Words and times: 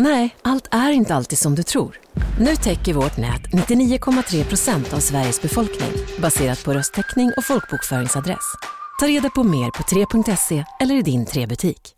Nej, 0.00 0.36
allt 0.42 0.68
är 0.70 0.90
inte 0.90 1.14
alltid 1.14 1.38
som 1.38 1.54
du 1.54 1.62
tror. 1.62 1.96
Nu 2.40 2.56
täcker 2.56 2.94
vårt 2.94 3.16
nät 3.16 3.42
99,3 3.42 4.44
procent 4.44 4.92
av 4.92 4.98
Sveriges 4.98 5.42
befolkning 5.42 5.90
baserat 6.18 6.64
på 6.64 6.74
röstteckning 6.74 7.32
och 7.36 7.44
folkbokföringsadress. 7.44 8.54
Ta 9.00 9.06
reda 9.06 9.30
på 9.30 9.44
mer 9.44 9.70
på 9.70 9.82
3.se 9.82 10.64
eller 10.80 10.94
i 10.94 11.02
din 11.02 11.26
3-butik. 11.26 11.94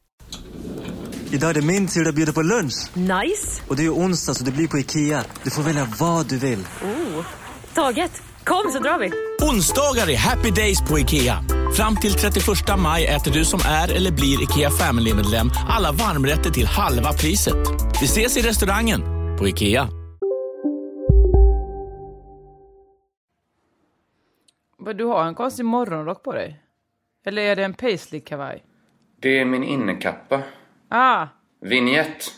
Idag 1.30 1.50
är 1.50 1.55
det 1.55 1.62
min 1.62 1.88
tur 1.88 2.08
att 2.08 2.14
bjuda 2.14 2.32
på 2.32 2.42
lunch. 2.42 2.96
Nice! 2.96 3.62
Och 3.68 3.77
det 3.77 3.84
är 3.84 3.94
onsdag 3.94 4.34
så 4.34 4.44
det 4.44 4.50
blir 4.50 4.69
på 4.69 4.78
Ikea. 4.78 5.24
Du 5.42 5.50
får 5.50 5.62
välja 5.62 5.88
vad 5.98 6.28
du 6.28 6.38
vill. 6.38 6.66
Taget! 7.74 8.22
Kom 8.50 8.72
så 8.72 8.78
drar 8.78 8.98
vi! 8.98 9.10
Onsdagar 9.50 10.10
är 10.10 10.16
happy 10.16 10.50
days 10.50 10.80
på 10.88 10.98
IKEA. 10.98 11.34
Fram 11.77 11.96
till 11.96 12.12
31 12.12 12.45
maj 12.78 13.06
äter 13.06 13.32
du 13.32 13.45
som 13.45 13.60
är 13.66 13.96
eller 13.96 14.10
blir 14.12 14.42
IKEA 14.42 14.70
Family-medlem 14.70 15.50
alla 15.68 15.92
varmrätter 15.92 16.50
till 16.50 16.66
halva 16.66 17.12
priset. 17.12 17.56
Vi 18.00 18.06
ses 18.06 18.36
i 18.36 18.41
restaurangen 18.41 19.00
på 19.38 19.48
IKEA. 19.48 19.88
Du 24.94 25.05
har 25.05 25.24
en 25.24 25.34
konstig 25.34 25.64
morgonrock 25.64 26.22
på 26.22 26.32
dig. 26.32 26.60
Eller 27.27 27.42
är 27.42 27.56
det 27.56 27.64
en 27.64 27.74
paisley-kavaj? 27.74 28.62
Det 29.20 29.41
är 29.41 29.44
min 29.44 29.64
innekappa. 29.64 30.42
Ah, 30.88 31.27
Vignett. 31.60 32.32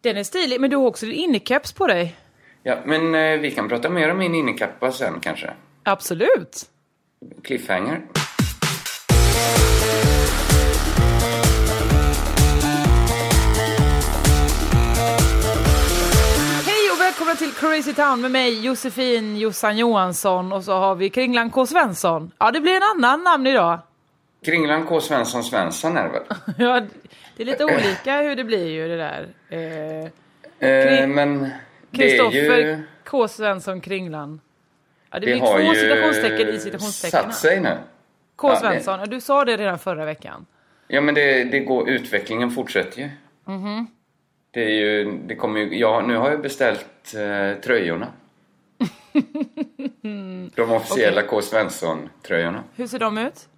Den 0.00 0.16
är 0.16 0.24
stilig. 0.24 0.60
Men 0.60 0.70
du 0.70 0.76
har 0.76 0.86
också 0.86 1.06
din 1.06 1.14
innekeps 1.14 1.72
på 1.72 1.86
dig. 1.86 2.16
Ja, 2.62 2.78
men 2.84 3.14
eh, 3.14 3.40
vi 3.40 3.50
kan 3.50 3.68
prata 3.68 3.88
mer 3.90 4.10
om 4.10 4.18
min 4.18 4.34
innekappa 4.34 4.92
sen 4.92 5.20
kanske. 5.20 5.50
Absolut. 5.82 6.62
Cliffhanger. 7.44 8.00
Hej 16.66 16.90
och 16.94 17.00
välkomna 17.00 17.34
till 17.34 17.52
Crazy 17.52 17.94
Town 17.94 18.20
med 18.20 18.30
mig 18.30 18.64
Josefin 18.66 19.36
Jossan 19.38 19.76
Johansson 19.78 20.52
och 20.52 20.64
så 20.64 20.72
har 20.72 20.94
vi 20.94 21.10
Kringlan 21.10 21.50
K 21.50 21.66
Svensson. 21.66 22.30
Ja, 22.38 22.50
det 22.50 22.60
blir 22.60 22.76
en 22.76 22.82
annan 22.82 23.24
namn 23.24 23.46
idag. 23.46 23.78
Kringlan 24.44 24.86
K. 24.86 25.00
Svensson 25.00 25.44
Svensson 25.44 25.96
är 25.96 26.04
det 26.04 26.10
väl? 26.10 26.22
Ja, 26.58 26.82
det 27.38 27.42
är 27.42 27.46
lite 27.46 27.64
olika 27.64 28.20
hur 28.20 28.36
det 28.36 28.44
blir 28.44 28.66
ju 28.66 28.88
det 28.88 28.96
där. 28.96 29.28
Eh, 29.48 30.10
Eh, 30.60 31.06
men 31.06 31.48
Kristoffer 31.92 32.58
ju... 32.58 32.78
K 33.04 33.28
Svensson 33.28 33.80
Kringlan. 33.80 34.40
Ja, 35.10 35.18
det 35.18 35.26
Det 35.26 35.32
blir 35.32 35.40
har 35.40 35.58
två 35.64 35.74
citationstecken 35.74 36.48
i 36.48 36.58
citationstecknen. 36.58 37.22
satt 37.22 37.34
sig 37.34 37.60
nu. 37.60 37.76
K 38.36 38.48
Ja, 38.48 38.54
det- 38.54 38.60
Svensson, 38.60 39.08
du 39.10 39.20
sa 39.20 39.44
det 39.44 39.56
redan 39.56 39.78
förra 39.78 40.04
veckan. 40.04 40.46
Ja, 40.88 41.00
men 41.00 41.14
det, 41.14 41.44
det 41.44 41.60
går, 41.60 41.88
utvecklingen 41.88 42.50
fortsätter 42.50 42.98
ju. 43.00 43.08
Mhm. 43.44 43.86
Det 44.50 44.62
är 44.64 44.68
ju, 44.70 45.12
det 45.26 45.34
kommer 45.34 45.60
ju, 45.60 45.78
ja, 45.78 46.04
nu 46.06 46.16
har 46.16 46.30
jag 46.30 46.42
beställt 46.42 47.14
eh, 47.16 47.60
tröjorna. 47.60 48.06
De 50.54 50.70
officiella 50.72 51.22
K. 51.22 51.42
Svensson-tröjorna. 51.42 52.62
Hur 52.76 52.86
ser 52.86 52.98
de 52.98 53.18
ut? 53.18 53.48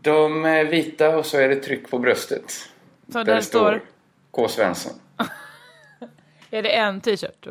De 0.00 0.44
är 0.44 0.64
vita 0.64 1.16
och 1.16 1.26
så 1.26 1.38
är 1.38 1.48
det 1.48 1.56
tryck 1.56 1.90
på 1.90 1.98
bröstet. 1.98 2.52
Så 3.08 3.18
Där 3.18 3.24
där 3.24 3.34
det 3.34 3.42
står, 3.42 3.80
K. 4.30 4.48
Svensson. 4.48 4.92
är 6.50 6.62
det 6.62 6.76
en 6.76 7.00
t-shirt 7.00 7.46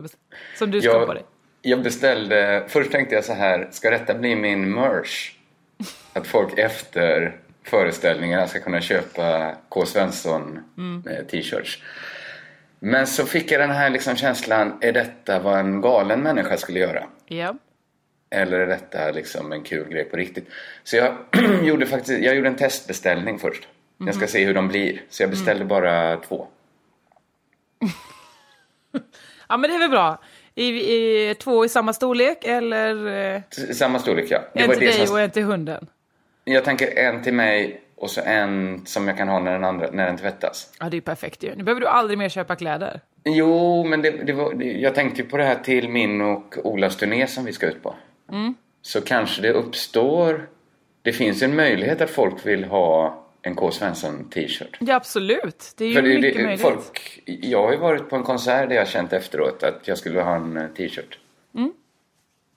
som 0.57 0.71
du 0.71 0.81
ska 0.81 1.05
på 1.05 1.13
dig? 1.13 1.23
jag 1.65 1.83
beställde, 1.83 2.63
först 2.67 2.91
tänkte 2.91 3.15
jag 3.15 3.25
så 3.25 3.33
här, 3.33 3.67
ska 3.71 3.89
detta 3.89 4.13
bli 4.13 4.35
min 4.35 4.73
merch? 4.73 5.31
Att 6.13 6.27
folk 6.27 6.59
efter 6.59 7.35
föreställningarna 7.63 8.47
ska 8.47 8.59
kunna 8.59 8.81
köpa 8.81 9.55
K. 9.69 9.85
Svensson 9.85 10.59
eh, 11.09 11.25
t-shirts. 11.25 11.83
Men 12.79 13.07
så 13.07 13.25
fick 13.25 13.51
jag 13.51 13.61
den 13.61 13.71
här 13.71 13.89
liksom 13.89 14.15
känslan, 14.15 14.77
är 14.81 14.91
detta 14.91 15.39
vad 15.39 15.59
en 15.59 15.81
galen 15.81 16.19
människa 16.21 16.57
skulle 16.57 16.79
göra? 16.79 17.03
Ja. 17.25 17.55
Eller 18.29 18.59
är 18.59 18.67
detta 18.67 19.11
liksom 19.11 19.51
en 19.51 19.63
kul 19.63 19.89
grej 19.89 20.03
på 20.03 20.17
riktigt? 20.17 20.47
Så 20.83 20.97
jag 20.97 21.15
gjorde 21.63 21.85
faktiskt, 21.85 22.23
jag 22.23 22.35
gjorde 22.35 22.47
en 22.47 22.55
testbeställning 22.55 23.39
först. 23.39 23.67
Jag 24.05 24.15
ska 24.15 24.27
se 24.27 24.45
hur 24.45 24.53
de 24.53 24.67
blir. 24.67 25.01
Så 25.09 25.23
jag 25.23 25.29
beställde 25.29 25.65
bara 25.65 26.17
två. 26.17 26.47
ja, 29.49 29.57
men 29.57 29.69
det 29.69 29.75
är 29.75 29.79
väl 29.79 29.89
bra. 29.89 30.17
I, 30.55 30.65
i, 30.67 31.35
två 31.35 31.65
i 31.65 31.69
samma 31.69 31.93
storlek 31.93 32.37
eller 32.45 33.07
eh, 33.35 33.41
S- 33.51 33.77
Samma 33.77 33.99
storlek 33.99 34.25
ja. 34.29 34.39
Det 34.53 34.59
en 34.63 34.69
till 34.69 34.79
dig 34.79 35.07
som, 35.07 35.15
och 35.15 35.21
en 35.21 35.31
till 35.31 35.43
hunden? 35.43 35.87
Jag 36.43 36.65
tänker 36.65 36.97
en 36.97 37.23
till 37.23 37.33
mig 37.33 37.81
och 37.95 38.09
så 38.09 38.21
en 38.21 38.81
som 38.85 39.07
jag 39.07 39.17
kan 39.17 39.27
ha 39.27 39.39
när 39.39 39.51
den, 39.51 39.63
andra, 39.63 39.89
när 39.91 40.05
den 40.05 40.17
tvättas. 40.17 40.69
Ja, 40.79 40.89
det 40.89 40.97
är 40.97 41.01
perfekt 41.01 41.43
ju. 41.43 41.55
Nu 41.55 41.63
behöver 41.63 41.81
du 41.81 41.87
aldrig 41.87 42.17
mer 42.17 42.29
köpa 42.29 42.55
kläder. 42.55 43.01
Jo, 43.23 43.83
men 43.83 44.01
det, 44.01 44.11
det 44.11 44.33
var, 44.33 44.63
jag 44.63 44.95
tänkte 44.95 45.21
ju 45.21 45.27
på 45.27 45.37
det 45.37 45.43
här 45.43 45.55
till 45.55 45.89
min 45.89 46.21
och 46.21 46.55
Olas 46.63 46.97
turné 46.97 47.27
som 47.27 47.45
vi 47.45 47.53
ska 47.53 47.65
ut 47.67 47.83
på. 47.83 47.95
Så 48.81 49.01
kanske 49.01 49.41
det 49.41 49.51
uppstår... 49.51 50.47
Det 51.01 51.13
finns 51.13 51.41
en 51.41 51.55
möjlighet 51.55 52.01
att 52.01 52.09
folk 52.09 52.45
vill 52.45 52.63
ha 52.63 53.22
en 53.45 53.55
K. 53.55 53.71
Svensson 53.71 54.29
t-shirt. 54.29 54.77
Ja, 54.79 54.95
absolut. 54.95 55.73
Det 55.77 55.85
är 55.85 55.89
ju 55.89 55.95
För 55.95 56.01
mycket 56.01 56.35
det, 56.37 56.43
möjligt. 56.43 56.61
folk, 56.61 57.21
jag 57.25 57.63
har 57.63 57.71
ju 57.71 57.77
varit 57.77 58.09
på 58.09 58.15
en 58.15 58.23
konsert 58.23 58.69
där 58.69 58.75
jag 58.75 58.87
känt 58.87 59.13
efteråt 59.13 59.63
att 59.63 59.87
jag 59.87 59.97
skulle 59.97 60.21
ha 60.21 60.35
en 60.35 60.57
eh, 60.57 60.67
t-shirt. 60.67 61.19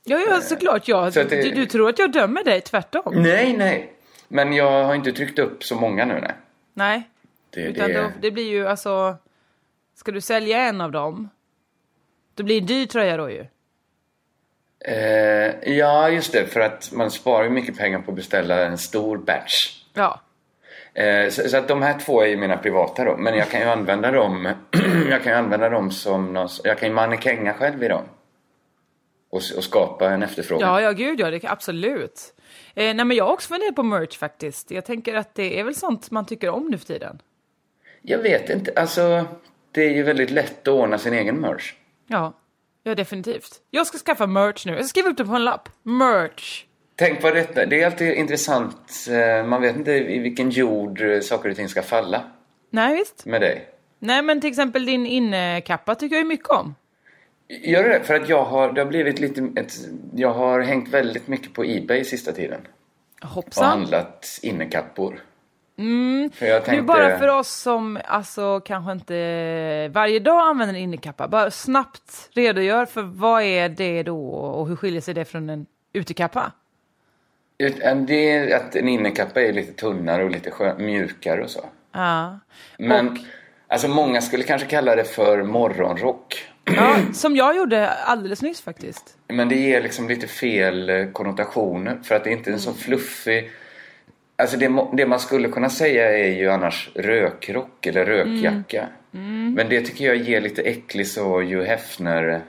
Ja, 0.08 0.18
ja, 0.28 0.40
såklart. 0.40 0.88
Ja. 0.88 1.10
Så 1.12 1.22
det- 1.22 1.42
du, 1.42 1.50
du 1.50 1.66
tror 1.66 1.88
att 1.88 1.98
jag 1.98 2.12
dömer 2.12 2.44
dig, 2.44 2.60
tvärtom. 2.60 3.12
Nej, 3.16 3.56
nej. 3.56 3.92
Men 4.28 4.52
jag 4.52 4.84
har 4.84 4.94
inte 4.94 5.12
tryckt 5.12 5.38
upp 5.38 5.64
så 5.64 5.74
många 5.74 6.04
nu, 6.04 6.14
nej. 6.20 6.34
Nej, 6.74 7.08
Det, 7.50 7.60
utan 7.60 7.88
det, 7.88 8.02
Då, 8.02 8.08
det 8.20 8.30
blir 8.30 8.48
ju 8.50 8.66
alltså... 8.68 9.16
Ska 9.94 10.12
du 10.12 10.20
sälja 10.20 10.58
en 10.62 10.80
av 10.80 10.92
dem, 10.92 11.28
då 12.34 12.42
blir 12.42 12.54
det 12.54 12.60
en 12.62 12.66
dyr 12.66 12.86
tröja 12.86 13.16
då 13.16 13.30
ju. 13.30 13.46
eh, 14.84 15.72
ja, 15.76 16.08
just 16.10 16.32
det. 16.32 16.46
För 16.46 16.60
att 16.60 16.92
man 16.92 17.10
sparar 17.10 17.44
ju 17.44 17.50
mycket 17.50 17.78
pengar 17.78 17.98
på 17.98 18.10
att 18.10 18.16
beställa 18.16 18.66
en 18.66 18.78
stor 18.78 19.18
batch. 19.18 19.82
Ja. 19.94 20.20
Eh, 20.96 21.30
så, 21.30 21.48
så 21.48 21.56
att 21.56 21.68
de 21.68 21.82
här 21.82 21.98
två 21.98 22.22
är 22.22 22.26
ju 22.26 22.36
mina 22.36 22.56
privata 22.56 23.04
då. 23.04 23.16
Men 23.16 23.36
jag 23.36 23.50
kan 23.50 23.60
ju 23.60 23.66
använda 23.66 24.10
dem, 24.10 24.52
jag 25.10 25.22
kan 25.22 25.32
ju 25.32 25.38
använda 25.38 25.68
dem 25.68 25.90
som 25.90 26.32
någon, 26.32 26.48
Jag 26.64 26.78
kan 26.78 26.88
ju 26.88 26.94
mannekänga 26.94 27.54
själv 27.54 27.84
i 27.84 27.88
dem. 27.88 28.02
Och, 29.30 29.42
och 29.56 29.64
skapa 29.64 30.10
en 30.10 30.22
efterfrågan. 30.22 30.68
Ja, 30.68 30.80
ja, 30.80 30.92
gud 30.92 31.20
ja, 31.20 31.30
det 31.30 31.44
absolut. 31.44 32.34
Eh, 32.74 32.94
nej, 32.94 33.04
men 33.04 33.10
jag 33.10 33.24
har 33.24 33.32
också 33.32 33.48
funderat 33.48 33.76
på 33.76 33.82
merch 33.82 34.18
faktiskt. 34.18 34.70
Jag 34.70 34.84
tänker 34.84 35.14
att 35.14 35.34
det 35.34 35.60
är 35.60 35.64
väl 35.64 35.74
sånt 35.74 36.10
man 36.10 36.26
tycker 36.26 36.48
om 36.50 36.68
nu 36.68 36.78
för 36.78 36.86
tiden. 36.86 37.22
Jag 38.02 38.18
vet 38.18 38.50
inte, 38.50 38.72
alltså 38.76 39.24
det 39.72 39.84
är 39.84 39.94
ju 39.94 40.02
väldigt 40.02 40.30
lätt 40.30 40.68
att 40.68 40.74
ordna 40.74 40.98
sin 40.98 41.12
egen 41.12 41.40
merch. 41.40 41.74
Ja, 42.06 42.32
ja 42.82 42.94
definitivt. 42.94 43.60
Jag 43.70 43.86
ska 43.86 43.98
skaffa 43.98 44.26
merch 44.26 44.66
nu. 44.66 44.72
Jag 44.72 44.84
ska 44.84 44.88
skriva 44.88 45.08
upp 45.08 45.16
det 45.16 45.24
på 45.24 45.34
en 45.34 45.44
lapp. 45.44 45.68
Merch. 45.82 46.65
Tänk 46.96 47.20
på 47.20 47.30
detta, 47.30 47.66
det 47.66 47.82
är 47.82 47.86
alltid 47.86 48.12
intressant. 48.14 49.06
eh, 49.10 49.46
Man 49.46 49.62
vet 49.62 49.76
inte 49.76 49.92
i 49.92 50.18
vilken 50.18 50.50
jord 50.50 51.00
eh, 51.00 51.20
saker 51.20 51.50
och 51.50 51.56
ting 51.56 51.68
ska 51.68 51.82
falla 51.82 52.22
Nej, 52.70 52.94
visst. 52.96 53.26
med 53.26 53.40
dig. 53.40 53.68
Nej, 53.98 54.22
men 54.22 54.40
till 54.40 54.50
exempel 54.50 54.86
din 54.86 55.06
innekappa 55.06 55.94
tycker 55.94 56.16
jag 56.16 56.22
ju 56.22 56.28
mycket 56.28 56.48
om. 56.48 56.74
Gör 57.48 57.88
det? 57.88 58.00
För 58.04 58.14
att 58.14 58.28
jag 58.28 58.44
har, 58.44 58.72
det 58.72 58.80
har 58.80 58.86
blivit 58.88 59.18
lite, 59.20 59.48
ett, 59.56 59.72
jag 60.14 60.32
har 60.34 60.60
hängt 60.60 60.88
väldigt 60.88 61.28
mycket 61.28 61.52
på 61.54 61.64
Ebay 61.64 62.04
sista 62.04 62.32
tiden. 62.32 62.60
Och 63.22 63.28
Hoppsan. 63.28 63.64
handlat 63.64 64.38
innekappor. 64.42 65.20
Mm, 65.78 66.30
för 66.34 66.46
jag 66.46 66.64
tänkte, 66.64 66.76
Nu 66.82 66.86
bara 66.86 67.18
för 67.18 67.28
oss 67.28 67.48
som 67.50 67.98
alltså 68.04 68.60
kanske 68.60 68.92
inte 68.92 69.88
varje 69.94 70.18
dag 70.18 70.48
använder 70.48 70.74
en 70.74 70.80
innekappa, 70.80 71.28
bara 71.28 71.50
snabbt 71.50 72.28
redogör 72.32 72.86
för 72.86 73.02
vad 73.02 73.42
är 73.42 73.68
det 73.68 74.02
då 74.02 74.28
och 74.30 74.68
hur 74.68 74.76
skiljer 74.76 75.00
sig 75.00 75.14
det 75.14 75.24
från 75.24 75.50
en 75.50 75.66
utekappa? 75.92 76.52
Det 78.06 78.30
är 78.30 78.56
att 78.56 78.76
en 78.76 78.88
innekappa 78.88 79.42
är 79.42 79.52
lite 79.52 79.72
tunnare 79.72 80.24
och 80.24 80.30
lite 80.30 80.50
skön, 80.50 80.86
mjukare 80.86 81.42
och 81.44 81.50
så. 81.50 81.64
Ja. 81.92 82.38
Men 82.78 83.18
alltså 83.68 83.88
många 83.88 84.20
skulle 84.20 84.44
kanske 84.44 84.68
kalla 84.68 84.96
det 84.96 85.04
för 85.04 85.42
morgonrock. 85.42 86.44
ja, 86.64 86.96
som 87.12 87.36
jag 87.36 87.56
gjorde 87.56 87.90
alldeles 87.90 88.42
nyss 88.42 88.60
faktiskt. 88.60 89.16
Men 89.28 89.48
det 89.48 89.56
ger 89.56 89.82
liksom 89.82 90.08
lite 90.08 90.26
fel 90.26 90.90
eh, 90.90 91.06
konnotationer 91.06 91.98
för 92.02 92.14
att 92.14 92.24
det 92.24 92.30
inte 92.30 92.50
är 92.50 92.54
en 92.54 92.60
så 92.60 92.72
fluffig... 92.72 93.50
Alltså 94.38 94.56
det, 94.56 94.86
det 94.92 95.06
man 95.06 95.20
skulle 95.20 95.48
kunna 95.48 95.70
säga 95.70 96.18
är 96.18 96.32
ju 96.32 96.50
annars 96.50 96.90
rökrock 96.94 97.86
eller 97.86 98.04
rökjacka. 98.04 98.86
Men 99.56 99.68
det 99.68 99.80
tycker 99.80 100.04
jag 100.04 100.16
ger 100.16 100.40
lite 100.40 100.62
äcklig 100.62 101.06
så 101.06 101.40
Hugh 101.40 101.66
Hefner 101.66 102.42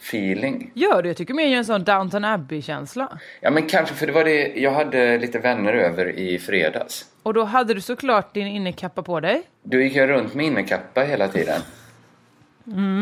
feeling. 0.00 0.70
Gör 0.74 1.02
det? 1.02 1.08
Jag 1.08 1.16
tycker 1.16 1.34
mer 1.34 1.56
en 1.56 1.64
sån 1.64 1.84
Downton 1.84 2.24
Abbey-känsla. 2.24 3.18
Ja 3.40 3.50
men 3.50 3.66
kanske 3.66 3.94
för 3.94 4.06
det 4.06 4.12
var 4.12 4.24
det, 4.24 4.46
jag 4.56 4.70
hade 4.72 5.18
lite 5.18 5.38
vänner 5.38 5.72
över 5.72 6.18
i 6.18 6.38
fredags. 6.38 7.04
Och 7.22 7.34
då 7.34 7.44
hade 7.44 7.74
du 7.74 7.80
såklart 7.80 8.34
din 8.34 8.46
innekappa 8.46 9.02
på 9.02 9.20
dig. 9.20 9.42
Du 9.62 9.84
gick 9.84 9.94
ju 9.96 10.06
runt 10.06 10.34
med 10.34 10.46
innekappa 10.46 11.00
hela 11.02 11.28
tiden. 11.28 11.60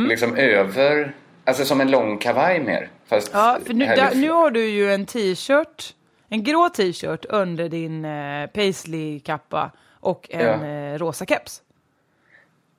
Liksom 0.08 0.36
över, 0.36 1.12
alltså 1.44 1.64
som 1.64 1.80
en 1.80 1.90
lång 1.90 2.18
kavaj 2.18 2.60
mer. 2.60 2.88
Fast 3.08 3.30
Ja, 3.32 3.58
för 3.66 3.74
nu, 3.74 3.86
lite- 3.88 4.10
nu 4.14 4.30
har 4.30 4.50
du 4.50 4.64
ju 4.68 4.92
en 4.92 5.06
t-shirt, 5.06 5.94
en 6.28 6.44
grå 6.44 6.68
t-shirt 6.68 7.24
under 7.24 7.68
din 7.68 8.04
eh, 8.04 8.46
paisley-kappa 8.46 9.70
och 10.00 10.26
en 10.30 10.40
Ja. 10.60 10.66
eh, 10.66 10.98
rosa 10.98 11.26
keps. 11.26 11.62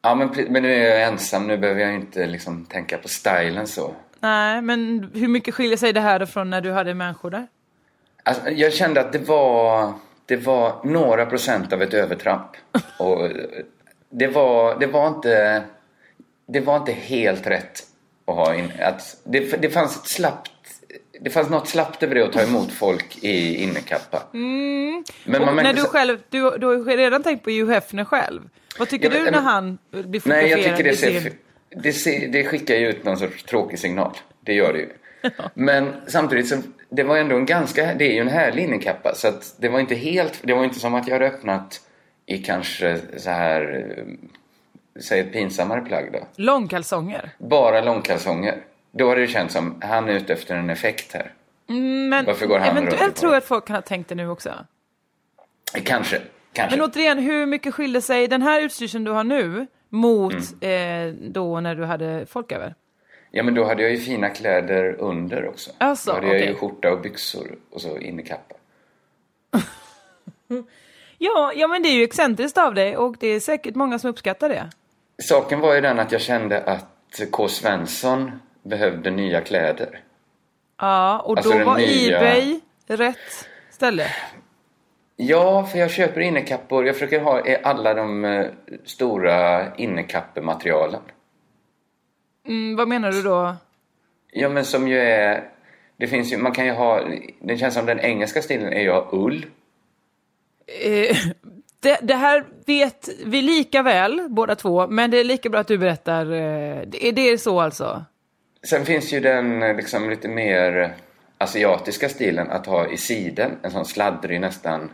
Ja 0.02 0.16
men, 0.16 0.30
men 0.50 0.64
nu 0.64 0.74
är 0.74 1.00
jag 1.00 1.08
ensam, 1.08 1.48
nu 1.48 1.58
behöver 1.58 1.82
jag 1.82 1.96
inte 1.96 2.28
liksom 2.28 2.66
tänka 2.66 2.98
på 2.98 3.08
stylen 3.08 3.68
så. 3.68 3.96
Nej, 4.20 4.62
men 4.62 5.10
hur 5.14 5.28
mycket 5.28 5.54
skiljer 5.54 5.78
sig 5.78 5.94
det 5.94 6.02
här 6.02 6.26
från 6.26 6.50
när 6.50 6.62
du 6.62 6.72
hade 6.72 6.94
människor 6.94 7.32
där? 7.32 7.48
Alltså, 8.24 8.50
jag 8.50 8.74
kände 8.74 9.02
att 9.02 9.12
det 9.12 9.28
var, 9.28 9.94
det 10.26 10.38
var 10.38 10.76
några 10.84 11.26
procent 11.26 11.74
av 11.74 11.82
ett 11.82 11.94
övertramp. 11.94 12.52
Och 13.00 13.26
eh, 13.26 13.32
det 14.10 14.28
var, 14.28 14.80
det 14.80 14.88
var 14.88 15.08
inte, 15.08 15.64
det 16.48 16.60
var 16.60 16.78
inte 16.78 16.92
helt 16.92 17.48
rätt 17.48 17.84
att 18.26 18.36
ha 18.36 18.56
in, 18.56 18.72
att 18.82 19.18
det, 19.24 19.62
det 19.62 19.70
fanns 19.70 19.98
ett 19.98 20.08
slappt 20.08 20.52
det 21.22 21.30
fanns 21.30 21.50
något 21.50 21.68
slappt 21.68 22.04
över 22.04 22.16
det 22.16 22.26
att 22.26 22.34
ta 22.34 22.42
emot 22.42 22.72
folk 22.72 23.24
i 23.24 23.64
innekappa. 23.64 24.24
Men 24.32 25.06
Och 25.26 25.46
man 25.46 25.56
när 25.56 25.74
du 25.74 25.82
själv, 25.82 26.20
du, 26.30 26.58
du 26.58 26.66
har 26.66 26.74
ju 26.74 26.84
redan 26.84 27.24
tänkt 27.24 27.44
på 27.44 27.50
Hugh 27.50 27.72
Hefner 27.72 28.06
själv. 28.06 28.42
Vad 28.80 28.90
tycker 28.90 29.06
Ja, 29.12 29.16
men- 29.16 29.26
du 29.26 29.32
när 29.32 29.42
han 29.42 29.78
blir 29.92 30.20
fotograferad 30.20 30.44
Nej, 30.44 30.50
jag 30.50 30.64
tycker 30.78 30.84
det, 30.90 30.96
ser, 30.96 31.20
sin... 31.22 31.34
det, 31.70 31.94
ser, 31.94 32.28
det 32.28 32.44
skickar 32.44 32.76
ju 32.76 32.90
ut 32.90 33.04
någon 33.04 33.18
sorts 33.18 33.44
tråkig 33.44 33.80
signal. 33.80 34.12
Det 34.42 34.54
gör 34.54 34.74
det 34.74 34.80
ju. 34.80 34.90
Men 35.54 35.94
samtidigt 36.08 36.48
så, 36.48 36.58
det 36.90 37.04
var 37.04 37.18
ändå 37.18 37.36
en 37.36 37.46
ganska, 37.46 37.94
det 37.94 38.06
är 38.06 38.14
ju 38.14 38.22
en 38.22 38.28
härlig 38.28 38.64
innekappa. 38.64 39.16
Så 39.16 39.28
att 39.28 39.56
det 39.60 39.70
var 39.70 39.80
inte 39.80 39.96
helt, 39.96 40.40
det 40.44 40.54
var 40.54 40.64
inte 40.64 40.80
som 40.80 40.96
att 40.96 41.08
jag 41.08 41.16
hade 41.16 41.28
öppnat 41.28 41.82
i 42.26 42.38
kanske 42.38 43.00
så 43.18 43.30
här, 43.30 43.94
eh, 43.98 44.14
säg 45.02 45.20
ett 45.20 45.34
pinsammare 45.34 45.82
plagg 45.82 46.10
då. 46.14 46.20
Långkalsonger. 46.36 47.30
Bara 47.38 47.82
långkalsonger. 47.82 48.58
Då 48.92 49.10
hade 49.10 49.22
det 49.22 49.28
känts 49.28 49.54
som, 49.54 49.82
han 49.82 50.10
är 50.10 50.14
ute 50.14 50.34
efter 50.34 50.56
en 50.56 50.70
effekt 50.70 51.14
här. 51.14 51.34
Men 52.10 52.26
Varför 52.26 52.46
går 52.48 52.60
han 52.60 52.78
eventuellt 52.78 53.16
tror 53.16 53.32
jag 53.32 53.38
att 53.38 53.46
folk 53.48 53.68
kan 53.68 53.76
ha 53.76 53.82
tänkt 53.82 54.10
det 54.10 54.16
nu 54.16 54.30
också. 54.30 54.54
Kanske, 55.84 56.22
kanske. 56.58 56.78
Men 56.78 56.86
återigen, 56.90 57.18
hur 57.20 57.46
mycket 57.46 57.74
skiljer 57.74 58.02
sig 58.02 58.28
den 58.28 58.42
här 58.42 58.62
utstyrseln 58.62 59.04
du 59.04 59.12
har 59.12 59.24
nu 59.24 59.68
mot 59.90 60.34
Mm. 60.62 61.08
eh, 61.10 61.30
då 61.32 61.60
när 61.60 61.76
du 61.76 61.86
hade 61.86 62.26
folk 62.26 62.52
över? 62.52 62.76
Ja 63.32 63.44
men 63.44 63.54
då 63.54 63.64
hade 63.64 63.82
jag 63.84 63.92
ju 63.92 63.98
fina 63.98 64.30
kläder 64.30 64.94
under 65.00 65.48
också. 65.48 65.72
Alltså, 65.78 66.10
då 66.12 66.16
hade 66.16 66.28
jag 66.28 66.48
ju 66.48 66.56
skjorta 66.56 66.92
och 66.92 67.02
byxor 67.02 67.58
och 67.72 67.82
så 67.82 67.98
innekappa. 67.98 68.56
Ja, 71.18 71.52
ja, 71.56 71.68
men 71.68 71.84
det 71.84 71.90
är 71.90 71.94
ju 71.94 72.04
excentriskt 72.04 72.58
av 72.58 72.74
dig 72.74 72.98
och 72.98 73.16
det 73.20 73.28
är 73.28 73.40
säkert 73.40 73.76
många 73.76 74.00
som 74.00 74.10
uppskattar 74.10 74.50
det. 74.50 74.70
Saken 75.24 75.60
var 75.60 75.76
ju 75.76 75.82
den 75.82 76.00
att 76.00 76.12
jag 76.12 76.22
kände 76.22 76.64
att 76.64 77.22
K. 77.32 77.48
Svensson 77.48 78.32
behövde 78.64 79.12
nya 79.12 79.42
kläder. 79.42 80.00
Ja, 80.82 81.20
och 81.20 81.38
Alltså 81.38 81.58
då 81.58 81.66
var 81.66 81.78
nya- 81.78 82.18
Ebay 82.18 82.60
rätt 82.88 83.48
ställe. 83.72 84.08
Ja, 85.20 85.66
för 85.66 85.80
jag 85.80 85.92
köper 85.92 86.22
innekappor. 86.22 86.86
Jag 86.86 86.96
försöker 86.96 87.20
ha 87.20 87.44
alla 87.64 87.94
de 87.94 88.26
eh, 88.26 88.46
stora 88.86 89.76
innekappematerialen. 89.76 91.02
Mm, 92.48 92.76
vad 92.76 92.88
menar 92.88 93.12
du 93.12 93.22
då? 93.22 93.56
Ja, 94.32 94.50
men 94.50 94.66
som 94.66 94.88
ju 94.88 95.00
är... 95.00 95.44
Det 95.98 96.08
finns 96.08 96.34
ju, 96.34 96.38
man 96.38 96.52
kan 96.52 96.66
ju 96.66 96.72
ha... 96.72 97.02
Det 97.40 97.58
känns 97.58 97.74
som 97.74 97.86
den 97.86 98.00
engelska 98.00 98.42
stilen 98.42 98.74
är 98.74 98.82
ju 98.82 98.92
att 98.92 99.04
ha 99.04 99.18
ull. 99.18 99.46
Eh, 100.84 101.18
det, 101.80 102.00
det 102.02 102.16
här 102.16 102.46
vet 102.66 103.10
vi 103.26 103.42
lika 103.42 103.82
väl, 103.82 104.28
båda 104.30 104.56
två, 104.56 104.88
men 104.88 105.12
det 105.12 105.18
är 105.18 105.24
lika 105.24 105.50
bra 105.50 105.60
att 105.60 105.68
du 105.68 105.78
berättar. 105.78 106.26
Eh, 106.26 106.82
det, 106.88 107.08
är 107.08 107.12
det 107.12 107.38
så 107.38 107.62
alltså? 107.62 108.06
Sen 108.64 108.86
finns 108.86 109.14
ju 109.14 109.20
den 109.20 109.64
eh, 109.64 109.76
liksom 109.76 110.10
lite 110.10 110.28
mer 110.28 110.94
asiatiska 111.38 112.10
stilen 112.10 112.50
att 112.50 112.66
ha 112.66 112.88
i 112.88 112.98
siden. 112.98 113.52
En 113.62 113.72
sån 113.72 113.86
sladdrig 113.86 114.42
nästan 114.42 114.90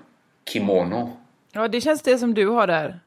kimono. 0.49 1.17
Ja, 1.51 1.67
det 1.67 1.81
känns 1.81 2.01
det 2.01 2.17
som 2.17 2.33
du 2.33 2.47
har 2.47 2.67
där. 2.67 2.99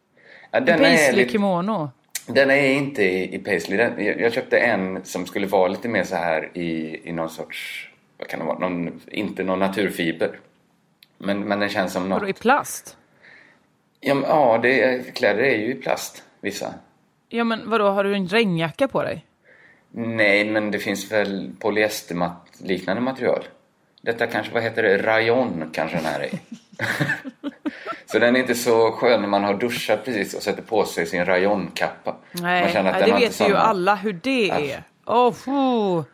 Ja, 0.51 0.59
En 0.59 0.65
den, 0.65 0.75
är 0.81 0.85
paisley 0.85 1.17
lite, 1.17 1.33
kimono. 1.33 1.91
den 2.27 2.51
är 2.51 2.71
inte 2.73 3.03
i, 3.03 3.35
i 3.35 3.39
paisley. 3.39 3.77
Den, 3.79 4.05
jag, 4.05 4.21
jag 4.21 4.33
köpte 4.33 4.59
en 4.59 5.05
som 5.05 5.27
skulle 5.27 5.47
vara 5.47 5.69
lite 5.69 5.89
mer 5.89 6.05
så 6.05 6.17
här 6.17 6.51
i, 6.59 7.01
i 7.09 7.13
någon 7.13 7.31
sorts... 7.31 7.91
Vad 8.19 8.29
kan 8.29 8.41
det 8.41 8.47
vara? 8.47 8.59
Någon, 8.59 9.01
inte 9.07 9.45
någon 9.45 9.59
naturfiber. 9.59 10.39
Men, 11.19 11.41
men 11.41 11.61
den 11.61 11.69
känns 11.69 11.93
som 11.93 12.09
något... 12.09 12.21
Vadå, 12.21 12.29
i 12.31 12.33
plast? 12.33 12.97
Ja, 14.01 14.15
men, 14.15 14.25
ja 14.31 14.59
det, 14.63 14.83
är- 14.83 15.03
kläder 15.11 15.43
är 15.43 15.57
ju 15.59 15.71
i 15.71 15.75
plast, 15.75 16.23
vissa. 16.41 16.75
Ja, 17.29 17.45
men 17.45 17.71
vadå, 17.71 17.89
har 17.89 18.05
du 18.05 18.15
en 18.15 18.29
regnjacka 18.29 18.89
på 18.89 19.03
dig? 19.03 19.25
Nej, 19.91 20.45
men 20.51 20.71
det 20.71 20.79
finns 20.79 21.13
väl 21.13 21.51
polyesterliknande 21.61 23.03
material. 23.03 23.45
Detta 24.03 24.27
kanske, 24.27 24.55
vad 24.55 24.63
heter 24.63 24.83
det, 24.83 24.99
rayon 25.03 25.71
kanske 25.73 25.97
den 25.97 26.07
här 26.07 26.21
är. 26.21 26.29
så 28.07 28.19
den 28.19 28.37
är 28.37 28.41
inte 28.41 28.55
så 28.55 28.93
skön 28.93 29.21
när 29.21 29.29
man 29.29 29.45
har 29.45 29.55
duschat 29.55 30.05
precis 30.05 30.35
och 30.35 30.43
sätter 30.43 30.63
på 30.63 30.85
sig 30.85 31.07
sin 31.07 31.25
rayonkappa. 31.25 32.17
Nej, 32.33 32.63
man 32.63 32.73
känner 32.73 32.91
att 32.91 33.01
nej, 33.01 33.11
det 33.11 33.13
vet 33.13 33.41
vi 33.41 33.45
ju 33.45 33.51
samma- 33.51 33.57
alla 33.57 33.95
hur 33.95 34.13
det 34.13 34.51
är. 34.51 34.83
Åh, 35.05 35.35
oh, 35.47 36.05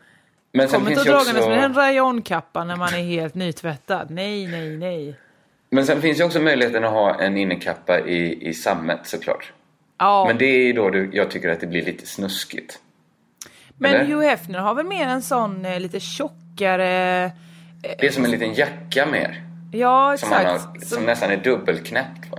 Men 0.51 0.69
sen 0.69 0.79
Kom 0.79 0.89
inte 0.89 1.03
dragandes 1.03 1.35
också... 1.35 1.49
med 1.49 1.63
en 1.63 1.73
rayonkappa 1.73 2.63
när 2.63 2.75
man 2.75 2.93
är 2.93 3.03
helt 3.03 3.35
nytvättad. 3.35 4.11
Nej, 4.11 4.47
nej, 4.47 4.77
nej. 4.77 5.15
Men 5.69 5.85
sen 5.85 6.01
finns 6.01 6.19
ju 6.19 6.23
också 6.23 6.39
möjligheten 6.39 6.83
att 6.83 6.91
ha 6.91 7.19
en 7.21 7.37
innekappa 7.37 7.99
i, 7.99 8.47
i 8.49 8.53
sammet 8.53 8.99
såklart. 9.03 9.51
Ja, 9.97 10.25
Men 10.27 10.37
det 10.37 10.45
är 10.45 10.65
ju 10.65 10.73
då 10.73 10.89
du, 10.89 11.09
jag 11.13 11.31
tycker 11.31 11.49
att 11.49 11.59
det 11.59 11.67
blir 11.67 11.85
lite 11.85 12.07
snuskigt. 12.07 12.79
men 13.77 13.93
eller? 13.95 14.05
Hugh 14.05 14.21
Hefner 14.21 14.59
har 14.59 14.75
väl 14.75 14.85
mer 14.85 15.07
en 15.07 15.21
sån 15.21 15.65
eh, 15.65 15.79
lite 15.79 15.99
tjockare... 15.99 17.31
Det 17.81 18.07
är 18.07 18.11
som 18.11 18.25
en 18.25 18.31
liten 18.31 18.53
jacka 18.53 19.05
mer. 19.05 19.43
Ja, 19.75 20.17
Som, 20.17 20.29
exakt. 20.31 20.49
har, 20.51 20.57
som 20.79 20.87
Som- 20.87 21.05
nästan 21.05 21.31
är 21.31 21.37
dubbelknäppt 21.37 22.31
va? 22.31 22.37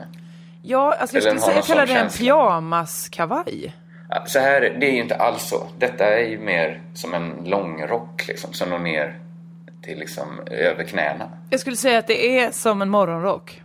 Ja, 0.62 0.94
alltså 1.00 1.16
jag 1.16 1.22
skulle 1.22 1.40
har 1.40 1.46
säga 1.46 1.54
någon 1.54 1.62
kalla 1.62 1.86
sån 1.86 1.94
det 1.96 2.00
en 2.00 2.10
pyjamaskavaj. 2.10 3.74
Ja, 4.10 4.24
Så 4.26 4.38
här, 4.38 4.60
det 4.60 4.86
är 4.86 4.90
ju 4.92 5.00
inte 5.02 5.16
alls 5.16 5.48
så. 5.48 5.66
Detta 5.78 6.04
är 6.06 6.24
ju 6.28 6.38
mer 6.38 6.80
som 6.94 7.14
en 7.14 7.32
långrock 7.44 8.26
liksom, 8.28 8.52
som 8.52 8.70
når 8.70 8.78
ner 8.78 9.18
till 9.82 9.98
liksom 9.98 10.40
över 10.50 10.84
knäna. 10.84 11.30
Jag 11.50 11.60
skulle 11.60 11.76
säga 11.76 11.98
att 11.98 12.06
det 12.06 12.38
är 12.40 12.50
som 12.50 12.82
en 12.82 12.90
morgonrock. 12.90 13.62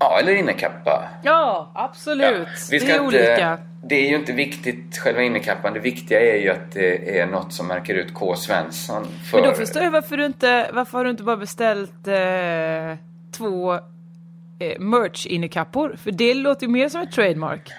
Ja, 0.00 0.18
eller 0.20 0.36
innekappa. 0.36 1.08
Ja, 1.22 1.72
absolut. 1.74 2.48
Vi 2.70 2.78
det 2.78 2.84
ska 2.84 2.94
är 2.94 3.04
inte, 3.04 3.06
olika. 3.06 3.58
Det 3.84 3.94
är 3.94 4.08
ju 4.08 4.16
inte 4.16 4.32
viktigt, 4.32 4.98
själva 4.98 5.22
innekappan. 5.22 5.74
Det 5.74 5.80
viktiga 5.80 6.20
är 6.20 6.38
ju 6.38 6.50
att 6.50 6.72
det 6.72 7.18
är 7.18 7.26
något 7.26 7.52
som 7.52 7.66
märker 7.66 7.94
ut 7.94 8.14
K. 8.14 8.36
Svensson. 8.36 9.06
För... 9.30 9.40
Men 9.40 9.50
då 9.50 9.54
förstår 9.56 9.82
jag 9.82 9.90
varför 9.90 10.16
du 10.16 10.26
inte, 10.26 10.70
varför 10.72 10.98
har 10.98 11.04
du 11.04 11.10
inte 11.10 11.22
bara 11.22 11.36
beställt 11.36 12.06
eh, 12.06 12.96
två 13.38 13.72
eh, 13.74 14.78
merch-innekappor? 14.78 15.96
För 15.96 16.10
det 16.10 16.34
låter 16.34 16.66
ju 16.66 16.72
mer 16.72 16.88
som 16.88 17.00
ett 17.00 17.12
trademark. 17.12 17.70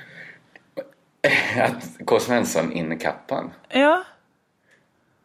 Att 1.61 2.05
K. 2.05 2.19
Svensson 2.19 2.71
innekappan. 2.71 3.51
Ja. 3.69 4.03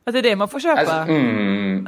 Att 0.04 0.12
det 0.12 0.18
är 0.18 0.22
det 0.22 0.36
man 0.36 0.48
får 0.48 0.60
köpa. 0.60 0.80
Alltså, 0.80 1.12
mm, 1.12 1.86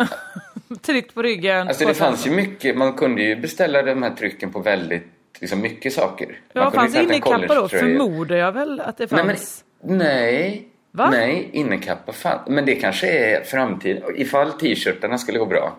Tryckt 0.82 1.14
på 1.14 1.22
ryggen. 1.22 1.68
alltså 1.68 1.86
det 1.86 1.94
fanns 1.94 2.26
ju 2.26 2.30
mycket, 2.30 2.76
man 2.76 2.92
kunde 2.92 3.22
ju 3.22 3.36
beställa 3.36 3.82
de 3.82 4.02
här 4.02 4.10
trycken 4.10 4.52
på 4.52 4.60
väldigt, 4.60 5.06
liksom 5.40 5.60
mycket 5.60 5.92
saker. 5.92 6.40
Ja, 6.52 6.62
Man 6.62 6.72
fanns 6.72 6.92
det 6.92 7.02
innekappa 7.02 7.54
då? 7.54 7.68
Förmodar 7.68 8.36
jag 8.36 8.52
väl 8.52 8.80
att 8.80 8.98
det 8.98 9.10
Nej, 9.12 9.24
men, 9.24 9.36
fanns. 9.36 9.64
nej. 9.82 10.68
Va? 10.90 11.10
Nej, 11.10 11.48
innekappa 11.52 12.12
fan. 12.12 12.38
Men 12.46 12.66
det 12.66 12.74
kanske 12.74 13.08
är 13.08 13.44
framtiden. 13.44 14.02
Ifall 14.16 14.52
t-shirtarna 14.52 15.18
skulle 15.18 15.38
gå 15.38 15.46
bra 15.46 15.76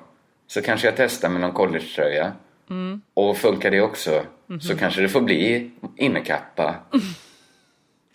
så 0.48 0.62
kanske 0.62 0.88
jag 0.88 0.96
testar 0.98 1.30
med 1.30 1.42
någon 1.42 1.52
collegetröja. 1.52 2.32
Mm. 2.70 3.02
Och 3.14 3.38
funkar 3.38 3.72
det 3.72 3.82
också 3.82 4.22
Mhm. 4.48 4.62
så 4.62 4.78
kanske 4.78 5.02
det 5.02 5.10
får 5.10 5.22
bli 5.22 5.72
innekappa. 5.98 6.76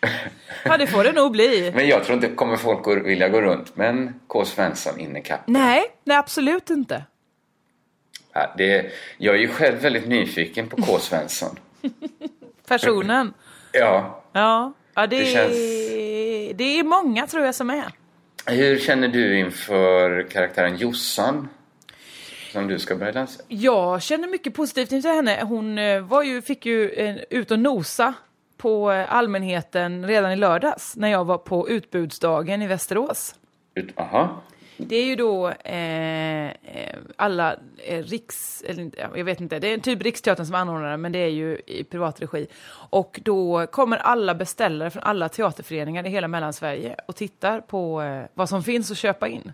Ja, 0.65 0.77
det 0.77 0.87
får 0.87 1.05
det 1.05 1.13
nog 1.13 1.33
bli. 1.33 1.73
Men 1.75 1.89
jag 1.89 2.05
tror 2.05 2.15
inte 2.15 2.29
kommer 2.29 2.57
folk 2.57 2.89
att 2.89 3.07
vilja 3.07 3.29
gå 3.29 3.41
runt 3.41 3.77
med 3.77 3.89
en 3.89 4.21
K. 4.27 4.45
Svensson 4.45 5.01
innekappa. 5.01 5.43
Nej, 5.47 5.83
nej 6.05 6.17
absolut 6.17 6.71
inte. 6.71 7.05
Ja, 8.33 8.55
det, 8.59 8.91
jag 9.19 9.35
är 9.35 9.39
ju 9.39 9.49
själv 9.49 9.79
väldigt 9.79 10.09
nyfiken 10.09 10.69
på 10.69 10.77
K. 10.83 10.99
Svensson. 10.99 11.59
Personen. 12.69 13.35
Ja. 13.73 14.23
Ja, 14.33 14.73
ja 14.95 15.07
det, 15.07 15.17
Det 15.17 15.23
är, 15.23 15.33
känns- 15.35 16.59
det 16.59 16.79
är 16.79 16.83
många 16.85 17.27
tror 17.27 17.45
jag 17.45 17.55
som 17.55 17.71
är. 17.71 17.85
Hur 18.47 18.79
känner 18.79 19.09
du 19.09 19.39
inför 19.39 20.23
karaktären 20.31 20.77
Jossan? 20.77 21.49
Som 22.53 22.69
du 22.69 22.79
ska 22.79 22.97
börja 22.97 23.13
dansa? 23.13 23.43
Jag 23.49 24.03
känner 24.03 24.29
mycket 24.29 24.55
positivt 24.55 24.93
inför 24.93 25.09
henne. 25.09 25.41
Hon 25.43 25.79
eh, 25.79 26.01
var 26.01 26.23
ju, 26.23 26.43
fick 26.43 26.67
ju 26.67 26.91
eh, 26.91 27.17
ut 27.31 27.51
och 27.51 27.59
nosa 27.59 28.15
på 28.57 28.91
allmänheten 28.91 30.07
redan 30.07 30.33
i 30.33 30.37
lördags 30.37 30.97
när 30.97 31.09
jag 31.09 31.25
var 31.25 31.39
på 31.39 31.69
utbudsdagen 31.69 32.63
i 32.63 32.67
Västerås. 32.67 33.35
Ut, 33.75 33.99
aha. 33.99 34.43
Det 34.77 34.97
är 34.97 35.05
ju 35.05 35.17
då 35.17 35.49
eh, 35.49 36.47
eh, 36.47 36.97
alla 37.17 37.57
eh, 37.79 38.03
riks... 38.03 38.63
Eller, 38.67 38.91
jag 39.17 39.25
vet 39.25 39.41
inte, 39.41 39.59
det 39.59 39.69
är 39.69 39.79
typ 39.79 40.03
Riksteatern 40.03 40.47
som 40.47 40.55
anordnar 40.55 40.97
men 40.97 41.13
det 41.13 41.19
är 41.19 41.29
ju 41.29 41.59
i 41.67 41.85
privat 41.85 42.23
regi. 42.23 42.47
Och 42.91 43.21
då 43.25 43.67
kommer 43.67 43.97
alla 43.97 44.35
beställare 44.35 44.91
från 44.91 45.03
alla 45.03 45.29
teaterföreningar 45.29 46.07
i 46.07 46.11
hela 46.11 46.29
Mellansverige 46.29 46.97
och 47.07 47.17
tittar 47.17 47.61
på 47.61 48.03
eh, 48.03 48.25
vad 48.35 48.49
som 48.49 48.63
finns 48.63 48.91
att 48.91 48.99
köpa 48.99 49.29
in. 49.29 49.53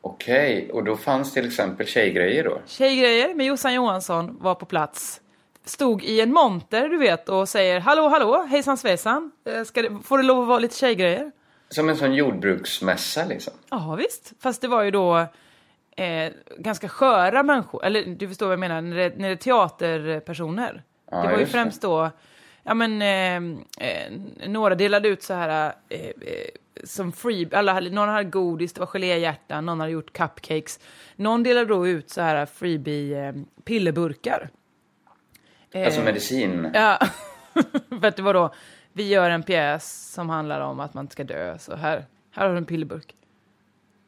Okej, 0.00 0.70
och 0.72 0.84
då 0.84 0.96
fanns 0.96 1.32
till 1.32 1.46
exempel 1.46 1.86
tjejgrejer 1.86 2.44
då? 2.44 2.60
Tjejgrejer 2.66 3.34
med 3.34 3.46
Jossan 3.46 3.74
Johansson 3.74 4.38
var 4.40 4.54
på 4.54 4.66
plats. 4.66 5.20
Stod 5.66 6.04
i 6.04 6.20
en 6.20 6.32
monter, 6.32 6.88
du 6.88 6.96
vet, 6.96 7.28
och 7.28 7.48
säger 7.48 7.80
hallå, 7.80 8.08
hallå, 8.08 8.46
hejsan 8.50 8.76
svejsan. 8.76 9.30
Eh, 9.44 9.64
Ska 9.64 9.82
det, 9.82 9.98
får 10.04 10.18
det 10.18 10.24
lov 10.24 10.42
att 10.42 10.48
vara 10.48 10.58
lite 10.58 10.76
tjejgrejer? 10.76 11.32
Som 11.68 11.88
en 11.88 11.96
sån 11.96 12.14
jordbruksmässa 12.14 13.24
liksom? 13.24 13.52
Ja, 13.70 13.94
visst. 13.94 14.32
Fast 14.40 14.60
det 14.62 14.68
var 14.68 14.82
ju 14.82 14.90
då 14.90 15.18
eh, 15.96 16.32
ganska 16.58 16.88
sköra 16.88 17.42
människor. 17.42 17.84
Eller 17.84 18.04
du 18.06 18.28
förstår 18.28 18.46
vad 18.46 18.52
jag 18.52 18.60
menar, 18.60 18.80
när 18.80 18.96
det, 18.96 19.18
när 19.18 19.28
det 19.28 19.34
är 19.34 19.36
teaterpersoner. 19.36 20.82
Ja, 21.10 21.16
det 21.16 21.22
var 21.28 21.34
ju 21.34 21.40
just 21.40 21.52
det. 21.52 21.58
främst 21.58 21.82
då, 21.82 22.10
ja 22.62 22.74
men, 22.74 23.02
eh, 23.02 23.36
eh, 23.88 24.12
några 24.46 24.74
delade 24.74 25.08
ut 25.08 25.22
så 25.22 25.34
här, 25.34 25.72
eh, 25.88 26.00
eh, 26.00 26.12
som 26.84 27.12
free, 27.12 27.48
alla 27.52 27.72
hade, 27.72 27.90
någon 27.90 28.08
hade 28.08 28.24
godis, 28.24 28.72
det 28.72 28.80
var 28.80 28.86
geléhjärtan, 28.86 29.66
någon 29.66 29.80
hade 29.80 29.92
gjort 29.92 30.12
cupcakes. 30.12 30.80
Någon 31.16 31.42
delade 31.42 31.66
då 31.66 31.86
ut 31.88 32.10
så 32.10 32.20
här 32.20 32.46
freebie 32.46 33.34
pillerburkar. 33.64 34.42
Eh, 34.42 34.48
Alltså 35.84 36.00
medicin? 36.00 36.70
Ja, 36.74 36.98
för 38.00 38.06
att 38.08 38.16
det 38.16 38.22
var 38.22 38.34
då, 38.34 38.54
vi 38.92 39.08
gör 39.08 39.30
en 39.30 39.42
pjäs 39.42 40.12
som 40.12 40.30
handlar 40.30 40.60
om 40.60 40.80
att 40.80 40.94
man 40.94 41.04
inte 41.04 41.12
ska 41.12 41.24
dö, 41.24 41.58
så 41.58 41.74
här, 41.76 42.04
här 42.32 42.42
har 42.46 42.52
du 42.52 42.58
en 42.58 42.64
pillerburk. 42.64 43.14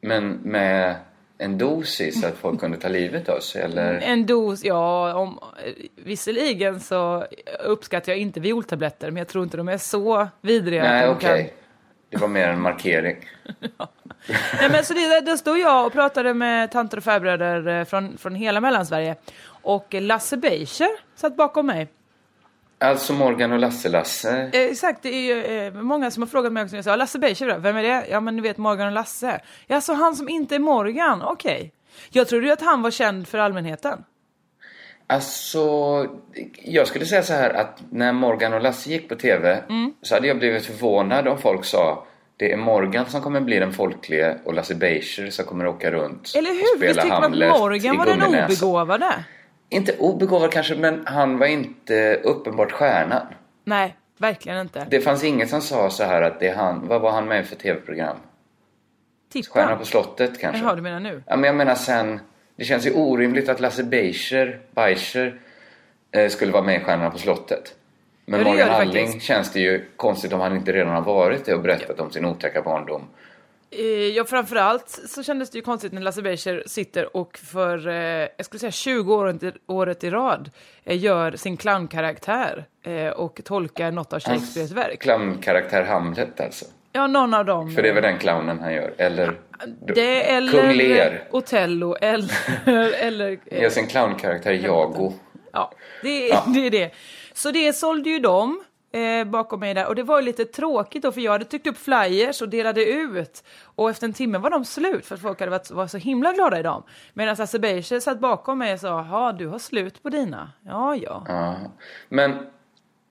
Men 0.01 0.29
med 0.31 0.95
en 1.37 1.57
dosis 1.57 2.21
så 2.21 2.27
att 2.27 2.37
folk 2.37 2.59
kunde 2.59 2.77
ta 2.77 2.87
livet 2.87 3.29
av 3.29 3.39
sig 3.39 3.61
eller? 3.61 3.93
En 4.03 4.25
dos, 4.25 4.63
ja, 4.65 5.13
om, 5.13 5.39
visserligen 5.95 6.79
så 6.79 7.25
uppskattar 7.65 8.11
jag 8.11 8.19
inte 8.19 8.39
violtabletter, 8.39 9.11
men 9.11 9.17
jag 9.17 9.27
tror 9.27 9.43
inte 9.43 9.57
de 9.57 9.67
är 9.69 9.77
så 9.77 10.27
vidriga. 10.41 10.83
Nej, 10.83 11.09
okej. 11.09 11.43
kan- 11.45 11.55
Det 12.09 12.17
var 12.17 12.27
mer 12.27 12.47
en 12.47 12.61
markering. 12.61 13.17
Nej, 14.59 14.69
men 14.71 14.83
så 14.83 14.93
det, 14.93 15.21
där 15.21 15.37
stod 15.37 15.59
jag 15.59 15.85
och 15.85 15.93
pratade 15.93 16.33
med 16.33 16.71
tanter 16.71 16.97
och 16.97 17.03
farbröder 17.03 17.67
eh, 17.79 17.85
från, 17.85 18.17
från 18.17 18.35
hela 18.35 18.61
Mellansverige. 18.61 19.15
Och 19.69 19.93
Lasse 19.93 20.37
Beijer 20.37 20.89
satt 21.15 21.35
bakom 21.37 21.65
mig. 21.65 21.87
Alltså 22.79 23.13
Morgan 23.13 23.51
och 23.51 23.59
Lasse-Lasse. 23.59 24.49
Eh, 24.53 24.61
exakt, 24.61 25.03
det 25.03 25.09
är 25.09 25.21
ju 25.21 25.43
eh, 25.43 25.73
många 25.73 26.11
som 26.11 26.23
har 26.23 26.27
frågat 26.27 26.53
mig 26.53 26.63
också. 26.63 26.75
Jag 26.75 26.85
sa, 26.85 26.95
Lasse 26.95 27.19
Beijer 27.19 27.47
då? 27.53 27.57
Vem 27.57 27.75
är 27.77 27.83
det? 27.83 28.05
Ja, 28.09 28.19
men 28.19 28.35
ni 28.35 28.41
vet 28.41 28.57
Morgan 28.57 28.87
och 28.87 28.93
Lasse. 28.93 29.41
Ja, 29.67 29.81
så 29.81 29.93
han 29.93 30.15
som 30.15 30.29
inte 30.29 30.55
är 30.55 30.59
Morgan? 30.59 31.21
Okej. 31.21 31.71
Jag 32.09 32.27
trodde 32.27 32.45
ju 32.45 32.51
att 32.51 32.61
han 32.61 32.81
var 32.81 32.91
känd 32.91 33.27
för 33.27 33.37
allmänheten. 33.37 34.03
Alltså, 35.07 35.59
jag 36.63 36.87
skulle 36.87 37.05
säga 37.05 37.23
så 37.23 37.33
här 37.33 37.49
att 37.49 37.83
när 37.91 38.13
Morgan 38.13 38.53
och 38.53 38.61
Lasse 38.61 38.89
gick 38.89 39.09
på 39.09 39.15
TV 39.15 39.63
Mm. 39.69 39.93
så 40.01 40.15
hade 40.15 40.27
jag 40.27 40.37
blivit 40.39 40.65
förvånad 40.65 41.27
om 41.27 41.37
folk 41.37 41.65
sa 41.65 42.05
det 42.37 42.51
är 42.51 42.57
Morgan 42.57 43.05
som 43.05 43.21
kommer 43.21 43.41
bli 43.41 43.59
den 43.59 43.73
folklige 43.73 44.37
och 44.45 44.53
Lasse 44.53 44.75
Beijer 44.75 45.29
som 45.29 45.45
kommer 45.45 45.67
åka 45.67 45.91
runt 45.91 46.33
Eller 46.35 46.49
och 46.49 46.55
hur? 46.55 46.77
spela 46.77 46.87
Visst 46.87 47.01
tyckte 47.01 47.19
man 47.21 47.43
att 47.43 47.59
Morgan 47.59 47.97
var 47.97 48.05
den 48.05 48.43
obegåvade? 48.45 49.25
Inte 49.69 49.97
obegåvad 49.97 50.51
kanske, 50.51 50.75
men 50.75 51.03
han 51.07 51.37
var 51.37 51.47
inte 51.47 52.15
uppenbart 52.23 52.71
stjärnan. 52.71 53.21
Nej, 53.63 53.95
verkligen 54.17 54.59
inte. 54.61 54.87
Det 54.89 55.01
fanns 55.01 55.23
inget 55.23 55.49
som 55.49 55.61
sa 55.61 55.89
så 55.89 56.03
här 56.03 56.21
att 56.21 56.39
det 56.39 56.47
är 56.47 56.55
han, 56.55 56.87
vad 56.87 57.01
var 57.01 57.11
han 57.11 57.25
med 57.27 57.45
för 57.47 57.55
TV-program? 57.55 58.17
Stjärna 59.33 59.67
Titta. 59.67 59.75
på 59.79 59.85
slottet 59.85 60.39
kanske? 60.39 60.61
Jaha, 60.63 60.75
du 60.75 60.81
menar 60.81 60.99
nu? 60.99 61.23
Ja, 61.27 61.35
men 61.35 61.43
jag 61.47 61.55
menar 61.55 61.75
sen, 61.75 62.19
det 62.55 62.63
känns 62.63 62.85
ju 62.87 62.93
orimligt 62.93 63.49
att 63.49 63.59
Lasse 63.59 63.83
Beijer, 63.83 64.59
Beijer 64.71 65.39
eh, 66.11 66.29
skulle 66.29 66.51
vara 66.51 66.63
med 66.63 66.81
i 66.81 66.83
Stjärnorna 66.83 67.09
på 67.09 67.17
slottet. 67.17 67.75
Men 68.25 68.39
Ja, 68.39 68.45
Morgan 68.47 68.67
det 68.67 68.73
Alling 68.75 69.05
faktiskt. 69.07 69.25
känns 69.25 69.51
det 69.53 69.59
ju 69.59 69.85
konstigt 69.95 70.33
om 70.33 70.39
han 70.39 70.55
inte 70.55 70.71
redan 70.73 70.93
har 70.93 71.01
varit 71.01 71.45
det 71.45 71.53
och 71.53 71.61
berättat 71.61 71.99
om 71.99 72.11
sin 72.11 72.25
otäcka 72.25 72.61
barndom. 72.61 73.01
Eh, 73.71 73.81
Ja, 73.85 74.25
framförallt 74.25 74.89
så 74.89 75.23
kändes 75.23 75.49
det 75.49 75.57
ju 75.57 75.61
konstigt 75.61 75.91
när 75.93 76.01
Lasse 76.01 76.21
Beijer 76.21 76.63
sitter 76.65 77.17
och 77.17 77.37
för, 77.37 77.87
eh, 77.87 77.93
jag 78.37 78.45
skulle 78.45 78.59
säga 78.59 78.71
20 78.71 79.15
året, 79.15 79.55
året 79.67 80.03
i 80.03 80.09
rad, 80.09 80.49
eh, 80.83 80.97
gör 80.99 81.31
sin 81.31 81.57
clownkaraktär 81.57 82.65
eh, 82.85 83.07
och 83.07 83.41
tolkar 83.45 83.91
något 83.91 84.13
av 84.13 84.19
Shakespeares 84.19 84.71
verk. 84.71 85.01
Clownkaraktär 85.01 85.83
Hamlet 85.83 86.39
alltså. 86.41 86.65
Ja, 86.91 87.07
någon 87.07 87.33
av 87.33 87.45
dem. 87.45 87.71
För 87.71 87.81
det 87.81 87.89
är 87.89 87.93
väl 87.93 88.03
den 88.03 88.17
clownen 88.17 88.59
han 88.59 88.73
gör? 88.73 88.93
Eller 88.97 89.39
Det 89.95 90.31
eller 90.31 90.51
Kung 90.51 90.71
Lear 90.73 91.23
Otello 91.31 91.95
eller... 92.01 92.31
eller 93.05 93.39
eh, 93.45 93.61
gör 93.61 93.69
sin 93.69 93.87
clownkaraktär 93.87 94.51
Jago. 94.51 95.13
Ja, 95.53 95.71
det, 96.03 96.31
är- 96.31 96.53
det 96.53 96.65
är 96.65 96.71
det. 96.71 96.91
Så 97.33 97.51
det 97.51 97.73
sålde 97.73 98.09
ju 98.09 98.19
de 98.19 98.63
eh, 98.91 99.23
bakom 99.23 99.59
mig 99.59 99.73
där. 99.73 99.87
Och 99.87 99.95
det 99.95 100.03
var 100.03 100.19
ju 100.19 100.25
lite 100.25 100.45
tråkigt 100.45 101.03
då, 101.03 101.11
för 101.11 101.21
jag 101.21 101.31
hade 101.31 101.45
tryckt 101.45 101.67
upp 101.67 101.77
flyers 101.77 102.41
och 102.41 102.49
delade 102.49 102.85
ut. 102.85 103.43
Och 103.63 103.89
efter 103.89 104.07
en 104.07 104.13
timme 104.13 104.37
var 104.37 104.49
de 104.49 104.65
slut, 104.65 105.05
för 105.05 105.15
att 105.15 105.21
folk 105.21 105.39
hade 105.39 105.51
varit 105.51 105.71
var 105.71 105.87
så 105.87 105.97
himla 105.97 106.33
glada 106.33 106.59
i 106.59 106.63
dem. 106.63 106.83
Medan 107.13 107.47
Beijer 107.59 107.99
satt 107.99 108.19
bakom 108.19 108.57
mig 108.57 108.73
och 108.73 108.79
sa, 108.79 109.07
ja 109.11 109.31
du 109.31 109.47
har 109.47 109.59
slut 109.59 110.03
på 110.03 110.09
dina. 110.09 110.51
Ja, 110.65 110.95
ja. 110.95 111.25
Ja. 111.27 111.55
Men 112.09 112.35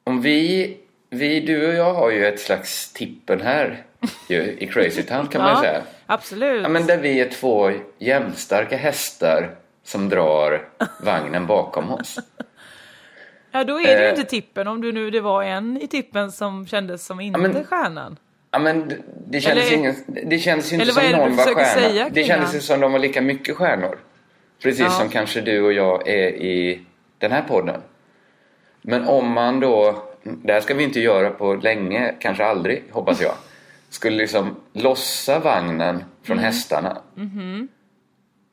om 0.05 0.21
vi, 0.21 0.77
vi, 1.11 1.41
du 1.41 1.69
och 1.69 1.75
jag 1.75 1.95
har 1.95 2.11
ju 2.11 2.27
ett 2.27 2.41
slags 2.41 2.93
tippen 2.93 3.41
här 3.41 3.85
ju, 4.29 4.57
i 4.59 4.67
Crazy 4.67 5.03
Town 5.03 5.27
kan 5.27 5.43
man 5.43 5.57
ju 5.57 5.61
säga. 5.69 5.83
absolut. 6.07 6.63
Ja, 6.63 6.69
men 6.69 6.87
där 6.87 6.99
vi 6.99 7.21
är 7.21 7.31
två 7.31 7.73
jämnstarka 7.99 8.77
hästar 8.77 9.55
som 9.85 10.09
drar 10.09 10.69
vagnen 11.03 11.47
bakom 11.47 11.91
oss. 11.91 12.19
Ja, 13.53 13.65
då 13.65 13.81
är 13.81 13.85
det 13.97 14.01
ju 14.01 14.05
Eh. 14.05 14.11
inte 14.11 14.25
tippen, 14.25 14.69
om 14.69 14.81
du 14.81 14.93
nu 14.93 15.11
det 15.11 15.21
var 15.21 15.43
en 15.43 15.77
i 15.83 15.87
tippen 15.87 16.33
som 16.33 16.67
kändes 16.67 17.07
som 17.07 17.21
inte 17.21 17.41
men- 17.41 17.65
stjärnan. 17.65 18.17
Ja, 18.51 18.59
men 18.59 18.89
det- 18.89 18.97
det 19.31 19.41
kändes, 19.41 19.67
Eller- 19.67 19.77
ingen, 19.79 19.95
det 20.07 20.39
kändes 20.39 20.73
ju 20.73 20.75
inte 20.77 20.93
som 20.93 21.03
någon 21.11 21.37
var 21.37 21.45
stjärna. 21.45 21.65
säga, 21.65 22.09
det 22.13 22.25
kändes 22.25 22.55
ju 22.55 22.61
som 22.61 22.81
de 22.81 22.93
var 22.93 22.99
lika 22.99 23.21
mycket 23.23 23.57
stjärnor. 23.57 23.99
Precis 24.63 24.81
Ja. 24.81 24.91
som 24.91 25.09
kanske 25.09 25.41
du 25.41 25.63
och 25.63 25.73
jag 25.73 26.09
är 26.09 26.29
i 26.29 26.81
den 27.19 27.33
här 27.33 27.43
podden. 27.49 27.81
Men 28.83 29.09
om 29.09 29.33
man 29.33 29.61
då, 29.61 30.03
det 30.23 30.53
här 30.53 30.61
ska 30.61 30.75
vi 30.75 30.85
inte 30.85 31.01
göra 31.01 31.31
på 31.31 31.55
länge, 31.55 32.15
kanske 32.19 32.45
aldrig, 32.45 32.85
hoppas 32.91 33.21
jag. 33.23 33.35
Skulle 33.91 34.17
liksom 34.17 34.57
lossa 34.73 35.39
vagnen 35.39 36.05
från 36.23 36.39
Mm. 36.39 36.45
hästarna. 36.45 36.99
Mhm. 37.15 37.69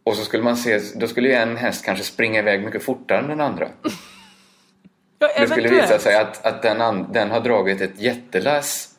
Och 0.04 0.16
så 0.16 0.24
skulle 0.25 0.44
man 0.44 0.58
se, 0.58 0.80
då 0.96 1.08
skulle 1.08 1.28
ju 1.28 1.34
en 1.36 1.58
häst 1.58 1.86
kanske 1.86 2.04
springa 2.06 2.40
iväg 2.40 2.66
mycket 2.66 2.84
fortare 2.84 3.20
än 3.20 3.28
den 3.28 3.42
andra. 3.42 3.68
Ja, 5.20 5.28
Det 5.40 5.48
skulle 5.48 5.70
visa 5.70 6.00
sig 6.00 6.16
att, 6.16 6.46
att 6.46 6.62
den, 6.62 6.82
an, 6.82 7.08
den 7.12 7.32
har 7.32 7.40
dragit 7.40 7.82
ett 7.82 8.00
jättelass 8.02 8.90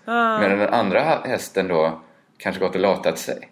medan 0.41 0.59
den 0.59 0.75
andra 0.75 1.01
hästen 1.25 1.69
då 1.69 2.01
kanske 2.39 2.61
gått 2.61 2.75
och 2.75 2.81
latat 2.81 3.19
sig. 3.19 3.51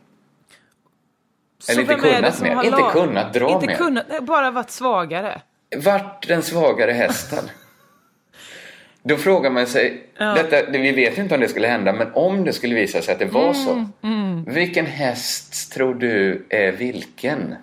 Så 1.58 1.72
Eller 1.72 1.80
inte 1.82 1.94
kunnat 1.94 2.40
mer. 2.42 2.64
Inte 2.64 2.82
kunnat 2.92 3.32
dra 3.34 3.50
inte 3.50 3.66
mer. 3.66 3.74
Kunnat, 3.74 4.06
bara 4.24 4.50
varit 4.50 4.70
svagare. 4.70 5.40
Vart 5.76 6.28
den 6.28 6.42
svagare 6.42 6.92
hästen? 6.92 7.44
Då 9.02 9.16
frågar 9.16 9.50
man 9.50 9.66
sig, 9.66 10.06
detta, 10.18 10.70
det- 10.70 10.78
vi 10.78 10.92
vet 10.92 11.18
ju 11.18 11.22
inte 11.22 11.34
om 11.34 11.40
det 11.40 11.48
skulle 11.48 11.68
hända, 11.68 11.92
men 11.92 12.12
om 12.14 12.44
det 12.44 12.52
skulle 12.52 12.74
visa 12.74 13.02
sig 13.02 13.12
att 13.12 13.18
det 13.18 13.24
var 13.26 13.52
så. 13.52 13.88
Mm, 14.02 14.44
Vilken 14.44 14.86
häst 14.86 15.72
tror 15.72 15.94
du 15.94 16.46
är 16.50 16.72
vilken? 16.72 17.54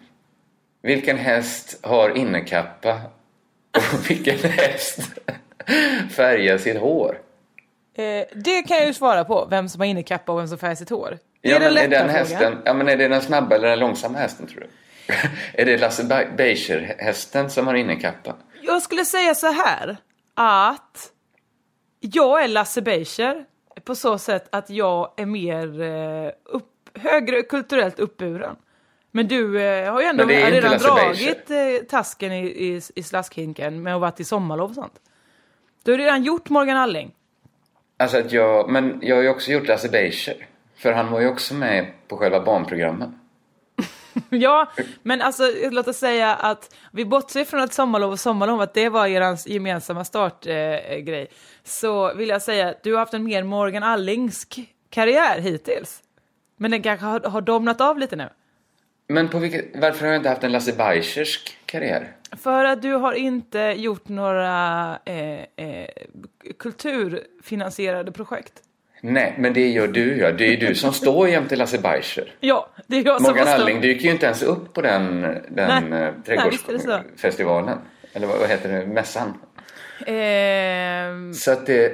Vilken 0.81 1.17
häst 1.17 1.79
har 1.84 2.17
innekappa? 2.17 3.01
Och 3.77 4.09
vilken 4.09 4.37
häst 4.37 4.99
färgar 6.15 6.57
sitt 6.57 6.77
hår? 6.77 7.19
Eh, 7.97 8.25
det 8.35 8.61
kan 8.67 8.77
jag 8.77 8.87
ju 8.87 8.93
svara 8.93 9.23
på, 9.23 9.47
vem 9.49 9.69
som 9.69 9.81
har 9.81 9.85
innekappa 9.87 10.31
och 10.31 10.39
vem 10.39 10.47
som 10.47 10.57
färgar 10.57 10.75
sitt 10.75 10.89
hår. 10.89 11.17
Det 11.41 11.49
Ja, 11.49 11.55
är 11.55 11.59
den 11.59 11.73
men 11.73 11.83
är 11.83 11.87
lätta 11.89 12.03
den 12.03 12.09
hästen, 12.15 12.57
ja, 12.65 12.73
men 12.73 12.87
är 12.89 12.97
det 12.97 13.07
den 13.07 13.21
snabba 13.21 13.55
eller 13.55 13.69
den 13.69 13.79
långsamma 13.79 14.17
hästen 14.17 14.47
tror 14.47 14.59
du? 14.61 14.67
är 15.61 15.65
det 15.65 15.77
Lasse 15.77 16.03
Be- 16.03 16.27
Beijer-hästen 16.37 17.49
som 17.49 17.67
har 17.67 17.73
innekappa? 17.75 18.35
Jag 18.61 18.81
skulle 18.81 19.05
säga 19.05 19.35
så 19.35 19.47
här, 19.51 19.97
att 20.35 21.11
jag 21.99 22.43
är 22.43 22.47
Lasse 22.47 22.81
Beijer 22.81 23.45
på 23.83 23.95
så 23.95 24.17
sätt 24.17 24.47
att 24.51 24.69
jag 24.69 25.13
är 25.17 25.25
mer 25.25 25.81
eh, 25.81 26.31
upp, 26.45 26.67
högre 26.99 27.41
kulturellt 27.41 27.99
uppburen. 27.99 28.55
Men 29.11 29.27
du 29.27 29.61
eh, 29.61 29.93
har 29.93 30.01
ju 30.01 30.07
ändå 30.07 30.25
redan 30.25 30.77
dragit 30.77 31.51
eh, 31.51 31.85
tasken 31.89 32.31
i, 32.31 32.45
i, 32.45 32.81
i 32.95 33.03
slaskhinken 33.03 33.83
med 33.83 33.95
att 33.95 34.01
varit 34.01 34.19
i 34.19 34.23
sommarlov 34.23 34.69
och 34.69 34.75
sånt. 34.75 34.93
Du 35.83 35.91
har 35.91 35.97
redan 35.97 36.23
gjort 36.23 36.49
Morgan 36.49 36.77
Alling. 36.77 37.11
Alltså 37.97 38.17
att 38.17 38.31
jag, 38.31 38.69
men 38.69 38.99
jag 39.01 39.15
har 39.15 39.23
ju 39.23 39.29
också 39.29 39.51
gjort 39.51 39.67
Lasse 39.67 39.89
Beijer. 39.89 40.47
För 40.75 40.91
han 40.91 41.11
var 41.11 41.21
ju 41.21 41.27
också 41.27 41.53
med 41.53 41.87
på 42.07 42.17
själva 42.17 42.41
barnprogrammen. 42.41 43.19
Ja, 44.29 44.71
men 45.03 45.21
alltså 45.21 45.43
låt 45.71 45.87
oss 45.87 45.97
säga 45.97 46.35
att 46.35 46.75
vi 46.91 47.05
bortser 47.05 47.45
från 47.45 47.61
att 47.61 47.73
sommarlov 47.73 48.11
och 48.11 48.19
sommarlov, 48.19 48.61
att 48.61 48.73
det 48.73 48.89
var 48.89 49.07
er 49.07 49.49
gemensamma 49.49 50.05
startgrej. 50.05 51.21
Eh, 51.21 51.27
så 51.63 52.13
vill 52.13 52.29
jag 52.29 52.41
säga 52.41 52.69
att 52.69 52.83
du 52.83 52.91
har 52.91 52.99
haft 52.99 53.13
en 53.13 53.23
mer 53.23 53.43
Morgan 53.43 53.83
Allingsk 53.83 54.59
karriär 54.89 55.39
hittills. 55.39 56.03
Men 56.57 56.71
den 56.71 56.81
kanske 56.81 57.05
har, 57.05 57.19
har 57.19 57.41
domnat 57.41 57.81
av 57.81 57.97
lite 57.99 58.15
nu. 58.15 58.29
Men 59.11 59.29
på 59.29 59.39
vilket, 59.39 59.65
varför 59.75 60.05
har 60.05 60.13
jag 60.13 60.19
inte 60.19 60.29
haft 60.29 60.43
en 60.43 60.51
Lasse 60.51 60.73
Beischersk 60.73 61.57
karriär? 61.65 62.07
För 62.43 62.65
att 62.65 62.81
du 62.81 62.93
har 62.93 63.13
inte 63.13 63.59
gjort 63.59 64.09
några 64.09 64.99
eh, 65.05 65.39
eh, 65.39 65.89
kulturfinansierade 66.59 68.11
projekt. 68.11 68.53
Nej, 69.01 69.35
men 69.37 69.53
det 69.53 69.69
gör 69.69 69.87
du 69.87 70.17
ja. 70.17 70.31
Det 70.31 70.45
är 70.45 70.49
ju 70.49 70.67
du 70.67 70.75
som 70.75 70.93
står 70.93 71.29
jämte 71.29 71.55
Lasse 71.55 71.77
Beischer. 71.77 72.33
Ja, 72.39 72.69
det 72.87 72.97
är 72.97 73.05
jag 73.05 73.21
som 73.21 73.35
Morgan. 73.35 73.47
Alling 73.47 73.81
dyker 73.81 74.05
ju 74.05 74.11
inte 74.11 74.25
ens 74.25 74.43
upp 74.43 74.73
på 74.73 74.81
den, 74.81 75.21
den 75.49 75.89
Nej. 75.89 76.01
eh, 76.03 76.13
trädgårdsfestivalen. 76.25 77.77
Eller 78.13 78.27
vad, 78.27 78.39
vad 78.39 78.49
heter 78.49 78.69
det? 78.69 78.87
Mässan. 78.87 79.33
Ehm, 80.05 81.33
Så 81.33 81.51
att 81.51 81.65
det 81.65 81.91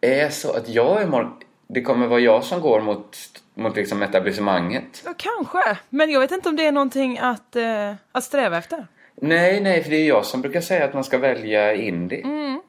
är 0.00 0.28
så 0.28 0.52
att 0.52 0.68
jag 0.68 1.02
är 1.02 1.28
Det 1.68 1.82
kommer 1.82 2.06
vara 2.06 2.20
jag 2.20 2.44
som 2.44 2.60
går 2.60 2.80
mot, 2.80 3.16
mot 3.56 3.76
liksom 3.76 4.02
etablissemanget. 4.02 5.02
ja, 5.04 5.14
kanske, 5.16 5.78
men 5.88 6.10
jag 6.10 6.20
vet 6.20 6.32
inte 6.32 6.48
om 6.48 6.56
det 6.56 6.66
är 6.66 6.72
någonting 6.72 7.18
att, 7.18 7.56
eh, 7.56 7.94
att 8.12 8.24
sträva 8.24 8.58
efter. 8.58 8.86
Nej, 9.14 9.60
nej, 9.60 9.82
för 9.82 9.90
det 9.90 9.96
är 9.96 10.08
jag 10.08 10.24
som 10.24 10.40
brukar 10.40 10.60
säga 10.60 10.84
att 10.84 10.94
man 10.94 11.04
ska 11.04 11.18
välja 11.18 11.74
indie. 11.74 12.22
Mm. 12.22 12.60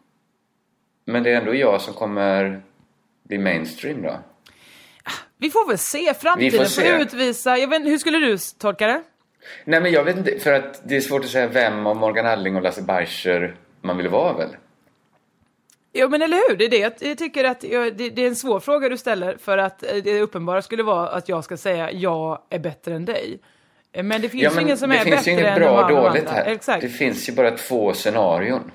Men 1.06 1.24
det 1.24 1.32
är 1.32 1.38
ändå 1.38 1.56
jag 1.56 1.82
som 1.82 1.94
kommer 1.94 2.62
bli 3.24 3.38
mainstream 3.38 4.02
då. 4.02 4.20
Vi 5.38 5.50
får 5.50 5.68
väl 5.68 5.78
se, 5.78 6.14
framtiden 6.14 6.52
Vi 6.52 6.58
får 6.58 6.64
får, 6.64 6.82
se. 6.82 7.02
utvisa. 7.02 7.58
Jag 7.58 7.68
vet, 7.68 7.82
hur 7.86 7.98
skulle 7.98 8.18
du 8.18 8.38
tolka 8.58 8.88
det? 8.88 9.04
Nej, 9.66 9.82
men 9.82 9.92
jag 9.92 10.04
vet 10.04 10.18
inte, 10.18 10.40
för 10.40 10.54
att 10.54 10.82
det 10.90 10.96
är 10.96 11.02
svårt 11.02 11.24
att 11.24 11.30
säga 11.30 11.48
vem 11.48 11.88
av 11.88 11.96
Morgan 11.96 12.26
Alling 12.26 12.56
och 12.56 12.62
Lasse 12.62 12.82
Beischer 12.82 13.56
man 13.82 13.98
vill 13.98 14.08
vara 14.08 14.34
väl? 14.34 14.50
Ja 15.98 16.10
men 16.10 16.22
eller 16.22 16.50
hur, 16.50 16.58
det 16.58 16.66
är 16.66 16.70
det. 16.70 17.02
Jag- 17.02 17.18
tycker 17.18 17.44
att 17.44 17.62
det, 17.62 17.90
det 18.10 18.22
är 18.24 18.28
en 18.28 18.36
svår 18.36 18.60
fråga 18.60 18.90
du 18.90 18.98
ställer 18.98 19.38
för 19.38 19.58
att 19.58 19.84
eh, 19.84 19.96
det 20.04 20.22
uppenbara 20.22 20.62
skulle 20.62 20.84
vara 20.84 21.08
att 21.10 21.30
jag 21.30 21.44
ska 21.44 21.58
säga 21.58 21.92
jag 21.92 22.42
är 22.50 22.60
bättre 22.60 22.96
än 22.96 23.06
dig. 23.06 23.40
Eh, 23.94 24.04
Men 24.04 24.22
det 24.22 24.30
finns 24.30 24.44
Ja, 24.44 24.52
men 24.56 24.64
ingen 24.64 24.78
som 24.78 24.90
det 24.90 24.96
är 24.98 25.04
finns 25.04 25.16
bättre 25.16 25.32
ju 25.32 25.38
inget 25.38 25.48
än 25.48 25.60
bra 25.60 25.86
och 25.86 25.92
dåligt 25.92 26.30
här. 26.30 26.46
Exakt. 26.46 26.82
Det 26.82 26.90
finns 26.90 27.30
ju 27.30 27.34
bara 27.34 27.52
två 27.52 27.94
scenarion. 27.94 28.72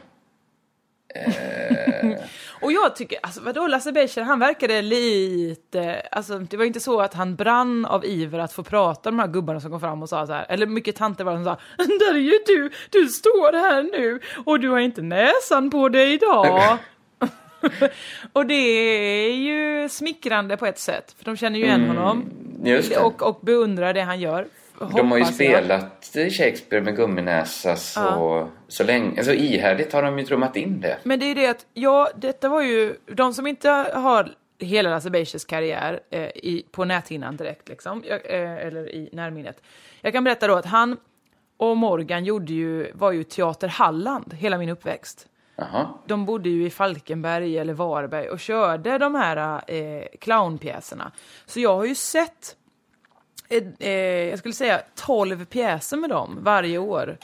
Och 2.60 2.72
jag 2.72 2.96
tycker, 2.96 3.18
alltså 3.22 3.40
vadå 3.42 3.66
Lasse 3.66 3.92
Beischer, 3.92 4.22
han 4.22 4.38
verkade 4.38 4.82
lite, 4.82 6.02
alltså 6.10 6.38
det 6.38 6.56
var 6.56 6.64
inte 6.64 6.80
så 6.80 7.00
att 7.00 7.14
han 7.14 7.36
brann 7.36 7.84
av 7.84 8.04
iver 8.04 8.38
att 8.38 8.52
få 8.52 8.62
prata 8.62 9.10
med 9.10 9.18
de 9.18 9.28
här 9.28 9.32
gubbarna 9.34 9.60
som 9.60 9.70
kom 9.70 9.80
fram 9.80 10.02
och 10.02 10.08
sa 10.08 10.26
så 10.26 10.32
här, 10.32 10.46
eller 10.48 10.66
mycket 10.66 10.96
tanter 10.96 11.24
var 11.24 11.32
det 11.32 11.38
som 11.38 11.44
sa, 11.44 11.84
där 11.84 12.14
är 12.14 12.18
ju 12.18 12.38
du, 12.46 12.70
du 12.90 13.06
står 13.08 13.52
här 13.52 13.82
nu 13.82 14.20
och 14.46 14.60
du 14.60 14.68
har 14.68 14.78
inte 14.78 15.02
näsan 15.02 15.70
på 15.70 15.88
dig 15.88 16.12
idag. 16.14 16.78
och 18.32 18.46
det 18.46 18.54
är 18.54 19.34
ju 19.34 19.88
smickrande 19.88 20.56
på 20.56 20.66
ett 20.66 20.78
sätt, 20.78 21.14
för 21.18 21.24
de 21.24 21.36
känner 21.36 21.58
ju 21.58 21.64
igen 21.64 21.88
honom 21.88 22.30
Mm, 22.64 22.82
det. 22.88 22.96
och, 22.96 23.22
och 23.22 23.38
beundrar 23.42 23.94
det 23.94 24.00
han 24.00 24.20
gör. 24.20 24.46
De 24.78 25.10
har 25.10 25.18
ju 25.18 25.24
hoppas 25.24 25.40
jag. 25.40 25.48
spelat 25.48 26.10
Shakespeare 26.32 26.84
med 26.84 26.96
gumminäsa 26.96 27.76
så, 27.76 28.48
så 28.68 28.84
länge. 28.84 29.24
Så 29.24 29.32
ihärdigt 29.32 29.92
har 29.92 30.02
de 30.02 30.18
ju 30.18 30.24
trummat 30.24 30.56
in 30.56 30.80
det. 30.80 30.98
Men 31.02 31.20
det 31.20 31.26
är 31.26 31.34
det 31.34 31.46
att, 31.46 31.66
ja, 31.74 32.10
detta 32.16 32.48
var 32.48 32.62
ju, 32.62 32.96
de 33.06 33.34
som 33.34 33.46
inte 33.46 33.68
har 33.94 34.34
hela 34.58 34.90
Lasse 34.90 35.10
Beischers 35.10 35.44
karriär 35.44 36.00
eh, 36.10 36.22
i, 36.22 36.66
på 36.70 36.84
näthinnan 36.84 37.36
direkt, 37.36 37.68
liksom, 37.68 38.04
jag, 38.08 38.20
eh, 38.30 38.66
eller 38.66 38.88
i 38.94 39.08
närminnet. 39.12 39.62
Jag 40.00 40.12
kan 40.12 40.24
berätta 40.24 40.46
då 40.46 40.54
att 40.54 40.66
han 40.66 40.96
och 41.56 41.76
Morgan 41.76 42.24
gjorde 42.24 42.52
ju, 42.52 42.92
var 42.94 43.12
ju 43.12 43.24
Teater 43.24 43.68
Halland 43.68 44.34
hela 44.34 44.58
min 44.58 44.68
uppväxt. 44.68 45.26
Jaha. 45.56 45.88
De 46.06 46.24
bodde 46.26 46.48
ju 46.48 46.66
i 46.66 46.70
Falkenberg 46.70 47.58
eller 47.58 47.72
Varberg 47.72 48.28
och 48.28 48.40
körde 48.40 48.98
de 48.98 49.14
här 49.14 49.62
eh, 49.66 50.04
clownpjäserna. 50.20 51.12
Så 51.46 51.60
jag 51.60 51.76
har 51.76 51.84
ju 51.84 51.94
sett, 51.94 52.56
eh, 53.48 53.62
eh, 53.78 53.90
jag 54.30 54.38
skulle 54.38 54.54
säga 54.54 54.82
12 54.94 55.44
pjäser 55.44 55.96
med 55.96 56.10
dem 56.10 56.38
varje 56.40 56.78
år. 56.78 57.18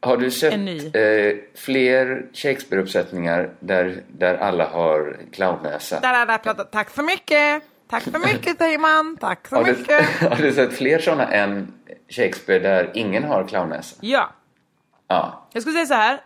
Har 0.00 0.16
du 0.16 0.30
sett 0.30 0.52
eh, 0.52 1.36
fler 1.54 2.26
Shakespeare-uppsättningar 2.32 3.50
där, 3.60 4.02
där 4.08 4.34
alla 4.34 4.68
har 4.68 5.16
clownnäsa? 5.32 6.00
Tack 6.72 6.90
så 6.90 7.02
mycket! 7.02 7.62
Tack 7.90 8.02
så 8.02 8.18
mycket 8.18 8.58
säger 8.58 8.78
man, 8.78 9.16
tack 9.16 9.48
så 9.48 9.56
Har 9.56 9.64
du, 9.64 9.72
mycket! 9.76 10.06
har 10.30 10.36
du 10.36 10.52
sett 10.52 10.72
fler 10.72 10.98
sådana 10.98 11.28
än 11.32 11.72
Shakespeare 12.08 12.58
där 12.58 12.90
ingen 12.94 13.24
har 13.24 13.44
clownnäsa? 13.48 13.96
Ja, 14.00 14.30
Ja. 15.08 15.48
jag 15.52 15.62
skulle 15.62 15.74
säga 15.74 15.86
så 15.86 15.94
här. 15.94 16.20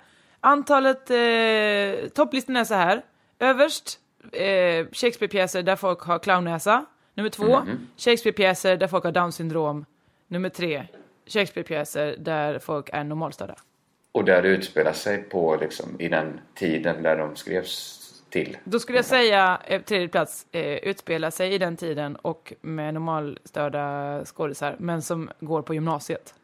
Antalet, 0.51 1.11
eh, 1.11 2.09
topplistan 2.09 2.57
är 2.57 2.65
så 2.65 2.75
här. 2.75 3.03
Överst, 3.39 3.99
eh, 4.33 4.87
Shakespeare-pjäser 4.93 5.63
där 5.63 5.77
folk 5.77 6.01
har 6.01 6.19
clownnäsa. 6.19 6.85
Nummer 7.15 7.31
två, 7.31 7.61
Mhm. 7.61 7.87
Shakespeare-pjäser 7.97 8.77
där 8.77 8.87
folk 8.87 9.05
har 9.05 9.13
down 9.13 9.33
syndrom. 9.33 9.85
Nummer 10.29 10.49
tre, 10.49 10.87
Shakespeare-pjäser 11.27 12.17
där 12.19 12.59
folk 12.59 12.89
är 12.93 13.05
normalstörda. 13.05 13.55
Och 14.13 14.25
där 14.25 14.43
det 14.43 14.49
utspelar 14.49 14.93
sig 14.93 15.23
på 15.23 15.57
liksom, 15.61 16.01
i 16.01 16.09
den 16.09 16.41
tiden 16.55 17.03
där 17.03 17.17
de 17.17 17.37
skrevs 17.37 18.03
till. 18.31 18.57
Då 18.65 18.79
skulle 18.79 18.99
jag 18.99 19.05
säga, 19.05 19.61
eh, 19.65 19.83
tredje 19.83 20.09
plats, 20.09 20.47
eh, 20.53 20.63
utspela 20.77 21.31
sig 21.31 21.55
i 21.55 21.59
den 21.59 21.77
tiden 21.77 22.17
och 22.17 22.53
med 22.61 22.95
normalstörda 22.95 24.21
skådisar, 24.25 24.77
men 24.79 25.03
som 25.03 25.31
går 25.41 25.63
på 25.63 25.75
gymnasiet. 25.75 26.35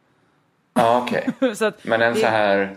Ja, 0.75 1.03
okej. 1.07 1.55
så 1.57 1.65
att 1.65 1.85
Men 1.85 2.03
en 2.03 2.15
det- 2.15 2.21
så 2.21 2.27
här 2.27 2.77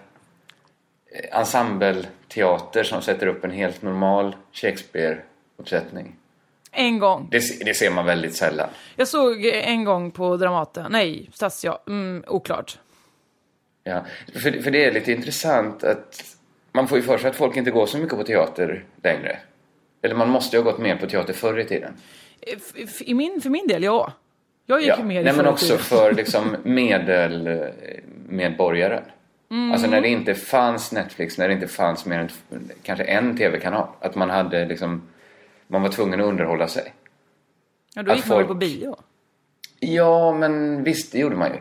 ensembleteater 1.32 2.84
som 2.84 3.02
sätter 3.02 3.28
upp 3.28 3.46
en 3.46 3.52
helt 3.52 3.82
normal 3.82 4.36
Shakespeare-uppsättning. 4.54 6.16
En 6.72 7.00
gång. 7.00 7.28
Det, 7.32 7.42
det 7.66 7.74
ser 7.74 7.90
man 7.92 8.06
väldigt 8.06 8.36
sällan. 8.36 8.70
Jag 8.96 9.08
såg 9.08 9.46
en 9.46 9.84
gång 9.84 10.12
på 10.12 10.38
Dramaten, 10.38 10.92
nej, 10.92 11.30
Stadsteatern, 11.34 11.94
mm, 11.94 12.24
oklart. 12.28 12.80
Ja. 13.84 14.06
För, 14.34 14.62
för 14.62 14.72
det 14.72 14.86
är 14.86 14.92
lite 14.92 15.12
intressant 15.12 15.84
att 15.84 16.24
man 16.72 16.88
får 16.88 16.98
ju 16.98 17.04
för 17.04 17.18
sig 17.18 17.30
att 17.30 17.36
folk 17.36 17.58
inte 17.58 17.72
går 17.72 17.86
så 17.86 17.98
mycket 17.98 18.18
på 18.18 18.24
teater 18.24 18.84
längre. 19.04 19.38
Eller 20.02 20.16
man 20.16 20.30
måste 20.30 20.58
ju 20.58 20.64
ha 20.64 20.72
gått 20.72 20.80
mer 20.80 20.96
på 20.96 21.08
teater 21.08 21.34
förr 21.34 21.60
i 21.60 21.66
tiden. 21.66 21.94
F- 22.78 23.02
I 23.02 23.14
min, 23.14 23.42
för 23.42 23.50
min 23.50 23.68
del, 23.68 23.84
ja. 23.84 24.14
Jag 24.66 24.80
gick 24.82 24.90
Ja. 24.90 25.04
mer 25.04 25.22
i 25.22 25.24
Nej, 25.24 25.34
men 25.34 25.48
också 25.48 25.66
tiden. 25.66 25.80
för 25.84 26.14
liksom 26.18 26.56
medelmedborgaren. 26.64 29.04
Mm. 29.52 29.72
Alltså 29.72 29.88
när 29.88 30.02
det 30.02 30.08
inte 30.10 30.36
fanns 30.36 30.92
Netflix, 30.92 31.38
när 31.38 31.48
det 31.48 31.54
inte 31.54 31.68
fanns 31.68 32.06
mer 32.06 32.20
än 32.20 32.30
kanske 32.84 33.04
en 33.04 33.38
tv-kanal. 33.38 33.88
Att 34.00 34.16
man 34.16 34.30
hade 34.30 34.66
liksom, 34.66 35.02
man 35.68 35.82
var 35.82 35.90
tvungen 35.90 36.20
att 36.22 36.26
underhålla 36.26 36.68
sig. 36.68 36.94
Ja, 37.96 38.04
då 38.04 38.12
att 38.12 38.18
gick 38.18 38.28
man 38.28 38.38
folk- 38.38 38.48
på 38.48 38.54
bio? 38.54 38.96
Ja, 39.80 40.34
men 40.34 40.84
visst, 40.84 41.12
det 41.12 41.20
gjorde 41.20 41.36
man 41.36 41.52
ju. 41.52 41.60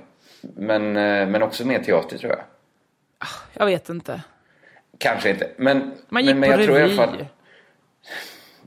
Men, 0.57 0.97
eh, 0.97 1.29
men 1.29 1.43
också 1.43 1.67
mer 1.67 1.79
teater 1.83 2.19
tror 2.19 2.33
jag. 2.33 2.41
Jag 3.53 3.67
vet 3.67 3.89
inte. 3.89 4.23
Kanske 4.99 5.31
inte, 5.31 5.51
men... 5.57 5.93
Man 6.09 6.23
gick 6.25 6.35
men, 6.35 6.41
men 6.41 6.51
på 6.53 6.61
jag 6.61 6.67
tror 6.67 6.77
revy. 6.77 6.99
alla 6.99 7.07
fall- 7.07 7.27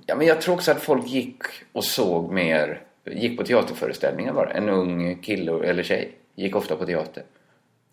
Ja, 0.06 0.16
men 0.16 0.28
jag 0.28 0.42
tror 0.42 0.56
också 0.56 0.72
att 0.72 0.82
folk 0.82 1.08
gick 1.08 1.42
och 1.72 1.84
såg 1.84 2.32
mer, 2.34 2.82
gick 3.06 3.38
på 3.38 3.44
teaterföreställningar 3.46 4.34
bara. 4.34 4.52
En 4.52 4.70
ung 4.70 5.16
kille 5.22 5.70
eller 5.70 5.84
tjej 5.84 6.12
gick 6.36 6.56
ofta 6.56 6.76
på 6.76 6.86
teater. 6.86 7.24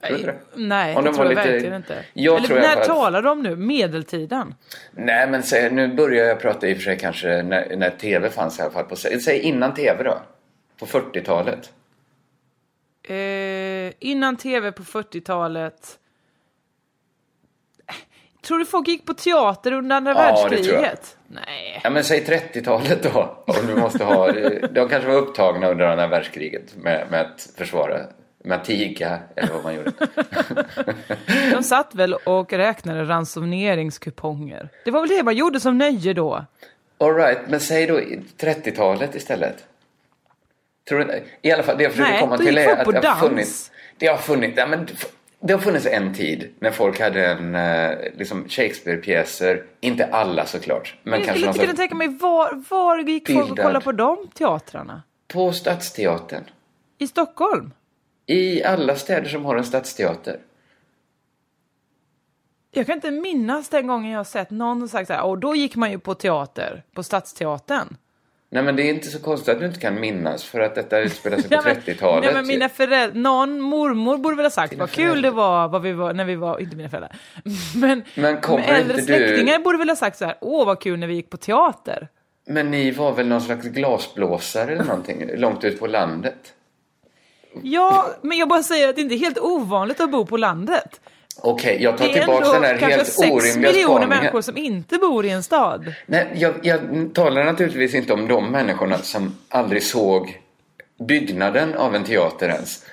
Tror 0.09 0.19
du 0.19 0.23
det? 0.25 0.37
Nej, 0.55 0.97
Om 0.97 1.05
det 1.05 1.11
de 1.11 1.15
tror 1.15 1.27
jag 1.27 1.37
lite- 1.37 1.51
verkligen 1.51 1.75
inte. 1.75 2.05
Jag 2.13 2.37
Eller 2.37 2.47
tror 2.47 2.59
alla 2.59 2.69
när 2.69 2.81
att- 2.81 2.87
talar 2.87 3.23
de 3.23 3.43
nu? 3.43 3.57
Medeltiden? 3.57 4.55
Nej, 4.91 5.29
men 5.31 5.43
säg, 5.43 5.71
nu 5.71 5.89
börjar 5.95 6.25
jag 6.27 6.41
prata 6.41 6.67
i 6.69 6.73
och 6.73 6.77
för 6.77 6.85
sig 6.85 6.99
kanske 6.99 7.43
när, 7.43 7.77
när 7.77 7.91
tv 7.91 8.31
fanns 8.31 8.59
i 8.59 8.63
alla 8.63 8.71
fall. 8.71 8.85
På, 8.85 8.97
säg 8.97 9.39
innan 9.41 9.75
tv 9.75 10.03
då. 10.03 10.19
På 10.79 10.87
40-talet. 10.87 11.73
Eh, 13.09 13.93
innan 13.99 14.37
tv 14.37 14.73
på 14.73 14.83
40-talet. 14.83 15.99
Tror 18.47 18.59
du 18.59 18.65
folk 18.67 18.89
gick 18.89 19.07
på 19.07 19.15
teater 19.15 19.73
under 19.73 19.97
andra 19.97 20.13
Ja, 20.13 20.25
jag. 20.25 20.51
världskriget? 20.51 21.17
Nej. 21.29 21.81
Ja, 21.85 21.91
men 21.91 22.05
säg 22.05 22.25
30-talet 22.25 23.03
då. 23.13 23.45
Om 23.47 23.67
du 23.67 23.75
måste 23.77 24.05
ha... 24.05 24.33
De 24.73 24.89
kanske 24.89 25.09
var 25.09 25.15
upptagna 25.17 25.69
under 25.69 25.85
andra 25.85 26.07
världskriget 26.07 26.77
med, 26.77 27.07
med 27.11 27.21
att 27.21 27.49
försvara, 27.57 28.01
att 28.53 28.65
tiga 28.65 29.19
eller 29.37 29.53
vad 29.53 29.63
man 29.63 29.75
gjorde. 29.75 29.93
De 31.53 31.63
satt 31.63 31.95
väl 31.95 32.15
och 32.15 32.53
räknade 32.53 33.05
ransoneringskuponger. 33.05 34.69
Det 34.85 34.91
var 34.91 35.01
väl 35.01 35.09
det 35.09 35.23
man 35.23 35.37
gjorde 35.37 35.61
som 35.61 35.79
nöje 35.79 36.13
då? 36.13 36.45
All 36.99 37.15
right, 37.15 37.39
men 37.49 37.61
säg 37.61 37.87
då 37.87 38.01
i 38.01 38.23
30-talet 38.39 39.15
istället. 39.15 39.65
Tror 40.89 40.99
du? 40.99 41.23
I 41.43 41.53
alla 41.53 41.63
fall, 41.63 41.79
det 41.79 41.83
jag 41.83 41.93
försöker 41.93 42.11
Nej, 42.11 42.21
komma 42.21 42.39
till 42.39 42.59
är 42.59 42.77
att 42.77 43.03
det 43.03 43.09
har 43.09 43.29
funnits... 43.29 43.71
Det 43.99 44.07
har 44.07 44.17
funnits... 44.17 44.59
Ja, 44.59 44.67
men 44.67 44.87
det 45.41 45.53
har 45.53 45.61
funnits 45.61 45.87
en 45.87 46.15
tid 46.15 46.55
när 46.59 46.71
folk 46.71 47.01
hade 47.01 47.27
en, 47.27 47.55
eh, 47.55 47.91
liksom 48.17 48.49
Shakespeare-pjäser. 48.49 49.63
Inte 49.81 50.07
alla 50.07 50.47
såklart. 50.47 50.95
Men 51.03 51.13
jag 51.13 51.25
kanske 51.25 51.53
skulle 51.53 51.67
kunna 51.67 51.77
tänka 51.77 51.95
mig 51.95 52.09
var, 52.09 52.65
var 52.71 52.99
gick 52.99 53.33
folk 53.33 53.51
och 53.51 53.59
kollade 53.59 53.81
på 53.81 53.93
de 53.93 54.29
teatrarna? 54.35 55.03
På 55.29 55.53
Stadsteatern. 55.53 56.45
I 56.99 57.07
Stockholm? 57.07 57.71
I 58.27 58.65
alla 58.65 58.97
städer 58.97 59.29
som 59.29 59.45
har 59.45 59.57
en 59.57 59.65
stadsteater. 59.65 60.39
Jag 62.71 62.87
kan 62.87 62.95
inte 62.95 63.11
minnas 63.11 63.69
den 63.69 63.87
gången 63.87 64.11
jag 64.11 64.19
har 64.19 64.25
sett 64.25 64.51
någon 64.51 64.89
sagt 64.89 65.07
så 65.07 65.13
här, 65.13 65.23
och 65.25 65.39
då 65.39 65.55
gick 65.57 65.77
man 65.77 65.91
ju 65.91 65.99
på 65.99 66.15
teater, 66.15 66.83
på 66.95 67.03
Stadsteatern. 67.03 67.97
Nej 68.51 68.63
men 68.63 68.77
det 68.77 68.83
är 68.83 68.91
inte 68.91 69.07
så 69.09 69.19
konstigt 69.19 69.49
att 69.55 69.61
du 69.61 69.67
inte 69.67 69.81
kan 69.81 70.01
minnas 70.01 70.45
för 70.45 70.61
att 70.61 70.75
detta 70.75 70.99
utspelar 71.01 71.37
sig 71.39 71.49
på 71.49 71.55
Ja, 71.55 71.63
men- 71.65 71.77
30-talet. 71.77 72.25
Nej, 72.25 72.35
men 72.35 72.47
mina 72.47 72.69
föräldrar, 72.69 73.21
någon 73.21 73.61
mormor 73.61 74.19
borde 74.19 74.37
väl 74.37 74.45
ha 74.45 74.51
sagt 74.51 74.75
vad 74.79 74.91
kul 74.91 75.23
det 75.23 75.31
var, 75.31 75.69
vad 75.69 75.83
vi 75.83 75.93
var 75.93 76.13
när 76.15 76.25
vi 76.25 76.35
var, 76.37 76.59
inte 76.59 76.77
mina 76.77 76.89
föräldrar. 76.89 77.17
Men, 77.77 78.05
Men 78.15 78.39
men 78.47 78.61
äldre 78.61 78.81
inte 78.81 78.97
du- 78.97 79.03
släktingar 79.29 79.59
borde 79.59 79.79
väl 79.79 79.89
ha 79.89 79.97
sagt 79.97 80.19
så 80.19 80.25
här, 80.25 80.37
åh 80.41 80.67
vad 80.67 80.81
kul 80.81 80.99
när 80.99 81.07
vi 81.07 81.15
gick 81.15 81.31
på 81.31 81.37
teater. 81.37 82.09
Men 82.47 82.71
ni 82.71 82.91
var 82.91 83.13
väl 83.13 83.27
någon 83.29 83.41
slags 83.41 83.67
glasblåsare 83.67 84.73
eller 84.73 84.85
någonting 84.85 85.31
långt 85.37 85.65
ut 85.65 85.81
på 85.81 85.87
landet? 85.87 86.55
Ja, 87.63 88.07
men 88.23 88.39
jag 88.39 88.49
bara 88.49 88.63
säger 88.63 88.89
att 88.89 88.95
det 88.97 89.01
inte 89.03 89.15
är 89.15 89.19
helt 89.19 89.39
ovanligt 89.39 90.01
att 90.01 90.11
bo 90.11 90.27
på 90.27 90.37
landet. 90.37 91.01
Okej, 91.43 91.79
jag 91.83 91.99
tar 91.99 92.05
Det 92.05 92.11
är 92.11 92.19
tillbaka 92.19 92.53
den 92.53 92.63
här 92.63 92.75
helt 92.75 93.19
orimliga 93.19 93.73
miljoner 93.73 93.85
spaningen. 93.87 94.09
människor 94.09 94.41
som 94.41 94.57
inte 94.57 94.99
bor 94.99 95.27
i 95.27 95.31
en 95.31 95.43
stad. 95.43 95.95
Nej, 96.07 96.29
jag, 96.35 96.55
jag 96.63 96.81
talar 97.15 97.45
naturligtvis 97.45 97.95
inte 97.95 98.13
om 98.13 98.29
de 98.29 98.51
människorna 98.51 98.99
som 98.99 99.37
aldrig 99.49 99.83
såg 99.83 100.41
byggnaden 101.09 101.75
av 101.75 101.95
en 101.95 102.05
teater 102.05 102.49
ens. 102.49 102.85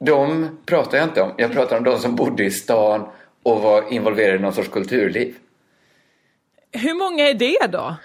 De 0.00 0.48
pratar 0.66 0.98
jag 0.98 1.06
inte 1.06 1.22
om. 1.22 1.32
Jag 1.36 1.52
pratar 1.52 1.76
om 1.78 1.84
de 1.84 1.98
som 1.98 2.16
bodde 2.16 2.44
i 2.44 2.50
stan 2.50 3.08
och 3.42 3.60
var 3.62 3.92
involverade 3.92 4.36
i 4.36 4.40
någon 4.40 4.52
sorts 4.52 4.68
kulturliv. 4.68 5.34
Hur 6.72 6.94
många 6.94 7.28
är 7.28 7.34
det 7.34 7.66
då? 7.72 7.96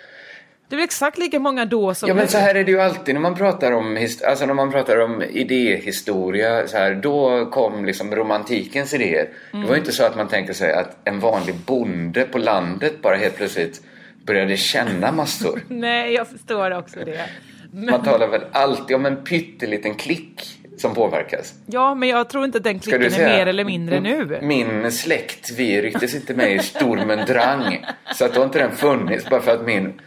Det 0.69 0.75
är 0.75 0.77
väl 0.77 0.83
exakt 0.83 1.17
lika 1.17 1.39
många 1.39 1.65
då 1.65 1.93
som 1.93 2.09
Ja 2.09 2.15
men 2.15 2.27
så 2.27 2.37
här 2.37 2.55
är 2.55 2.63
det 2.63 2.71
ju 2.71 2.81
alltid 2.81 3.15
när 3.15 3.21
man 3.21 3.35
pratar 3.35 3.71
om, 3.71 4.07
alltså 4.27 4.45
när 4.45 4.53
man 4.53 4.71
pratar 4.71 4.99
om 4.99 5.23
idéhistoria, 5.23 6.67
så 6.67 6.77
här, 6.77 6.95
då 6.95 7.45
kom 7.45 7.85
liksom 7.85 8.15
romantikens 8.15 8.93
idéer. 8.93 9.29
Det 9.51 9.57
var 9.57 9.71
ju 9.71 9.79
inte 9.79 9.91
så 9.91 10.03
att 10.03 10.17
man 10.17 10.27
tänker 10.27 10.53
sig 10.53 10.73
att 10.73 10.97
en 11.03 11.19
vanlig 11.19 11.55
bonde 11.55 12.23
på 12.23 12.37
landet 12.37 13.01
bara 13.01 13.15
helt 13.15 13.37
plötsligt 13.37 13.81
började 14.25 14.57
känna 14.57 15.11
massor. 15.11 15.61
Nej, 15.67 16.13
jag 16.13 16.27
förstår 16.27 16.77
också 16.77 16.99
det. 17.05 17.29
Man 17.71 18.03
talar 18.03 18.27
väl 18.27 18.41
alltid 18.51 18.95
om 18.95 19.05
en 19.05 19.23
pytteliten 19.23 19.95
klick 19.95 20.59
som 20.77 20.93
påverkas. 20.93 21.53
Ja, 21.65 21.95
men 21.95 22.09
jag 22.09 22.29
tror 22.29 22.45
inte 22.45 22.57
att 22.57 22.63
den 22.63 22.79
klicken 22.79 22.99
du 22.99 23.05
är 23.05 23.09
säga, 23.09 23.27
mer 23.27 23.45
eller 23.45 23.63
mindre 23.63 23.99
nu. 23.99 24.39
Min 24.41 24.91
släkt, 24.91 25.51
vi 25.57 25.81
rycktes 25.81 26.15
inte 26.15 26.33
med 26.33 26.55
i 26.55 26.59
stormen 26.59 27.25
Drang. 27.25 27.85
Så 28.15 28.25
att 28.25 28.33
då 28.33 28.39
har 28.39 28.45
inte 28.45 28.59
den 28.59 28.71
funnits 28.71 29.29
bara 29.29 29.41
för 29.41 29.51
att 29.51 29.65
min 29.65 30.01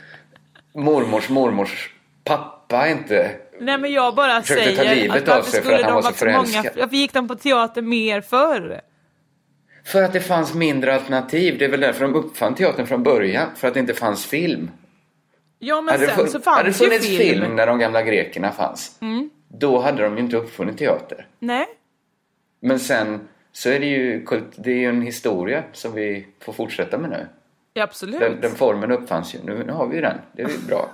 mormors 0.74 1.28
mormors 1.28 1.90
pappa 2.24 2.88
inte... 2.88 3.30
Nej, 3.60 3.78
men 3.78 3.92
jag 3.92 4.14
bara 4.14 4.42
Försökte 4.42 4.76
ta 4.76 4.82
säger 4.82 4.94
livet 4.94 5.22
att 5.22 5.28
varför 5.28 5.50
skulle 5.60 5.82
de 5.82 5.94
var 5.94 6.12
så 6.12 6.24
många... 6.24 6.70
Varför 6.76 6.96
gick 6.96 7.12
de 7.12 7.28
på 7.28 7.34
teater 7.34 7.82
mer 7.82 8.20
förr? 8.20 8.80
För 9.84 10.02
att 10.02 10.12
det 10.12 10.20
fanns 10.20 10.54
mindre 10.54 10.94
alternativ. 10.94 11.58
Det 11.58 11.64
är 11.64 11.68
väl 11.68 11.80
därför 11.80 12.00
de 12.04 12.14
uppfann 12.14 12.54
teatern 12.54 12.86
från 12.86 13.02
början. 13.02 13.48
För 13.56 13.68
att 13.68 13.74
det 13.74 13.80
inte 13.80 13.94
fanns 13.94 14.26
film. 14.26 14.70
Ja, 15.58 15.80
men 15.80 15.94
hade, 15.94 16.06
sen 16.06 16.16
fun- 16.16 16.28
så 16.28 16.50
hade 16.50 16.68
det 16.68 16.72
fanns 16.72 16.82
ju 16.82 16.86
funnits 16.86 17.06
film. 17.06 17.20
Mm. 17.20 17.42
film 17.42 17.56
när 17.56 17.66
de 17.66 17.78
gamla 17.78 18.02
grekerna 18.02 18.52
fanns. 18.52 18.98
Då 19.48 19.80
hade 19.80 20.02
de 20.02 20.16
ju 20.16 20.22
inte 20.22 20.36
uppfunnit 20.36 20.78
teater. 20.78 21.26
Nej, 21.38 21.66
Men 22.60 22.78
sen 22.78 23.28
så 23.52 23.70
är 23.70 23.80
det 23.80 23.86
ju, 23.86 24.26
det 24.56 24.70
är 24.70 24.76
ju 24.76 24.88
en 24.88 25.02
historia 25.02 25.62
som 25.72 25.92
vi 25.92 26.26
får 26.40 26.52
fortsätta 26.52 26.98
med 26.98 27.10
nu. 27.10 27.26
Ja, 27.80 27.84
absolut. 27.84 28.20
Den, 28.20 28.40
den 28.40 28.50
formen 28.50 28.92
uppfanns 28.92 29.34
ju. 29.34 29.38
Nu, 29.44 29.64
nu 29.64 29.72
har 29.72 29.86
vi 29.86 29.96
ju 29.96 30.02
den. 30.02 30.18
Det 30.32 30.42
är 30.42 30.48
ju 30.48 30.58
bra. 30.58 30.90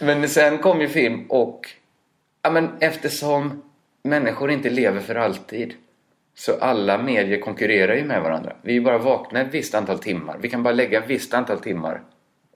men 0.00 0.28
sen 0.28 0.58
kom 0.58 0.80
ju 0.80 0.88
film 0.88 1.26
och... 1.28 1.68
Ja, 2.42 2.50
men 2.50 2.70
eftersom 2.80 3.62
människor 4.02 4.50
inte 4.50 4.70
lever 4.70 5.00
för 5.00 5.14
alltid 5.14 5.74
så 6.34 6.58
alla 6.60 6.98
medier 6.98 7.40
konkurrerar 7.40 7.94
ju 7.94 8.04
med 8.04 8.22
varandra. 8.22 8.56
Vi 8.62 8.76
är 8.76 8.80
bara 8.80 8.98
vakna 8.98 9.40
ett 9.40 9.54
visst 9.54 9.74
antal 9.74 9.98
timmar. 9.98 10.38
Vi 10.40 10.50
kan 10.50 10.62
bara 10.62 10.74
lägga 10.74 10.98
ett 10.98 11.10
visst 11.10 11.34
antal 11.34 11.60
timmar 11.60 12.02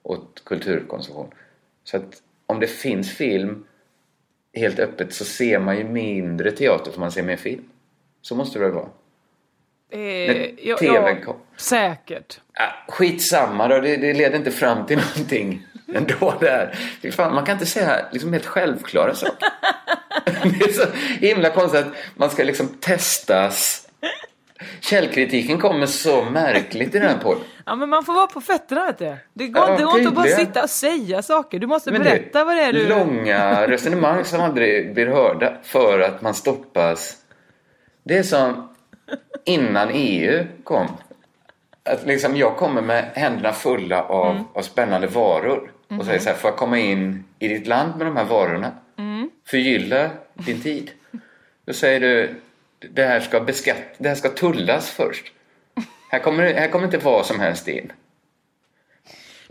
åt 0.03 0.43
kulturkonsumtion. 0.45 1.31
Så 1.85 1.97
att 1.97 2.23
om 2.47 2.61
det 2.61 2.67
finns 2.67 3.17
film 3.17 3.65
helt 4.53 4.79
öppet 4.79 5.15
så 5.15 5.25
ser 5.25 5.59
man 5.59 5.79
ju 5.79 5.85
mindre 5.85 6.51
teater 6.51 6.93
för 6.93 7.01
man 7.01 7.13
ser 7.13 7.23
mer 7.23 7.37
film. 7.37 7.65
Så 8.23 8.35
måste 8.35 8.59
det 8.59 8.65
väl 8.65 8.75
vara. 8.75 8.89
Eh, 9.93 9.99
När 9.99 10.51
ja, 10.63 10.77
TVn 10.77 11.25
kom. 11.25 11.37
säkert. 11.57 12.41
Ah, 12.55 12.93
skitsamma 12.93 13.69
då, 13.69 13.81
det, 13.81 13.97
det 13.97 14.15
leder 14.15 14.37
inte 14.39 14.51
fram 14.51 14.87
till 14.87 14.97
någonting 15.17 15.67
ändå 15.95 16.35
där. 16.41 16.79
Fan, 17.13 17.35
man 17.35 17.45
kan 17.45 17.53
inte 17.53 17.67
säga 17.67 18.07
liksom 18.13 18.33
helt 18.33 18.47
självklara 18.47 19.15
saker. 19.15 19.49
Det 20.45 20.65
är 20.65 20.73
så 20.73 20.87
himla 21.27 21.51
konstigt 21.51 21.81
att 21.81 21.93
man 22.17 22.31
ska 22.31 22.45
liksom 22.45 22.69
testas. 22.69 23.89
Källkritiken 24.81 25.59
kommer 25.61 25.87
så 25.87 26.25
märkligt 26.25 26.95
i 26.95 26.99
den 26.99 27.09
här 27.09 27.19
podden. 27.19 27.43
Ja, 27.67 27.75
men 27.75 27.89
man 27.89 28.05
får 28.05 28.13
vara 28.13 28.27
på 28.27 28.41
fötterna, 28.41 28.87
vet 28.87 28.99
du. 28.99 29.17
Det 29.35 29.49
går 29.49 29.63
Ja, 29.63 29.71
inte, 29.71 29.83
det 29.83 29.87
går 29.87 29.99
inte 29.99 30.09
att 30.09 30.15
bara 30.15 30.27
sitta 30.27 30.63
och 30.63 30.71
säga 30.71 31.23
saker. 31.23 31.59
Du 31.59 31.67
måste 31.67 31.93
Men 31.93 32.03
berätta 32.03 32.45
vad 32.45 32.57
det 32.57 32.63
är 32.63 32.73
du... 32.73 32.89
Långa 32.89 33.67
resonemang 33.69 34.25
som 34.25 34.41
aldrig 34.41 34.95
blir 34.95 35.07
hörda 35.07 35.53
för 35.63 36.01
att 36.01 36.23
man 36.23 36.35
stoppas. 36.35 37.17
Det 38.05 38.19
är 38.19 38.23
som 38.23 38.72
innan 39.45 39.91
EU 39.93 40.45
kom. 40.65 40.87
Att 41.85 42.07
liksom 42.07 42.37
jag 42.37 42.57
kommer 42.57 42.83
med 42.83 43.05
händerna 43.15 43.53
fulla 43.53 44.03
av, 44.03 44.31
Mm. 44.31 44.45
av 44.55 44.63
spännande 44.63 45.07
varor 45.07 45.73
och 45.89 45.93
Mm-hmm. 45.95 46.05
säger 46.05 46.19
så 46.19 46.29
här, 46.29 46.37
får 46.37 46.51
jag 46.51 46.57
komma 46.59 46.79
in 46.79 47.25
i 47.39 47.49
ditt 47.49 47.67
land 47.67 47.97
med 47.97 48.07
de 48.07 48.17
här 48.17 48.25
varorna? 48.25 48.71
Mm. 48.99 49.31
Förgylla 49.47 50.11
din 50.35 50.61
tid. 50.63 50.91
Då 51.65 51.73
säger 51.73 52.01
du, 52.01 52.35
det 52.91 53.05
här 53.05 53.21
ska 53.21 53.41
beskatt, 53.41 53.77
det 53.99 54.09
här 54.09 54.17
ska 54.17 54.29
tullas 54.29 54.91
först. 54.91 55.33
Här 56.11 56.19
kommer, 56.19 56.55
här 56.55 56.69
kommer 56.69 56.85
inte 56.85 56.99
vad 56.99 57.27
som 57.27 57.41
helst 57.41 57.69
in. 57.69 57.93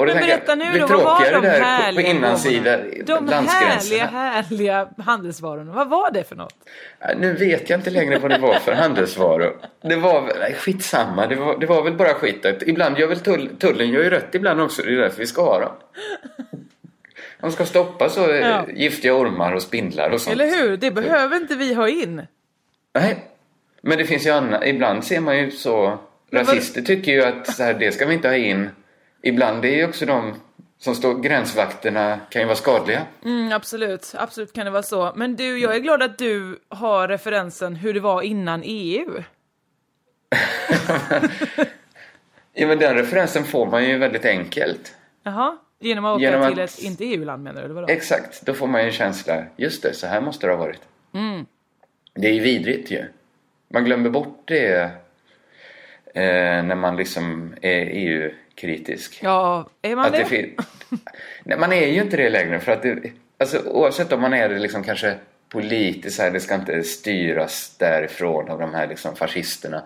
Och 0.07 0.15
Men 0.15 0.23
berätta 0.25 0.55
nu 0.55 0.79
då, 0.79 0.87
vad 0.87 1.03
var 1.03 1.31
de 1.31 1.41
där 1.41 1.53
på, 1.53 1.59
på 1.59 1.65
härliga 1.65 2.07
innansida 2.07 2.77
gåvorna? 2.77 3.41
De 3.41 3.47
härliga, 3.47 4.05
härliga 4.05 4.87
handelsvarorna. 4.97 5.71
Vad 5.73 5.89
var 5.89 6.11
det 6.11 6.23
för 6.23 6.35
något? 6.35 6.55
Nej, 6.99 7.15
Nu 7.19 7.33
vet 7.33 7.69
jag 7.69 7.79
inte 7.79 7.89
längre 7.89 8.19
vad 8.19 8.31
det 8.31 8.37
var 8.37 8.53
för 8.53 8.71
handelsvaror. 8.71 9.57
Det 9.81 9.95
var 9.95 10.21
väl, 10.21 10.39
nej, 10.39 10.53
skitsamma, 10.53 11.27
det 11.27 11.35
var, 11.35 11.57
det 11.59 11.65
var 11.65 11.83
väl 11.83 11.93
bara 11.93 12.13
skit. 12.13 12.45
Att 12.45 12.63
Ibland 12.63 12.97
gör 12.99 13.07
väl 13.07 13.19
tull, 13.19 13.49
tullen 13.59 13.89
gör 13.89 14.03
ju 14.03 14.09
rätt 14.09 14.35
ibland 14.35 14.61
också, 14.61 14.81
det 14.81 14.93
är 14.93 14.97
därför 14.97 15.19
vi 15.19 15.27
ska 15.27 15.41
ha 15.43 15.59
dem. 15.59 15.71
De 17.39 17.51
ska 17.51 17.65
stoppa 17.65 18.09
så 18.09 18.31
eh, 18.31 18.39
Ja. 18.47 18.65
giftiga 18.75 19.13
ormar 19.15 19.51
och 19.53 19.61
spindlar 19.61 20.09
och 20.09 20.21
sånt. 20.21 20.33
Eller 20.33 20.45
hur? 20.45 20.77
Det 20.77 20.91
behöver 20.91 21.37
inte 21.37 21.55
vi 21.55 21.73
ha 21.73 21.87
in. 21.89 22.27
Nej, 22.93 23.25
men 23.81 23.97
det 23.97 24.05
finns 24.05 24.25
ju 24.25 24.29
annat. 24.31 24.65
Ibland 24.65 25.03
ser 25.03 25.19
man 25.19 25.37
ju 25.37 25.51
så... 25.51 25.97
Men 26.29 26.45
Rasister 26.45 26.81
tycker 26.81 27.11
ju 27.11 27.23
att 27.23 27.47
så 27.47 27.63
här, 27.63 27.73
det 27.73 27.91
ska 27.91 28.05
vi 28.05 28.13
inte 28.13 28.27
ha 28.27 28.35
in. 28.35 28.69
Ibland 29.23 29.65
är 29.65 29.69
ju 29.75 29.85
också 29.87 30.05
de 30.05 30.33
som 30.77 30.95
står 30.95 31.19
gränsvakterna 31.19 32.19
kan 32.29 32.41
ju 32.41 32.45
vara 32.45 32.55
skadliga. 32.55 33.01
Mm, 33.25 33.51
absolut, 33.51 34.13
absolut 34.17 34.53
kan 34.53 34.65
det 34.65 34.71
vara 34.71 34.83
så. 34.83 35.11
Men 35.15 35.35
du, 35.35 35.59
jag 35.59 35.75
är 35.75 35.79
glad 35.79 36.03
att 36.03 36.17
du 36.17 36.59
har 36.69 37.07
referensen 37.07 37.75
hur 37.75 37.93
det 37.93 37.99
var 37.99 38.21
innan 38.21 38.61
EU. 38.65 39.23
Ja, 42.53 42.67
men 42.67 42.79
den 42.79 42.95
referensen 42.95 43.43
får 43.43 43.65
man 43.65 43.85
ju 43.85 43.97
väldigt 43.97 44.25
enkelt. 44.25 44.95
Jaha, 45.23 45.57
genom 45.79 46.05
att 46.05 46.15
åka 46.15 46.23
Genom 46.23 46.51
till 46.53 46.63
att- 46.63 46.69
ett 46.69 46.79
inte 46.79 47.05
EU-land 47.05 47.43
menar 47.43 47.59
du? 47.61 47.65
Eller 47.65 47.75
vadå? 47.75 47.87
Exakt, 47.93 48.41
då 48.45 48.53
får 48.53 48.67
man 48.67 48.81
ju 48.81 48.87
en 48.87 48.93
känsla. 48.93 49.43
Just 49.57 49.83
det, 49.83 49.93
så 49.93 50.07
här 50.07 50.21
måste 50.21 50.47
det 50.47 50.53
ha 50.53 50.59
varit. 50.59 50.81
Mm. 51.13 51.45
Det 52.13 52.27
är 52.27 52.33
ju 52.33 52.39
vidrigt 52.39 52.91
ju. 52.91 53.05
Man 53.73 53.85
glömmer 53.85 54.09
bort 54.09 54.41
det 54.45 54.91
eh, 56.13 56.63
när 56.63 56.75
man 56.75 56.95
liksom 56.95 57.55
är 57.61 57.85
EU-kritisk. 57.91 59.19
Ja, 59.23 59.69
är 59.81 59.95
man 59.95 60.05
Att 60.05 60.29
det? 60.29 60.49
Nej, 61.43 61.57
man 61.57 61.73
är 61.73 61.87
ju 61.87 62.01
inte 62.01 62.17
det 62.17 62.29
längre 62.29 62.59
för 62.59 62.71
att 62.71 62.81
det, 62.81 63.11
alltså, 63.39 63.59
oavsett 63.65 64.11
om 64.11 64.21
man 64.21 64.33
är 64.33 64.49
det 64.49 64.59
liksom 64.59 64.83
kanske 64.83 65.15
politiskt 65.49 66.15
så 66.17 66.23
här, 66.23 66.31
det 66.31 66.39
ska 66.39 66.55
inte 66.55 66.83
styras 66.83 67.75
därifrån 67.79 68.49
av 68.49 68.59
de 68.59 68.73
här 68.73 68.87
liksom 68.87 69.15
fascisterna. 69.15 69.83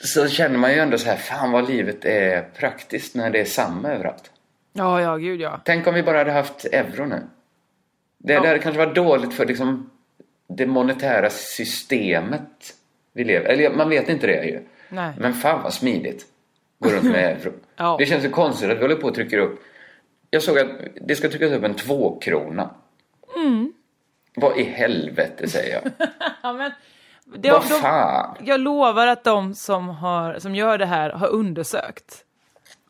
Så 0.00 0.28
känner 0.28 0.58
man 0.58 0.72
ju 0.72 0.78
ändå 0.78 0.98
så 0.98 1.08
här, 1.08 1.16
fan 1.16 1.50
vad 1.52 1.68
livet 1.70 2.04
är 2.04 2.42
praktiskt 2.42 3.14
när 3.14 3.30
det 3.30 3.40
är 3.40 3.44
samma 3.44 3.88
överallt. 3.90 4.30
Ja, 4.72 5.00
ja, 5.00 5.16
gud 5.16 5.40
ja. 5.40 5.60
Tänk 5.64 5.86
om 5.86 5.94
vi 5.94 6.02
bara 6.02 6.18
hade 6.18 6.32
haft 6.32 6.64
euro 6.64 7.04
nu. 7.06 7.22
Det, 8.18 8.32
Ja. 8.32 8.46
hade 8.46 8.58
kanske 8.58 8.78
varit 8.84 8.94
dåligt 8.94 9.34
för 9.34 9.46
liksom 9.46 9.90
det 10.48 10.66
monetära 10.66 11.30
systemet 11.30 12.74
vi 13.12 13.24
lever 13.24 13.46
Eller 13.48 13.70
man 13.70 13.88
vet 13.88 14.08
inte 14.08 14.26
det 14.26 14.44
ju. 14.44 14.60
Nej. 14.88 15.12
Men 15.18 15.34
fan 15.34 15.62
vad 15.62 15.74
smidigt. 15.74 16.26
Gå 16.78 16.90
runt 16.90 17.04
med 17.04 17.36
euro. 17.36 17.52
Ja. 17.80 17.96
Det 17.98 18.06
känns 18.06 18.24
ju 18.24 18.30
konstigt 18.30 18.70
att 18.70 18.76
vi 18.76 18.82
håller 18.82 18.94
på 18.94 19.06
och 19.06 19.14
trycker 19.14 19.38
upp. 19.38 19.60
Jag 20.30 20.42
såg 20.42 20.58
att 20.58 20.68
det 21.00 21.16
ska 21.16 21.28
tryckas 21.28 21.52
upp 21.52 21.64
en 21.64 21.74
tvåkrona. 21.74 22.70
Mm. 23.36 23.72
Vad 24.34 24.58
i 24.58 24.62
helvete 24.62 25.48
säger 25.48 25.74
jag. 25.74 25.92
ja 26.42 26.52
men, 26.52 26.72
det, 27.24 27.50
vad 27.50 27.62
de, 27.62 27.68
fan. 27.68 28.36
jag 28.40 28.60
lovar 28.60 29.06
att 29.06 29.24
de 29.24 29.54
som, 29.54 29.88
har, 29.88 30.38
som 30.38 30.54
gör 30.54 30.78
det 30.78 30.86
här 30.86 31.10
har 31.10 31.28
undersökt 31.28 32.24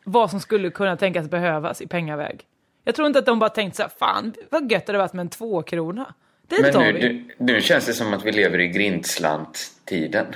vad 0.03 0.29
som 0.29 0.39
skulle 0.39 0.69
kunna 0.69 0.97
tänkas 0.97 1.29
behövas 1.29 1.81
i 1.81 1.87
pengaväg. 1.87 2.45
Jag 2.83 2.95
tror 2.95 3.07
inte 3.07 3.19
att 3.19 3.25
de 3.25 3.39
bara 3.39 3.49
tänkt 3.49 3.75
så 3.75 3.81
här, 3.81 3.91
fan 3.99 4.33
vad 4.49 4.71
gött 4.71 4.85
det 4.85 4.91
hade 4.91 4.97
varit 4.97 5.13
med 5.13 5.21
en 5.21 5.29
tvåkrona. 5.29 6.13
Dit 6.47 6.61
Men 6.61 6.73
tar 6.73 6.81
nu, 6.81 6.93
vi. 6.93 6.99
nu, 7.01 7.33
nu 7.37 7.61
känns 7.61 7.85
det 7.85 7.93
som 7.93 8.13
att 8.13 8.25
vi 8.25 8.31
lever 8.31 8.59
i 8.59 8.67
grindslant-tiden. 8.67 10.25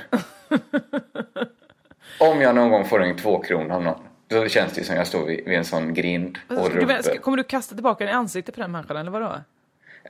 Om 2.18 2.40
jag 2.40 2.54
någon 2.54 2.70
gång 2.70 2.84
får 2.84 3.02
en 3.02 3.16
tvåkrona 3.16 3.74
av 3.74 3.82
någon, 3.82 4.00
då 4.28 4.48
känns 4.48 4.72
det 4.72 4.84
som 4.84 4.96
jag 4.96 5.06
står 5.06 5.26
vid, 5.26 5.44
vid 5.44 5.58
en 5.58 5.64
sån 5.64 5.94
grind 5.94 6.38
och 6.48 6.70
du, 6.70 7.18
kommer 7.18 7.36
du 7.36 7.44
kasta 7.44 7.74
tillbaka 7.74 8.04
den 8.04 8.12
i 8.12 8.16
ansiktet 8.16 8.54
på 8.54 8.60
den 8.60 8.72
människan 8.72 8.96
eller 8.96 9.10
vadå? 9.10 9.40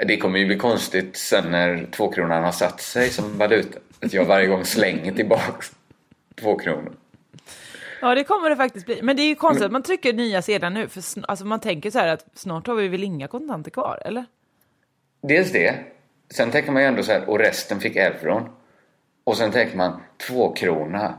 Det 0.07 0.17
kommer 0.17 0.39
ju 0.39 0.47
bli 0.47 0.57
konstigt 0.57 1.17
sen 1.17 1.51
när 1.51 1.87
tvåkronan 1.91 2.45
har 2.45 2.53
satt 2.53 2.81
sig 2.81 3.11
som 3.11 3.39
valuta. 3.39 3.79
Att 4.03 4.13
jag 4.13 4.25
varje 4.25 4.47
gång 4.47 4.65
slänger 4.65 5.13
tillbaks 5.13 5.73
två 6.35 6.59
kronor. 6.59 6.93
Ja 8.01 8.15
det 8.15 8.25
kommer 8.25 8.51
det 8.51 8.57
faktiskt 8.57 8.87
bli. 8.87 9.03
Men 9.03 9.17
det 9.17 9.23
är 9.23 9.29
ju 9.29 9.35
konstigt 9.35 9.67
att 9.67 9.73
man 9.73 9.83
trycker 9.83 10.13
nya 10.13 10.43
sedlar 10.43 10.71
nu. 10.71 10.89
För 10.89 11.03
alltså, 11.29 11.45
man 11.45 11.61
tänker 11.61 11.91
så 11.91 11.99
här 11.99 12.09
att 12.09 12.27
snart 12.35 12.67
har 12.67 12.75
vi 12.75 12.89
väl 12.89 13.05
inga 13.05 13.29
kontanter 13.29 13.71
kvar, 13.71 14.03
eller? 14.05 14.25
Dels 15.23 15.53
det. 15.53 15.75
Sen 16.31 16.51
tänker 16.51 16.73
man 16.73 16.83
ju 16.83 16.89
ändå 16.89 17.03
så 17.03 17.13
här, 17.13 17.31
och 17.31 17.39
resten 17.39 17.81
fick 17.81 17.97
euron. 17.97 18.49
Och 19.25 19.37
sen 19.37 19.51
tänker 19.51 19.77
man, 19.77 20.01
två 20.29 20.53
krona. 20.53 21.19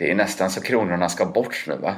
Det 0.00 0.10
är 0.10 0.14
nästan 0.14 0.50
så 0.50 0.60
kronorna 0.60 1.08
ska 1.08 1.26
bort 1.26 1.64
nu 1.66 1.76
va? 1.76 1.94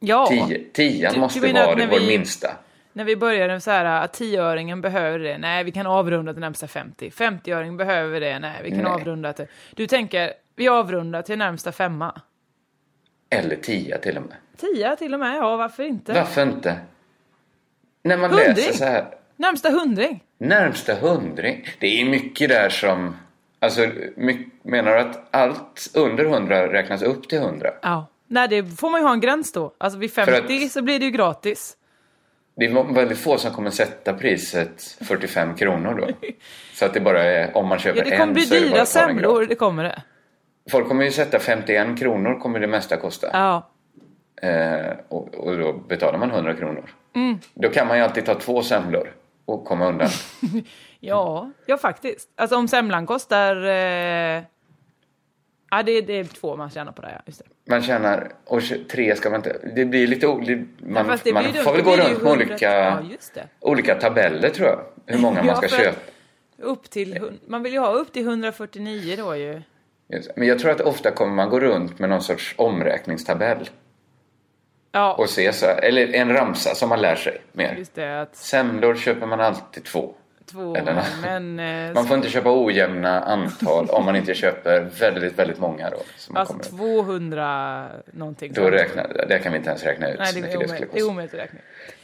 Ja. 0.00 0.26
Tio, 0.26 0.60
tian 0.72 1.14
Du- 1.14 1.20
måste 1.20 1.40
du 1.40 1.52
vara 1.52 1.74
det, 1.74 1.86
vår 1.86 1.98
vi- 2.00 2.06
minsta. 2.18 2.56
När 2.92 3.04
vi 3.04 3.16
började 3.16 3.60
så 3.60 3.70
här 3.70 3.84
att 3.84 4.12
tioöringen 4.12 4.80
behöver 4.80 5.18
det, 5.18 5.38
nej 5.38 5.64
vi 5.64 5.72
kan 5.72 5.86
avrunda 5.86 6.32
till 6.32 6.40
närmsta 6.40 6.66
50. 6.68 7.10
50-öringen 7.10 7.76
behöver 7.76 8.20
det, 8.20 8.38
nej 8.38 8.60
vi 8.64 8.70
kan 8.70 8.78
Nej. 8.78 8.86
avrunda 8.92 9.32
till... 9.32 9.46
Du 9.74 9.86
tänker, 9.86 10.32
vi 10.56 10.68
avrundar 10.68 11.22
till 11.22 11.38
närmsta 11.38 11.72
femma. 11.72 12.20
Eller 13.30 13.56
tia 13.56 13.98
till 13.98 14.16
och 14.16 14.22
med. 14.22 14.36
Tia 14.56 14.96
till 14.96 15.14
och 15.14 15.20
med, 15.20 15.36
ja 15.36 15.56
varför 15.56 15.82
inte? 15.82 16.12
Varför 16.12 16.42
inte? 16.42 16.76
När 18.02 18.16
man 18.16 18.30
Hundring. 18.30 18.48
läser 18.48 18.72
så 18.72 18.84
här, 18.84 19.04
Närmsta 19.36 19.70
hundring. 19.70 20.24
närmsta 20.38 20.94
hundring. 20.94 21.66
Det 21.78 22.00
är 22.00 22.04
mycket 22.04 22.48
där 22.48 22.68
som... 22.68 23.16
Alltså, 23.62 23.86
menar 24.62 24.92
du 24.94 24.98
att 25.00 25.34
allt 25.34 25.90
under 25.94 26.24
hundra 26.24 26.72
räknas 26.72 27.02
upp 27.02 27.28
till 27.28 27.38
hundra? 27.38 27.70
Ja. 27.82 28.06
Nej 28.26 28.48
det 28.48 28.62
får 28.64 28.90
man 28.90 29.00
ju 29.00 29.06
ha 29.06 29.12
en 29.12 29.20
gräns 29.20 29.52
då. 29.52 29.72
Alltså 29.78 29.98
vid 29.98 30.12
För 30.12 30.24
50 30.24 30.64
att- 30.64 30.72
så 30.72 30.82
blir 30.82 30.98
det 30.98 31.04
ju 31.04 31.10
gratis. 31.10 31.76
Det 32.56 32.64
är 32.64 32.94
väldigt 32.94 33.18
få 33.18 33.38
som 33.38 33.50
kommer 33.50 33.70
sätta 33.70 34.12
priset 34.12 34.82
45 35.00 35.54
kronor 35.54 35.94
då. 35.94 36.28
Så 36.74 36.84
att 36.84 36.94
det 36.94 37.00
bara 37.00 37.24
är, 37.24 37.56
om 37.56 37.68
man 37.68 37.78
köper 37.78 37.98
Ja 37.98 38.04
det 38.04 38.10
kommer 38.10 38.26
en 38.26 38.32
bli 38.32 38.44
dyra 38.44 38.86
semlor, 38.86 39.46
det 39.46 39.54
kommer 39.54 39.84
det. 39.84 40.02
Folk 40.70 40.88
kommer 40.88 41.04
ju 41.04 41.10
sätta 41.10 41.38
51 41.38 41.98
kronor 41.98 42.38
kommer 42.38 42.60
det 42.60 42.66
mesta 42.66 42.96
kosta. 42.96 43.30
Ja. 43.32 43.70
Eh, 44.48 44.92
och, 45.08 45.34
och 45.34 45.58
då 45.58 45.72
betalar 45.72 46.18
man 46.18 46.30
100 46.30 46.54
kronor. 46.54 46.90
Mm. 47.14 47.38
Då 47.54 47.68
kan 47.68 47.86
man 47.88 47.96
ju 47.96 48.04
alltid 48.04 48.24
ta 48.26 48.34
två 48.34 48.62
semlor 48.62 49.12
och 49.44 49.64
komma 49.64 49.88
undan. 49.88 50.08
Ja, 51.04 51.50
ja 51.66 51.76
faktiskt. 51.76 52.28
Alltså 52.36 52.56
om 52.56 52.68
semlan 52.68 53.06
kostar... 53.06 53.56
Eh... 53.64 54.42
Ja, 55.70 55.82
det, 55.82 56.00
det 56.00 56.12
är 56.12 56.24
två 56.24 56.56
man 56.56 56.70
tjänar 56.70 56.92
på 56.92 57.02
det, 57.02 57.10
ja. 57.12 57.22
Just 57.26 57.38
det. 57.38 57.70
Man 57.70 57.82
tjänar, 57.82 58.32
och 58.44 58.62
tre 58.90 59.16
ska 59.16 59.30
man 59.30 59.38
inte, 59.38 59.56
det 59.76 59.84
blir 59.84 60.06
lite 60.06 60.26
olika, 60.26 60.64
man, 60.78 61.06
fast 61.06 61.24
det 61.24 61.32
man 61.32 61.44
dumt, 61.44 61.54
får 61.54 61.72
väl 61.72 61.82
gå 61.82 61.90
runt 61.90 62.22
med 62.22 62.32
100 62.32 62.32
olika, 62.32 63.00
Ja, 63.34 63.42
olika 63.60 63.94
tabeller 63.94 64.50
tror 64.50 64.68
jag. 64.68 64.80
Hur 65.06 65.18
många 65.18 65.36
man 65.36 65.46
Ja, 65.46 65.56
ska 65.56 65.68
köpa. 65.68 65.98
Upp 66.58 66.90
till, 66.90 67.38
man 67.46 67.62
vill 67.62 67.72
ju 67.72 67.78
ha 67.78 67.92
upp 67.92 68.12
till 68.12 68.22
149 68.22 69.16
då 69.16 69.36
ju. 69.36 69.62
Men 70.36 70.48
jag 70.48 70.58
tror 70.58 70.70
att 70.70 70.80
ofta 70.80 71.10
kommer 71.10 71.34
man 71.34 71.50
gå 71.50 71.60
runt 71.60 71.98
med 71.98 72.10
någon 72.10 72.22
sorts 72.22 72.54
omräkningstabell. 72.58 73.68
Ja, 74.92 75.14
Och 75.14 75.30
se 75.30 75.52
så 75.52 75.66
här, 75.66 75.84
eller 75.84 76.14
en 76.14 76.32
ramsa 76.32 76.74
som 76.74 76.88
man 76.88 77.00
lär 77.00 77.16
sig 77.16 77.40
mer. 77.52 77.74
just 77.78 77.94
det. 77.94 78.20
Att 78.22 78.36
Semlor 78.36 78.94
köper 78.94 79.26
man 79.26 79.40
alltid 79.40 79.84
två. 79.84 80.14
två, 80.52 80.76
Eller 80.76 81.02
men... 81.22 81.60
Eh, 81.88 81.94
Man 81.94 82.06
får 82.06 82.16
inte 82.16 82.30
köpa 82.30 82.64
ojämna 82.64 83.20
antal 83.20 83.90
om 83.90 84.04
man 84.04 84.16
inte 84.16 84.34
köper 84.34 84.80
väldigt, 85.00 85.38
väldigt 85.38 85.58
många 85.58 85.90
då. 85.90 85.96
Alltså 86.34 86.52
kommer. 86.52 86.64
200 86.64 87.88
någonting. 88.12 88.52
Då 88.52 88.70
räknar, 88.70 89.24
det 89.28 89.38
kan 89.38 89.52
vi 89.52 89.58
inte 89.58 89.70
ens 89.70 89.84
räkna 89.84 90.08
ut 90.10 90.18
Nej, 90.18 90.26
så 90.28 90.40
det 90.40 90.46
är 90.46 90.50
det 90.50 90.56
omöjligt, 90.56 90.78
det 90.78 90.84
är 90.84 90.86
kosta. 91.00 91.04
omöjligt 91.10 91.34
att 91.34 91.40
räkna. 91.40 91.58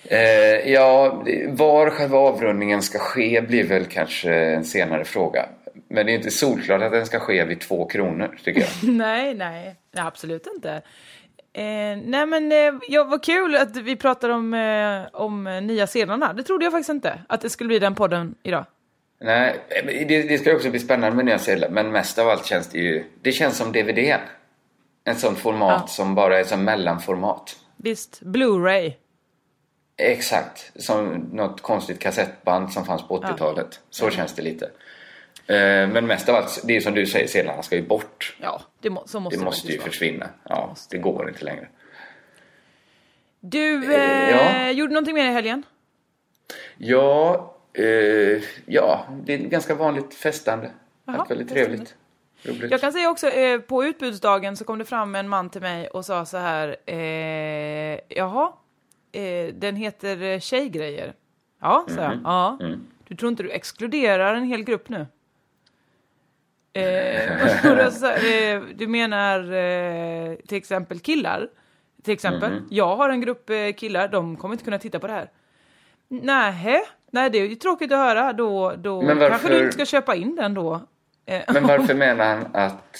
Eh, 0.04 0.72
ja, 0.72 1.22
var 1.48 1.90
själva 1.90 2.18
avrundningen 2.18 2.82
ska 2.82 2.98
ske 2.98 3.40
blir 3.40 3.64
väl 3.64 3.84
kanske 3.84 4.34
en 4.34 4.64
senare 4.64 5.04
fråga. 5.04 5.48
Men 5.90 6.06
det 6.06 6.12
är 6.12 6.14
inte 6.14 6.30
solklart 6.30 6.82
att 6.82 6.92
den 6.92 7.06
ska 7.06 7.18
ske 7.18 7.44
vid 7.44 7.60
två 7.60 7.84
kronor, 7.86 8.38
tycker 8.44 8.60
jag. 8.60 8.68
Nej, 8.94 9.34
nej, 9.34 9.74
absolut 9.96 10.46
inte. 10.56 10.82
Eh, 11.58 11.98
nej 12.04 12.26
men 12.26 12.52
eh, 12.52 12.74
ja, 12.88 13.04
vad 13.04 13.24
kul 13.24 13.56
att 13.56 13.76
vi 13.76 13.96
pratar 13.96 14.28
om, 14.28 14.54
eh, 14.54 15.20
om 15.20 15.46
eh, 15.46 15.62
nya 15.62 15.86
sedlarna. 15.86 16.32
Det 16.32 16.42
trodde 16.42 16.64
jag 16.64 16.72
faktiskt 16.72 16.90
inte, 16.90 17.20
att 17.28 17.40
det 17.40 17.50
skulle 17.50 17.68
bli 17.68 17.78
den 17.78 17.94
podden 17.94 18.34
idag. 18.42 18.64
Nej, 19.20 19.60
det, 20.08 20.22
det 20.22 20.38
ska 20.38 20.54
också 20.54 20.70
bli 20.70 20.80
spännande 20.80 21.16
med 21.16 21.24
nya 21.24 21.38
sedlar, 21.38 21.68
men 21.68 21.90
mest 21.92 22.18
av 22.18 22.28
allt 22.28 22.46
känns 22.46 22.68
det 22.68 22.78
ju... 22.78 23.04
Det 23.22 23.32
känns 23.32 23.56
som 23.56 23.72
DVD. 23.72 24.14
En 25.04 25.16
sån 25.16 25.36
format 25.36 25.80
Ja. 25.82 25.86
som 25.86 26.14
bara 26.14 26.38
är 26.38 26.44
som 26.44 26.64
mellanformat. 26.64 27.56
Visst, 27.76 28.20
Blu-ray. 28.22 28.92
Exakt, 29.96 30.72
som 30.82 31.08
något 31.32 31.60
konstigt 31.62 31.98
kassettband 31.98 32.72
som 32.72 32.84
fanns 32.84 33.08
på 33.08 33.20
80-talet. 33.20 33.80
Så 33.90 34.10
känns 34.10 34.34
det 34.34 34.42
lite. 34.42 34.70
Eh, 35.48 35.88
Men 35.88 36.06
mest 36.06 36.28
av 36.28 36.34
allt, 36.34 36.60
det 36.64 36.76
är 36.76 36.80
som 36.80 36.94
du 36.94 37.06
säger, 37.06 37.26
sedlarna 37.26 37.62
ska 37.62 37.76
ju 37.76 37.82
bort. 37.82 38.36
Ja, 38.40 38.60
det 38.80 38.90
må, 38.90 39.02
så 39.06 39.20
måste 39.20 39.38
Det 39.38 39.44
måste 39.44 39.72
ju 39.72 39.78
vara. 39.78 39.86
försvinna. 39.90 40.28
Ja, 40.44 40.74
det 40.90 40.98
går 40.98 41.28
inte 41.28 41.44
längre. 41.44 41.68
Du, 43.40 43.94
Eh, 43.94 44.28
eh, 44.28 44.30
ja. 44.66 44.70
gjorde 44.70 44.92
någonting 44.92 45.14
mer 45.14 45.24
i 45.26 45.32
helgen? 45.32 45.62
Ja, 46.76 47.54
eh, 47.72 47.84
ja, 48.66 49.06
det 49.24 49.34
är 49.34 49.38
ganska 49.38 49.74
vanligt 49.74 50.14
festande. 50.14 50.70
Jaha, 51.04 51.16
Allt 51.18 51.30
väldigt 51.30 51.48
trevligt. 51.48 51.94
Roligt. 52.42 52.70
Jag 52.70 52.80
kan 52.80 52.92
säga 52.92 53.10
också, 53.10 53.28
eh, 53.28 53.60
på 53.60 53.84
utbudsdagen 53.84 54.56
så 54.56 54.64
kom 54.64 54.78
det 54.78 54.84
fram 54.84 55.14
en 55.14 55.28
man 55.28 55.50
till 55.50 55.60
mig 55.62 55.88
och 55.88 56.04
sa 56.04 56.24
så 56.24 56.36
här, 56.36 56.76
eh, 56.86 57.98
jaha, 58.08 58.52
eh, 59.12 59.54
den 59.54 59.76
heter 59.76 60.22
eh, 60.22 60.40
Tjejgrejer. 60.40 61.12
Ja, 61.60 61.86
sa 61.88 62.00
jag. 62.02 62.18
Ja. 62.24 62.58
Du 63.08 63.16
tror 63.16 63.28
inte 63.28 63.42
du 63.42 63.50
exkluderar 63.50 64.34
en 64.34 64.44
hel 64.44 64.62
grupp 64.64 64.88
nu? 64.88 65.06
Eh, 66.78 67.90
sa, 67.90 68.12
eh, 68.12 68.62
du 68.74 68.86
menar 68.86 69.52
eh, 69.52 70.34
till 70.34 70.58
exempel 70.58 70.98
killar? 71.00 71.48
Till 72.02 72.12
exempel, 72.14 72.62
jag 72.70 72.96
har 72.96 73.08
en 73.10 73.20
grupp 73.20 73.50
eh, 73.50 73.72
killar, 73.76 74.08
de 74.08 74.36
kommer 74.36 74.54
inte 74.54 74.64
kunna 74.64 74.78
titta 74.78 74.98
på 74.98 75.06
det 75.06 75.12
här. 75.12 75.30
Nähä, 76.08 76.80
nej 77.10 77.30
det 77.30 77.38
är 77.38 77.46
ju 77.46 77.54
tråkigt 77.54 77.92
att 77.92 77.98
höra, 77.98 78.32
då, 78.32 78.74
då 78.78 79.02
Men 79.02 79.18
varför- 79.18 79.30
kanske 79.30 79.48
du 79.48 79.58
inte 79.58 79.72
ska 79.72 79.84
köpa 79.84 80.14
in 80.14 80.36
den 80.36 80.54
då. 80.54 80.80
Eh, 81.26 81.42
Men 81.48 81.66
varför 81.66 81.94
menar 81.94 82.24
han 82.36 82.46
att... 82.52 82.98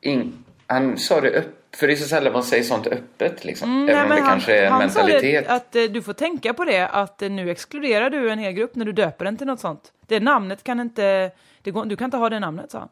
In, 0.00 0.44
han 0.66 0.96
sa 0.98 1.20
det 1.20 1.28
öppet, 1.30 1.76
för 1.76 1.86
det 1.86 1.92
är 1.92 1.96
så 1.96 2.08
sällan 2.08 2.32
man 2.32 2.42
säger 2.42 2.62
sånt 2.64 2.86
öppet 2.86 3.44
liksom. 3.44 3.70
Mm, 3.70 3.88
Även 3.88 4.02
om 4.02 4.16
det 4.16 4.22
han, 4.22 4.30
kanske 4.30 4.56
är 4.58 4.66
en 4.66 4.72
han 4.72 4.90
sa 4.90 4.98
mentalitet. 5.02 5.44
det, 5.46 5.52
att 5.54 5.76
eh, 5.76 5.82
du 5.82 6.02
får 6.02 6.12
tänka 6.12 6.54
på 6.54 6.64
det, 6.64 6.88
att 6.88 7.20
nu 7.20 7.50
exkluderar 7.50 8.10
du 8.10 8.30
en 8.30 8.38
hel 8.38 8.52
grupp 8.52 8.74
när 8.76 8.84
du 8.84 8.92
döper 8.92 9.24
den 9.24 9.36
till 9.36 9.46
något 9.46 9.60
sånt. 9.60 9.92
Det 10.06 10.20
namnet 10.20 10.62
kan 10.64 10.80
inte, 10.80 11.30
det 11.62 11.70
går, 11.70 11.84
du 11.84 11.96
kan 11.96 12.04
inte 12.04 12.16
ha 12.16 12.28
det 12.30 12.40
namnet, 12.40 12.70
sa 12.70 12.78
han. 12.78 12.88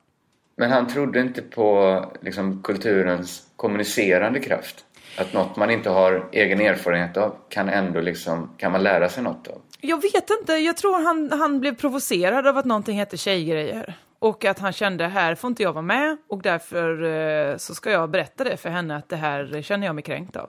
Men 0.59 0.71
han 0.71 0.87
trodde 0.89 1.21
inte 1.21 1.43
på 1.43 2.05
liksom, 2.21 2.63
kulturens 2.63 3.43
kommunicerande 3.57 4.41
kraft. 4.41 4.85
Att 5.19 5.33
något 5.33 5.57
man 5.57 5.71
inte 5.71 5.91
har 5.91 6.29
egen 6.33 6.61
erfarenhet 6.61 7.17
av 7.17 7.37
kan 7.49 7.69
ändå 7.69 8.01
liksom, 8.01 8.51
kan 8.57 8.73
man 8.73 8.83
lära 8.83 9.09
sig 9.09 9.23
något 9.23 9.49
av. 9.49 9.61
Jag 9.81 10.03
vet 10.03 10.31
inte, 10.41 10.53
jag 10.53 10.77
tror 10.77 11.03
han, 11.05 11.41
han 11.41 11.61
blev 11.61 11.75
provocerad 11.77 12.47
av 12.47 12.57
att 12.59 12.65
någonting 12.65 12.99
hette 12.99 13.17
tjejgrejer. 13.17 13.95
Och 14.19 14.45
att 14.45 14.59
han 14.59 14.73
kände, 14.73 15.07
här 15.07 15.35
får 15.35 15.49
inte 15.49 15.63
jag 15.63 15.73
vara 15.73 15.83
med 15.83 16.17
och 16.29 16.43
därför 16.43 17.03
eh, 17.51 17.57
så 17.57 17.75
ska 17.75 17.91
jag 17.91 18.11
berätta 18.11 18.45
det 18.45 18.57
för 18.57 18.69
henne 18.69 18.97
att 18.97 19.09
det 19.09 19.17
här 19.17 19.63
känner 19.63 19.87
jag 19.87 19.95
mig 19.95 20.05
kränkt 20.05 20.37
av. 20.37 20.49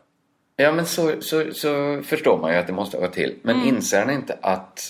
Ja, 0.55 0.71
men 0.71 0.85
så, 0.85 1.11
så, 1.21 1.43
så 1.53 2.01
förstår 2.03 2.37
man 2.41 2.51
ju 2.51 2.57
att 2.57 2.67
det 2.67 2.73
måste 2.73 2.97
vara 2.97 3.09
till. 3.09 3.35
Men 3.41 3.55
Mm. 3.55 3.67
inser 3.67 3.99
han 3.99 4.09
inte 4.09 4.37
att, 4.41 4.81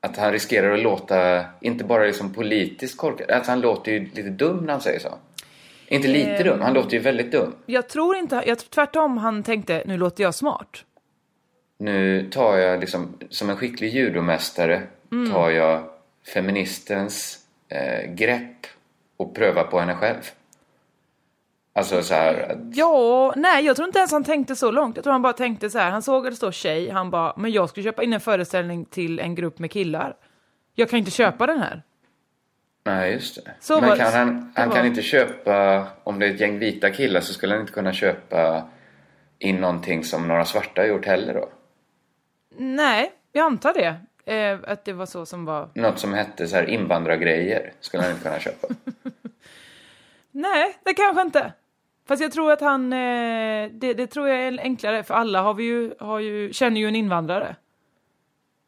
att 0.00 0.16
han 0.16 0.32
riskerar 0.32 0.72
att 0.72 0.80
låta, 0.82 1.44
inte 1.60 1.84
bara 1.84 2.04
liksom 2.04 2.32
politiskt 2.32 2.96
korkad, 2.98 3.30
att 3.30 3.46
han 3.46 3.60
låter 3.60 3.92
ju 3.92 4.00
lite 4.00 4.22
dum 4.30 4.56
när 4.64 4.72
han 4.72 4.80
säger 4.82 4.98
så. 5.00 5.14
Inte 5.88 6.08
lite 6.08 6.30
Ehm. 6.30 6.44
dum, 6.46 6.60
han 6.60 6.74
låter 6.74 6.90
ju 6.92 6.98
väldigt 6.98 7.32
dum. 7.32 7.54
Jag 7.66 7.88
tror 7.88 8.16
inte, 8.16 8.42
jag 8.46 8.58
tror 8.58 8.68
tvärtom 8.70 9.18
han 9.18 9.42
tänkte, 9.42 9.82
nu 9.86 9.96
låter 9.98 10.22
jag 10.24 10.34
smart. 10.34 10.84
Nu 11.78 12.28
tar 12.30 12.56
jag 12.56 12.80
liksom, 12.80 13.18
som 13.30 13.50
en 13.50 13.56
skicklig 13.56 13.94
judomästare, 13.94 14.82
Mm. 15.12 15.32
tar 15.32 15.50
jag 15.50 15.82
feministens 16.34 17.38
eh, 17.68 18.10
grepp 18.14 18.66
och 19.16 19.34
prövar 19.34 19.64
på 19.64 19.78
henne 19.80 19.94
själv. 19.94 20.30
Alltså 21.76 22.02
så 22.02 22.14
här, 22.14 22.50
att, 22.52 22.58
Ja, 22.76 23.32
nej 23.36 23.64
jag 23.64 23.76
tror 23.76 23.86
inte 23.88 23.98
ens 23.98 24.12
han 24.12 24.24
tänkte 24.24 24.56
så 24.56 24.70
långt. 24.70 24.96
Jag 24.96 25.02
tror 25.04 25.12
han 25.12 25.22
bara 25.22 25.32
tänkte 25.32 25.70
så 25.70 25.78
här, 25.78 25.90
han 25.90 26.02
såg 26.02 26.26
att 26.26 26.32
det 26.32 26.36
står 26.36 26.52
tjej, 26.52 26.90
han 26.90 27.10
bara, 27.10 27.32
men 27.36 27.50
jag 27.52 27.68
ska 27.68 27.82
köpa 27.82 28.02
in 28.02 28.12
en 28.12 28.20
föreställning 28.20 28.84
till 28.84 29.20
en 29.20 29.34
grupp 29.34 29.58
med 29.58 29.70
killar. 29.70 30.16
Jag 30.74 30.90
kan 30.90 30.98
inte 30.98 31.10
köpa 31.10 31.46
den 31.46 31.58
här. 31.60 31.82
nej 32.84 33.12
just 33.12 33.44
det. 33.44 33.50
Så 33.60 33.80
Men 33.80 33.96
kan 33.98 34.12
han, 34.12 34.26
det 34.54 34.60
han 34.60 34.68
var- 34.68 34.76
kan 34.76 34.86
inte 34.86 35.02
köpa, 35.02 35.86
om 36.04 36.18
det 36.18 36.26
är 36.26 36.30
ett 36.34 36.40
gäng 36.40 36.58
vita 36.58 36.90
killar 36.90 37.20
så 37.20 37.32
skulle 37.32 37.52
han 37.54 37.60
inte 37.60 37.72
kunna 37.72 37.92
köpa 37.92 38.62
in 39.38 39.56
någonting 39.56 40.04
som 40.04 40.28
några 40.28 40.44
svarta 40.44 40.80
har 40.80 40.86
gjort 40.88 41.06
heller 41.06 41.34
då? 41.34 41.48
Nej, 42.58 43.12
jag 43.32 43.44
antar 43.46 43.74
det. 43.74 43.94
Eh, 44.34 44.58
att 44.66 44.84
det 44.84 44.92
var 44.92 45.06
så 45.06 45.26
som 45.26 45.44
var... 45.44 45.68
Något 45.74 45.98
som 45.98 46.14
hette 46.14 46.46
så 46.48 46.56
här 46.56 46.70
invandrargrejer 46.70 47.72
skulle 47.80 48.02
han 48.02 48.12
inte 48.12 48.22
kunna 48.24 48.38
köpa. 48.38 48.68
Nej, 50.30 50.76
det 50.84 50.94
kanske 50.94 51.22
inte. 51.22 51.52
Fast 52.08 52.22
jag 52.22 52.32
tror 52.32 52.52
att 52.52 52.60
han, 52.60 52.92
eh, 52.92 53.70
det, 53.72 53.94
det 53.94 54.06
tror 54.06 54.28
jag 54.28 54.38
är 54.38 54.58
enklare 54.60 55.02
för 55.02 55.14
alla 55.14 55.42
har 55.42 55.54
vi 55.54 55.64
ju, 55.64 55.94
har 56.00 56.18
ju, 56.20 56.52
känner 56.52 56.80
ju 56.80 56.88
en 56.88 56.96
invandrare. 56.96 57.56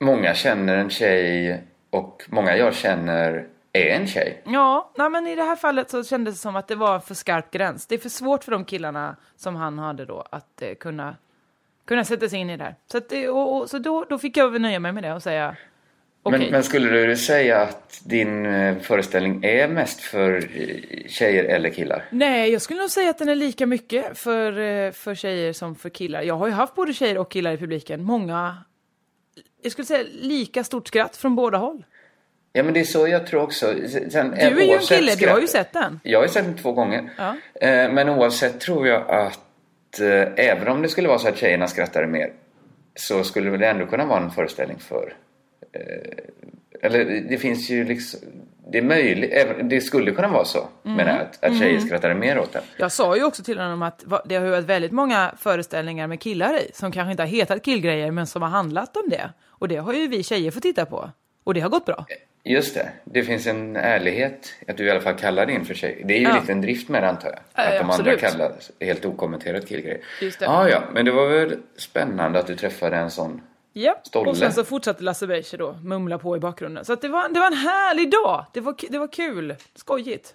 Många 0.01 0.35
känner 0.35 0.77
en 0.77 0.91
tjej 0.91 1.63
och 1.91 2.25
många 2.29 2.57
jag 2.57 2.75
känner 2.75 3.47
är 3.73 3.87
en 4.01 4.07
tjej. 4.07 4.43
Ja, 4.47 4.91
nej, 4.97 5.11
men 5.11 5.27
i 5.27 5.35
det 5.35 5.43
här 5.43 5.57
fallet 5.57 5.91
så 5.91 6.05
kändes 6.05 6.35
det 6.35 6.39
som 6.41 6.57
att 6.57 6.69
det 6.69 6.75
var 6.75 6.95
en 6.95 7.01
för 7.01 7.15
skarp 7.15 7.51
gräns. 7.51 7.87
Det 7.87 7.95
är 7.95 7.99
för 7.99 8.09
svårt 8.09 8.45
för 8.45 8.53
de 8.53 8.65
killarna 8.65 9.17
som 9.37 9.57
han 9.57 9.79
hade 9.79 10.05
då 10.05 10.25
att 10.31 10.63
eh, 10.63 10.75
kunna, 10.75 11.17
kunna 11.85 12.05
sätta 12.05 12.29
sig 12.29 12.39
in 12.39 12.51
i 12.51 12.57
det 12.57 12.65
här. 12.65 12.75
Så, 12.87 12.99
att, 12.99 13.09
det- 13.09 13.29
och, 13.29 13.57
och, 13.57 13.71
så 13.71 13.79
då, 13.79 14.05
då 14.09 14.19
fick 14.19 14.37
jag 14.37 14.49
väl 14.51 14.61
nöja 14.63 14.81
mig 14.81 14.93
med 14.93 15.03
det 15.03 15.13
och 15.13 15.23
säga 15.23 15.57
okej. 16.29 16.39
Men, 16.41 16.51
men 16.51 16.63
skulle 16.63 17.07
du 17.07 17.17
säga 17.17 17.61
att 17.61 18.01
din 18.05 18.47
eh, 18.47 18.79
föreställning 18.79 19.45
är 19.45 19.69
mest 19.69 20.01
för 20.01 20.37
eh, 20.37 21.09
tjejer 21.09 21.45
eller 21.45 21.71
killar? 21.71 22.05
Nej, 22.11 22.51
jag 22.53 22.63
skulle 22.63 22.81
nog 22.81 22.91
säga 22.91 23.11
att 23.11 23.19
den 23.19 23.29
är 23.29 23.35
lika 23.35 23.67
mycket 23.67 24.19
för, 24.19 24.59
eh, 24.59 24.91
för 24.93 25.15
tjejer 25.15 25.53
som 25.53 25.75
för 25.75 25.89
killar. 25.91 26.23
Jag 26.23 26.35
har 26.35 26.47
ju 26.47 26.53
haft 26.53 26.75
både 26.75 26.93
tjejer 26.93 27.19
och 27.19 27.31
killar 27.31 27.53
i 27.53 27.57
publiken. 27.57 28.03
Många, 28.03 28.57
jag 29.63 29.73
skulle 29.73 29.87
säga 29.87 30.05
lika 30.21 30.65
stort 30.65 30.89
skratt 30.89 31.17
från 31.17 31.37
båda 31.37 31.59
håll. 31.59 31.85
Ja 32.53 32.63
men 32.63 32.75
det 32.75 32.81
är 32.81 32.85
så 32.85 33.09
jag 33.09 33.27
tror 33.27 33.43
också. 33.43 33.75
Sen, 34.11 34.31
Du 34.31 34.37
är 34.37 34.51
ju 34.67 34.73
en 34.73 34.79
kille, 34.79 35.15
du 35.15 35.29
har 35.29 35.41
ju 35.41 35.47
skratt- 35.47 35.51
sett 35.51 35.73
den. 35.73 36.01
Jag 36.03 36.19
har 36.19 36.25
ju 36.25 36.33
sett 36.33 36.45
den 36.45 36.57
två 36.57 36.73
gånger. 36.73 37.11
Ja. 37.19 37.35
Men 37.89 38.09
oavsett 38.09 38.61
tror 38.61 38.87
jag 38.89 39.11
att 39.11 40.01
även 40.37 40.69
om 40.69 40.83
det 40.83 40.89
skulle 40.89 41.09
vara 41.09 41.19
så 41.19 41.29
att 41.29 41.39
tjejerna 41.39 41.67
skrattade 41.69 42.07
mer 42.07 42.33
så 42.95 43.25
skulle 43.25 43.57
det 43.57 43.67
ändå 43.69 43.87
kunna 43.87 44.05
vara 44.07 44.21
en 44.23 44.31
föreställning 44.31 44.79
för... 44.79 45.13
eh, 45.73 45.83
Eller 46.83 47.05
det 47.31 47.39
finns 47.39 47.71
ju 47.71 47.85
liksom... 47.85 48.21
Det 48.73 48.79
är 48.79 48.83
möjligt, 48.83 49.33
det 49.71 49.81
skulle 49.81 50.11
kunna 50.11 50.29
vara 50.29 50.45
så 50.45 50.59
Mm. 50.85 50.97
menar 50.97 51.11
jag, 51.11 51.21
att, 51.21 51.45
att 51.45 51.59
tjejer 51.59 51.81
skrattade 51.81 52.15
mer 52.15 52.39
åt 52.39 52.53
den. 52.53 52.63
Jag 52.77 52.93
sa 52.93 53.17
ju 53.17 53.25
också 53.25 53.43
till 53.43 53.59
honom 53.59 53.83
att 53.83 54.05
det 54.25 54.35
har 54.37 54.47
varit 54.47 54.65
väldigt 54.65 54.93
många 54.93 55.35
föreställningar 55.39 56.07
med 56.07 56.21
killar 56.21 56.55
i 56.59 56.71
som 56.75 56.93
kanske 56.93 57.11
inte 57.11 57.23
har 57.23 57.29
hetat 57.29 57.63
killgrejer 57.65 58.11
men 58.11 58.27
som 58.27 58.43
har 58.43 58.49
handlat 58.49 58.97
om 58.97 59.09
det. 59.11 59.31
Och 59.49 59.69
det 59.69 59.77
har 59.77 59.93
ju 59.93 60.09
vi 60.09 60.23
tjejer 60.23 60.51
fått 60.51 60.63
titta 60.63 60.87
på. 60.87 61.11
Och 61.45 61.55
det 61.55 61.61
har 61.61 61.69
gått 61.69 61.87
bra. 61.87 62.07
Just 62.45 62.75
det, 62.75 62.89
det 63.05 63.23
finns 63.25 63.47
en 63.47 63.77
ärlighet 63.77 64.55
att 64.69 64.77
du 64.77 64.85
i 64.85 64.91
alla 64.91 65.01
fall 65.01 65.15
kallar 65.15 65.47
det 65.47 65.53
in 65.53 65.65
för 65.65 65.75
tjej. 65.75 66.03
Det 66.05 66.15
är 66.15 66.19
ju 66.19 66.25
Ja. 66.29 66.41
lite 66.41 66.53
en 66.53 66.61
drift 66.61 66.89
med 66.89 67.03
det 67.03 67.09
antar 67.09 67.29
jag. 67.29 67.39
Ja, 67.55 67.63
att 67.73 67.81
de 67.81 67.91
absolut. 67.91 68.15
andra 68.25 68.29
kallar 68.31 68.53
helt 68.81 69.05
okommenterat 69.05 69.69
killgrejer. 69.69 70.01
Just 70.23 70.39
det. 70.39 70.45
Ja, 70.45 70.69
ja, 70.69 70.83
men 70.93 71.05
det 71.05 71.11
var 71.13 71.29
väl 71.29 71.57
spännande 71.77 72.39
att 72.39 72.47
du 72.47 72.57
träffade 72.57 72.97
en 72.97 73.11
sån. 73.11 73.41
Ja, 73.81 74.01
Stolle. 74.05 74.31
och 74.31 74.37
sen 74.37 74.53
så 74.53 74.65
fortsatte 74.65 75.03
Lasse 75.03 75.27
Beijer 75.27 75.59
då 75.59 75.73
mumla 75.83 76.19
på 76.19 76.37
i 76.37 76.41
bakgrunden. 76.41 76.85
Så 76.85 76.95
det, 76.95 77.09
var, 77.09 77.29
det 77.29 77.41
var 77.41 77.47
en 77.47 77.53
härlig 77.57 78.11
dag. 78.11 78.45
Det 78.53 78.61
var, 78.61 78.75
det 78.91 78.99
var 78.99 79.09
kul. 79.13 79.55
Skojigt. 79.75 80.35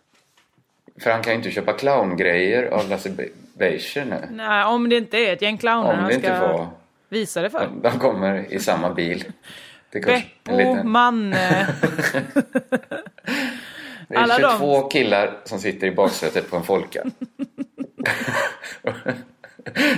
För 0.99 1.11
han 1.11 1.21
kan 1.23 1.33
ju 1.33 1.37
inte 1.37 1.51
köpa 1.51 1.73
clowngrejer 1.73 2.71
av 2.71 2.89
Lasse 2.89 3.09
Be- 3.09 3.29
Beijer 3.57 4.05
nu. 4.05 4.27
Nej, 4.31 4.65
om 4.65 4.89
det 4.89 4.97
inte 4.97 5.17
är 5.17 5.33
ett 5.33 5.41
gäng 5.41 5.57
clowner 5.57 5.89
Om 5.93 5.99
han 5.99 6.07
ska 6.07 6.15
inte 6.15 6.39
var... 6.39 6.67
visa 7.09 7.41
det 7.41 7.49
för. 7.49 7.69
De 7.81 7.99
kommer 7.99 8.53
i 8.53 8.59
samma 8.59 8.93
bil. 8.93 9.23
Beppo, 9.91 10.57
liten... 10.57 10.89
Manne. 10.89 11.67
Det 14.07 14.15
är 14.15 14.19
alla 14.19 14.39
de- 14.39 14.51
22 14.59 14.81
killar 14.81 15.37
som 15.43 15.59
sitter 15.59 15.87
i 15.87 15.91
baksätet 15.91 16.49
på 16.49 16.55
en 16.55 16.63
Folka. 16.63 17.03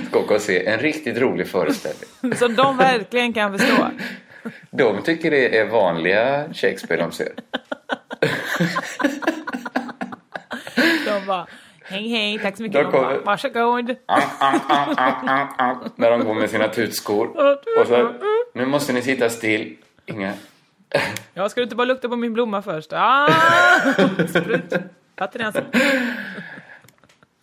Ska 0.08 0.18
åka 0.18 0.34
och 0.34 0.40
se 0.40 0.66
en 0.66 0.78
riktigt 0.78 1.18
rolig 1.18 1.48
föreställning. 1.48 2.36
som 2.36 2.54
de 2.56 2.76
verkligen 2.76 3.32
kan 3.32 3.58
förstå. 3.58 3.86
De 4.70 5.02
tycker 5.02 5.30
det 5.30 5.58
är 5.58 5.66
vanliga 5.66 6.44
Shakespeare 6.54 7.02
de 7.02 7.12
ser. 7.12 7.32
De 11.06 11.26
bara, 11.26 11.46
hej 11.84 12.08
hej, 12.08 12.38
tack 12.38 12.56
så 12.56 12.62
mycket. 12.62 12.84
Då 12.84 12.90
De 12.90 12.92
bara, 12.92 13.02
kommer- 13.08 13.24
Varsågod. 13.24 13.96
När 15.96 16.10
de 16.10 16.24
går 16.24 16.34
med 16.34 16.50
sina 16.50 16.68
tutskor. 16.68 17.26
Och 17.80 17.86
så, 17.86 18.12
nu 18.54 18.66
måste 18.66 18.92
ni 18.92 19.02
sitta 19.02 19.28
still. 19.30 19.76
Inga... 20.06 20.32
Ja, 21.34 21.48
ska 21.48 21.60
du 21.60 21.64
inte 21.64 21.76
bara 21.76 21.84
lukta 21.84 22.08
på 22.08 22.16
min 22.16 22.32
blomma 22.32 22.62
först? 22.62 22.92
Ah! 22.92 23.28
Sprut. 24.28 24.74
Alltså? 25.16 25.62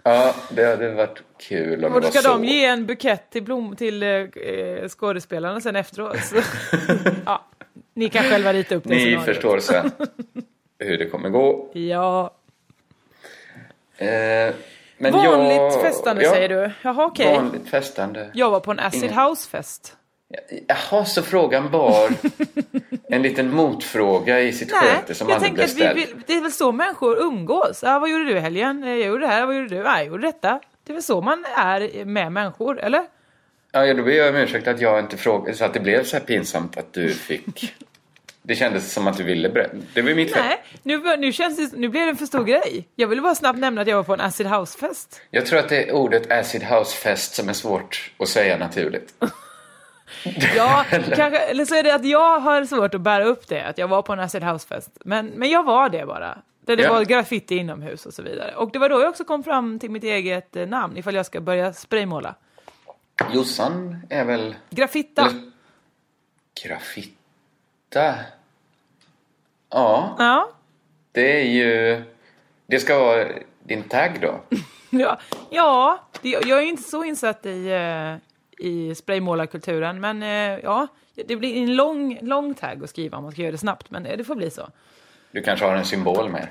Ja, 0.04 0.36
det 0.50 0.66
hade 0.66 0.90
varit 0.94 1.24
kul 1.40 1.86
om 1.86 1.94
Och 1.94 2.02
det 2.02 2.06
var 2.08 2.12
ska 2.12 2.22
så. 2.22 2.28
de 2.30 2.46
ge 2.46 2.66
en 2.66 2.86
bukett 2.86 3.30
till, 3.30 3.44
blom, 3.44 3.76
till 3.76 4.04
eh, 4.04 4.88
skådespelarna 4.90 5.62
sen 5.62 5.76
efteråt. 5.76 6.18
Så, 6.24 6.36
ja, 7.26 7.46
ni 7.94 8.10
kan 8.10 8.24
själva 8.24 8.54
rita 8.54 8.76
upp 8.76 8.84
det 8.84 8.90
Ni 8.90 9.00
scenariot. 9.00 9.26
förstår 9.26 9.60
sen 9.60 9.92
hur 10.80 10.98
det 10.98 11.06
kommer 11.10 11.30
gå. 11.30 11.70
Ja. 11.74 12.34
Eh, 13.98 14.08
men 14.98 15.14
Vanligt 15.14 15.56
jag, 15.58 15.82
festande 15.82 16.24
ja, 16.24 16.32
säger 16.32 16.50
du? 16.50 16.72
Jaha, 16.82 17.06
okej. 17.06 17.36
Vanligt 17.36 17.70
festande. 17.70 18.30
Jag 18.34 18.52
var 18.52 18.60
på 18.60 18.72
en 18.72 18.80
acid 18.80 19.12
house-fest. 19.12 19.98
Jaha, 20.68 21.06
så 21.06 21.22
frågan 21.22 21.72
var 21.72 22.10
en 23.10 23.22
liten 23.22 23.56
motfråga 23.56 24.42
i 24.42 24.54
sitt 24.54 24.72
Nej, 24.72 24.82
sköte 24.82 25.16
som 25.16 25.32
aldrig 25.32 25.54
blev 25.54 25.66
vi 25.66 25.72
ställd. 25.74 25.96
vill, 25.96 26.16
det 26.28 26.34
är 26.34 26.42
väl 26.42 26.52
så 26.52 26.72
människor 26.72 27.18
umgås. 27.22 27.84
Ja, 27.84 28.00
vad 28.00 28.10
gjorde 28.10 28.26
du 28.26 28.32
i 28.32 28.40
helgen? 28.40 28.84
Jag 28.84 29.00
gjorde 29.00 29.20
det 29.20 29.28
här, 29.28 29.46
vad 29.46 29.56
gjorde 29.56 29.68
du? 29.68 29.76
Ja, 29.76 29.98
jag 29.98 30.06
gjorde 30.08 30.28
detta. 30.28 30.60
Det 30.84 30.92
är 30.92 30.94
väl 30.94 31.04
så 31.04 31.22
man 31.22 31.46
är 31.56 32.06
med 32.06 32.32
människor, 32.32 32.80
eller? 32.80 33.06
Ja, 33.72 33.94
då 33.94 34.04
ber 34.04 34.12
jag 34.12 34.30
om 34.30 34.36
ursäkt 34.36 34.68
att 34.68 34.82
jag 34.82 35.00
inte 35.00 35.18
frågade 35.18 35.58
så 35.58 35.66
att 35.66 35.74
det 35.74 35.80
blev 35.80 36.04
så 36.04 36.18
här 36.18 36.24
pinsamt 36.24 36.78
att 36.78 36.94
du 36.94 37.10
fick... 37.14 37.74
Det 38.46 38.56
kändes 38.56 38.94
som 38.94 39.08
att 39.08 39.18
du 39.18 39.24
ville 39.24 39.50
berätta. 39.50 39.76
Det 39.94 40.02
var 40.02 40.14
mitt 40.14 40.34
fel. 40.34 40.44
Nej, 40.44 40.64
nu, 40.84 41.18
nu, 41.18 41.32
känns 41.34 41.58
det, 41.72 41.78
nu 41.78 41.90
blir 41.90 42.02
det 42.02 42.10
en 42.10 42.18
för 42.18 42.26
stor 42.26 42.44
grej. 42.44 42.88
Jag 42.96 43.08
ville 43.08 43.22
bara 43.22 43.36
snabbt 43.36 43.60
nämna 43.60 43.82
att 43.82 43.88
jag 43.88 43.96
var 43.96 44.04
på 44.04 44.14
en 44.14 44.22
acid 44.22 44.48
house-fest. 44.48 45.22
Jag 45.32 45.46
tror 45.46 45.60
att 45.60 45.70
det 45.70 45.90
är 45.90 45.92
ordet 45.92 46.32
acid 46.32 46.64
house 46.64 46.98
fest 46.98 47.36
som 47.36 47.50
är 47.50 47.54
svårt 47.54 48.12
att 48.18 48.28
säga 48.28 48.58
naturligt. 48.58 49.14
Ja, 50.56 50.86
kanske, 50.92 51.38
eller 51.40 51.66
så 51.66 51.76
är 51.76 51.84
det 51.84 51.96
att 51.96 52.06
jag 52.06 52.40
har 52.40 52.66
svårt 52.66 52.94
att 52.94 53.02
bära 53.02 53.24
upp 53.24 53.48
det, 53.48 53.62
att 53.64 53.78
jag 53.78 53.88
var 53.88 54.02
på 54.02 54.14
en 54.14 54.20
acid 54.20 54.44
house-fest. 54.44 54.90
Men, 55.06 55.26
men 55.28 55.50
jag 55.50 55.64
var 55.64 55.90
det 55.90 56.06
bara. 56.06 56.38
Där 56.66 56.76
det 56.76 56.84
Ja. 56.84 56.94
var 56.94 57.04
graffiti 57.04 57.56
inomhus 57.56 58.06
och 58.06 58.14
så 58.14 58.22
vidare. 58.22 58.56
Och 58.56 58.72
det 58.72 58.80
var 58.80 58.90
då 58.90 59.02
jag 59.02 59.10
också 59.10 59.24
kom 59.24 59.44
fram 59.44 59.80
till 59.80 59.92
mitt 59.92 60.04
eget 60.04 60.56
eh, 60.56 60.68
namn, 60.68 60.98
ifall 60.98 61.16
jag 61.16 61.26
ska 61.26 61.42
börja 61.42 61.74
spraymåla. 61.74 62.36
Jossan 63.34 63.98
är 64.10 64.26
väl... 64.26 64.56
Grafitta. 64.70 65.22
Eller- 65.22 65.52
Graffitta? 66.64 68.16
Ja, 69.70 70.16
Ja, 70.20 70.50
det 71.12 71.42
är 71.42 71.46
ju... 71.46 72.04
Det 72.68 72.80
ska 72.80 73.00
vara 73.00 73.28
din 73.64 73.84
tagg 73.84 74.22
då. 74.22 74.40
ja, 74.90 75.18
ja 75.50 76.00
det, 76.22 76.30
jag 76.30 76.50
är 76.60 76.62
inte 76.62 76.84
så 76.84 77.04
insatt 77.04 77.46
i, 77.46 77.68
eh, 77.72 78.16
i 78.60 78.96
spraymålarkulturen. 78.96 80.02
Men 80.02 80.24
eh, 80.24 80.60
ja, 80.64 80.88
det 81.28 81.36
blir 81.36 81.56
en 81.58 81.76
lång, 81.76 82.20
lång 82.22 82.54
tagg 82.54 82.84
att 82.84 82.90
skriva 82.90 83.18
om 83.18 83.24
man 83.24 83.32
ska 83.32 83.42
göra 83.42 83.52
det 83.52 83.58
snabbt. 83.58 83.92
Men 83.92 84.04
det 84.04 84.24
får 84.24 84.36
bli 84.36 84.50
så. 84.52 84.70
Du 85.32 85.42
kanske 85.42 85.66
har 85.66 85.76
en 85.76 85.86
symbol 85.86 86.30
med. 86.30 86.48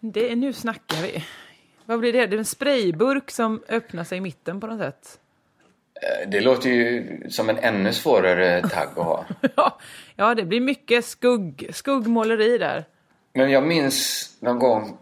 Det, 0.00 0.30
är- 0.32 0.36
nu 0.36 0.52
snackar 0.52 1.02
vi. 1.02 1.24
Vad 1.84 1.98
blir 2.00 2.12
det? 2.12 2.26
Det 2.26 2.36
är 2.36 2.38
en 2.38 2.44
sprayburk 2.44 3.30
som 3.30 3.62
öppnar 3.68 4.04
sig 4.04 4.18
i 4.18 4.20
mitten 4.20 4.60
på 4.60 4.66
något 4.66 4.78
sätt. 4.78 5.18
Eh, 6.02 6.28
Det 6.30 6.40
låter 6.40 6.70
ju 6.70 7.20
som 7.30 7.48
en 7.50 7.58
ännu 7.58 7.92
svårare 7.92 8.62
tagg 8.68 8.88
att 8.88 9.04
ha. 9.04 9.24
Ja, 9.56 9.78
ja, 10.16 10.34
det 10.34 10.44
blir 10.44 10.60
mycket 10.60 11.04
skugg, 11.04 11.70
skuggmåleri 11.72 12.58
där. 12.58 12.84
Men 13.32 13.50
jag 13.50 13.66
minns 13.66 14.28
någon 14.40 14.58
gång, 14.58 14.96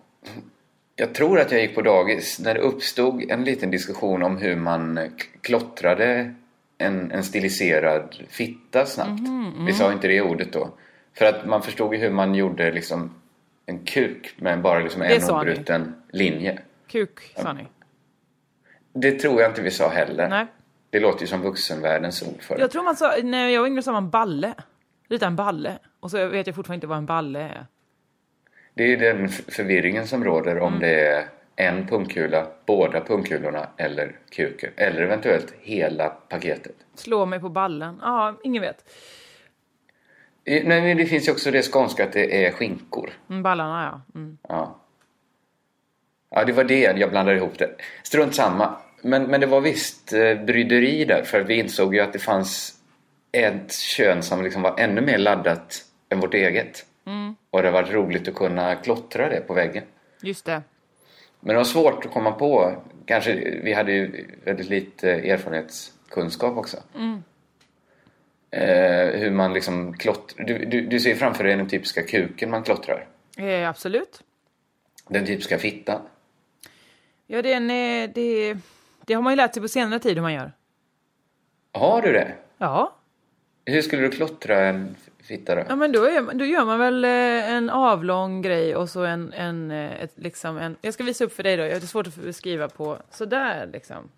jag 0.96 1.14
tror 1.14 1.40
att 1.40 1.52
jag 1.52 1.60
gick 1.60 1.74
på 1.74 1.82
dagis, 1.82 2.38
när 2.38 2.54
det 2.54 2.60
uppstod 2.60 3.30
en 3.30 3.44
liten 3.44 3.70
diskussion 3.70 4.22
om 4.22 4.36
hur 4.36 4.56
man 4.56 5.10
klottrade 5.40 6.34
en, 6.78 7.10
en 7.12 7.22
stiliserad 7.22 8.16
fitta 8.28 8.86
snabbt. 8.86 9.22
Vi 9.66 9.72
sa 9.72 9.92
inte 9.92 10.08
det 10.08 10.20
ordet 10.20 10.52
då. 10.52 10.70
För 11.14 11.24
att 11.24 11.46
man 11.46 11.62
förstod 11.62 11.94
ju 11.94 12.00
hur 12.00 12.10
man 12.10 12.34
gjorde 12.34 12.72
liksom 12.72 13.14
en 13.66 13.84
kuk 13.84 14.34
med 14.36 14.62
bara 14.62 14.78
liksom 14.78 15.02
en 15.02 15.30
obruten 15.30 15.94
linje. 16.12 16.58
Kuk, 16.86 17.20
sa 17.36 17.52
ni. 17.52 17.66
Det 18.92 19.12
tror 19.12 19.40
jag 19.40 19.50
inte 19.50 19.62
vi 19.62 19.70
sa 19.70 19.88
heller. 19.88 20.28
Nej. 20.28 20.46
Det 20.90 21.00
låter 21.00 21.20
ju 21.20 21.26
som 21.26 21.42
vuxenvärldens 21.42 22.22
ord 22.22 22.42
för 22.42 22.54
det. 22.54 22.60
Jag 22.60 22.70
tror 22.70 22.82
man 22.82 22.96
sa, 22.96 23.14
när 23.22 23.48
jag 23.48 23.60
var 23.60 23.68
yngre 23.68 23.82
sa 23.82 23.92
man 23.92 24.10
balle. 24.10 24.54
Rita 25.08 25.26
en 25.26 25.36
balle. 25.36 25.78
Och 26.00 26.10
så 26.10 26.26
vet 26.26 26.46
jag 26.46 26.56
fortfarande 26.56 26.76
inte 26.76 26.86
vad 26.86 26.98
en 26.98 27.06
balle 27.06 27.40
är. 27.40 27.66
Det 28.74 28.82
är 28.82 28.88
ju 28.88 28.96
den 28.96 29.28
förvirringen 29.28 30.06
som 30.06 30.24
råder 30.24 30.58
om 30.58 30.78
det 30.80 31.00
är 31.06 31.24
en 31.56 31.86
pungkula, 31.86 32.46
båda 32.66 33.00
pungkulorna 33.00 33.68
eller 33.76 34.16
kuken. 34.30 34.70
Eller 34.76 35.02
eventuellt 35.02 35.54
hela 35.60 36.08
paketet. 36.08 36.74
Slå 36.94 37.26
mig 37.26 37.40
på 37.40 37.48
ballen. 37.48 37.98
Ja, 38.02 38.38
ingen 38.44 38.62
vet. 38.62 38.84
I- 40.44 40.60
Nej, 40.64 40.82
men 40.82 40.96
det 40.96 41.06
finns 41.06 41.28
ju 41.28 41.32
också 41.32 41.50
det 41.50 41.62
skånska 41.72 42.04
att 42.04 42.12
det 42.12 42.46
är 42.46 42.50
skinkor. 42.52 43.10
Mm, 43.30 43.42
ballarna, 43.42 44.02
ja. 44.12 44.18
Mm. 44.20 44.38
Ja. 44.48 44.78
Ja, 46.30 46.44
det 46.44 46.52
var 46.52 46.64
det. 46.64 46.80
Jag 46.98 47.10
blandade 47.10 47.36
ihop 47.36 47.58
det. 47.58 47.70
Strunt 48.02 48.34
samma. 48.34 48.76
Men, 49.02 49.22
men 49.24 49.40
det 49.40 49.46
var 49.46 49.60
visst 49.60 50.12
eh, 50.12 50.34
bryderi 50.44 51.04
där. 51.04 51.22
För 51.22 51.40
vi 51.40 51.54
insåg 51.54 51.94
ju 51.94 52.00
att 52.00 52.12
det 52.12 52.18
fanns 52.18 52.74
ett 53.32 53.72
kön 53.74 54.22
som 54.22 54.42
liksom 54.44 54.62
var 54.62 54.74
ännu 54.78 55.00
mer 55.00 55.18
laddat 55.18 55.84
än 56.08 56.20
vårt 56.20 56.34
eget. 56.34 56.86
Och 57.50 57.62
det 57.62 57.68
har 57.68 57.72
varit 57.72 57.92
roligt 57.92 58.28
att 58.28 58.34
kunna 58.34 58.74
klottra 58.74 59.28
det 59.28 59.40
på 59.40 59.54
väggen. 59.54 59.84
Just 60.22 60.44
det. 60.44 60.62
Men 61.40 61.48
det 61.48 61.56
var 61.56 61.64
svårt 61.64 62.04
att 62.04 62.12
komma 62.12 62.32
på. 62.32 62.82
Kanske, 63.06 63.60
vi 63.64 63.72
hade 63.72 63.92
ju 63.92 64.26
väldigt 64.44 64.68
lite 64.68 65.10
erfarenhetskunskap 65.10 66.56
också. 66.56 66.76
Eh, 68.50 69.20
hur 69.20 69.30
man 69.30 69.52
liksom 69.52 69.94
klottrar. 69.94 70.44
Du, 70.44 70.64
du, 70.64 70.86
du 70.86 71.00
ser 71.00 71.14
framför 71.14 71.44
dig 71.44 71.56
den 71.56 71.68
typiska 71.68 72.02
kuken 72.02 72.50
man 72.50 72.62
klottrar. 72.62 73.06
Eh, 73.36 73.68
absolut. 73.68 74.22
Den 75.08 75.26
typiska 75.26 75.58
fittan. 75.58 76.00
Ja, 77.26 77.42
det, 77.42 77.52
är 77.52 77.56
en, 77.56 77.70
eh, 77.70 78.10
det, 78.14 78.56
det 79.06 79.14
har 79.14 79.22
man 79.22 79.32
ju 79.32 79.36
lärt 79.36 79.54
sig 79.54 79.62
på 79.62 79.68
senare 79.68 80.00
tid 80.00 80.14
hur 80.14 80.22
man 80.22 80.32
gör. 80.32 80.52
Har 81.72 82.02
du 82.02 82.12
det? 82.12 82.34
Ja. 82.58 82.96
Hur 83.64 83.82
skulle 83.82 84.02
du 84.02 84.10
klottra 84.10 84.66
en 84.66 84.96
fitta 85.38 85.54
då? 85.54 85.62
Ja 85.68 85.76
men 85.76 85.92
då, 85.92 86.04
är, 86.04 86.34
då 86.34 86.44
gör 86.44 86.64
man 86.64 86.78
väl 86.78 87.04
eh, 87.04 87.52
en 87.52 87.70
avlång 87.70 88.42
grej 88.42 88.76
och 88.76 88.88
så 88.88 89.04
en, 89.04 89.32
en, 89.32 89.70
eh, 89.70 90.02
ett, 90.02 90.12
liksom 90.14 90.58
en... 90.58 90.76
Jag 90.80 90.94
ska 90.94 91.04
visa 91.04 91.24
upp 91.24 91.32
för 91.32 91.42
dig 91.42 91.56
då, 91.56 91.62
det 91.62 91.72
är 91.72 91.80
svårt 91.80 92.06
att 92.06 92.16
beskriva 92.16 92.68
på 92.68 92.98
sådär 93.10 93.68
liksom. 93.72 94.10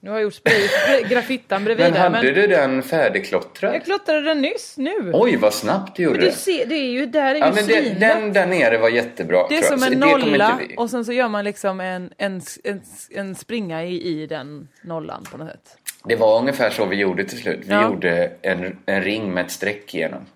Nu 0.00 0.10
har 0.10 0.16
jag 0.16 0.22
gjort 0.22 0.34
spray, 0.34 0.68
graffittan 1.08 1.64
bredvid 1.64 1.84
Men 1.84 1.92
där, 1.92 2.10
hade 2.10 2.30
du 2.30 2.46
den 2.46 2.82
färdigklottrad? 2.82 3.74
Jag 3.74 3.84
klottrade 3.84 4.20
den 4.20 4.40
nyss, 4.40 4.74
nu. 4.78 5.10
Oj, 5.14 5.36
vad 5.36 5.54
snabbt 5.54 5.96
du 5.96 6.02
gjorde 6.02 6.18
men 6.18 6.28
du 6.28 6.32
ser, 6.32 6.66
det 6.66 6.74
är 6.74 6.90
ju, 6.90 7.06
där 7.06 7.30
är 7.30 7.34
ju 7.34 7.40
Ja, 7.40 7.52
men 7.54 7.66
det, 7.66 7.98
den 8.00 8.32
där 8.32 8.46
nere 8.46 8.78
var 8.78 8.88
jättebra. 8.88 9.46
Det 9.48 9.58
är 9.58 9.62
som 9.62 9.82
en 9.82 10.00
nolla 10.00 10.60
och 10.76 10.90
sen 10.90 11.04
så 11.04 11.12
gör 11.12 11.28
man 11.28 11.44
liksom 11.44 11.80
en, 11.80 12.12
en, 12.18 12.42
en, 12.64 12.82
en 13.10 13.34
springa 13.34 13.84
i, 13.84 14.22
i 14.22 14.26
den 14.26 14.68
nollan 14.82 15.24
på 15.30 15.38
något 15.38 15.48
sätt. 15.48 15.78
Det 16.04 16.16
var 16.16 16.38
ungefär 16.38 16.70
så 16.70 16.84
vi 16.86 16.96
gjorde 16.96 17.24
till 17.24 17.38
slut. 17.38 17.60
Vi 17.62 17.72
Ja. 17.72 17.82
gjorde 17.82 18.32
en, 18.42 18.78
en 18.86 19.02
ring 19.02 19.34
med 19.34 19.44
ett 19.44 19.50
streck 19.52 19.94
igenom. 19.94 20.26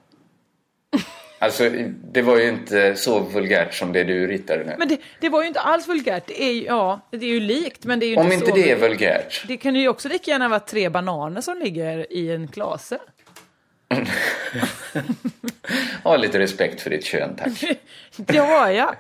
Alltså, 1.38 1.70
det 2.12 2.22
var 2.22 2.36
ju 2.38 2.48
inte 2.48 2.96
så 2.96 3.20
vulgärt 3.20 3.74
som 3.74 3.92
det 3.92 4.04
du 4.04 4.26
ritade 4.26 4.64
nu. 4.64 4.74
Men 4.78 4.88
det, 4.88 5.00
det 5.20 5.28
var 5.28 5.42
ju 5.42 5.48
inte 5.48 5.60
alls 5.60 5.88
vulgärt. 5.88 6.22
Det 6.26 6.42
är 6.42 6.52
ju, 6.52 6.64
ja, 6.64 7.00
det 7.10 7.16
är 7.16 7.30
ju 7.30 7.40
likt 7.40 7.84
men 7.84 7.98
det 7.98 8.06
är 8.06 8.08
ju 8.08 8.16
Om 8.16 8.32
inte 8.32 8.34
inte 8.34 8.50
det 8.60 8.70
är 8.70 8.76
vulgärt. 8.76 8.90
vulgärt. 8.90 9.44
Det 9.48 9.56
kan 9.56 9.76
ju 9.76 9.88
också 9.88 10.08
lika 10.08 10.30
gärna 10.30 10.48
vara 10.48 10.60
tre 10.60 10.88
bananer 10.88 11.40
som 11.40 11.58
ligger 11.58 12.12
i 12.12 12.32
en 12.34 12.48
klase. 12.48 12.98
Ha 16.02 16.16
lite 16.16 16.38
respekt 16.38 16.80
för 16.80 16.90
ditt 16.90 17.04
kön, 17.04 17.36
tack. 17.36 17.64
Det 18.16 18.38
har 18.38 18.68
jag. 18.70 18.94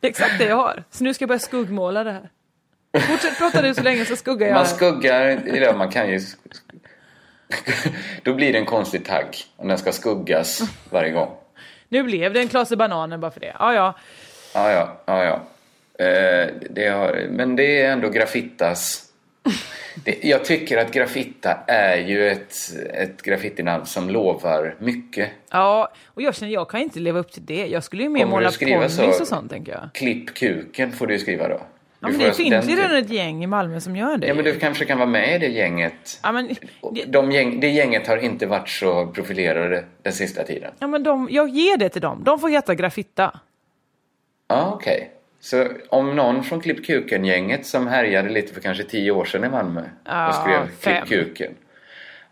Det 0.00 0.06
är 0.06 0.10
exakt 0.10 0.38
det 0.38 0.44
jag 0.44 0.56
har. 0.56 0.84
Så 0.90 1.04
nu 1.04 1.14
ska 1.14 1.22
jag 1.22 1.28
börja 1.28 1.38
skuggmåla 1.38 2.04
det 2.04 2.12
här. 2.12 2.30
Fortsätt 3.00 3.38
prata 3.38 3.62
du 3.62 3.74
så 3.74 3.82
länge 3.82 4.04
så 4.04 4.16
skuggar 4.16 4.46
jag. 4.46 4.54
Man 4.54 4.66
skuggar, 4.66 5.20
eller 5.26 5.74
man 5.74 5.90
kan 5.90 6.10
ju... 6.10 6.20
Då 8.22 8.34
blir 8.34 8.52
det 8.52 8.58
en 8.58 8.66
konstig 8.66 9.04
tagg 9.04 9.36
om 9.56 9.68
den 9.68 9.78
ska 9.78 9.92
skuggas 9.92 10.62
varje 10.90 11.10
gång. 11.10 11.30
Nu 11.88 12.02
blev 12.02 12.32
det 12.32 12.40
en 12.40 12.48
klase 12.48 12.76
bananer 12.76 13.18
bara 13.18 13.30
för 13.30 13.40
det. 13.40 13.56
Ja, 13.58 13.74
ja. 13.74 13.94
Ja, 14.54 14.70
ja, 14.72 15.02
ja, 15.06 15.24
ja. 15.24 15.42
Eh, 16.04 16.48
det 16.70 16.88
har, 16.88 17.26
men 17.30 17.56
det 17.56 17.82
är 17.82 17.92
ändå 17.92 18.08
Graffittas... 18.08 19.08
Det, 20.04 20.24
jag 20.24 20.44
tycker 20.44 20.78
att 20.78 20.92
Graffitta 20.92 21.58
är 21.66 21.96
ju 21.96 22.28
ett, 22.28 22.54
ett 22.94 23.22
graffitinamn 23.22 23.86
som 23.86 24.10
lovar 24.10 24.74
mycket. 24.78 25.30
Ja, 25.50 25.92
och 26.06 26.22
jag 26.22 26.34
känner 26.34 26.52
jag 26.52 26.70
kan 26.70 26.80
inte 26.80 26.98
leva 27.00 27.18
upp 27.18 27.32
till 27.32 27.46
det. 27.46 27.66
Jag 27.66 27.84
skulle 27.84 28.02
ju 28.02 28.08
mer 28.08 28.26
måla 28.26 28.50
ponnys 28.60 28.96
så? 28.96 29.06
och 29.06 29.28
sånt 29.28 29.50
tänker 29.50 29.72
jag. 29.72 29.88
Klipp 29.94 30.34
kuken 30.34 30.92
får 30.92 31.06
du 31.06 31.18
skriva 31.18 31.48
då. 31.48 31.60
Ja, 32.02 32.08
men 32.08 32.18
det 32.18 32.32
finns 32.32 32.64
ju 32.64 32.68
typ- 32.68 32.78
redan 32.78 32.96
ett 32.96 33.10
gäng 33.10 33.44
i 33.44 33.46
Malmö 33.46 33.80
som 33.80 33.96
gör 33.96 34.16
det. 34.16 34.26
Ja, 34.26 34.34
men 34.34 34.44
du 34.44 34.58
kanske 34.58 34.84
kan 34.84 34.98
vara 34.98 35.08
med 35.08 35.34
i 35.34 35.38
det 35.38 35.46
gänget. 35.48 36.20
ja, 36.22 36.32
men, 36.32 36.48
De 37.06 37.32
gäng, 37.32 37.60
det 37.60 37.68
gänget 37.68 38.06
har 38.06 38.16
inte 38.16 38.46
varit 38.46 38.68
så 38.68 39.06
profilerade 39.06 39.84
den 40.02 40.12
sista 40.12 40.44
tiden. 40.44 40.72
ja, 40.78 40.86
men 40.86 41.02
de, 41.02 41.28
jag 41.30 41.48
ger 41.48 41.76
det 41.76 41.88
till 41.88 42.02
dem. 42.02 42.22
De 42.24 42.38
får 42.40 42.48
heta 42.48 42.74
Graffitta. 42.74 43.40
Ja, 44.48 44.72
okej. 44.74 45.10
Så 45.40 45.68
om 45.88 46.16
någon 46.16 46.42
från 46.44 46.60
Klipp 46.60 46.86
Kuken-gänget 46.86 47.66
som 47.66 47.86
härjade 47.86 48.28
lite 48.28 48.54
för 48.54 48.60
kanske 48.60 48.84
tio 48.84 49.10
år 49.10 49.24
sedan 49.24 49.44
i 49.44 49.48
Malmö 49.48 49.82
Ja, 50.04 50.28
och 50.28 50.34
skrev 50.34 50.68
fem. 50.80 51.06
Klipp 51.06 51.26
Kuken. 51.26 51.52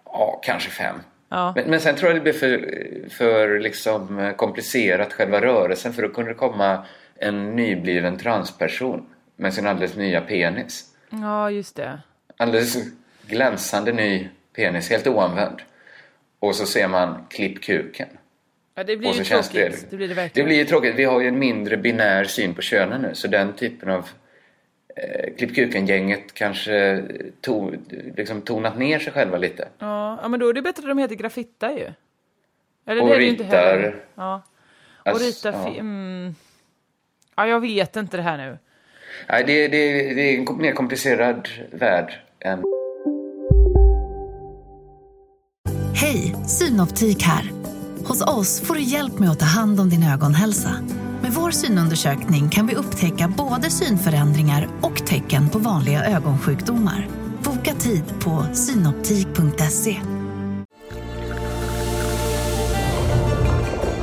Ja, 0.05 0.41
kanske 0.45 0.71
fem. 0.71 0.97
Ja. 1.29 1.53
Men, 1.57 1.71
men 1.71 1.81
sen 1.81 1.95
tror 1.97 2.11
jag 2.11 2.17
det 2.17 2.23
blir 2.23 2.33
för, 2.33 2.69
för 3.11 3.59
liksom 3.59 4.33
komplicerat 4.37 5.13
själva 5.13 5.41
rörelsen 5.41 5.93
för 5.93 6.03
då 6.03 6.09
kunde 6.09 6.31
det 6.31 6.35
komma 6.35 6.85
en 7.17 7.57
nybliven 7.57 8.17
transperson 8.19 9.07
med 9.41 9.55
sin 9.55 9.67
alldeles 9.67 9.97
nya 9.97 10.21
penis. 10.21 10.85
Ja, 11.11 11.51
just 11.51 11.77
det. 11.77 12.01
Alldeles 12.37 12.77
glänsande 13.27 13.93
ny 13.93 14.29
penis, 14.57 14.91
helt 14.91 15.07
oanvänd. 15.07 15.63
Och 16.39 16.55
så 16.57 16.67
ser 16.67 16.89
man 16.89 17.27
Klipp 17.31 17.63
Kuken. 17.63 18.09
Ja, 18.75 18.85
det 18.85 18.97
blir 18.97 19.09
Och 19.09 19.15
så 19.15 19.21
ju 19.21 19.25
känns 19.25 19.49
tråkigt. 19.49 19.81
det, 19.81 19.91
Det 19.91 19.97
blir 19.97 20.09
det 20.09 20.15
det 20.15 20.21
verkligen. 20.23 20.47
blir 20.47 20.57
ju 20.57 20.65
tråkigt. 20.65 20.95
Vi 20.97 21.05
har 21.05 21.21
ju 21.21 21.29
en 21.29 21.39
mindre 21.39 21.77
binär 21.77 22.25
syn 22.25 22.55
på 22.55 22.63
könen 22.63 23.03
nu. 23.03 23.15
Så 23.15 23.29
den 23.29 23.53
typen 23.53 23.91
av 23.91 24.09
eh, 24.97 25.35
Klipp 25.39 25.55
Kuken-gänget 25.55 26.35
kanske 26.35 27.05
to, 27.41 27.73
liksom 28.17 28.43
tonat 28.43 28.79
ner 28.79 28.99
sig 28.99 29.13
själva 29.13 29.39
lite. 29.39 29.69
Ja, 29.79 30.19
ja, 30.23 30.29
men 30.29 30.41
då 30.41 30.49
är 30.49 30.53
det 30.55 30.63
bättre 30.63 30.83
att 30.83 30.89
de 30.89 30.99
heter 30.99 31.15
Graffitta 31.15 31.73
ju. 31.73 31.87
Eller 32.87 33.03
Och 33.03 33.09
det 33.09 33.15
är 33.15 33.19
det 33.19 33.25
ju 33.25 33.31
inte 33.31 33.45
ritar- 33.45 33.57
heller. 33.73 33.97
Ja. 34.15 34.43
Och 34.99 35.07
Alltså, 35.09 35.25
rita 35.49 35.59
ja. 35.59 35.73
film. 35.73 36.35
Ja, 37.37 37.47
jag 37.47 37.61
vet 37.61 37.97
inte 37.97 38.17
det 38.17 38.23
här 38.23 38.37
nu. 38.39 38.59
Nej, 39.29 39.45
det, 39.47 39.69
det, 39.69 40.15
det 40.15 40.35
är 40.35 40.39
en 40.39 40.59
mer 40.59 40.73
komplicerad 40.73 41.49
värld 41.73 42.13
än... 42.45 42.63
Hej, 45.95 46.37
Synoptik 46.47 47.23
här. 47.23 47.51
Hos 48.05 48.23
oss 48.23 48.61
får 48.61 48.75
du 48.75 48.83
hjälp 48.83 49.19
med 49.19 49.31
att 49.31 49.39
ta 49.39 49.47
hand 49.47 49.81
om 49.81 49.91
din 49.91 50.03
ögonhälsa. 50.03 50.71
Med 51.23 51.33
vår 51.33 51.51
synundersökning 51.51 52.49
kan 52.49 52.67
vi 52.67 52.75
upptäcka 52.75 53.33
både 53.37 53.71
synförändringar 53.71 54.69
och 54.81 55.07
tecken 55.07 55.49
på 55.49 55.59
vanliga 55.59 56.05
ögonsjukdomar. 56.05 57.09
Boka 57.45 57.75
tid 57.75 58.05
på 58.21 58.47
synoptik.se. 58.55 59.97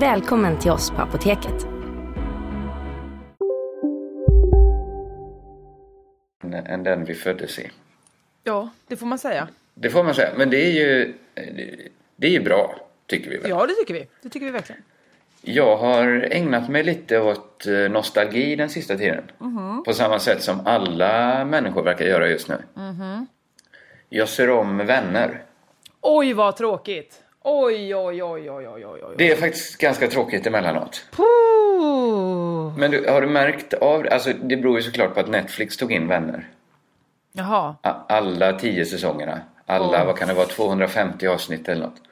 Välkommen 0.00 0.58
till 0.58 0.70
oss 0.70 0.90
på 0.90 1.02
Apoteket. 1.02 1.66
än 6.66 6.82
den 6.82 7.04
vi 7.04 7.14
föddes 7.14 7.58
i. 7.58 7.70
Ja, 8.44 8.68
det 8.86 8.96
får 8.96 9.06
man 9.06 9.18
säga. 9.18 9.48
Det 9.74 9.90
får 9.90 10.04
man 10.04 10.14
säga. 10.14 10.30
Men 10.36 10.50
det 10.50 10.66
är 10.66 10.70
ju, 10.70 11.14
det 12.16 12.26
är 12.26 12.30
ju 12.30 12.40
bra, 12.40 12.76
tycker 13.06 13.30
vi 13.30 13.36
väl. 13.36 13.50
Ja, 13.50 13.66
det 13.66 13.74
tycker 13.74 13.94
vi. 13.94 14.06
Det 14.22 14.28
tycker 14.28 14.46
vi 14.46 14.52
verkligen. 14.52 14.82
Jag 15.42 15.76
har 15.76 16.28
ägnat 16.30 16.68
mig 16.68 16.82
lite 16.82 17.20
åt 17.20 17.66
eh, 17.66 17.90
nostalgi 17.90 18.56
den 18.56 18.70
sista 18.70 18.96
tiden. 18.96 19.24
Mhm. 19.38 19.82
På 19.84 19.92
samma 19.92 20.18
sätt 20.18 20.42
som 20.42 20.66
alla 20.66 21.44
människor 21.44 21.82
verkar 21.82 22.04
göra 22.04 22.28
just 22.28 22.48
nu. 22.48 22.56
Mhm. 22.74 23.26
Jag 24.08 24.28
ser 24.28 24.50
om 24.50 24.78
vänner. 24.78 25.42
Oj, 26.00 26.32
vad 26.32 26.56
tråkigt. 26.56 27.23
Oj, 27.46 27.94
oj, 27.94 28.22
oj, 28.22 28.50
oj, 28.50 28.68
oj, 28.68 28.86
oj, 28.86 29.00
oj. 29.04 29.14
Det 29.18 29.32
är 29.32 29.36
faktiskt 29.36 29.78
ganska 29.78 30.08
tråkigt 30.08 30.46
emellanåt. 30.46 31.04
Puh. 31.10 32.78
Men 32.78 32.90
du, 32.90 33.08
har 33.08 33.20
du 33.20 33.26
märkt 33.26 33.74
av 33.74 34.02
det? 34.02 34.10
Alltså 34.14 34.32
det 34.32 34.56
beror 34.56 34.76
ju 34.76 34.82
såklart 34.82 35.14
på 35.14 35.20
att 35.20 35.28
Netflix 35.28 35.76
tog 35.76 35.92
in 35.92 36.08
vänner. 36.08 36.48
Jaha. 37.32 37.76
A- 37.82 38.04
Alla 38.08 38.52
tio 38.52 38.84
säsongerna. 38.86 39.40
Alla, 39.66 40.00
Oj. 40.00 40.06
vad 40.06 40.18
kan 40.18 40.28
det 40.28 40.34
vara, 40.34 40.46
250 40.46 41.26
avsnitt 41.26 41.68
eller 41.68 41.82
något. 41.86 42.02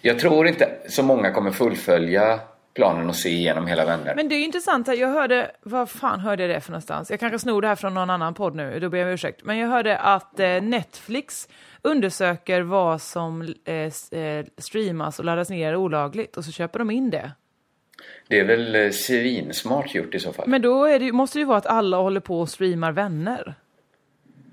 Jag 0.00 0.18
tror 0.18 0.46
inte 0.48 0.68
så 0.88 1.02
många 1.02 1.30
kommer 1.30 1.50
fullfölja 1.50 2.40
planen 2.74 3.08
och 3.08 3.16
se 3.16 3.28
igenom 3.28 3.66
hela 3.66 3.84
vänner. 3.84 4.14
Men 4.16 4.28
det 4.28 4.34
är 4.34 4.44
intressant, 4.44 4.88
jag 4.88 5.08
hörde, 5.08 5.50
vad 5.62 5.90
fan 5.90 6.20
hörde 6.20 6.42
jag 6.42 6.50
det 6.50 6.60
för 6.60 6.70
någonstans? 6.70 7.10
Jag 7.10 7.20
kanske 7.20 7.38
snor 7.38 7.62
det 7.62 7.68
här 7.68 7.76
från 7.76 7.94
någon 7.94 8.10
annan 8.10 8.34
podd 8.34 8.54
nu, 8.54 8.80
då 8.80 8.88
ber 8.88 8.98
jag 8.98 9.06
om 9.06 9.12
ursäkt. 9.14 9.44
Men 9.44 9.58
jag 9.58 9.68
hörde 9.68 9.98
att 9.98 10.40
eh, 10.40 10.48
Netflix 10.62 11.48
undersöker 11.86 12.60
vad 12.60 13.02
som 13.02 13.54
eh, 13.64 13.74
eh, 14.20 14.46
streamas 14.58 15.18
och 15.18 15.24
laddas 15.24 15.50
ner 15.50 15.76
olagligt 15.76 16.36
och 16.36 16.44
så 16.44 16.52
köper 16.52 16.78
de 16.78 16.90
in 16.90 17.10
det. 17.10 17.32
Det 18.28 18.40
är 18.40 18.44
väl 18.44 18.74
eh, 18.74 18.90
svinsmart 18.90 19.94
gjort 19.94 20.14
i 20.14 20.18
så 20.18 20.32
fall. 20.32 20.48
Men 20.48 20.62
då 20.62 20.86
det, 20.86 21.12
måste 21.12 21.38
det 21.38 21.40
ju 21.40 21.46
vara 21.46 21.58
att 21.58 21.66
alla 21.66 21.96
håller 21.96 22.20
på 22.20 22.40
och 22.40 22.48
streamar 22.48 22.92
vänner. 22.92 23.54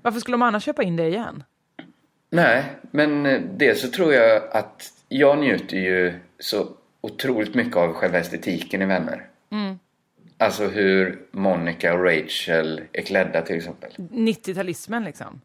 Varför 0.02 0.20
skulle 0.20 0.34
de 0.34 0.42
annars 0.42 0.64
köpa 0.64 0.82
in 0.82 0.96
det 0.96 1.08
igen? 1.08 1.44
Nej, 2.30 2.64
men 2.90 3.42
dels 3.58 3.80
så 3.80 3.90
tror 3.90 4.14
jag 4.14 4.42
att 4.52 4.92
jag 5.08 5.38
njuter 5.38 5.76
ju 5.76 6.14
så 6.38 6.68
otroligt 7.00 7.54
mycket 7.54 7.76
av 7.76 7.92
själva 7.92 8.18
estetiken 8.18 8.82
i 8.82 8.86
Vänner. 8.86 9.26
Alltså 10.38 10.66
hur 10.66 11.18
Monica 11.30 11.94
och 11.94 12.04
Rachel 12.04 12.80
är 12.92 13.02
klädda 13.02 13.42
till 13.42 13.56
exempel. 13.56 13.90
90-talismen 13.96 15.04
liksom. 15.04 15.40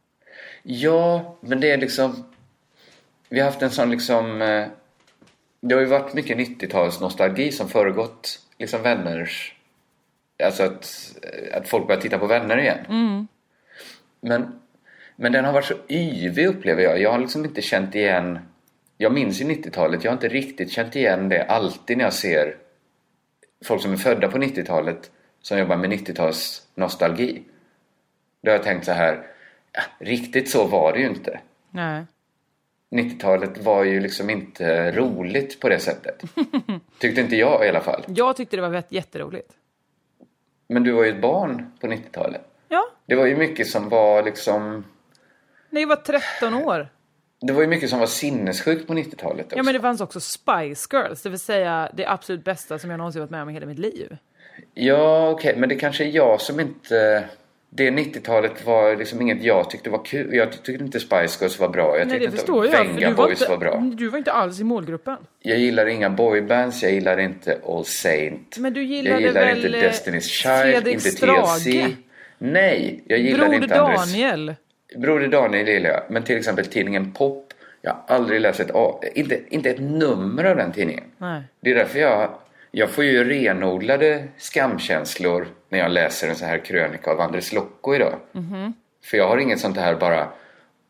Ja, 0.64 1.36
men 1.42 1.60
det 1.60 1.72
är 1.72 1.78
liksom... 1.78 2.24
Vi 3.30 3.40
har 3.40 3.46
haft 3.46 3.62
en 3.62 3.70
sån 3.72 3.92
liksom... 3.92 4.42
eh, 4.42 4.68
Det 5.60 5.76
har 5.76 5.82
ju 5.82 5.88
varit 5.88 6.14
mycket 6.14 6.38
90-tals 6.38 7.00
nostalgi 7.02 7.52
som 7.52 7.70
föregått 7.70 8.40
liksom 8.58 8.82
vänners... 8.82 9.56
Alltså 10.44 10.64
att, 10.64 11.16
att 11.54 11.68
folk 11.68 11.88
börjar 11.88 12.02
titta 12.02 12.18
på 12.20 12.28
vänner 12.28 12.58
igen. 12.58 12.78
Men, 14.22 14.60
men 15.16 15.32
den 15.32 15.46
har 15.46 15.54
varit 15.54 15.66
så 15.66 15.74
yvig 15.90 16.48
upplever 16.48 16.84
jag. 16.84 17.02
Jag 17.02 17.12
har 17.12 17.20
liksom 17.20 17.46
inte 17.46 17.62
känt 17.62 17.96
igen... 17.96 18.40
Jag 18.98 19.14
minns 19.14 19.42
ju 19.42 19.46
90-talet. 19.46 20.04
Jag 20.04 20.12
har 20.12 20.16
inte 20.16 20.28
riktigt 20.28 20.72
känt 20.72 20.96
igen 20.96 21.30
det 21.30 21.44
alltid 21.44 21.98
när 21.98 22.04
jag 22.04 22.14
ser 22.14 22.56
folk 23.66 23.82
som 23.82 23.94
är 23.94 23.98
födda 23.98 24.28
på 24.28 24.38
90-talet 24.38 25.12
som 25.42 25.58
jobbar 25.60 25.78
med 25.78 25.90
90-tals 25.92 26.68
nostalgi. 26.76 27.44
Då 28.42 28.52
har 28.52 28.56
jag 28.56 28.64
tänkt 28.64 28.86
så 28.86 28.92
här, 28.92 29.28
riktigt 30.00 30.50
så 30.50 30.68
var 30.68 30.94
det 30.94 31.00
ju 31.00 31.08
inte. 31.08 31.40
Nej. 31.72 32.06
90-talet 32.92 33.64
var 33.64 33.84
ju 33.84 34.00
liksom 34.00 34.30
inte 34.30 34.92
roligt 34.92 35.60
på 35.60 35.70
det 35.70 35.80
sättet. 35.80 36.22
Tyckte 37.00 37.22
inte 37.22 37.36
jag 37.36 37.66
i 37.66 37.70
alla 37.70 37.82
fall. 37.82 38.04
Jag 38.08 38.36
tyckte 38.36 38.56
det 38.56 38.62
var 38.62 38.84
jätteroligt. 38.90 39.52
Men 40.68 40.84
du 40.84 40.92
var 40.92 41.04
ju 41.04 41.10
ett 41.10 41.22
barn 41.22 41.72
på 41.82 41.88
90-talet. 41.88 42.42
Ja, 42.68 42.86
Det 43.06 43.16
var 43.16 43.26
ju 43.26 43.36
mycket 43.38 43.68
som 43.68 43.90
var 43.90 44.24
liksom... 44.24 44.84
när 45.70 45.82
jag 45.82 45.88
var 45.88 45.96
13 45.96 46.54
år. 46.54 46.88
Det 47.42 47.54
var 47.54 47.62
ju 47.62 47.68
mycket 47.68 47.90
som 47.90 48.00
var 48.00 48.08
sinnessjukt 48.08 48.88
på 48.88 48.94
90-talet 48.94 49.46
också. 49.46 49.58
Ja, 49.58 49.64
men 49.64 49.74
det 49.74 49.80
fanns 49.80 50.02
också 50.02 50.20
Spice 50.20 50.88
Girls, 50.98 51.22
det 51.22 51.30
vill 51.30 51.40
säga 51.40 51.90
det 51.94 52.06
absolut 52.06 52.44
bästa 52.44 52.80
som 52.80 52.90
jag 52.90 52.98
någonsin 52.98 53.22
varit 53.22 53.32
med 53.32 53.42
om 53.42 53.50
i 53.50 53.54
hela 53.54 53.66
mitt 53.66 53.80
liv. 53.80 54.18
Ja, 54.74 55.30
okej, 55.30 55.56
men 55.58 55.70
det 55.70 55.76
kanske 55.76 56.04
är 56.04 56.10
jag 56.10 56.42
som 56.42 56.60
inte... 56.60 57.30
Det 57.72 57.90
90-talet 57.90 58.66
var 58.66 58.96
liksom 58.96 59.22
inget 59.22 59.44
jag 59.44 59.70
tyckte 59.70 59.90
var 59.90 60.06
kul. 60.06 60.36
Jag 60.36 60.52
tyckte 60.52 60.84
inte 60.84 61.00
Spice 61.00 61.38
Girls 61.42 61.60
var 61.60 61.70
bra. 61.70 61.98
Jag 61.98 62.08
Nej, 62.08 62.20
det 62.20 62.32
förstår 62.32 62.66
inte 62.66 62.78
jag. 62.78 62.86
Venga 62.86 63.10
var, 63.10 63.28
Boys 63.28 63.42
inte, 63.42 63.52
var 63.52 63.58
bra. 63.58 63.78
du 63.94 64.08
var 64.08 64.18
inte 64.18 64.32
alls 64.32 64.60
i 64.60 64.64
målgruppen. 64.64 65.18
Jag 65.42 65.58
gillar 65.58 65.86
inga 65.86 66.10
boybands, 66.10 66.84
jag 66.84 66.92
gillar 66.92 67.20
inte 67.20 67.60
All 67.68 67.86
Saint. 67.86 68.58
Men 68.58 68.74
du 68.74 68.82
jag 68.82 68.90
gillade 68.90 69.22
gillar 69.22 69.34
väl, 69.34 69.66
inte 69.66 69.80
eh, 69.80 69.92
Destiny's 69.92 70.20
Child, 70.20 70.74
Fredrik 70.74 70.94
inte 70.94 71.10
Strage? 71.10 71.64
TLC. 71.64 71.96
Nej, 72.38 73.04
jag 73.08 73.20
gillar 73.20 73.40
Broder 73.40 73.64
inte 73.64 73.82
Andres... 73.82 74.14
Daniel. 74.14 74.56
Broder 74.98 75.28
Daniel 75.28 75.68
gillar 75.68 75.90
jag. 75.90 76.04
Men 76.10 76.24
till 76.24 76.38
exempel 76.38 76.66
tidningen 76.66 77.12
Pop. 77.14 77.54
Jag 77.82 77.92
har 77.92 78.16
aldrig 78.16 78.42
läst 78.42 78.60
ett, 78.60 78.72
inte, 79.16 79.40
inte 79.50 79.70
ett 79.70 79.80
nummer 79.80 80.44
av 80.44 80.56
den 80.56 80.72
tidningen. 80.72 81.04
Nej. 81.18 81.42
Det 81.62 81.72
är 81.72 81.76
därför 81.76 82.00
jag, 82.00 82.30
jag 82.72 82.90
får 82.90 83.04
ju 83.04 83.24
renodlade 83.24 84.28
skamkänslor 84.38 85.48
när 85.70 85.80
jag 85.80 85.92
läser 85.92 86.28
en 86.28 86.36
så 86.36 86.46
här 86.46 86.58
krönika 86.58 87.12
av 87.12 87.22
Andres 87.22 87.54
Lokko 87.54 87.96
idag. 87.96 88.14
För 89.04 89.18
jag 89.18 89.28
har 89.28 89.38
inget 89.38 89.60
sånt 89.60 89.78
här 89.78 89.96
bara, 89.96 90.28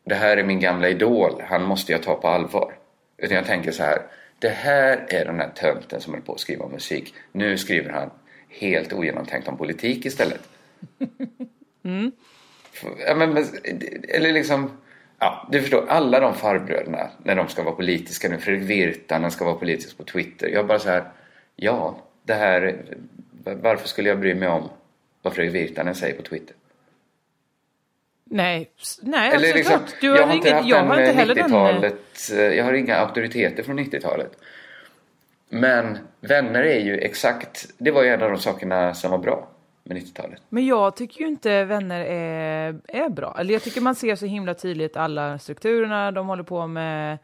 det 0.04 0.14
här 0.14 0.36
är 0.36 0.44
min 0.44 0.60
gamla 0.60 0.88
idol, 0.88 1.42
han 1.46 1.62
måste 1.62 1.92
jag 1.92 2.02
ta 2.02 2.14
på 2.14 2.28
allvar. 2.28 2.74
Utan 3.18 3.36
jag 3.36 3.46
tänker 3.46 3.72
så 3.72 3.82
här, 3.82 4.02
det 4.38 4.48
här 4.48 5.06
är 5.08 5.24
den 5.24 5.40
här 5.40 5.50
tönten 5.54 6.00
som 6.00 6.12
håller 6.12 6.24
på 6.24 6.32
att 6.32 6.40
skriva 6.40 6.68
musik. 6.68 7.14
Nu 7.32 7.58
skriver 7.58 7.90
han 7.90 8.10
helt 8.48 8.92
ogenomtänkt 8.92 9.48
om 9.48 9.56
politik 9.56 10.06
istället. 10.06 10.40
Ja, 13.06 13.14
men, 13.14 13.32
men, 13.34 13.44
eller 14.08 14.32
liksom, 14.32 14.70
ja, 15.18 15.48
du 15.52 15.60
förstår, 15.60 15.86
alla 15.88 16.20
de 16.20 16.34
farbröderna 16.34 17.10
när 17.24 17.34
de 17.34 17.48
ska 17.48 17.62
vara 17.62 17.74
politiska 17.74 18.28
nu, 18.28 18.38
Fredrik 18.38 18.70
Virtanen 18.70 19.30
ska 19.30 19.44
vara 19.44 19.54
politisk 19.54 19.96
på 19.96 20.04
Twitter. 20.04 20.48
Jag 20.48 20.66
bara 20.66 20.78
så 20.78 20.88
här, 20.88 21.04
ja, 21.60 21.96
det 22.22 22.34
här, 22.34 22.76
varför 23.44 23.88
skulle 23.88 24.08
jag 24.08 24.20
bry 24.20 24.34
mig 24.34 24.48
om 24.48 24.68
vad 25.22 25.34
Fredrik 25.34 25.54
Virtanen 25.54 25.94
säger 25.94 26.16
på 26.16 26.22
Twitter? 26.22 26.56
Nej, 28.24 28.70
nej 29.02 29.28
Eller 29.28 29.34
absolut. 29.34 29.54
liksom, 29.54 29.80
du 30.00 30.10
har 30.10 30.16
jag 30.16 30.26
har 30.26 30.34
inte 30.34 30.48
ingen, 30.48 30.56
haft 30.56 30.68
jag 30.68 30.84
har 30.84 31.00
inte 31.00 31.12
heller 31.12 31.34
den... 31.34 31.52
eh, 31.52 31.56
90-talet, 31.56 32.30
eh, 32.32 32.38
jag 32.38 32.64
har 32.64 32.72
inga 32.72 32.96
auktoriteter 32.96 33.62
från 33.62 33.78
90-talet. 33.78 34.38
Men 35.48 35.98
vänner 36.20 36.62
är 36.62 36.80
ju 36.80 36.98
exakt, 36.98 37.66
det 37.78 37.90
var 37.90 38.02
ju 38.02 38.08
en 38.08 38.22
av 38.22 38.30
de 38.30 38.38
sakerna 38.38 38.94
som 38.94 39.10
var 39.10 39.18
bra 39.18 39.48
med 39.84 39.96
90-talet. 39.96 40.42
Men 40.48 40.66
jag 40.66 40.96
tycker 40.96 41.20
ju 41.20 41.26
inte 41.26 41.64
vänner 41.64 42.00
är, 42.00 42.80
är 42.88 43.08
bra. 43.08 43.36
Eller 43.38 43.52
jag 43.52 43.62
tycker 43.62 43.80
man 43.80 43.94
ser 43.94 44.16
så 44.16 44.26
himla 44.26 44.54
tydligt 44.54 44.96
alla 44.96 45.38
strukturerna 45.38 46.12
de 46.12 46.26
håller 46.26 46.42
på 46.42 46.66
med. 46.66 47.18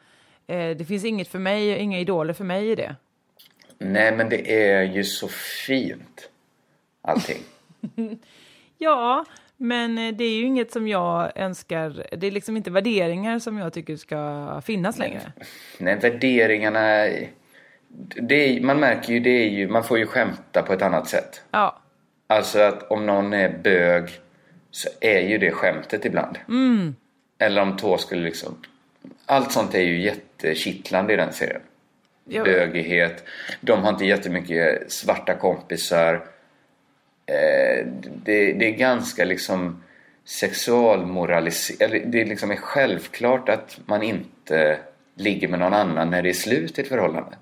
Eh, 0.47 0.77
det 0.77 0.89
finns 0.89 1.05
inget 1.05 1.29
för 1.29 1.39
mig, 1.39 1.77
inga 1.79 2.01
idoler 2.01 2.33
för 2.33 2.45
mig 2.45 2.71
i 2.71 2.75
det. 2.75 2.97
Nej, 3.79 4.17
men 4.17 4.29
det 4.29 4.65
är 4.65 4.83
ju 4.83 5.05
så 5.05 5.29
fint. 5.67 6.31
Allting. 7.03 7.43
Ja, 8.79 9.25
men 9.57 9.99
eh, 9.99 10.15
det 10.15 10.25
är 10.25 10.37
ju 10.39 10.43
inget 10.45 10.73
som 10.73 10.89
jag 10.89 11.33
önskar. 11.37 12.07
Det 12.17 12.27
är 12.27 12.31
liksom 12.31 12.57
inte 12.57 12.71
värderingar 12.71 13.39
som 13.39 13.59
jag 13.59 13.73
tycker 13.73 13.97
ska 13.97 14.61
finnas 14.65 14.99
längre. 14.99 15.33
Nej, 15.79 15.97
värderingarna... 15.97 16.81
Är, 16.81 18.61
man 18.61 18.81
märker 18.81 19.13
ju, 19.13 19.21
det 19.21 19.31
är 19.31 19.49
ju, 19.49 19.69
man 19.69 19.85
får 19.85 19.99
ju 19.99 20.07
skämta 20.07 20.63
på 20.63 20.73
ett 20.73 20.83
annat 20.83 21.09
sätt. 21.09 21.43
Ja, 21.51 21.83
Alltså 22.27 22.61
att 22.61 22.91
om 22.91 23.07
någon 23.07 23.33
är 23.33 23.59
bög 23.59 24.11
så 24.71 24.89
är 25.01 25.21
ju 25.21 25.39
det 25.39 25.51
skämtet 25.51 26.05
ibland. 26.05 26.39
Eller 27.39 27.63
om 27.63 27.77
två 27.77 27.99
skulle 27.99 28.23
liksom... 28.23 28.59
Allt 29.27 29.53
sånt 29.53 29.75
är 29.75 29.83
ju 29.83 30.01
jättekittlande 30.01 31.13
i 31.13 31.17
den 31.17 31.33
serien. 31.33 31.61
Bögighet. 32.27 33.25
De 33.61 33.83
har 33.83 33.91
inte 33.93 34.05
jättemycket 34.05 34.93
svarta 34.93 35.35
kompisar. 35.35 36.15
Eh, 37.27 37.87
det, 38.25 38.53
det 38.53 38.67
är 38.67 38.71
ganska 38.77 39.25
liksom 39.25 39.83
sexualmoraliserat. 40.25 42.03
Det 42.07 42.25
liksom 42.25 42.51
är 42.51 42.57
självklart 42.57 43.49
att 43.49 43.81
man 43.87 44.03
inte 44.03 44.79
ligger 45.15 45.49
med 45.49 45.59
någon 45.59 45.75
annan 45.75 46.11
när 46.11 46.23
det 46.23 46.29
är 46.29 46.33
slut 46.33 46.79
i 46.79 46.83
ett 46.83 46.89
förhållande. 46.89 47.37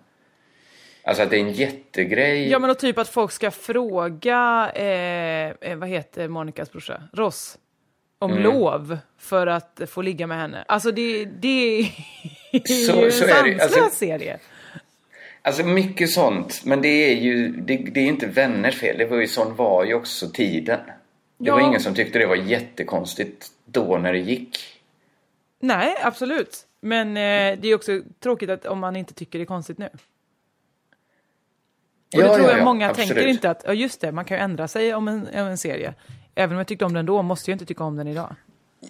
Alltså 1.06 1.22
att 1.22 1.30
det 1.30 1.36
är 1.36 1.40
en 1.40 1.52
jättegrej. 1.52 2.50
ja 2.50 2.58
men 2.58 2.70
och 2.70 2.78
typ 2.78 2.98
att 2.98 3.08
folk 3.08 3.32
ska 3.32 3.50
fråga, 3.50 4.70
eh, 4.74 5.50
eh, 5.70 5.76
vad 5.76 5.88
heter 5.88 6.28
Monikas 6.28 6.72
brorsa? 6.72 7.02
Ross. 7.12 7.58
Om 8.18 8.30
Mm. 8.30 8.42
lov 8.42 8.98
för 9.18 9.46
att 9.46 9.80
få 9.88 10.02
ligga 10.02 10.26
med 10.26 10.36
henne. 10.38 10.64
Alltså 10.68 10.90
det, 10.90 11.24
det 11.24 11.78
är 11.80 11.84
Så- 12.86 13.00
ju 13.00 13.04
en 13.06 13.12
så 13.12 13.24
är 13.24 13.28
det. 13.44 13.58
sanslös 13.58 13.76
Alltså- 13.76 13.96
serie. 13.98 14.38
Alltså 15.46 15.64
mycket 15.64 16.10
sånt. 16.10 16.62
Men 16.64 16.82
det 16.82 16.88
är 16.88 17.14
ju 17.16 17.48
det, 17.48 17.76
det 17.76 18.00
är 18.00 18.06
inte 18.06 18.26
vänners 18.26 18.74
fel. 18.80 18.98
Det 18.98 19.04
var 19.06 19.16
ju 19.16 19.26
sån 19.26 19.56
var 19.56 19.84
ju 19.84 19.94
också 19.94 20.28
tiden. 20.30 20.80
Det 21.38 21.50
var 21.50 21.60
Ja. 21.60 21.66
ingen 21.66 21.80
som 21.80 21.94
tyckte 21.94 22.18
det 22.18 22.26
var 22.26 22.36
jättekonstigt 22.36 23.46
då 23.64 23.98
när 23.98 24.12
det 24.12 24.18
gick. 24.18 24.58
Nej, 25.60 25.94
absolut. 26.02 26.66
Men 26.80 27.08
eh, 27.08 27.58
det 27.60 27.68
är 27.68 27.74
också 27.74 28.00
tråkigt 28.20 28.50
att 28.50 28.66
om 28.66 28.78
man 28.78 28.96
inte 28.96 29.14
tycker 29.14 29.38
det 29.38 29.42
är 29.42 29.46
konstigt 29.46 29.78
nu. 29.78 29.86
Och 29.86 29.90
det 32.10 32.18
Ja, 32.26 32.34
tror 32.34 32.46
ja, 32.46 32.50
jag 32.52 32.60
ja, 32.60 32.64
många 32.64 32.90
absolut. 32.90 33.08
tänker 33.08 33.26
inte 33.26 33.50
att, 33.50 33.62
ja 33.66 33.72
just 33.72 34.00
det, 34.00 34.12
man 34.12 34.24
kan 34.24 34.36
ju 34.36 34.42
ändra 34.42 34.68
sig 34.68 34.94
om 34.94 35.08
en, 35.08 35.20
om 35.20 35.46
en 35.46 35.58
serie. 35.58 35.94
Även 36.34 36.52
om 36.52 36.58
jag 36.58 36.66
tyckte 36.66 36.84
om 36.84 36.92
den 36.92 37.06
då 37.06 37.22
måste 37.22 37.50
jag 37.50 37.54
inte 37.54 37.66
tycka 37.66 37.84
om 37.84 37.96
den 37.96 38.08
idag. 38.08 38.34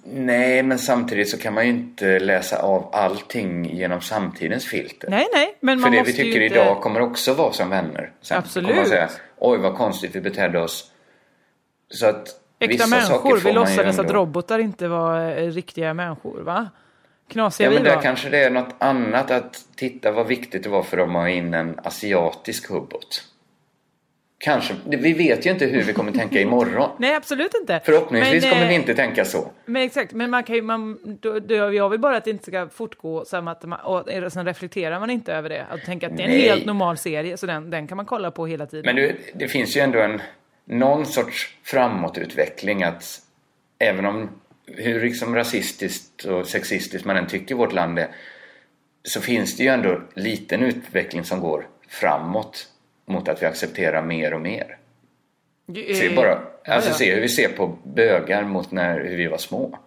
Nej, 0.05 0.63
men 0.63 0.79
samtidigt 0.79 1.31
så 1.31 1.39
kan 1.39 1.55
man 1.55 1.65
ju 1.65 1.71
inte 1.71 2.19
läsa 2.19 2.63
av 2.63 2.91
allting 2.93 3.65
genom 3.65 4.01
samtidens 4.01 4.67
filter. 4.67 5.11
Nej, 5.11 5.27
nej, 5.33 5.57
men 5.61 5.79
För 5.79 5.83
man 5.83 5.93
det 5.93 6.03
vi 6.03 6.13
tycker 6.13 6.41
inte... 6.41 6.55
idag 6.55 6.81
kommer 6.81 7.01
också 7.01 7.35
vara 7.35 7.53
som 7.53 7.71
vänner. 7.71 8.13
Sen 8.21 8.39
Absolut. 8.39 8.69
kommer 8.69 8.81
man 8.81 8.89
säga, 8.89 9.09
oj 9.39 9.59
vad 9.59 9.77
konstigt 9.77 10.15
vi 10.15 10.21
betedde 10.21 10.61
oss. 10.61 10.91
Så 11.91 12.07
att 12.07 12.29
Äkta 12.59 12.73
vissa 12.73 12.87
människor, 12.87 13.41
vi 13.45 13.53
låtsades 13.53 13.99
att 13.99 14.11
robotar 14.11 14.59
inte 14.59 14.89
var 14.89 15.39
eh, 15.39 15.51
riktiga 15.51 15.95
människor, 15.95 16.41
va? 16.41 16.71
Knasiga 17.29 17.67
Ja, 17.67 17.75
men 17.75 17.85
där 17.85 18.03
kanske 18.03 18.29
det 18.29 18.45
är 18.45 18.51
något 18.51 18.75
annat 18.79 19.31
att 19.31 19.65
titta 19.77 20.13
vad 20.13 20.27
viktigt 20.27 20.63
det 20.63 20.69
var 20.69 20.83
för 20.83 20.97
dem 20.97 21.17
att 21.17 21.23
ha 21.23 21.29
in 21.29 21.55
en 21.55 21.81
asiatisk 21.85 22.71
hubbot. 22.71 23.25
Kanske. 24.45 24.75
Vi 24.85 25.13
vet 25.13 25.47
ju 25.47 25.51
inte 25.51 25.67
hur 25.67 25.83
vi 25.83 25.93
kommer 25.93 26.13
tänka 26.13 26.41
imorgon. 26.41 26.91
Nej, 26.99 27.15
absolut 27.15 27.55
inte. 27.61 27.81
Förhoppningsvis 27.85 28.43
Men, 28.43 28.51
kommer 28.51 28.63
eh, 28.63 28.69
vi 28.69 28.75
inte 28.75 28.95
tänka 28.95 29.25
så. 29.25 29.51
Men 29.65 29.83
exakt, 29.83 30.13
men 30.13 30.31
man 30.31 30.45
kan 30.45 30.57
ju, 30.57 30.63
man, 30.63 30.99
då, 31.21 31.39
då, 31.39 31.55
jag 31.55 31.89
vill 31.89 32.01
bara 32.01 32.17
att 32.17 32.25
det 32.25 32.31
inte 32.31 32.45
ska 32.45 32.69
fortgå 32.69 33.25
så 33.25 33.37
att 33.37 33.65
man, 33.65 33.81
och 33.81 34.33
sen 34.33 34.47
reflekterar 34.47 35.01
man 35.01 35.11
inte 35.11 35.33
över 35.33 35.49
det. 35.49 35.67
Att 35.71 35.85
tänka 35.85 36.07
att 36.07 36.17
det 36.17 36.23
är 36.23 36.27
en 36.27 36.31
Nej. 36.31 36.49
helt 36.49 36.65
normal 36.65 36.97
serie, 36.97 37.37
så 37.37 37.47
den, 37.47 37.71
den 37.71 37.87
kan 37.87 37.97
man 37.97 38.07
kolla 38.07 38.31
på 38.31 38.47
hela 38.47 38.67
tiden. 38.67 38.85
Men 38.87 38.97
du, 38.97 39.17
det 39.35 39.49
finns 39.49 39.77
ju 39.77 39.81
ändå 39.81 39.99
en 39.99 40.23
någon 40.65 41.07
sorts 41.07 41.57
framåtutveckling 41.63 42.83
att 42.83 43.21
även 43.79 44.07
om 44.07 44.31
hur 44.67 45.01
liksom 45.01 45.35
rasistiskt 45.35 46.25
och 46.25 46.47
sexistiskt 46.47 47.05
man 47.07 47.17
än 47.17 47.27
tycker 47.27 47.55
vårt 47.55 47.73
land 47.73 47.99
är 47.99 48.09
så 49.03 49.21
finns 49.21 49.57
det 49.57 49.63
ju 49.63 49.69
ändå 49.69 50.01
liten 50.15 50.63
utveckling 50.63 51.25
som 51.25 51.41
går 51.41 51.67
framåt 51.89 52.69
mot 53.05 53.29
att 53.29 53.43
vi 53.43 53.47
accepterar 53.47 54.03
mer 54.03 54.35
och 54.35 54.41
mer. 54.41 54.79
Eh, 55.69 55.95
Se 55.97 56.15
bara, 56.17 56.41
alltså 56.65 56.91
ja. 56.91 56.95
se 56.95 57.15
hur 57.15 57.21
vi 57.21 57.29
ser 57.29 57.49
på 57.49 57.79
bögar 57.85 58.45
mot 58.45 58.71
när 58.71 59.01
hur 59.01 59.17
vi 59.17 59.27
var 59.27 59.39
små. 59.39 59.79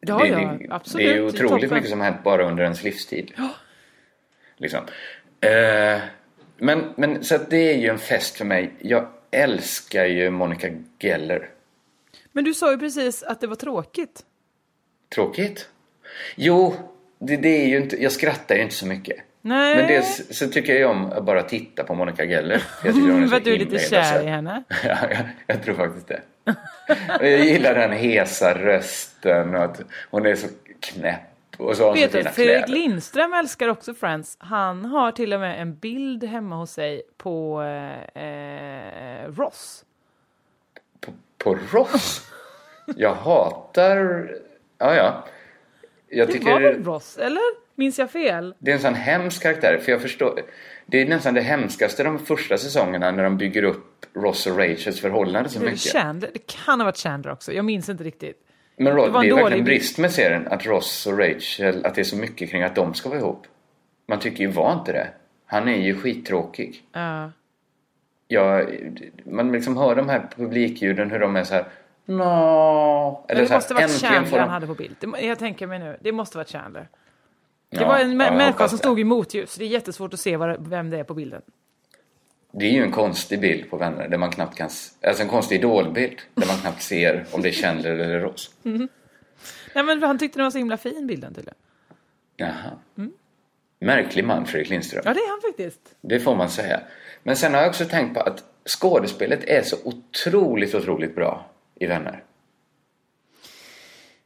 Ja, 0.00 0.18
det, 0.18 0.28
ja, 0.28 0.56
det, 0.60 0.66
absolut. 0.70 1.06
det 1.06 1.12
är 1.12 1.14
ju 1.14 1.26
otroligt 1.26 1.62
toppen. 1.62 1.74
mycket 1.74 1.90
som 1.90 2.00
har 2.00 2.10
hänt 2.10 2.24
bara 2.24 2.44
under 2.44 2.64
ens 2.64 2.82
livstid. 2.82 3.32
Liksom. 4.56 4.80
Eh, 5.40 6.00
men, 6.56 6.92
men 6.96 7.24
så 7.24 7.34
att 7.34 7.50
det 7.50 7.72
är 7.72 7.78
ju 7.78 7.88
en 7.88 7.98
fest 7.98 8.36
för 8.36 8.44
mig. 8.44 8.72
Jag 8.78 9.08
älskar 9.30 10.04
ju 10.04 10.30
Monica 10.30 10.68
Geller. 10.98 11.50
Men 12.32 12.44
du 12.44 12.54
sa 12.54 12.72
ju 12.72 12.78
precis 12.78 13.22
att 13.22 13.40
det 13.40 13.46
var 13.46 13.56
tråkigt. 13.56 14.24
Tråkigt? 15.14 15.68
Jo, 16.36 16.74
det, 17.18 17.36
det 17.36 17.62
är 17.62 17.66
ju 17.66 17.76
inte, 17.76 18.02
jag 18.02 18.12
skrattar 18.12 18.54
ju 18.54 18.62
inte 18.62 18.74
så 18.74 18.86
mycket. 18.86 19.16
Nej. 19.42 19.76
Men 19.76 19.86
dels 19.86 20.38
så 20.38 20.48
tycker 20.48 20.74
jag 20.74 20.90
om 20.90 21.12
att 21.12 21.24
bara 21.24 21.42
titta 21.42 21.84
på 21.84 21.94
Monica 21.94 22.24
Geller. 22.24 22.62
Jag 22.84 22.94
tycker 22.94 23.08
hon 23.08 23.22
är 23.22 23.26
så 23.28 23.34
För 23.34 23.40
du 23.40 23.54
är 23.54 23.58
lite 23.58 23.78
kär 23.78 24.22
i 24.22 24.26
henne. 24.26 24.62
Ja, 24.84 24.96
jag, 25.10 25.18
jag 25.46 25.62
tror 25.62 25.74
faktiskt 25.74 26.08
det. 26.08 26.22
Jag 27.20 27.40
gillar 27.40 27.74
den 27.74 27.92
hesa 27.92 28.54
rösten 28.54 29.54
och 29.54 29.64
att 29.64 29.80
hon 30.10 30.26
är 30.26 30.34
så 30.34 30.46
knäpp 30.80 31.20
och 31.60 31.76
så 31.76 31.92
Vet 31.92 32.12
du, 32.12 32.24
Fredrik. 32.24 32.68
Lindström 32.68 33.32
älskar 33.32 33.68
också 33.68 33.94
Friends. 33.94 34.36
Han 34.40 34.84
har 34.84 35.12
till 35.12 35.32
och 35.32 35.40
med 35.40 35.62
en 35.62 35.76
bild 35.76 36.24
hemma 36.24 36.56
hos 36.56 36.70
sig 36.70 37.02
på 37.16 37.62
eh, 37.62 38.24
eh, 38.24 39.28
Ross. 39.28 39.84
På, 41.00 41.12
på 41.38 41.58
Ross? 41.72 42.26
Jag 42.96 43.14
hatar... 43.14 44.30
Ja, 44.78 44.94
ja. 44.94 45.24
Jag 46.10 46.28
Det 46.28 46.32
tycker 46.32 46.50
var 46.50 46.60
väl 46.60 46.84
Ross, 46.84 47.16
eller? 47.18 47.42
Minns 47.74 47.98
jag 47.98 48.10
fel? 48.10 48.54
det 48.58 48.70
är 48.70 48.74
en 48.74 48.80
sån 48.80 48.94
hemsk 48.94 49.42
karaktär. 49.42 49.78
För 49.82 49.92
jag 49.92 50.02
förstår... 50.02 50.40
Det 50.86 51.02
är 51.02 51.06
nästan 51.06 51.34
det 51.34 51.40
hemskaste 51.40 52.02
de 52.02 52.18
första 52.18 52.58
säsongerna 52.58 53.10
när 53.10 53.24
de 53.24 53.36
bygger 53.36 53.62
upp 53.62 54.06
Ross 54.14 54.46
och 54.46 54.58
Rachels 54.58 55.00
förhållande 55.00 55.48
så 55.48 55.58
Det, 55.58 55.64
mycket. 55.64 55.80
Chandler. 55.92 56.30
det 56.32 56.46
kan 56.46 56.80
ha 56.80 56.84
varit 56.84 56.96
Chandler 56.96 57.32
också, 57.32 57.52
jag 57.52 57.64
minns 57.64 57.88
inte 57.88 58.04
riktigt. 58.04 58.36
Men 58.76 58.92
Ross, 58.92 59.06
Det 59.06 59.10
det, 59.10 59.12
var 59.12 59.20
en 59.22 59.26
är 59.26 59.30
dålig 59.30 59.42
verkligen 59.42 59.64
brist 59.64 59.98
med 59.98 60.12
serien 60.12 60.48
att 60.48 60.66
Ross 60.66 61.06
och 61.06 61.18
Rachel, 61.18 61.84
att 61.86 61.94
det 61.94 62.00
är 62.00 62.04
så 62.04 62.16
mycket 62.16 62.50
kring 62.50 62.62
att 62.62 62.74
de 62.74 62.94
ska 62.94 63.08
vara 63.08 63.18
ihop. 63.18 63.46
Man 64.08 64.18
tycker 64.18 64.44
ju 64.44 64.50
var 64.50 64.72
inte 64.72 64.92
det. 64.92 65.08
Han 65.46 65.68
är 65.68 65.76
ju 65.76 65.94
skittråkig. 65.94 66.82
Ja. 66.92 67.30
Jag, 68.28 68.66
man 69.24 69.52
liksom 69.52 69.76
hör 69.76 69.94
de 69.94 70.08
här 70.08 70.28
publikljuden 70.36 71.10
hur 71.10 71.18
de 71.18 71.36
är 71.36 71.44
så 71.44 71.54
här. 71.54 71.64
Nå. 72.10 73.24
Men 73.28 73.36
det 73.36 73.50
måste 73.50 73.74
varit 73.74 73.90
Chandler 73.90 74.38
han 74.38 74.48
hade 74.48 74.66
på 74.66 74.74
bild. 74.74 74.96
Jag 75.20 75.38
tänker 75.38 75.66
mig 75.66 75.78
nu, 75.78 75.98
det 76.00 76.12
måste 76.12 76.38
varit 76.38 76.48
Chandler. 76.48 76.88
Det 77.70 77.80
Ja, 77.80 77.88
var 77.88 77.98
en 77.98 78.10
ja, 78.10 78.16
människa 78.32 78.68
som 78.68 78.78
stod 78.78 79.00
i 79.00 79.04
motljus. 79.04 79.54
Det 79.54 79.64
är 79.64 79.68
jättesvårt 79.68 80.14
att 80.14 80.20
se 80.20 80.36
vad, 80.36 80.68
vem 80.68 80.90
det 80.90 80.98
är 80.98 81.04
på 81.04 81.14
bilden. 81.14 81.42
Det 82.52 82.66
är 82.66 82.70
ju 82.70 82.82
en 82.82 82.92
konstig 82.92 83.40
bild 83.40 83.70
på 83.70 83.76
vänner 83.76 84.08
där 84.08 84.18
man 84.18 84.30
knappt 84.30 84.56
kan... 84.56 84.70
Alltså 85.02 85.22
en 85.22 85.28
konstig 85.28 85.56
idolbild 85.56 86.18
där 86.34 86.46
man 86.46 86.56
knappt 86.56 86.82
ser 86.82 87.26
om 87.32 87.42
det 87.42 87.48
är 87.48 87.52
Chandler 87.52 87.90
eller 87.90 88.20
Ross. 88.20 88.50
Nej, 88.62 89.84
men 89.84 90.02
han 90.02 90.18
tyckte 90.18 90.38
den 90.38 90.44
var 90.44 90.50
så 90.50 90.58
himla 90.58 90.76
fin 90.76 91.06
bilden 91.06 91.34
tydligen. 91.34 91.58
Jaha. 92.36 92.70
Märklig 93.80 94.24
man, 94.24 94.46
Fredrik 94.46 94.70
Lindström. 94.70 95.02
Ja, 95.04 95.14
det 95.14 95.20
är 95.20 95.30
han 95.30 95.40
faktiskt. 95.40 95.80
Det 96.00 96.20
får 96.20 96.36
man 96.36 96.50
säga. 96.50 96.80
Men 97.22 97.36
sen 97.36 97.54
har 97.54 97.60
jag 97.60 97.68
också 97.68 97.84
tänkt 97.84 98.14
på 98.14 98.20
att 98.20 98.44
skådespelet 98.78 99.44
är 99.44 99.62
så 99.62 99.76
otroligt, 99.84 100.74
otroligt 100.74 101.14
bra 101.14 101.49
i 101.80 101.86
Vänner. 101.86 102.22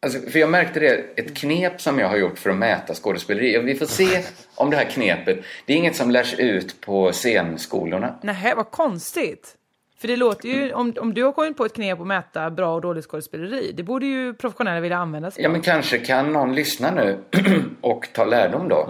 Alltså, 0.03 0.31
för 0.31 0.39
jag 0.39 0.51
märkte 0.51 0.81
det, 0.81 1.05
ett 1.17 1.37
knep 1.37 1.81
som 1.81 1.99
jag 1.99 2.09
har 2.09 2.17
gjort 2.17 2.39
för 2.39 2.51
att 2.51 2.57
mäta 2.57 2.95
skådespeleri. 2.95 3.59
Vi 3.59 3.75
får 3.75 3.87
se 3.87 4.23
om 4.55 4.71
det 4.71 4.77
här 4.77 4.85
knepet, 4.85 5.39
det 5.67 5.73
är 5.73 5.77
inget 5.77 5.97
som 5.97 6.11
lärs 6.11 6.35
ut 6.39 6.81
på 6.81 7.13
scenskolorna. 7.13 8.15
Nej, 8.23 8.53
vad 8.57 8.71
konstigt. 8.71 9.57
För 9.99 10.09
det 10.09 10.17
låter 10.17 10.49
ju, 10.49 10.73
om, 10.73 10.95
om 11.01 11.15
du 11.15 11.23
har 11.23 11.33
kommit 11.33 11.57
på 11.57 11.65
ett 11.65 11.75
knep 11.75 12.01
att 12.01 12.07
mäta 12.07 12.51
bra 12.51 12.75
och 12.75 12.81
dåligt 12.81 13.05
skådespeleri, 13.05 13.73
det 13.73 13.83
borde 13.83 14.07
ju 14.07 14.35
professionella 14.35 14.81
vilja 14.81 14.99
använda 14.99 15.31
sig 15.31 15.43
Ja 15.43 15.49
av. 15.49 15.53
men 15.53 15.63
kanske 15.63 15.99
kan 15.99 16.33
någon 16.33 16.55
lyssna 16.55 16.91
nu 16.91 17.19
och 17.81 18.09
ta 18.13 18.25
lärdom 18.25 18.69
då. 18.69 18.89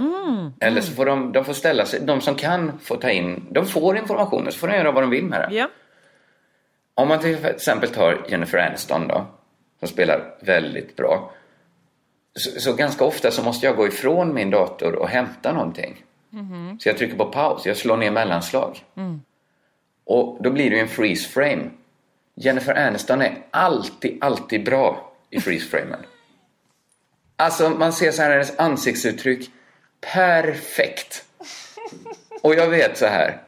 Eller 0.61 0.81
så 0.81 0.93
får 0.93 1.07
de, 1.07 1.33
de 1.33 1.45
får 1.45 1.53
ställa 1.53 1.87
sig, 1.87 2.01
de 2.01 2.21
som 2.21 2.35
kan 2.35 2.79
får 2.79 2.97
ta 2.97 3.11
in, 3.11 3.47
de 3.51 3.67
får 3.67 3.97
informationen 3.97 4.53
så 4.53 4.59
får 4.59 4.69
de 4.69 4.75
göra 4.77 4.93
vad 4.93 5.03
de 5.03 5.11
vill 5.11 5.25
med 5.25 5.41
det. 5.41 5.55
Ja. 5.57 5.69
Om 6.95 7.09
man 7.09 7.20
till 7.20 7.45
exempel 7.45 7.90
tar 7.90 8.26
Jennifer 8.28 8.59
Aniston 8.59 9.09
då, 9.09 9.26
som 9.78 9.88
spelar 9.88 10.34
väldigt 10.40 10.97
bra. 10.97 11.32
Så, 12.34 12.61
så 12.61 12.72
ganska 12.72 13.05
ofta 13.05 13.30
så 13.30 13.42
måste 13.42 13.66
jag 13.66 13.76
gå 13.76 13.86
ifrån 13.86 14.34
min 14.34 14.51
dator 14.51 14.95
och 14.95 15.09
hämta 15.09 15.53
någonting. 15.53 16.05
Så 16.80 16.88
jag 16.88 16.99
trycker 16.99 17.16
på 17.16 17.24
paus, 17.24 17.66
jag 17.66 17.76
slår 17.76 17.97
ner 17.97 18.11
mellanslag. 18.11 18.84
Och 20.05 20.38
då 20.42 20.51
blir 20.51 20.70
det 20.70 20.76
ju 20.76 20.82
en 20.82 20.88
freeze 20.88 21.28
frame. 21.28 21.70
Jennifer 22.34 22.74
Aniston 22.74 23.22
är 23.22 23.36
alltid, 23.51 24.18
alltid 24.24 24.64
bra 24.64 25.12
i 25.30 25.40
freeze-framen. 25.40 26.01
Alltså 27.36 27.70
man 27.70 27.92
ser 27.92 28.11
så 28.11 28.22
här 28.22 28.30
hennes 28.30 28.59
ansiktsuttryck. 28.59 29.51
Perfekt! 30.01 31.24
Och 32.42 32.55
jag 32.55 32.68
vet 32.68 32.99
så 32.99 33.07
här. 33.07 33.42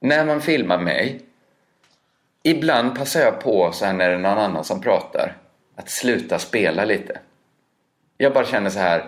När 0.00 0.24
man 0.24 0.40
filmar 0.40 0.78
mig. 0.78 1.20
Ibland 2.42 2.94
passar 2.98 3.20
jag 3.20 3.40
på 3.40 3.72
så 3.72 3.84
här 3.84 3.92
när 3.92 4.08
det 4.08 4.14
är 4.14 4.18
någon 4.18 4.38
annan 4.38 4.64
som 4.64 4.80
pratar. 4.80 5.36
Att 5.76 5.90
sluta 5.90 6.38
spela 6.38 6.84
lite. 6.84 7.18
Jag 8.16 8.32
bara 8.32 8.44
känner 8.44 8.70
så 8.70 8.78
här. 8.78 9.04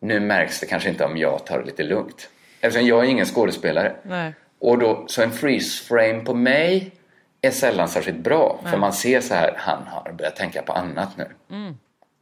Nu 0.00 0.20
märks 0.20 0.60
det 0.60 0.66
kanske 0.66 0.88
inte 0.88 1.04
om 1.04 1.16
jag 1.16 1.46
tar 1.46 1.58
det 1.58 1.64
lite 1.64 1.82
lugnt. 1.82 2.30
Eftersom 2.60 2.86
jag 2.86 3.04
är 3.04 3.08
ingen 3.08 3.26
skådespelare. 3.26 3.96
Nej. 4.02 4.34
Och 4.58 4.78
då, 4.78 5.04
så 5.06 5.22
en 5.22 5.30
freeze 5.30 5.84
frame 5.84 6.20
på 6.24 6.34
mig 6.34 6.92
är 7.40 7.50
sällan 7.50 7.88
särskilt 7.88 8.18
bra. 8.18 8.60
För 8.70 8.76
man 8.78 8.92
ser 8.92 9.20
så 9.20 9.34
här, 9.34 9.54
han 9.56 9.82
har 9.86 10.12
börjat 10.12 10.36
tänka 10.36 10.62
på 10.62 10.72
annat 10.72 11.16
nu. 11.16 11.26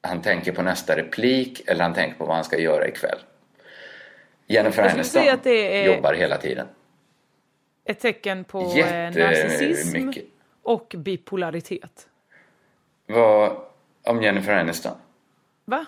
Han 0.00 0.22
tänker 0.22 0.52
på 0.52 0.62
nästa 0.62 0.96
replik 0.96 1.62
eller 1.66 1.82
han 1.82 1.94
tänker 1.94 2.18
på 2.18 2.24
vad 2.24 2.34
han 2.34 2.44
ska 2.44 2.58
göra 2.58 2.88
ikväll. 2.88 3.18
Jennifer 4.46 4.82
Aniston 4.94 5.22
jobbar 5.86 6.14
hela 6.14 6.36
tiden. 6.36 6.66
Ett 7.84 8.00
tecken 8.00 8.44
på 8.44 8.60
eh, 8.60 8.76
Jätte- 8.76 9.18
narcissism 9.24 10.06
mycket. 10.06 10.24
Och 10.68 10.94
bipolaritet. 10.96 12.08
Vad 13.06 13.56
om 14.02 14.22
Jennifer 14.22 14.52
Aniston? 14.52 14.96
Va? 15.64 15.86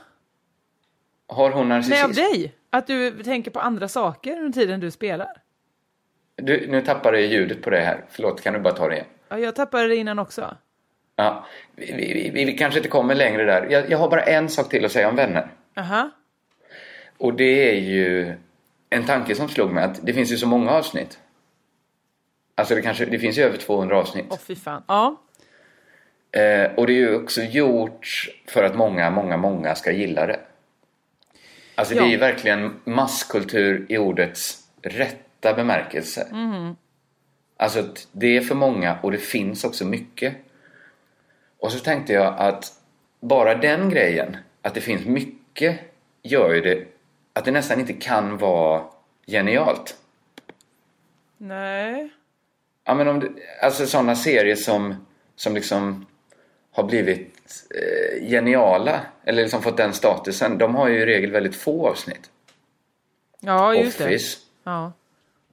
Har 1.28 1.50
hon 1.50 1.68
narcissism? 1.68 1.94
Nej, 1.94 2.04
av 2.04 2.12
dig? 2.12 2.54
Att 2.70 2.86
du 2.86 3.22
tänker 3.22 3.50
på 3.50 3.60
andra 3.60 3.88
saker 3.88 4.36
under 4.38 4.52
tiden 4.52 4.80
du 4.80 4.90
spelar? 4.90 5.42
Du, 6.36 6.66
nu 6.70 6.82
tappade 6.82 7.20
jag 7.20 7.30
ljudet 7.30 7.62
på 7.62 7.70
det 7.70 7.80
här. 7.80 8.04
Förlåt, 8.08 8.42
kan 8.42 8.54
du 8.54 8.60
bara 8.60 8.74
ta 8.74 8.88
det 8.88 8.94
igen? 8.94 9.06
Ja, 9.28 9.38
jag 9.38 9.54
tappade 9.54 9.88
det 9.88 9.96
innan 9.96 10.18
också. 10.18 10.56
Ja, 11.16 11.46
vi, 11.76 11.86
vi, 11.92 12.30
vi, 12.34 12.44
vi 12.44 12.58
kanske 12.58 12.78
inte 12.78 12.88
kommer 12.88 13.14
längre 13.14 13.44
där. 13.44 13.66
Jag, 13.70 13.90
jag 13.90 13.98
har 13.98 14.10
bara 14.10 14.22
en 14.22 14.48
sak 14.48 14.68
till 14.68 14.84
att 14.84 14.92
säga 14.92 15.08
om 15.08 15.16
vänner. 15.16 15.50
Aha. 15.76 16.10
Och 17.18 17.34
det 17.34 17.70
är 17.70 17.80
ju 17.80 18.34
en 18.90 19.06
tanke 19.06 19.34
som 19.34 19.48
slog 19.48 19.70
mig 19.70 19.84
att 19.84 20.06
det 20.06 20.12
finns 20.12 20.32
ju 20.32 20.36
så 20.36 20.46
många 20.46 20.70
avsnitt. 20.70 21.18
Alltså 22.60 22.74
det, 22.74 22.82
kanske, 22.82 23.04
det 23.04 23.18
finns 23.18 23.38
ju 23.38 23.42
över 23.42 23.56
200 23.56 23.96
avsnitt. 23.98 24.26
Åh, 24.30 24.38
fy 24.38 24.56
fan. 24.56 24.82
Ja. 24.88 25.16
Eh, 26.32 26.72
och 26.74 26.86
det 26.86 26.92
är 26.92 26.96
ju 26.96 27.16
också 27.22 27.42
gjort 27.42 28.28
för 28.46 28.64
att 28.64 28.76
många, 28.76 29.10
många, 29.10 29.36
många 29.36 29.74
ska 29.74 29.92
gilla 29.92 30.26
det. 30.26 30.40
Alltså 31.74 31.94
det 31.94 32.00
Ja. 32.00 32.06
är 32.06 32.10
ju 32.10 32.16
verkligen 32.16 32.80
masskultur 32.84 33.86
i 33.88 33.98
ordets 33.98 34.58
rätta 34.82 35.54
bemärkelse. 35.54 36.26
Alltså 37.56 37.80
att 37.80 38.08
det 38.12 38.36
är 38.36 38.40
för 38.40 38.54
många 38.54 38.98
och 39.02 39.10
det 39.12 39.18
finns 39.18 39.64
också 39.64 39.84
mycket. 39.84 40.34
Och 41.58 41.72
så 41.72 41.78
tänkte 41.78 42.12
jag 42.12 42.34
att 42.38 42.72
bara 43.20 43.54
den 43.54 43.90
grejen, 43.90 44.36
att 44.62 44.74
det 44.74 44.80
finns 44.80 45.04
mycket, 45.04 45.78
gör 46.22 46.54
ju 46.54 46.60
det 46.60 46.84
att 47.32 47.44
det 47.44 47.50
nästan 47.50 47.80
inte 47.80 47.92
kan 47.92 48.38
vara 48.38 48.84
genialt. 49.26 49.96
Nej. 51.38 52.10
Ja, 52.84 52.94
men 52.94 53.08
om 53.08 53.20
det, 53.20 53.28
alltså 53.62 53.86
sådana 53.86 54.16
serier 54.16 54.56
som, 54.56 55.06
som 55.36 55.54
liksom 55.54 56.06
har 56.72 56.84
blivit 56.84 57.34
eh, 57.74 58.28
geniala 58.28 59.00
eller 59.24 59.42
liksom 59.42 59.62
fått 59.62 59.76
den 59.76 59.92
statusen, 59.92 60.58
de 60.58 60.74
har 60.74 60.88
ju 60.88 61.00
i 61.00 61.06
regel 61.06 61.30
väldigt 61.30 61.56
få 61.56 61.88
avsnitt. 61.88 62.30
Ja, 63.40 63.74
just 63.74 64.00
Office, 64.00 64.38
det. 64.64 64.70
Ja. 64.70 64.92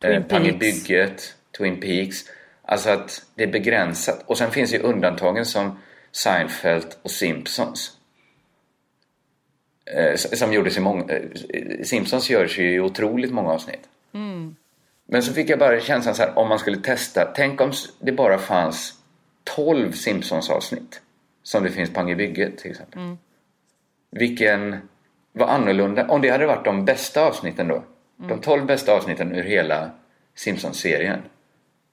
eh, 0.01 0.11
Twin 0.11 0.23
Pang 0.23 0.45
i 0.45 0.51
Peaks. 0.51 0.59
bygget, 0.59 1.35
Twin 1.57 1.79
Peaks. 1.79 2.17
Alltså 2.61 2.89
att 2.89 3.25
det 3.35 3.43
är 3.43 3.47
begränsat. 3.47 4.23
Och 4.25 4.37
sen 4.37 4.51
finns 4.51 4.73
ju 4.73 4.79
undantagen 4.79 5.45
som 5.45 5.79
Seinfeld 6.11 6.95
och 7.01 7.11
Simpsons. 7.11 7.91
Eh, 9.85 10.15
som 10.15 10.53
gjordes 10.53 10.77
i 10.77 10.81
många... 10.81 11.13
Eh, 11.13 11.23
Simpsons 11.83 12.29
görs 12.29 12.59
ju 12.59 12.73
i 12.73 12.79
otroligt 12.79 13.31
många 13.31 13.51
avsnitt. 13.51 13.89
Men 15.09 15.23
så 15.23 15.33
fick 15.33 15.49
jag 15.49 15.59
bara 15.59 15.79
känslan 15.79 16.15
så 16.15 16.23
här, 16.23 16.37
om 16.37 16.49
man 16.49 16.59
skulle 16.59 16.77
testa. 16.77 17.25
Tänk 17.25 17.61
om 17.61 17.71
det 17.99 18.11
bara 18.11 18.37
fanns 18.37 18.93
12 19.43 19.91
Simpsons-avsnitt. 19.91 21.01
Som 21.43 21.63
det 21.63 21.69
finns 21.69 21.93
Pang 21.93 22.11
i 22.11 22.15
bygget 22.15 22.57
till 22.57 22.71
exempel. 22.71 23.15
Vilken... 24.11 24.77
Vad 25.31 25.49
annorlunda. 25.49 26.07
Om 26.07 26.21
det 26.21 26.29
hade 26.29 26.45
varit 26.45 26.65
de 26.65 26.85
bästa 26.85 27.25
avsnitten 27.25 27.67
då. 27.67 27.83
De 28.17 28.41
12 28.41 28.65
bästa 28.65 28.93
avsnitten 28.93 29.35
ur 29.35 29.43
hela 29.43 29.91
Simpsons-serien. 30.35 31.21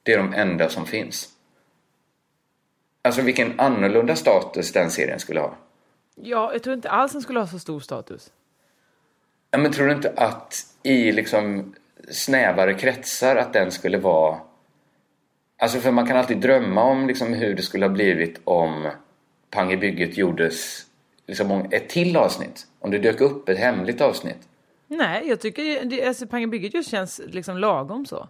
Det 0.02 0.12
är 0.12 0.18
de 0.18 0.34
enda 0.34 0.68
som 0.68 0.86
finns. 0.86 1.28
Alltså 3.02 3.22
vilken 3.22 3.60
annorlunda 3.60 4.16
status 4.16 4.72
den 4.72 4.90
serien 4.90 5.18
skulle 5.18 5.40
ha. 5.40 5.56
ja, 6.14 6.52
jag 6.52 6.62
tror 6.62 6.74
inte 6.74 6.90
alls 6.90 7.12
den 7.12 7.22
skulle 7.22 7.38
ha 7.40 7.46
så 7.46 7.58
stor 7.58 7.80
status. 7.80 8.32
Ja, 9.50 9.58
men 9.58 9.72
tror 9.72 9.86
du 9.86 9.92
inte 9.92 10.12
att 10.16 10.66
i 10.82 11.12
liksom 11.12 11.74
snävare 12.10 12.74
kretsar 12.74 13.36
att 13.36 13.52
den 13.52 13.70
skulle 13.70 13.98
vara... 13.98 14.40
Alltså 15.58 15.78
för 15.78 15.90
man 15.90 16.06
kan 16.06 16.16
alltid 16.16 16.38
drömma 16.38 16.82
om 16.82 17.06
liksom 17.06 17.32
hur 17.32 17.54
det 17.54 17.62
skulle 17.62 17.86
ha 17.86 17.92
blivit 17.92 18.40
om 18.44 18.90
Pang 19.50 19.72
i 19.72 19.76
bygget 19.76 20.16
gjordes 20.16 20.86
liksom 21.26 21.50
om 21.50 21.68
ett 21.70 21.88
till 21.88 22.16
avsnitt. 22.16 22.66
Om 22.80 22.90
det 22.90 22.98
dök 22.98 23.20
upp 23.20 23.48
ett 23.48 23.58
hemligt 23.58 24.00
avsnitt. 24.00 24.48
Nej, 24.88 25.28
jag 25.28 25.40
tycker 25.40 25.84
det, 25.84 26.04
alltså, 26.06 26.26
Pang 26.26 26.42
i 26.42 26.46
bygget 26.46 26.74
just 26.74 26.90
känns 26.90 27.20
liksom 27.26 27.58
lagom 27.58 28.06
så. 28.06 28.28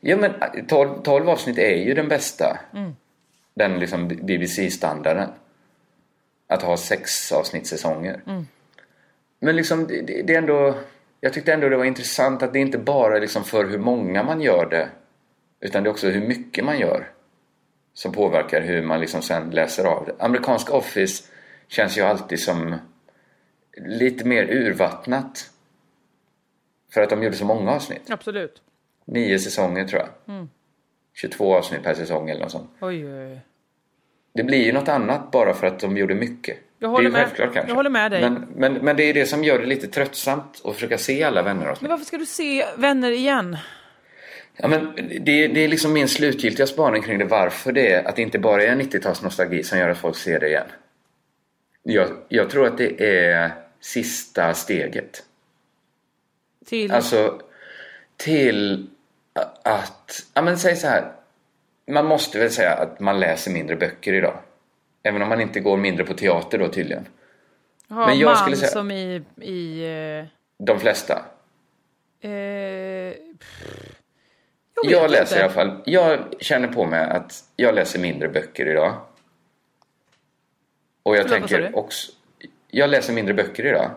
Ja 0.00 0.16
men 0.16 0.32
12, 0.66 1.02
12 1.02 1.28
avsnitt 1.28 1.58
är 1.58 1.76
ju 1.76 1.94
den 1.94 2.08
bästa. 2.08 2.58
Den 3.54 3.80
liksom 3.80 4.08
BBC-standarden. 4.08 5.28
Att 6.48 6.62
ha 6.62 6.76
sex 6.76 7.32
avsnittssäsonger. 7.32 8.20
Men 9.40 9.56
liksom 9.56 9.86
det, 9.86 10.22
det 10.22 10.34
är 10.34 10.38
ändå... 10.38 10.74
Jag 11.20 11.32
tyckte 11.32 11.52
ändå 11.52 11.68
det 11.68 11.76
var 11.76 11.84
intressant 11.84 12.42
att 12.42 12.52
det 12.52 12.58
inte 12.58 12.78
bara 12.78 13.16
är 13.16 13.20
liksom 13.20 13.44
för 13.44 13.64
hur 13.64 13.78
många 13.78 14.22
man 14.22 14.40
gör 14.40 14.66
det. 14.70 14.88
Utan 15.60 15.82
det 15.82 15.88
är 15.88 15.90
också 15.90 16.08
hur 16.08 16.28
mycket 16.28 16.64
man 16.64 16.78
gör. 16.78 17.10
Som 17.92 18.12
påverkar 18.12 18.60
hur 18.60 18.82
man 18.82 19.00
liksom 19.00 19.22
sen 19.22 19.50
läser 19.50 19.84
av 19.84 20.06
det. 20.06 20.24
Amerikansk 20.24 20.70
Office 20.70 21.24
känns 21.68 21.98
ju 21.98 22.02
alltid 22.02 22.40
som 22.40 22.76
lite 23.76 24.24
mer 24.24 24.50
urvattnat. 24.50 25.50
För 26.92 27.00
att 27.00 27.10
de 27.10 27.22
gjorde 27.22 27.36
så 27.36 27.44
många 27.44 27.72
avsnitt. 27.72 28.10
Absolut. 28.10 28.62
Nio 29.04 29.38
säsonger 29.38 29.84
tror 29.84 30.02
jag. 30.02 30.48
22 31.14 31.54
avsnitt 31.54 31.82
per 31.82 31.94
säsong 31.94 32.30
eller 32.30 32.40
något 32.40 32.50
sånt. 32.50 32.70
Oj, 32.80 33.06
oj, 33.06 33.32
oj. 33.32 33.40
Det 34.32 34.44
blir 34.44 34.64
ju 34.64 34.72
något 34.72 34.88
annat 34.88 35.30
bara 35.30 35.54
för 35.54 35.66
att 35.66 35.80
de 35.80 35.96
gjorde 35.96 36.14
mycket. 36.14 36.58
Jag 36.78 36.90
det 36.90 36.92
är 36.92 36.92
håller 36.92 37.10
med. 37.10 37.64
Jag 37.68 37.74
håller 37.74 37.90
med 37.90 38.10
dig. 38.10 38.20
Men, 38.20 38.46
men, 38.56 38.74
men 38.74 38.96
det 38.96 39.02
är 39.02 39.14
det 39.14 39.26
som 39.26 39.44
gör 39.44 39.58
det 39.58 39.66
lite 39.66 39.86
tröttsamt 39.86 40.60
att 40.64 40.74
försöka 40.74 40.98
se 40.98 41.24
alla 41.24 41.42
vänner 41.42 41.76
Men 41.80 41.90
varför 41.90 42.04
ska 42.04 42.18
du 42.18 42.26
se 42.26 42.66
Vänner 42.76 43.10
igen? 43.10 43.56
Ja, 44.56 44.68
men 44.68 44.96
det, 44.96 45.48
det 45.48 45.64
är 45.64 45.68
liksom 45.68 45.92
min 45.92 46.08
slutgiltiga 46.08 46.66
spaning 46.66 47.02
kring 47.02 47.18
det. 47.18 47.24
Varför 47.24 47.72
det 47.72 47.92
är 47.92 48.08
att 48.08 48.16
det 48.16 48.22
inte 48.22 48.38
bara 48.38 48.62
är 48.62 48.76
90-talsnostalgi 48.76 49.62
som 49.62 49.78
gör 49.78 49.88
att 49.88 49.98
folk 49.98 50.16
ser 50.16 50.40
det 50.40 50.48
igen. 50.48 50.66
Jag, 51.82 52.08
jag 52.28 52.50
tror 52.50 52.66
att 52.66 52.78
det 52.78 53.06
är 53.06 53.50
sista 53.80 54.54
steget. 54.54 55.22
Till... 56.66 56.92
Alltså 56.92 57.40
till 58.16 58.86
att, 59.62 60.26
ja 60.34 60.42
men 60.42 60.58
säg 60.58 60.76
så 60.76 60.86
här. 60.86 61.12
Man 61.90 62.06
måste 62.06 62.38
väl 62.38 62.50
säga 62.50 62.72
att 62.74 63.00
man 63.00 63.20
läser 63.20 63.50
mindre 63.50 63.76
böcker 63.76 64.12
idag. 64.12 64.38
Även 65.06 65.22
om 65.22 65.28
man 65.28 65.40
inte 65.40 65.60
går 65.60 65.76
mindre 65.76 66.04
på 66.04 66.14
teater 66.14 66.58
då 66.58 66.68
tydligen. 66.68 67.08
ha 67.88 68.06
men 68.06 68.18
jag 68.18 68.26
man 68.28 68.36
skulle 68.36 68.56
säga- 68.56 68.70
som 68.70 68.90
i... 68.90 69.22
i 69.40 69.84
eh, 70.20 70.24
De 70.58 70.80
flesta. 70.80 71.14
eh, 72.20 72.30
pff. 73.38 73.64
jag 74.82 74.92
Jag 74.92 75.10
läser 75.10 75.22
inte. 75.22 75.36
i 75.36 75.42
alla 75.42 75.52
fall, 75.52 75.82
jag 75.86 76.18
känner 76.40 76.68
på 76.68 76.84
mig 76.86 77.00
att 77.10 77.44
jag 77.56 77.74
läser 77.74 77.98
mindre 78.00 78.28
böcker 78.28 78.66
idag. 78.68 78.94
Och 81.02 81.16
jag 81.16 81.28
Förlåt, 81.28 81.48
tänker 81.48 81.76
också, 81.78 82.12
jag 82.70 82.90
läser 82.90 83.12
mindre 83.12 83.34
böcker 83.34 83.66
idag. 83.66 83.90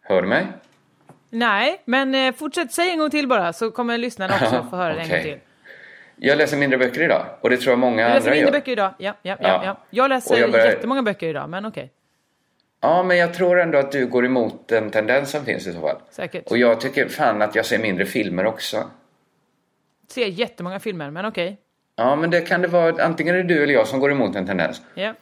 Hör 0.00 0.22
du 0.22 0.28
mig? 0.28 0.46
Nej, 1.30 1.82
men 1.84 2.14
eh, 2.14 2.34
fortsätt. 2.34 2.72
Säg 2.72 2.90
en 2.90 2.98
gång 2.98 3.10
till 3.10 3.28
bara 3.28 3.52
så 3.52 3.70
kommer 3.70 3.98
lyssnarna 3.98 4.34
också 4.34 4.66
få 4.70 4.76
höra 4.76 4.94
det 4.94 5.00
en 5.00 5.08
gång 5.10 5.22
till. 5.22 5.38
Jag 6.20 6.38
läser 6.38 6.56
mindre 6.56 6.78
böcker 6.78 7.02
idag 7.02 7.26
och 7.40 7.50
det 7.50 7.56
tror 7.56 7.72
jag 7.72 7.78
många 7.78 8.02
Jag 8.02 8.08
läser 8.08 8.16
andra 8.18 8.30
mindre 8.30 8.44
gör. 8.46 8.52
böcker 8.60 8.72
idag. 8.72 8.94
Ja, 8.98 9.14
ja, 9.22 9.36
ja, 9.40 9.48
Ja. 9.48 9.62
ja. 9.64 9.76
Jag 9.90 10.08
läser 10.08 10.36
jag 10.38 10.50
börjar- 10.52 10.66
jättemånga 10.66 11.02
böcker 11.02 11.28
idag, 11.28 11.48
men 11.50 11.66
okej. 11.66 11.90
Ja, 12.80 13.02
men 13.02 13.16
jag 13.16 13.34
tror 13.34 13.60
ändå 13.60 13.78
att 13.78 13.92
du 13.92 14.06
går 14.06 14.24
emot 14.26 14.68
den 14.68 14.90
tendens 14.90 15.30
som 15.30 15.44
finns 15.44 15.66
i 15.66 15.72
så 15.72 15.80
fall. 15.80 15.96
Säkert. 16.10 16.46
Och 16.50 16.58
jag 16.58 16.80
tycker 16.80 17.08
fan 17.08 17.42
att 17.42 17.54
jag 17.54 17.66
ser 17.66 17.78
mindre 17.78 18.04
filmer 18.06 18.46
också. 18.46 18.90
Ser 20.08 20.26
jättemånga 20.26 20.80
filmer, 20.80 21.10
men 21.10 21.24
okej. 21.26 21.58
Ja, 21.96 22.16
men 22.16 22.30
det 22.30 22.40
kan 22.40 22.62
det 22.62 22.68
vara, 22.68 23.04
antingen 23.04 23.34
är 23.34 23.38
det 23.42 23.54
du 23.54 23.62
eller 23.62 23.74
jag 23.74 23.86
som 23.86 24.00
går 24.00 24.12
emot 24.12 24.36
en 24.36 24.46
tendens. 24.46 24.82
Ja. 24.94 25.14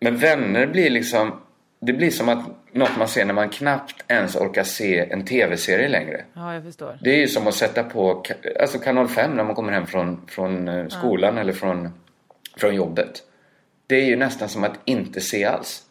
Men 0.00 0.16
vänner 0.16 0.66
blir 0.66 0.90
liksom... 0.90 1.40
Det 1.80 1.92
blir 1.92 2.10
som 2.10 2.28
att 2.28 2.44
något 2.72 2.96
man 2.98 3.08
ser 3.08 3.24
när 3.24 3.34
man 3.34 3.48
knappt 3.48 4.04
ens 4.08 4.36
orkar 4.36 4.64
se 4.64 4.98
en 5.12 5.24
tv-serie 5.24 5.88
längre. 5.88 6.24
ja, 6.34 6.54
jag 6.54 6.64
förstår. 6.64 6.98
Det 7.02 7.10
är 7.10 7.16
ju 7.16 7.28
som 7.28 7.46
att 7.46 7.54
sätta 7.54 7.82
på 7.84 8.22
alltså 8.60 8.78
kanal 8.78 9.08
5 9.08 9.30
när 9.36 9.44
man 9.44 9.54
kommer 9.54 9.72
hem 9.72 9.86
från, 9.86 10.26
från 10.26 10.68
eh, 10.68 10.88
skolan 10.88 11.38
eller 11.38 11.52
från, 11.52 11.88
från 12.56 12.74
jobbet. 12.74 13.22
Det 13.86 13.96
är 13.96 14.04
ju 14.04 14.16
nästan 14.16 14.48
som 14.48 14.64
att 14.64 14.78
inte 14.84 15.20
se 15.20 15.44
alls. 15.44 15.84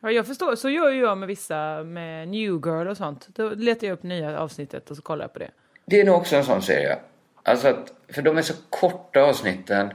Ja, 0.00 0.10
jag 0.10 0.26
förstår. 0.26 0.54
Så 0.56 0.68
gör 0.70 0.90
ju 0.90 1.00
jag 1.00 1.18
med 1.18 1.26
vissa, 1.28 1.82
med 1.82 2.28
New 2.28 2.40
Girl 2.66 2.88
och 2.88 2.96
sånt. 2.96 3.28
Då 3.34 3.50
letar 3.50 3.86
jag 3.86 3.94
upp 3.94 4.02
nya 4.02 4.38
avsnittet 4.38 4.90
och 4.90 4.96
så 4.96 5.02
kollar 5.02 5.24
jag 5.24 5.32
på 5.32 5.38
det. 5.38 5.50
Det 5.86 6.00
är 6.00 6.04
nog 6.04 6.16
också 6.16 6.36
en 6.36 6.44
sån 6.44 6.62
serie. 6.62 6.98
Alltså 7.42 7.68
att, 7.68 7.92
för 8.08 8.22
de 8.22 8.38
är 8.38 8.42
så 8.42 8.54
korta 8.70 9.22
avsnitten. 9.22 9.90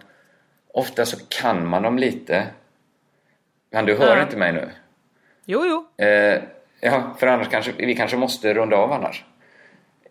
Ofta 0.74 1.06
så 1.06 1.18
kan 1.30 1.68
man 1.68 1.84
dem 1.84 1.98
lite. 1.98 2.48
Men 3.72 3.86
du 3.86 3.96
hör 3.96 4.18
Ja. 4.18 4.24
inte 4.24 4.38
mig 4.38 4.54
nu? 4.54 4.70
Jo, 5.46 5.66
jo. 5.66 6.06
Eh, 6.06 6.42
ja, 6.82 7.16
för 7.20 7.28
annars 7.28 7.50
kanske 7.50 7.72
vi 7.78 7.96
kanske 7.96 8.18
måste 8.18 8.54
runda 8.54 8.76
av 8.78 8.92
annars. 8.92 9.26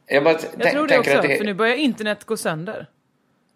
Jag 0.06 0.24
bara 0.24 0.38
Jag 0.58 0.70
tror 0.70 0.88
det 0.88 0.98
också, 0.98 1.16
att 1.16 1.22
det, 1.22 1.36
för 1.36 1.44
nu 1.44 1.54
börjar 1.54 1.74
internet 1.74 2.24
gå 2.24 2.36
sönder. 2.36 2.86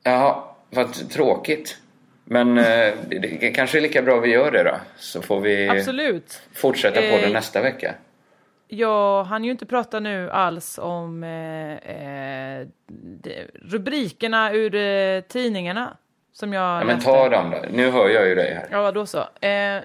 Ja, 0.03 0.57
vad 0.71 1.11
tråkigt. 1.11 1.79
Men 2.25 2.59
eh, 2.59 2.95
det, 3.09 3.55
kanske 3.55 3.79
är 3.79 3.83
lika 3.83 4.03
bra 4.03 4.21
vi 4.21 4.31
gör 4.31 4.51
det 4.51 4.63
då. 4.63 4.77
Så 4.97 5.23
får 5.23 5.41
vi 5.41 5.69
Absolut. 5.69 6.43
fortsätta 6.53 7.01
på 7.01 7.07
Eh, 7.07 7.21
det 7.21 7.33
nästa 7.33 7.63
vecka. 7.63 7.95
Jag 8.69 9.25
hann 9.25 9.45
ju 9.45 9.51
inte 9.51 9.67
prata 9.67 10.01
nu 10.01 10.31
alls 10.31 10.79
om 10.79 11.25
eh, 11.25 11.75
eh, 11.91 12.67
rubrikerna 13.55 14.53
ur 14.53 14.75
eh, 14.75 15.21
tidningarna. 15.21 15.97
Som 16.37 16.53
jag 16.53 16.81
Ja, 16.81 16.85
men 16.85 17.01
ta 17.01 17.29
dem 17.29 17.51
då. 17.51 17.59
Nu 17.71 17.91
hör 17.91 18.09
jag 18.09 18.29
ju 18.29 18.35
dig 18.35 18.55
här. 18.55 18.69
Ja, 18.71 18.93
då 18.93 19.07
så. 19.07 19.19
Eh, 19.19 19.27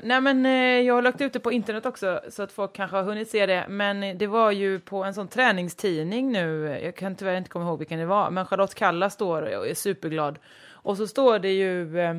nej, 0.03 0.21
men 0.21 0.45
eh, 0.45 0.51
jag 0.51 0.93
har 0.93 1.01
lagt 1.01 1.21
ut 1.21 1.33
det 1.33 1.39
på 1.39 1.51
internet 1.51 1.85
också, 1.85 2.21
så 2.29 2.43
att 2.43 2.51
folk 2.51 2.73
kanske 2.73 2.97
har 2.97 3.03
hunnit 3.03 3.29
se 3.29 3.45
det. 3.45 3.65
Men 3.69 4.17
det 4.17 4.27
var 4.27 4.51
ju 4.51 4.79
på 4.79 5.03
en 5.03 5.13
sån 5.13 5.27
träningstidning 5.27 6.31
nu, 6.31 6.79
jag 6.83 6.95
kan 6.95 7.15
tyvärr 7.15 7.35
inte 7.35 7.49
komma 7.49 7.65
ihåg 7.65 7.79
vilken 7.79 7.99
det 7.99 8.05
var, 8.05 8.29
men 8.29 8.45
Charlotte 8.45 8.75
Kalla 8.75 9.09
står 9.09 9.41
och 9.41 9.67
är 9.67 9.73
superglad. 9.73 10.39
Och 10.71 10.97
så 10.97 11.07
står 11.07 11.39
det 11.39 11.51
ju 11.51 11.99
eh, 11.99 12.15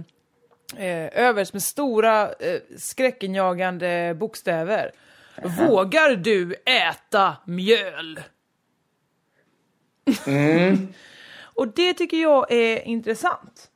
eh, 0.76 1.26
överst 1.26 1.53
med 1.53 1.62
stora 1.62 2.22
eh, 2.22 2.61
skräckinjagande 2.78 4.16
bokstäver. 4.18 4.91
Vågar 5.59 6.16
du 6.16 6.55
äta 6.66 7.37
mjöl? 7.45 8.20
och 11.43 11.68
det 11.68 11.95
tycker 11.95 12.16
jag 12.16 12.53
är 12.53 12.89
intressant. 12.89 13.70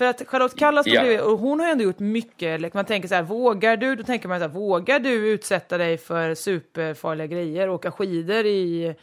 För 0.00 0.06
att 0.06 0.22
Charlotte 0.28 0.56
Kalla 0.58 0.82
står 0.82 0.94
Ja. 0.94 1.00
bredvid 1.00 1.20
och 1.20 1.38
hon 1.38 1.60
har 1.60 1.68
ändå 1.68 1.84
gjort 1.84 1.98
mycket. 1.98 2.60
like, 2.60 2.76
Man 2.76 2.84
tänker 2.84 3.08
så 3.08 3.14
här, 3.14 3.22
vågar 3.22 3.76
du? 3.76 3.94
Då 3.96 4.02
tänker 4.02 4.28
man 4.28 4.38
så 4.38 4.42
här, 4.46 4.52
vågar 4.54 4.98
du 4.98 5.10
utsätta 5.32 5.78
dig 5.78 5.98
för 5.98 6.34
superfarliga 6.34 7.26
grejer? 7.26 7.68
Åka 7.68 7.90
skidor 7.90 8.46
i, 8.46 8.94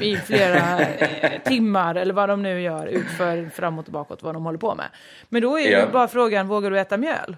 i, 0.00 0.04
i 0.12 0.16
flera 0.16 0.80
timmar 1.44 1.94
eller 1.94 2.14
vad 2.14 2.28
de 2.28 2.42
nu 2.42 2.60
gör, 2.60 2.86
utför 2.86 3.50
framåt 3.54 3.86
och 3.86 3.92
bakåt, 3.92 4.22
vad 4.22 4.34
de 4.34 4.44
håller 4.44 4.58
på 4.58 4.74
med. 4.74 4.86
Men 5.28 5.42
då 5.42 5.58
är 5.58 5.70
Ja. 5.70 5.80
ju 5.80 5.92
bara 5.92 6.08
frågan, 6.08 6.48
vågar 6.48 6.70
du 6.70 6.78
äta 6.78 6.96
mjöl? 6.96 7.36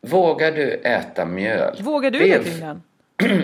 Vågar 0.00 0.52
du 0.52 0.70
äta 0.72 1.24
mjöl? 1.24 1.76
Vågar 1.82 2.10
du 2.10 2.18
Det 2.18 2.38
det 2.38 2.44
kring 2.44 2.60
den? 2.60 2.82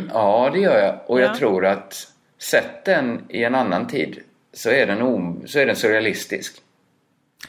Ja, 0.15 0.51
det 0.53 0.61
gör 0.61 0.79
jag. 0.79 0.99
Och 1.07 1.21
Ja. 1.21 1.25
jag 1.25 1.37
tror 1.37 1.67
att 1.67 1.95
sätt 2.39 2.85
den 2.85 3.25
i 3.29 3.45
en 3.45 3.55
annan 3.55 3.87
tid 3.87 4.19
så 4.53 4.71
är 4.71 4.87
den, 4.87 5.03
om, 5.03 5.43
så 5.47 5.59
är 5.59 5.67
den 5.67 5.77
surrealistisk. 5.77 6.63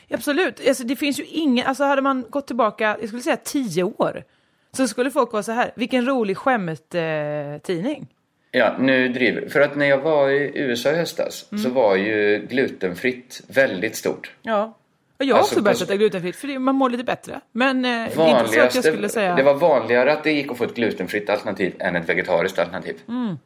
Absolut, 0.09 0.67
alltså, 0.67 0.83
det 0.83 0.95
finns 0.95 1.19
ju 1.19 1.23
ingen, 1.25 1.67
alltså 1.67 1.83
hade 1.83 2.01
man 2.01 2.25
gått 2.29 2.47
tillbaka, 2.47 2.97
jag 2.99 3.07
skulle 3.07 3.21
säga 3.21 3.37
tio 3.37 3.83
år, 3.83 4.23
så 4.71 4.87
skulle 4.87 5.11
folk 5.11 5.31
vara 5.33 5.43
så 5.43 5.51
här, 5.51 5.71
vilken 5.75 6.05
rolig 6.05 6.37
skämt-tidning. 6.37 7.53
Eh, 7.53 7.59
tidning. 7.59 8.07
Ja, 8.51 8.75
nu 8.79 9.07
driver 9.09 9.49
För 9.49 9.61
att 9.61 9.75
när 9.75 9.85
jag 9.85 9.97
var 9.97 10.29
i 10.29 10.51
USA 10.55 10.91
i 10.91 10.95
höstas 10.95 11.45
Mm. 11.51 11.63
så 11.63 11.69
var 11.69 11.95
ju 11.95 12.45
glutenfritt 12.49 13.41
väldigt 13.47 13.95
stort. 13.95 14.31
ja. 14.41 14.75
Och 15.17 15.25
jag 15.25 15.35
har 15.35 15.39
Alltså, 15.39 15.55
också 15.55 15.63
börjat 15.63 15.81
äta 15.81 15.95
glutenfritt, 15.95 16.35
för 16.35 16.59
man 16.59 16.75
mår 16.75 16.89
lite 16.89 17.03
bättre. 17.03 17.41
Men 17.51 17.85
eh, 17.85 17.91
det 17.91 18.21
är 18.23 18.39
inte 18.39 18.51
så 18.53 18.61
att 18.61 18.75
jag 18.75 18.83
skulle 18.83 19.09
säga... 19.09 19.35
Det 19.35 19.43
var 19.43 19.53
vanligare 19.53 20.11
att 20.13 20.23
det 20.23 20.31
gick 20.31 20.51
att 20.51 20.57
få 20.57 20.63
ett 20.63 20.75
glutenfritt 20.75 21.29
alternativ 21.29 21.73
än 21.79 21.95
ett 21.95 22.09
vegetariskt 22.09 22.59
alternativ. 22.59 22.95
Mm. 23.07 23.37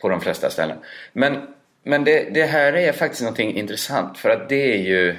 På 0.00 0.08
de 0.08 0.20
flesta 0.20 0.50
ställen. 0.50 0.76
Men, 1.12 1.38
men 1.84 2.04
det, 2.04 2.34
det 2.34 2.42
här 2.44 2.72
är 2.72 2.92
faktiskt 2.92 3.22
någonting 3.22 3.56
intressant 3.56 4.18
för 4.18 4.30
att 4.30 4.48
det 4.48 4.74
är 4.74 4.78
ju 4.82 5.16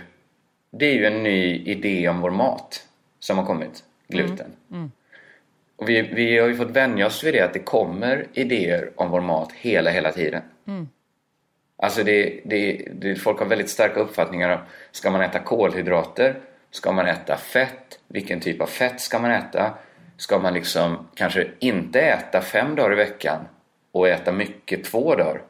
det 0.71 0.85
är 0.85 0.93
ju 0.93 1.05
en 1.05 1.23
ny 1.23 1.63
idé 1.65 2.09
om 2.09 2.21
vår 2.21 2.31
mat 2.31 2.87
som 3.19 3.37
har 3.37 3.45
kommit. 3.45 3.83
Gluten. 4.07 4.51
Mm. 4.71 4.91
Och 5.75 5.89
vi, 5.89 6.01
vi 6.01 6.37
har 6.37 6.47
ju 6.47 6.55
fått 6.55 6.71
vänja 6.71 7.07
oss 7.07 7.23
vid 7.23 7.33
det 7.33 7.41
att 7.41 7.53
det 7.53 7.59
kommer 7.59 8.27
idéer 8.33 8.91
om 8.95 9.09
vår 9.09 9.21
mat 9.21 9.51
hela, 9.51 9.91
hela 9.91 10.11
tiden. 10.11 10.41
Mm. 10.67 10.89
Alltså 11.77 12.03
det, 12.03 12.41
det, 12.45 12.87
det, 12.93 13.15
folk 13.15 13.39
har 13.39 13.45
väldigt 13.45 13.69
starka 13.69 13.99
uppfattningar 13.99 14.49
om 14.49 14.59
Ska 14.91 15.11
man 15.11 15.21
äta 15.21 15.39
kolhydrater? 15.39 16.39
Ska 16.71 16.91
man 16.91 17.05
äta 17.05 17.37
fett? 17.37 17.99
Vilken 18.07 18.39
typ 18.39 18.61
av 18.61 18.67
fett 18.67 19.01
ska 19.01 19.19
man 19.19 19.31
äta? 19.31 19.73
Ska 20.17 20.39
man 20.39 20.53
liksom 20.53 21.07
kanske 21.15 21.47
inte 21.59 22.01
äta 22.01 22.41
fem 22.41 22.75
dagar 22.75 22.93
i 22.93 22.95
veckan? 22.95 23.45
och 23.91 24.07
äta 24.07 24.31
mycket 24.31 24.83
två 24.83 25.15
dagar. 25.15 25.41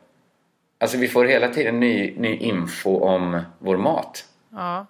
Alltså 0.77 0.97
vi 0.97 1.07
får 1.07 1.25
hela 1.25 1.47
tiden 1.47 1.79
ny, 1.79 2.15
ny 2.17 2.35
info 2.35 2.99
om 2.99 3.41
vår 3.59 3.77
mat. 3.77 4.25
Ja. 4.49 4.85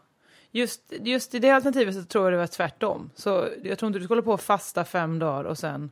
Just, 0.52 0.82
just 0.90 1.36
i 1.36 1.40
det 1.40 1.50
alternativet 1.50 1.96
så 1.96 2.04
tror 2.04 2.26
jag 2.26 2.34
det 2.34 2.38
var 2.38 2.48
tvärtom. 2.48 3.10
Så 3.16 3.48
jag 3.64 3.80
tror 3.80 3.88
inte 3.88 4.00
du 4.00 4.06
skulle 4.06 4.22
på 4.22 4.34
att 4.34 4.42
fasta 4.42 4.86
fem 4.86 5.20
dagar 5.20 5.44
och 5.44 5.58
sen 5.58 5.92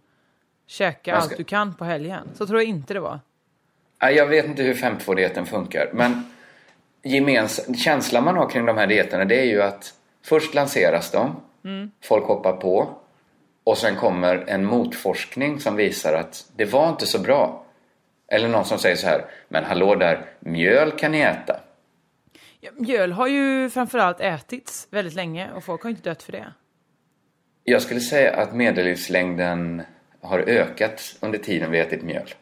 käka 0.67 1.21
ska- 1.21 1.29
allt 1.29 1.37
du 1.37 1.43
kan 1.43 1.73
på 1.73 1.85
helgen. 1.85 2.29
Så 2.35 2.47
tror 2.47 2.59
jag 2.59 2.69
inte 2.69 2.93
det 2.93 2.99
var. 2.99 3.19
Jag 3.99 4.27
vet 4.27 4.45
inte 4.45 4.63
hur 4.63 4.73
5.2-dieten 4.73 5.45
funkar 5.45 5.89
men 5.93 6.23
gemens- 7.03 7.73
känslan 7.77 8.23
man 8.23 8.35
har 8.37 8.49
kring 8.49 8.65
de 8.65 8.77
här 8.77 8.87
dieterna 8.87 9.25
det 9.25 9.39
är 9.39 9.45
ju 9.45 9.61
att 9.61 9.93
först 10.25 10.53
lanseras 10.53 11.11
de, 11.11 11.35
folk 12.03 12.23
hoppar 12.25 12.53
på 12.53 12.89
och 13.63 13.77
sen 13.77 13.95
kommer 13.95 14.43
en 14.47 14.65
motforskning 14.65 15.59
som 15.59 15.75
visar 15.75 16.13
att 16.13 16.45
det 16.55 16.65
var 16.65 16.89
inte 16.89 17.05
så 17.05 17.19
bra. 17.19 17.65
Eller 18.27 18.47
någon 18.47 18.65
som 18.65 18.77
säger 18.79 18.95
så 18.95 19.07
här, 19.07 19.25
men 19.47 19.63
hallå 19.63 19.95
där, 19.95 20.25
mjöl 20.39 20.91
kan 20.91 21.11
ni 21.11 21.19
äta. 21.19 21.59
Ja, 22.61 22.71
mjöl 22.75 23.11
har 23.11 23.27
ju 23.27 23.69
framförallt 23.69 24.21
ätits 24.21 24.87
väldigt 24.91 25.13
länge 25.13 25.51
och 25.51 25.63
folk 25.63 25.83
har 25.83 25.89
inte 25.89 26.09
dött 26.09 26.23
för 26.23 26.31
det. 26.31 26.53
Jag 27.63 27.81
skulle 27.81 27.99
säga 27.99 28.35
att 28.35 28.53
medellivslängden 28.55 29.81
har 30.21 30.39
ökat 30.39 31.15
under 31.19 31.39
tiden 31.39 31.71
vi 31.71 31.79
ätit 31.79 32.03
mjöl. 32.03 32.33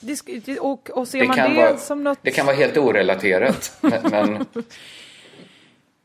Det 0.00 0.58
och, 0.58 0.90
och 0.90 1.08
ser 1.08 1.20
Det 1.20 1.26
man 1.26 1.36
kan, 1.36 1.54
det 1.54 1.56
vara, 1.56 1.76
som 1.76 2.04
något... 2.04 2.18
det 2.22 2.30
kan 2.30 2.46
vara 2.46 2.56
helt 2.56 2.76
orelaterat. 2.76 3.78
men, 4.10 4.46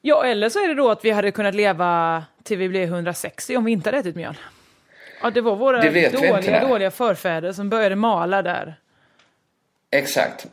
Ja, 0.02 0.26
eller 0.26 0.50
så 0.50 0.64
är 0.64 0.68
det 0.68 0.74
då 0.74 0.90
att 0.90 1.06
vi 1.06 1.12
hade 1.12 1.32
kunnat 1.32 1.56
leva 1.56 2.24
till 2.44 2.58
vi 2.58 2.70
blev 2.70 2.84
160 2.84 3.58
om 3.58 3.66
vi 3.66 3.72
inte 3.72 3.88
hade 3.88 3.98
ätit 3.98 4.16
mjöl. 4.16 4.38
Ja, 5.22 5.30
det 5.30 5.42
var 5.42 5.56
våra 5.56 5.82
Det 5.82 6.10
dåliga, 6.10 6.68
dåliga 6.68 6.92
förfäder 6.92 7.54
som 7.54 7.70
började 7.70 7.96
mala 7.96 8.42
där. 8.42 8.76
Exakt. 9.92 10.48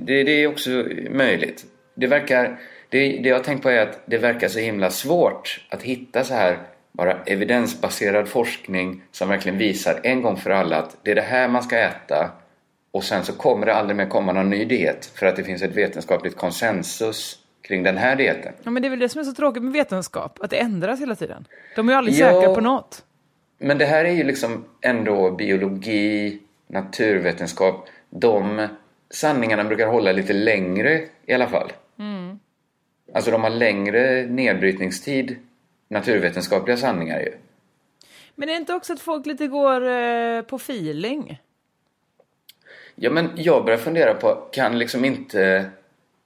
Det, 0.00 0.22
det 0.22 0.30
är 0.30 0.46
också 0.46 0.70
möjligt. 1.10 1.64
Det 1.94 2.06
verkar... 2.06 2.60
Det, 2.88 3.08
det 3.08 3.28
jag 3.28 3.36
har 3.36 3.42
tänkt 3.44 3.62
på 3.62 3.68
är 3.70 3.82
att 3.82 4.00
det 4.06 4.18
verkar 4.18 4.48
så 4.48 4.58
himla 4.58 4.90
svårt 4.90 5.66
att 5.68 5.82
hitta 5.82 6.24
så 6.24 6.34
här 6.34 6.58
bara 6.92 7.16
evidensbaserad 7.26 8.28
forskning 8.28 9.02
som 9.12 9.28
verkligen 9.28 9.58
visar 9.58 10.00
en 10.02 10.22
gång 10.22 10.36
för 10.36 10.50
alla 10.50 10.76
att 10.76 10.96
det 11.02 11.10
är 11.10 11.14
det 11.14 11.20
här 11.22 11.48
man 11.48 11.62
ska 11.62 11.78
äta 11.78 12.30
och 12.90 13.04
sen 13.04 13.24
så 13.24 13.32
kommer 13.32 13.66
det 13.66 13.74
aldrig 13.74 13.96
mer 13.96 14.06
komma 14.06 14.32
någon 14.32 14.50
ny 14.50 14.64
diet 14.64 15.06
för 15.06 15.26
att 15.26 15.36
det 15.36 15.44
finns 15.44 15.62
ett 15.62 15.76
vetenskapligt 15.76 16.36
konsensus 16.36 17.38
kring 17.62 17.82
den 17.82 17.96
här 17.96 18.16
dieten. 18.16 18.52
Ja, 18.62 18.70
men 18.70 18.82
det 18.82 18.88
är 18.88 18.90
väl 18.90 18.98
det 18.98 19.08
som 19.08 19.20
är 19.20 19.24
så 19.24 19.34
tråkigt 19.34 19.62
med 19.62 19.72
vetenskap, 19.72 20.38
att 20.40 20.50
det 20.50 20.56
ändras 20.56 21.00
hela 21.00 21.14
tiden. 21.14 21.44
De 21.76 21.88
är 21.88 21.92
ju 21.92 21.98
aldrig 21.98 22.16
Ja. 22.16 22.32
säkra 22.32 22.54
på 22.54 22.60
något. 22.60 23.04
Men 23.58 23.78
det 23.78 23.84
här 23.84 24.04
är 24.04 24.12
ju 24.12 24.24
liksom 24.24 24.64
ändå 24.80 25.30
biologi, 25.30 26.38
naturvetenskap. 26.66 27.88
De 28.10 28.68
sanningarna 29.10 29.64
brukar 29.64 29.86
hålla 29.86 30.12
lite 30.12 30.32
längre 30.32 31.00
i 31.26 31.34
alla 31.34 31.46
fall. 31.46 31.72
Alltså 33.14 33.30
de 33.30 33.42
har 33.42 33.50
längre 33.50 34.26
nedbrytningstid, 34.26 35.36
naturvetenskapliga 35.88 36.76
sanningar 36.76 37.20
ju. 37.20 37.32
Men 38.34 38.48
är 38.48 38.52
det 38.52 38.58
inte 38.58 38.74
också 38.74 38.92
att 38.92 39.00
folk 39.00 39.26
lite 39.26 39.46
går 39.46 39.86
eh, 39.86 40.42
på 40.42 40.56
feeling? 40.56 41.40
Ja 42.94 43.10
men 43.10 43.30
jag 43.36 43.64
börjar 43.64 43.78
fundera 43.78 44.14
på, 44.14 44.48
kan 44.52 44.78
liksom 44.78 45.04
inte 45.04 45.70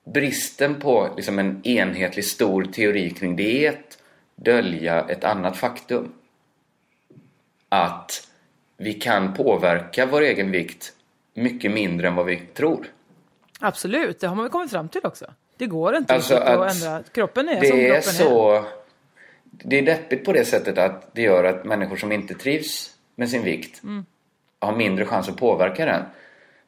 bristen 0.05 0.75
på 0.75 1.09
liksom 1.17 1.39
en 1.39 1.67
enhetlig 1.67 2.25
stor 2.25 2.65
teori 2.65 3.11
kring 3.11 3.37
diet 3.37 3.99
dölja 4.35 5.01
ett 5.09 5.25
annat 5.25 5.57
faktum? 5.57 6.13
Att 7.69 8.29
vi 8.77 8.95
kan 8.95 9.35
påverka 9.35 10.07
vår 10.07 10.23
egen 10.23 10.51
vikt 10.51 10.93
mycket 11.35 11.73
mindre 11.73 12.09
än 12.09 12.15
vad 12.15 12.27
vi 12.27 12.37
tror. 12.37 12.87
Absolut, 13.61 14.21
det 14.21 14.27
har 14.27 14.35
man 14.35 14.45
väl 14.45 14.53
kommit 14.53 14.71
fram 14.71 14.89
till 14.89 15.01
också. 15.05 15.27
Det 15.59 15.67
går 15.67 15.97
inte 15.97 16.15
Alltså 16.15 16.35
att, 16.35 16.85
ändra. 16.85 17.03
Kroppen 17.13 17.49
är 17.49 17.53
som 17.53 17.61
Det 17.61 17.69
kroppen 17.87 17.97
är 17.97 18.01
så... 18.01 18.65
Det 19.51 19.79
är 19.79 19.83
deppigt 19.83 20.25
på 20.25 20.33
det 20.33 20.45
sättet 20.45 20.79
att 20.79 21.15
det 21.15 21.23
gör 21.23 21.45
att 21.45 21.65
människor 21.65 21.97
som 21.97 22.13
inte 22.13 22.35
trivs 22.35 22.95
med 23.15 23.31
sin 23.31 23.43
vikt 23.45 23.83
har 24.61 24.77
mindre 24.77 25.05
chans 25.05 25.29
att 25.29 25.37
påverka 25.37 25.85
den. 25.87 26.03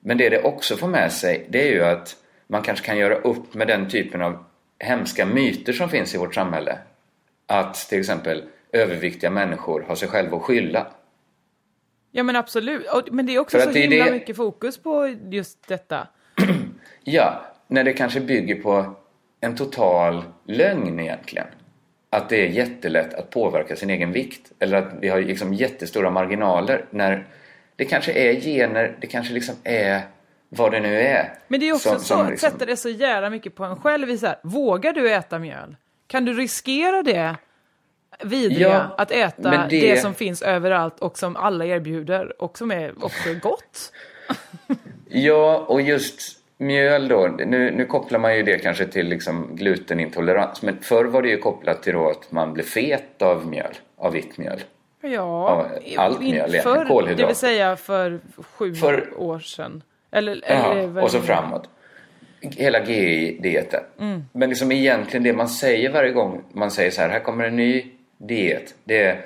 Men 0.01 0.18
det 0.18 0.28
det 0.28 0.43
också 0.43 0.76
får 0.76 0.88
med 0.88 1.12
sig 1.12 1.47
det 1.49 1.68
är 1.68 1.72
ju 1.72 1.84
att 1.84 2.16
man 2.47 2.62
kanske 2.62 2.86
kan 2.86 2.99
göra 2.99 3.14
upp 3.14 3.55
med 3.55 3.66
den 3.68 3.88
typen 3.91 4.22
av 4.22 4.45
hemska 4.78 5.26
myter 5.26 5.72
som 5.72 5.88
finns 5.88 6.14
i 6.14 6.18
vårt 6.18 6.34
samhälle. 6.34 6.78
Att 7.47 7.74
till 7.74 8.01
exempel 8.01 8.43
överviktiga 8.72 9.30
människor 9.30 9.84
har 9.88 9.95
sig 9.95 10.09
själva 10.09 10.36
att 10.36 10.43
skylla. 10.43 10.86
Ja 12.11 12.22
men 12.22 12.36
absolut, 12.36 12.86
men 13.11 13.26
det 13.26 13.34
är 13.34 13.38
också 13.38 13.59
För 13.59 13.64
så 13.72 13.78
är 13.78 13.82
himla 13.82 14.05
det- 14.05 14.11
mycket 14.12 14.36
fokus 14.36 14.78
på 14.78 15.16
just 15.30 15.68
detta. 15.68 16.09
Ja, 17.05 17.43
när 17.70 17.84
det 17.84 17.92
kanske 17.92 18.20
bygger 18.20 18.54
på 18.62 18.94
en 19.40 19.56
total 19.56 20.22
lögn 20.46 21.00
egentligen. 21.00 21.46
Att 22.10 22.28
det 22.28 22.46
är 22.46 22.48
jättelätt 22.48 23.14
att 23.14 23.30
påverka 23.30 23.76
sin 23.76 23.90
egen 23.90 24.12
vikt. 24.12 24.52
Eller 24.58 24.76
att 24.78 24.88
vi 25.00 25.08
har 25.08 25.20
liksom 25.20 25.54
jättestora 25.54 26.10
marginaler. 26.10 26.84
När 26.90 27.26
det 27.76 27.84
kanske 27.84 28.12
är 28.12 28.40
gener, 28.40 28.96
det 29.00 29.06
kanske 29.06 29.34
liksom 29.34 29.54
är 29.64 30.00
vad 30.48 30.72
det 30.72 30.80
nu 30.80 31.00
är. 31.00 31.32
Men 31.48 31.60
det 31.60 31.68
är 31.68 31.72
också 31.72 31.88
som- 31.88 31.98
så 31.98 32.04
som 32.04 32.20
att 32.20 32.30
liksom- 32.30 32.50
sätta 32.50 32.64
det 32.66 32.76
så 32.76 32.88
jävla 32.88 33.30
mycket 33.30 33.54
på 33.54 33.64
en 33.64 33.76
själv. 33.76 34.16
Så 34.16 34.26
här, 34.26 34.36
vågar 34.42 34.92
du 34.92 35.10
äta 35.12 35.38
mjöl? 35.38 35.76
Kan 36.06 36.24
du 36.24 36.32
riskera 36.32 37.02
det 37.02 37.36
vidriga 38.24 38.68
Ja, 38.68 38.94
att 38.98 39.10
äta 39.10 39.50
det... 39.50 39.66
det- 39.70 40.00
som 40.00 40.14
finns 40.14 40.42
överallt 40.42 41.00
och 41.00 41.18
som 41.18 41.36
alla 41.36 41.64
erbjuder 41.66 42.42
och 42.42 42.58
som 42.58 42.70
är 42.70 43.04
också 43.04 43.34
gott? 43.42 43.92
Ja, 45.12 45.58
och 45.68 45.80
just 45.82 46.39
mjöl 46.61 47.08
då. 47.08 47.26
Nu, 47.26 47.70
nu 47.70 47.84
kopplar 47.86 48.18
man 48.18 48.36
ju 48.36 48.42
det 48.42 48.58
kanske 48.58 48.86
till 48.86 49.08
liksom 49.08 49.56
glutenintolerans. 49.56 50.62
Men 50.62 50.78
förr 50.82 51.04
var 51.04 51.22
det 51.22 51.28
ju 51.28 51.36
kopplat 51.38 51.82
till 51.82 51.92
då 51.92 52.11
att 52.11 52.32
man 52.32 52.52
blev 52.52 52.64
fet 52.64 53.22
av 53.22 53.46
mjöl. 53.46 53.74
Av 53.96 54.12
vitt 54.12 54.38
mjöl. 54.38 54.61
Ja, 55.02 55.66
allt 55.96 56.20
mjöl 56.20 56.50
förr, 56.50 56.84
kolhydrater. 56.88 57.22
Det 57.22 57.26
vill 57.26 57.36
säga 57.36 57.76
för 57.76 58.20
sju 58.38 58.74
För- 58.74 59.20
år 59.20 59.38
sedan. 59.38 59.82
Eller, 60.11 60.40
Ja, 60.48 60.72
eller 60.72 61.02
och 61.02 61.11
så 61.11 61.20
framåt. 61.20 61.68
Hela 62.40 62.84
GI-dieten. 62.84 63.80
Mm. 64.00 64.24
Men 64.32 64.48
liksom 64.48 64.72
egentligen 64.72 65.24
det 65.24 65.32
man 65.32 65.48
säger 65.48 65.90
varje 65.90 66.12
gång 66.12 66.42
man 66.52 66.70
säger 66.70 66.90
så 66.90 67.00
här, 67.00 67.08
här 67.08 67.20
kommer 67.20 67.44
en 67.44 67.56
ny 67.56 67.86
diet. 68.18 68.74
Det 68.84 69.02
är, 69.02 69.20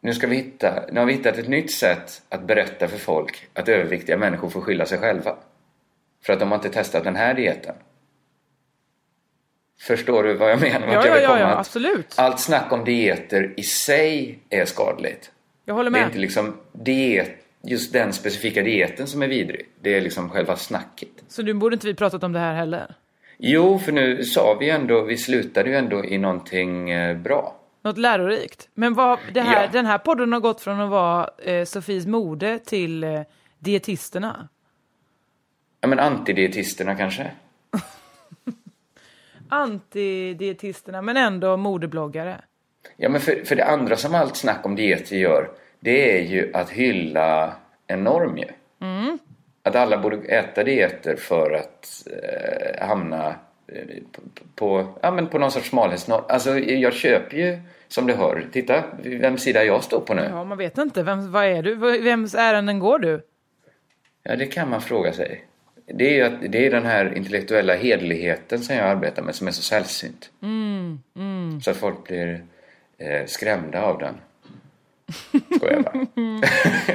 nu 0.00 0.12
ska 0.14 0.26
vi 0.26 0.36
hitta, 0.36 0.74
nu 0.92 1.00
har 1.00 1.06
vi 1.06 1.12
hittat 1.12 1.38
ett 1.38 1.48
nytt 1.48 1.72
sätt 1.72 2.22
att 2.28 2.42
berätta 2.46 2.88
för 2.88 2.98
folk 2.98 3.48
att 3.54 3.68
överviktiga 3.68 4.16
människor 4.16 4.48
får 4.48 4.60
skylla 4.60 4.86
sig 4.86 4.98
själva. 4.98 5.36
För 6.26 6.32
att 6.32 6.40
de 6.40 6.48
har 6.48 6.56
inte 6.58 6.68
testat 6.70 7.04
den 7.04 7.16
här 7.16 7.34
dieten. 7.34 7.74
Förstår 9.80 10.22
du 10.24 10.34
vad 10.34 10.50
jag 10.50 10.60
menar? 10.60 10.86
Ja, 10.92 11.06
jag 11.06 11.22
ja, 11.22 11.38
ja, 11.38 11.58
absolut. 11.58 12.14
Allt 12.18 12.40
snack 12.40 12.72
om 12.72 12.84
dieter 12.84 13.54
i 13.56 13.62
sig 13.62 14.38
är 14.50 14.64
skadligt. 14.64 15.30
Jag 15.64 15.74
håller 15.74 15.90
Det 15.90 15.98
är 15.98 16.00
med. 16.00 16.08
inte 16.08 16.18
liksom 16.18 16.56
diet, 16.72 17.30
just 17.62 17.92
den 17.92 18.12
specifika 18.12 18.62
dieten 18.62 19.06
som 19.06 19.22
är 19.22 19.28
vidrig. 19.28 19.68
Det 19.80 19.94
är 19.96 20.00
liksom 20.00 20.30
själva 20.30 20.56
snacket. 20.56 21.08
Så 21.28 21.42
nu 21.42 21.54
borde 21.54 21.74
inte 21.74 21.86
vi 21.86 21.94
pratat 21.94 22.22
om 22.24 22.32
det 22.32 22.38
här 22.38 22.54
heller. 22.54 22.94
Jo, 23.38 23.78
för 23.78 23.92
nu 23.92 24.24
sa 24.24 24.56
vi 24.60 24.64
ju 24.66 24.70
ändå, 24.70 25.02
vi 25.02 25.16
slutade 25.16 25.70
ju 25.70 25.76
ändå 25.76 26.04
i 26.04 26.18
någonting 26.18 26.90
eh, 26.90 27.16
bra. 27.16 27.56
Något 27.84 27.98
lärorikt. 27.98 28.68
Men 28.74 28.94
vad, 28.94 29.18
här, 29.18 29.62
Ja. 29.62 29.68
den 29.72 29.86
här 29.86 29.98
podden 29.98 30.32
har 30.32 30.40
gått 30.40 30.60
från 30.60 30.80
att 30.80 30.90
vara 30.90 31.28
eh, 31.44 31.64
Sofies 31.64 32.06
mode 32.06 32.58
till 32.58 33.04
eh, 33.04 33.20
dietisterna. 33.58 34.48
Ja, 35.84 35.88
men 35.88 35.98
antidietisterna 35.98 36.94
kanske? 36.94 37.30
Antidietisterna, 39.48 41.02
men 41.02 41.16
ändå 41.16 41.56
modebloggare. 41.56 42.40
Ja, 42.96 43.08
men 43.08 43.20
för, 43.20 43.44
för 43.44 43.56
det 43.56 43.64
andra 43.64 43.96
som 43.96 44.14
allt 44.14 44.36
snack 44.36 44.66
om 44.66 44.76
dieter 44.76 45.16
gör, 45.16 45.50
det 45.80 46.18
är 46.18 46.22
ju 46.22 46.50
att 46.54 46.70
hylla 46.70 47.52
en 47.86 48.04
norm 48.04 48.38
ju. 48.38 48.46
Att 49.62 49.76
alla 49.76 49.98
borde 49.98 50.16
äta 50.16 50.64
dieter 50.64 51.16
för 51.16 51.50
att 51.50 52.06
eh, 52.06 52.86
hamna 52.86 53.34
eh, 53.66 53.86
på, 54.12 54.22
på, 54.54 54.86
ja, 55.00 55.10
men 55.10 55.26
på 55.26 55.38
någon 55.38 55.50
sorts 55.50 55.68
smalhetsnorm. 55.68 56.24
Alltså, 56.28 56.58
jag 56.58 56.92
köper 56.92 57.36
ju 57.36 57.60
som 57.88 58.06
du 58.06 58.14
hör. 58.14 58.46
Titta, 58.52 58.84
vems 59.02 59.42
sida 59.42 59.64
jag 59.64 59.84
står 59.84 60.00
på 60.00 60.14
nu. 60.14 60.22
Ja, 60.30 60.44
man 60.44 60.58
vet 60.58 60.78
inte. 60.78 61.02
Vem, 61.02 61.32
vad 61.32 61.44
är 61.44 61.62
du? 61.62 61.74
Vems 62.00 62.34
ärenden 62.34 62.78
går 62.78 62.98
du? 62.98 63.26
Ja, 64.22 64.36
det 64.36 64.46
kan 64.46 64.70
man 64.70 64.80
fråga 64.80 65.12
sig. 65.12 65.44
Det 65.86 66.20
är 66.20 66.24
att, 66.24 66.52
det 66.52 66.66
är 66.66 66.70
den 66.70 66.86
här 66.86 67.14
intellektuella 67.16 67.74
hedligheten 67.74 68.58
som 68.60 68.76
jag 68.76 68.86
arbetar 68.86 69.22
med 69.22 69.34
som 69.34 69.46
är 69.48 69.52
så 69.52 69.62
sällsynt. 69.62 70.30
Så 71.64 71.70
att 71.70 71.76
folk 71.76 72.04
blir 72.08 72.44
eh, 72.98 73.26
skrämda 73.26 73.82
av 73.82 73.98
den. 73.98 74.14
Skojar 75.56 75.80
bara. 75.82 76.06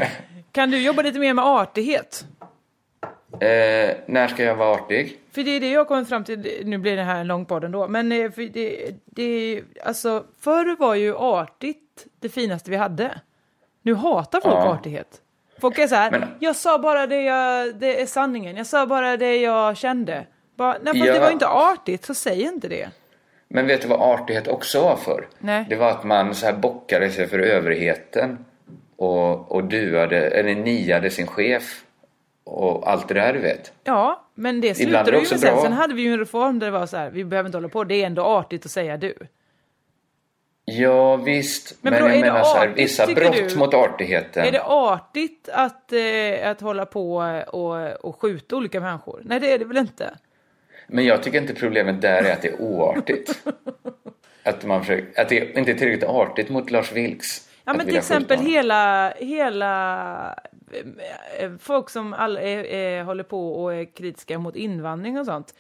Kan 0.52 0.72
du 0.72 0.82
jobba 0.82 1.02
lite 1.02 1.20
mer 1.20 1.34
med 1.34 1.46
artighet? 1.46 2.26
eh, 3.32 3.96
när 4.06 4.28
ska 4.28 4.44
jag 4.44 4.56
vara 4.56 4.72
artig? 4.76 5.18
För 5.32 5.44
det 5.44 5.52
är 5.52 5.60
det 5.60 5.70
jag 5.72 5.88
kommit 5.88 6.10
fram 6.10 6.24
till, 6.24 6.62
nu 6.66 6.78
blir 6.78 6.96
det 6.96 7.04
här 7.04 7.20
en 7.22 7.28
lång 7.28 7.46
podd 7.46 7.64
ändå, 7.64 7.88
men 7.88 8.12
eh, 8.12 8.32
för 8.32 8.42
det, 8.42 8.92
det, 9.06 9.62
alltså 9.84 10.26
förr 10.40 10.76
var 10.80 10.96
ju 10.96 11.16
artigt 11.18 12.06
det 12.20 12.30
finaste 12.30 12.72
vi 12.72 12.78
hade. 12.78 13.22
Nu 13.82 13.94
hatar 13.94 14.42
folk 14.42 14.56
Ja. 14.56 14.70
artighet. 14.74 15.22
Folk 15.62 15.78
är 15.80 15.88
så 15.88 15.96
här, 15.96 16.12
Men- 16.12 16.24
jag 16.40 16.56
sa 16.56 16.80
bara 16.80 17.08
det 17.08 17.22
jag, 17.22 17.76
det 17.76 18.02
är 18.02 18.06
sanningen, 18.06 18.58
jag 18.58 18.66
sa 18.68 18.86
bara 18.86 19.18
det 19.18 19.38
jag 19.38 19.78
kände. 19.78 20.26
Bara, 20.58 20.72
nej 20.82 20.94
fast 20.94 21.06
Ja. 21.06 21.14
det 21.14 21.20
var 21.20 21.32
inte 21.32 21.48
artigt, 21.48 22.06
så 22.06 22.14
säg 22.14 22.42
inte 22.42 22.68
det. 22.68 22.90
Men 23.50 23.68
vet 23.68 23.82
du 23.82 23.88
vad 23.88 24.02
artighet 24.02 24.48
också 24.48 24.82
var 24.82 24.96
för? 24.96 25.28
Nej. 25.40 25.66
Det 25.70 25.76
var 25.76 25.90
att 25.90 26.04
man 26.04 26.36
så 26.36 26.46
här 26.46 26.54
bockade 26.54 27.10
sig 27.10 27.28
för 27.28 27.40
överheten 27.40 28.46
och, 28.96 29.52
och 29.52 29.64
duade, 29.64 30.18
eller 30.28 30.56
niade 30.56 31.10
sin 31.10 31.28
chef 31.28 31.84
och 32.44 32.92
allt 32.92 33.08
det 33.08 33.14
där 33.14 33.34
du 33.34 33.40
vet. 33.40 33.72
Ja, 33.84 34.28
men 34.36 34.62
det 34.62 34.76
slutade 34.76 35.12
ju 35.12 35.18
med 35.18 35.28
sen. 35.28 35.40
bra. 35.54 35.62
Sen 35.62 35.74
hade 35.74 35.94
vi 35.94 36.02
ju 36.02 36.14
en 36.14 36.20
reform 36.20 36.60
där 36.60 36.68
det 36.68 36.72
var 36.80 36.86
så 36.86 36.98
här, 36.98 37.10
vi 37.10 37.24
behöver 37.26 37.48
inte 37.48 37.58
hålla 37.58 37.70
på, 37.70 37.84
det 37.84 37.96
är 38.02 38.06
ändå 38.08 38.24
artigt 38.24 38.66
att 38.66 38.72
säga 38.72 38.98
du. 38.98 39.14
Ja 40.72 41.16
visst, 41.16 41.78
Men 41.82 41.94
men, 41.94 42.04
är 42.04 42.10
jag 42.10 42.20
menar 42.20 42.44
så 42.44 42.58
här, 42.58 42.68
artigt, 42.68 42.84
vissa 42.84 43.08
brott 43.08 43.50
du? 43.50 43.58
mot 43.58 43.74
artigheten. 43.74 44.46
Är 44.46 44.52
det 44.52 44.64
artigt 44.64 45.50
att, 45.54 45.94
eh, 45.94 46.50
att 46.50 46.62
hålla 46.62 46.86
på 46.86 47.16
och, 47.48 48.06
och 48.06 48.22
skjuta 48.22 48.56
olika 48.56 48.80
människor? 48.80 49.22
Nej, 49.26 49.40
det 49.40 49.52
är 49.52 49.60
det 49.60 49.66
väl 49.66 49.78
inte? 49.78 50.14
Men 50.88 51.06
jag 51.06 51.24
tycker 51.24 51.42
inte 51.42 51.54
problemet 51.54 52.02
där 52.02 52.24
är 52.24 52.34
att 52.34 52.42
det 52.42 52.48
är 52.48 52.62
oartigt. 52.62 53.44
att, 54.44 54.66
man 54.66 54.82
försöker, 54.82 55.22
att 55.22 55.30
det 55.30 55.58
inte 55.58 55.72
är 55.72 55.76
tillräckligt 55.76 56.10
artigt 56.10 56.50
mot 56.50 56.72
Lars 56.72 56.92
Vilks. 56.92 57.50
Ja, 57.66 57.74
men 57.74 57.86
till 57.86 57.98
exempel 57.98 58.40
hela, 58.40 59.10
hela 59.10 60.40
eh, 61.40 61.52
folk 61.60 61.90
som 61.90 62.14
all, 62.14 62.38
eh, 62.38 62.44
eh, 62.44 63.06
håller 63.06 63.24
på 63.24 63.64
och 63.64 63.74
är 63.74 63.96
kritiska 63.96 64.40
mot 64.40 64.56
invandring 64.56 65.20
och 65.20 65.26
sånt. 65.26 65.54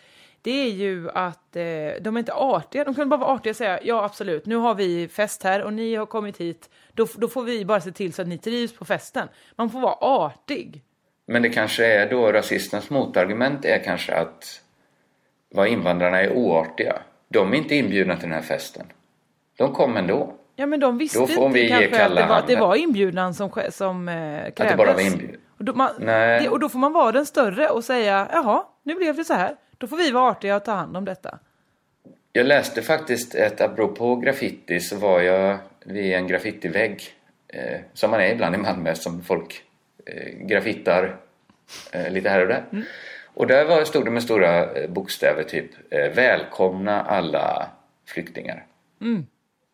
Det 0.47 0.61
är 0.61 0.69
ju 0.69 1.09
att 1.09 1.55
eh, 1.55 1.63
de 2.01 2.15
är 2.15 2.19
inte 2.19 2.33
artiga. 2.33 2.83
De 2.83 2.95
kan 2.95 3.09
bara 3.09 3.19
vara 3.19 3.29
artiga 3.29 3.51
och 3.51 3.55
säga 3.55 3.79
ja 3.83 4.03
absolut, 4.03 4.45
nu 4.45 4.55
har 4.55 4.75
vi 4.75 5.07
fest 5.07 5.43
här 5.43 5.63
och 5.63 5.73
ni 5.73 5.95
har 5.95 6.05
kommit 6.05 6.37
hit. 6.37 6.69
Då, 6.93 7.07
då 7.15 7.27
får 7.27 7.43
vi 7.43 7.65
bara 7.65 7.81
se 7.81 7.91
till 7.91 8.13
så 8.13 8.21
att 8.21 8.27
ni 8.27 8.37
trivs 8.37 8.73
på 8.73 8.85
festen. 8.85 9.27
Man 9.55 9.69
får 9.69 9.79
vara 9.79 9.93
artig. 9.93 10.81
Men 11.25 11.41
det 11.41 11.49
kanske 11.49 11.85
är 11.85 12.09
då 12.09 12.31
rasisternas 12.31 12.89
motargument 12.89 13.65
är 13.65 13.83
kanske 13.83 14.15
att 14.15 14.61
vad 15.49 15.67
invandrarna 15.67 16.21
är 16.21 16.33
oartiga. 16.33 17.01
De 17.29 17.53
är 17.53 17.57
inte 17.57 17.75
inbjudna 17.75 18.15
till 18.15 18.29
den 18.29 18.33
här 18.33 18.41
festen. 18.41 18.85
De 19.57 19.73
kom 19.73 19.97
ändå. 19.97 20.33
Ja 20.55 20.65
men 20.65 20.79
de 20.79 20.97
visste 20.97 21.19
inte 21.19 21.67
kanske 21.67 22.05
att 22.05 22.15
det 22.15 22.25
var, 22.27 22.37
att 22.37 22.47
det 22.47 22.55
var 22.55 22.75
inbjudan 22.75 23.33
som, 23.33 23.49
som 23.71 24.09
eh, 24.09 24.15
krävdes. 24.15 24.71
det 24.71 24.77
bara 24.77 24.93
var 24.93 25.01
inbjudan. 25.01 25.41
Och 25.57 25.65
då, 25.65 25.73
man, 25.73 25.89
Nej. 25.99 26.41
det, 26.41 26.49
och 26.49 26.59
då 26.59 26.69
får 26.69 26.79
man 26.79 26.93
vara 26.93 27.11
den 27.11 27.25
större 27.25 27.69
och 27.69 27.83
säga 27.83 28.27
jaha, 28.31 28.63
nu 28.83 28.95
blev 28.95 29.15
det 29.15 29.23
så 29.23 29.33
här. 29.33 29.55
Då 29.77 29.87
får 29.87 29.97
vi 29.97 30.11
vara 30.11 30.31
artiga 30.31 30.55
och 30.55 30.65
ta 30.65 30.71
hand 30.71 30.97
om 30.97 31.05
detta. 31.05 31.39
Jag 32.31 32.45
läste 32.45 32.81
faktiskt 32.81 33.35
ett, 33.35 33.61
apropå 33.61 34.15
graffiti 34.15 34.79
så 34.79 34.95
var 34.95 35.21
jag 35.21 35.57
vid 35.85 36.13
en 36.13 36.27
graffitivägg 36.27 37.03
eh, 37.47 37.79
som 37.93 38.11
man 38.11 38.19
är 38.21 38.31
ibland 38.31 38.55
i 38.55 38.57
Malmö 38.57 38.95
som 38.95 39.23
folk 39.23 39.63
eh, 40.05 40.47
graffittar 40.47 41.17
eh, 41.91 42.11
lite 42.11 42.29
här 42.29 42.41
och 42.41 42.47
där. 42.47 42.65
Och 43.25 43.47
där 43.47 43.65
var, 43.65 43.83
stod 43.83 44.05
det 44.05 44.11
med 44.11 44.23
stora 44.23 44.73
eh, 44.73 44.89
bokstäver 44.89 45.43
typ 45.43 45.71
eh, 45.89 46.09
Välkomna 46.15 47.01
alla 47.01 47.69
flyktingar. 48.07 48.65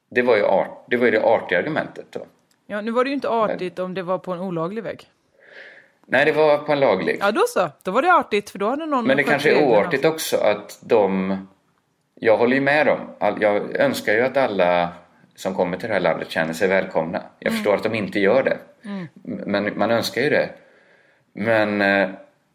Det, 0.09 0.21
var 0.21 0.37
ju 0.37 0.43
art, 0.43 0.85
det 0.87 0.97
var 0.97 1.05
ju 1.05 1.11
det 1.11 1.23
artiga 1.23 1.59
argumentet 1.59 2.05
då. 2.09 2.25
Ja, 2.67 2.81
nu 2.81 2.91
var 2.91 3.03
det 3.03 3.09
ju 3.09 3.13
inte 3.13 3.29
artigt 3.29 3.79
om 3.79 3.93
det 3.93 4.03
var 4.03 4.17
på 4.17 4.33
en 4.33 4.39
olaglig 4.39 4.83
väg. 4.83 5.09
Nej, 6.13 6.25
det 6.25 6.31
var 6.31 6.57
på 6.57 6.71
en 6.71 6.79
laglig. 6.79 7.17
Ja, 7.19 7.31
då 7.31 7.43
så. 7.47 7.69
Då 7.83 7.91
var 7.91 8.01
det 8.01 8.13
artigt, 8.13 8.49
för 8.49 8.59
då 8.59 8.69
hade 8.69 8.85
någon 8.85 9.07
Men 9.07 9.17
det 9.17 9.23
kanske 9.23 9.51
är 9.51 9.63
oartigt 9.63 10.05
också 10.05 10.37
att 10.37 10.79
de... 10.81 11.37
Jag 12.15 12.37
håller 12.37 12.55
ju 12.55 12.61
med 12.61 12.85
dem. 12.87 12.99
Jag 13.19 13.75
önskar 13.75 14.13
ju 14.13 14.21
att 14.21 14.37
alla 14.37 14.89
som 15.35 15.55
kommer 15.55 15.77
till 15.77 15.87
det 15.87 15.93
här 15.93 16.01
landet 16.01 16.29
känner 16.31 16.53
sig 16.53 16.67
välkomna. 16.67 17.23
Jag 17.39 17.47
Mm. 17.51 17.57
förstår 17.57 17.75
att 17.75 17.83
de 17.83 17.95
inte 17.95 18.19
gör 18.19 18.43
det. 18.43 18.57
Men 19.21 19.77
man 19.79 19.91
önskar 19.91 20.21
ju 20.21 20.29
det. 20.29 20.49
Men 21.33 21.81
eh, 21.81 22.09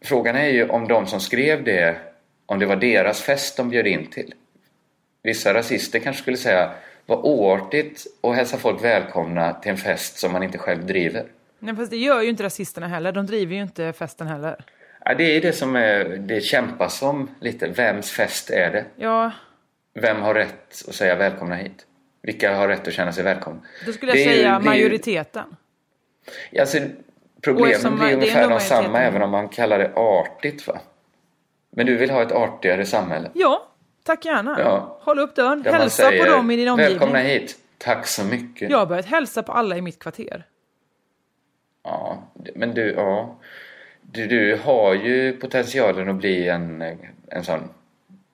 frågan 0.04 0.36
är 0.36 0.48
ju 0.48 0.68
om 0.68 0.88
de 0.88 1.06
som 1.06 1.20
skrev 1.20 1.64
det, 1.64 1.96
om 2.46 2.58
det 2.58 2.66
var 2.66 2.76
deras 2.76 3.22
fest 3.22 3.56
de 3.56 3.68
bjöd 3.70 3.86
in 3.86 4.06
till. 4.06 4.34
Vissa 5.22 5.54
rasister 5.54 5.98
kanske 5.98 6.22
skulle 6.22 6.36
säga 6.36 6.70
vad 7.06 7.18
oartigt 7.18 8.06
att 8.22 8.36
hälsa 8.36 8.56
folk 8.56 8.84
välkomna 8.84 9.52
till 9.52 9.70
en 9.70 9.76
fest 9.76 10.18
som 10.18 10.32
man 10.32 10.42
inte 10.42 10.58
själv 10.58 10.86
driver. 10.86 11.24
Nej, 11.58 11.76
fast 11.76 11.90
det 11.90 11.96
gör 11.96 12.22
ju 12.22 12.28
inte 12.28 12.42
rasisterna 12.42 12.88
heller. 12.88 13.12
De 13.12 13.26
driver 13.26 13.54
ju 13.54 13.62
inte 13.62 13.92
festen 13.92 14.26
heller. 14.26 14.64
Ja, 15.04 15.14
det 15.14 15.36
är 15.36 15.40
det 15.40 15.52
som 15.52 15.76
är, 15.76 16.04
det 16.04 16.40
kämpas 16.40 17.02
om 17.02 17.30
lite. 17.40 17.68
Vems 17.68 18.10
fest 18.10 18.50
är 18.50 18.70
det? 18.70 18.84
Ja, 18.96 19.32
Vem 19.94 20.22
har 20.22 20.34
rätt 20.34 20.84
att 20.88 20.94
säga 20.94 21.16
välkomna 21.16 21.54
hit? 21.54 21.86
Vilka 22.22 22.56
har 22.56 22.68
rätt 22.68 22.88
att 22.88 22.94
känna 22.94 23.12
sig 23.12 23.24
välkomna? 23.24 23.60
då 23.86 23.92
skulle 23.92 24.12
jag 24.12 24.16
Det 24.16 24.24
är 24.24 24.36
säga 24.36 24.54
är 24.54 24.60
majoriteten. 24.60 25.56
Alltså, 26.58 26.78
Och 26.78 26.84
problemen 27.42 27.70
eftersom 27.70 27.98
blir 27.98 28.08
är 28.08 28.14
ungefär 28.14 28.48
de 28.48 28.60
samma 28.60 29.00
även 29.00 29.22
om 29.22 29.30
man 29.30 29.48
kallar 29.48 29.78
det 29.78 29.92
artigt 29.94 30.66
va? 30.66 30.78
Men 31.70 31.86
du 31.86 31.96
vill 31.96 32.10
ha 32.10 32.22
ett 32.22 32.32
artigare 32.32 32.86
samhälle? 32.86 33.30
Ja, 33.34 33.68
tack 34.04 34.24
gärna. 34.24 34.56
Ja. 34.60 34.98
Håll 35.02 35.18
upp 35.18 35.34
dörren. 35.34 35.64
Hälsa 35.64 36.02
säger, 36.02 36.24
på 36.24 36.30
dem 36.30 36.50
i 36.50 36.56
din 36.56 36.68
omgivning. 36.68 36.98
Välkomna 36.98 37.18
hit! 37.18 37.58
Tack 37.78 38.06
så 38.06 38.24
mycket! 38.24 38.70
Jag 38.70 38.78
har 38.78 38.86
börjat 38.86 39.06
hälsa 39.06 39.42
på 39.42 39.52
alla 39.52 39.76
i 39.76 39.82
mitt 39.82 39.98
kvarter. 39.98 40.44
Ja, 41.88 42.22
men 42.54 42.74
du, 42.74 42.92
ja. 42.92 43.38
Du, 44.02 44.26
du 44.26 44.58
har 44.64 44.94
ju 44.94 45.32
potentialen 45.32 46.08
att 46.08 46.16
bli 46.16 46.48
en, 46.48 46.82
en 47.28 47.44
sån 47.44 47.68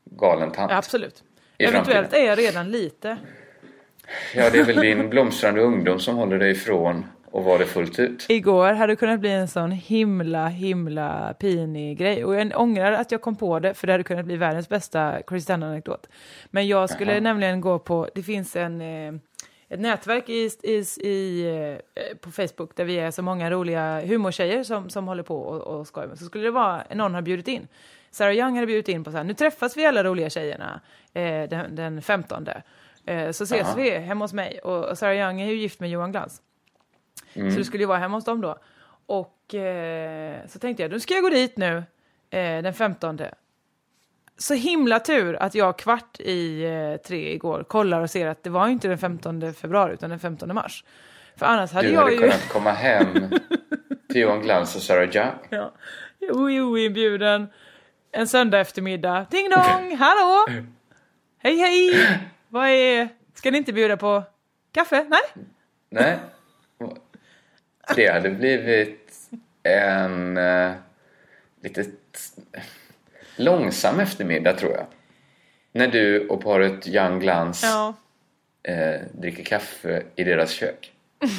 galen 0.05 0.51
tant. 0.51 0.73
Absolut. 0.73 1.23
Eventuellt 1.59 2.13
är 2.13 2.27
jag 2.27 2.39
redan 2.39 2.71
lite. 2.71 3.17
Ja, 4.35 4.51
det 4.51 4.59
är 4.59 4.65
väl 4.65 4.81
din 4.81 5.11
blomstrande 5.11 5.61
ungdom 5.61 6.01
som 6.01 6.17
håller 6.17 6.39
dig 6.39 6.51
ifrån 6.51 7.05
och 7.31 7.45
vara 7.45 7.59
det 7.59 7.67
fullt 7.67 7.99
ut. 7.99 8.27
Igår 8.29 8.73
hade 8.73 8.93
det 8.93 8.97
kunnat 8.97 9.21
bli 9.21 9.31
en 9.31 9.49
sån 9.49 9.71
himla, 9.71 10.49
himla 10.49 11.35
pinig 11.39 11.99
grej. 11.99 12.25
Och 12.25 12.35
jag 12.35 12.53
ångrar 12.55 12.93
att 12.93 13.13
jag 13.13 13.21
kom 13.21 13.37
på 13.37 13.59
det, 13.59 13.75
för 13.75 13.87
det 13.87 13.93
hade 13.93 14.05
kunnat 14.05 14.25
bli 14.25 14.37
världens 14.37 14.69
bästa 14.69 15.23
Christian-anekdot. 15.29 16.09
Men 16.51 16.67
jag 16.69 16.91
skulle 16.91 17.13
Jaha. 17.13 17.21
nämligen 17.21 17.61
gå 17.61 17.79
på, 17.79 18.09
det 18.15 18.23
finns 18.23 18.57
en, 18.57 18.81
eh, 18.81 19.15
ett 19.75 19.81
nätverk 19.81 20.29
i, 20.29 20.51
i, 20.63 21.07
i, 21.09 21.47
eh, 21.95 22.17
på 22.17 22.31
Facebook 22.31 22.77
där 22.77 22.85
vi 22.85 22.99
är 22.99 23.11
så 23.11 23.23
många 23.23 23.51
roliga 23.51 24.01
humortjejer 24.01 24.63
som, 24.63 24.91
som 24.91 25.09
håller 25.09 25.23
på 25.23 25.39
och, 25.39 25.61
och 25.61 25.87
skojar 25.87 26.09
med. 26.09 26.19
Så 26.19 26.25
skulle 26.25 26.45
det 26.45 26.51
vara, 26.51 26.85
någon 26.95 27.15
har 27.15 27.23
bjudit 27.23 27.49
in. 27.49 27.69
Sarah 28.11 28.37
Young 28.37 28.55
hade 28.55 28.67
bjudit 28.67 28.89
in 28.89 29.05
på 29.05 29.11
så 29.11 29.17
här, 29.17 29.25
nu 29.25 29.35
träffas 29.35 29.77
vi 29.77 29.87
alla 29.87 30.05
roliga 30.05 30.31
tjejerna 30.31 30.81
eh, 31.13 31.49
den, 31.49 31.77
den 31.77 32.03
15. 32.03 32.49
Eh, 33.07 33.31
så 33.31 33.45
ses 33.45 33.51
Jaha. 33.51 33.75
vi 33.77 33.91
hemma 33.91 34.25
hos 34.25 34.33
mig. 34.33 34.59
Och, 34.59 34.85
och 34.85 34.99
Sarah 34.99 35.17
Young 35.17 35.41
är 35.41 35.47
ju 35.47 35.55
gift 35.55 35.81
med 35.81 35.91
Johan 35.91 36.13
Glans. 36.13 36.43
Så 37.35 37.41
det 37.41 37.65
skulle 37.65 37.83
ju 37.83 37.87
vara 37.87 37.99
hemma 37.99 38.17
hos 38.17 38.25
dem 38.25 38.41
då. 38.41 38.59
Och 39.07 39.55
eh, 39.55 40.47
så 40.47 40.59
tänkte 40.59 40.83
jag, 40.83 40.93
nu 40.93 41.01
ska 41.01 41.15
jag 41.15 41.23
gå 41.23 41.31
dit 41.31 41.57
nu 41.57 41.77
eh, 42.31 42.63
den 42.63 42.75
15. 42.75 43.21
Så 44.39 44.55
himla 44.55 45.01
tur 45.01 45.43
att 45.43 45.55
jag 45.55 45.79
kvart 45.79 46.21
i 46.21 46.65
eh, 46.65 46.97
tre 46.97 47.33
igår 47.35 47.65
kollar 47.65 48.01
och 48.01 48.11
ser 48.11 48.27
att 48.27 48.43
det 48.43 48.51
var 48.51 48.69
inte 48.69 48.89
den 48.89 48.99
15 48.99 49.55
februari 49.55 49.93
utan 49.93 50.11
den 50.11 50.19
15 50.19 50.55
mars. 50.55 50.85
För 51.37 51.47
annars 51.47 51.73
hade 51.73 51.89
Du 51.89 51.95
jag 51.95 52.01
hade 52.01 52.13
ju... 52.13 52.19
kunnat 52.19 52.49
komma 52.49 52.71
hem 52.73 53.07
till 54.13 54.21
Johan 54.21 54.43
Glans 54.43 54.77
och 54.77 54.83
Sarah 54.83 55.17
Young. 55.17 55.35
ja, 55.49 55.73
oinbjuden 56.33 57.49
en 58.13 58.29
söndag 58.29 58.61
eftermiddag. 58.61 59.27
Ding 59.31 59.51
dong, 59.51 59.97
hallå! 59.99 60.47
Hej 61.39 61.57
hej! 61.57 62.09
Vad 62.49 62.69
är... 62.69 63.09
Ska 63.35 63.51
ni 63.51 63.59
inte 63.59 63.73
bjuda 63.73 63.97
på 63.97 64.23
kaffe? 64.73 65.07
Nej? 65.09 65.47
Nej. 65.91 66.19
Det 67.97 68.13
hade 68.13 68.31
blivit 68.31 69.13
en 69.63 70.37
eh, 70.37 70.73
lite 71.63 71.85
långsam 73.37 74.01
eftermiddag 74.01 74.53
tror 74.53 74.73
jag. 74.73 74.87
När 75.73 75.89
du 75.89 76.29
och 76.29 76.43
paret 76.43 76.89
Young 76.89 77.21
Glans 77.21 77.63
Ja. 77.63 77.95
eh, 78.73 79.01
dricker 79.13 79.45
kaffe 79.45 80.03
i 80.17 80.25
deras 80.25 80.51
kök. 80.51 80.91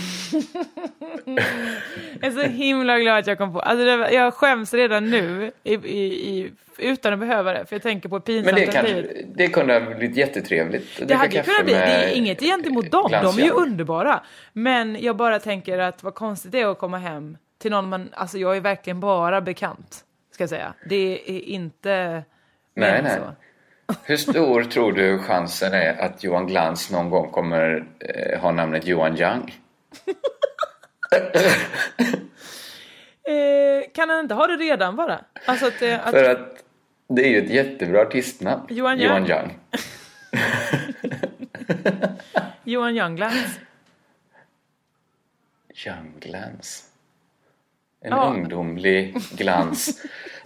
Jag 2.21 2.27
är 2.27 2.31
så 2.31 2.41
himla 2.41 2.99
glad 2.99 3.17
att 3.19 3.27
jag 3.27 3.37
kom 3.37 3.53
på. 3.53 3.59
Alltså 3.59 3.85
det, 3.85 4.11
jag 4.11 4.33
skäms 4.33 4.73
redan 4.73 5.09
nu 5.09 5.51
i, 5.63 5.73
i, 5.73 6.05
i, 6.39 6.51
utan 6.77 7.13
att 7.13 7.19
behöva 7.19 7.53
det. 7.53 7.65
För 7.65 7.75
jag 7.75 7.83
tänker 7.83 8.09
på 8.09 8.19
pinsamt 8.19 8.55
Men 8.57 8.65
det, 8.71 8.83
blivit. 8.83 9.27
det 9.37 9.47
kunde 9.47 9.73
ha 9.73 9.95
blivit 9.95 10.17
jättetrevligt. 10.17 11.07
Det 11.07 11.13
hade 11.13 11.43
kunnat 11.43 11.63
bli. 11.65 11.73
Det 11.73 11.79
är 11.79 12.15
inget 12.15 12.41
egentligen 12.43 12.73
mot 12.75 12.91
dem. 12.91 13.11
De 13.11 13.39
är 13.39 13.43
ju 13.43 13.51
underbara. 13.51 14.23
Men 14.53 14.97
jag 15.01 15.15
bara 15.15 15.39
tänker 15.39 15.77
att 15.77 16.03
vad 16.03 16.15
konstigt 16.15 16.51
det 16.51 16.61
är 16.61 16.67
att 16.67 16.79
komma 16.79 16.97
hem 16.97 17.37
till 17.57 17.71
någon 17.71 17.89
man... 17.89 18.09
Alltså 18.13 18.37
jag 18.37 18.57
är 18.57 18.61
verkligen 18.61 18.99
bara 18.99 19.41
bekant. 19.41 20.03
Ska 20.35 20.43
jag 20.43 20.49
säga. 20.49 20.73
Det 20.85 21.29
är 21.29 21.39
inte... 21.39 22.23
Nej, 22.73 23.01
nej. 23.01 23.17
Så. 23.17 23.33
Hur 24.03 24.17
stor 24.17 24.63
tror 24.71 24.93
du 24.93 25.19
chansen 25.19 25.73
är 25.73 26.01
att 26.01 26.23
Johan 26.23 26.47
Glans 26.47 26.91
någon 26.91 27.09
gång 27.09 27.31
kommer 27.31 27.87
eh, 27.99 28.39
ha 28.39 28.51
namnet 28.51 28.85
Johan 28.85 29.17
Young? 29.17 29.53
Eh, 33.27 33.91
kan 33.93 34.09
han 34.09 34.19
inte 34.19 34.33
ha 34.33 34.47
det 34.47 34.55
redan 34.55 34.95
bara? 34.95 35.25
Alltså 35.45 35.67
att, 35.67 35.81
eh, 35.81 36.07
att 36.07 36.11
För 36.11 36.23
att 36.23 36.63
det 37.07 37.21
är 37.21 37.29
ju 37.29 37.37
ett 37.37 37.49
jättebra 37.49 38.01
artistnamn. 38.01 38.65
Johan 38.69 38.99
Johan 38.99 39.29
Young. 39.29 39.29
Young. 39.29 39.59
Johan 42.63 42.95
Younglands. 42.95 43.59
Young 45.85 46.13
Glans. 46.19 46.94
En 48.05 48.11
Ja. 48.11 48.29
ungdomlig 48.29 49.15
glans 49.31 50.01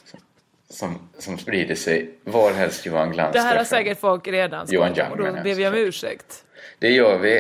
som, 0.70 1.10
som 1.18 1.38
sprider 1.38 1.76
sig 1.76 2.10
varhelst 2.24 2.86
Johan 2.86 3.12
Glans 3.12 3.34
Det 3.34 3.40
här 3.40 3.58
har 3.58 3.64
säkert 3.64 4.00
folk 4.00 4.28
redan 4.28 4.66
Johan 4.70 4.98
Young 5.00 5.12
och 5.12 5.18
då 5.18 5.24
ber 5.24 5.56
vi 5.56 5.68
om 5.68 5.74
ursäkt. 5.74 6.44
Det 6.80 6.90
gör 6.90 7.18
vi. 7.18 7.38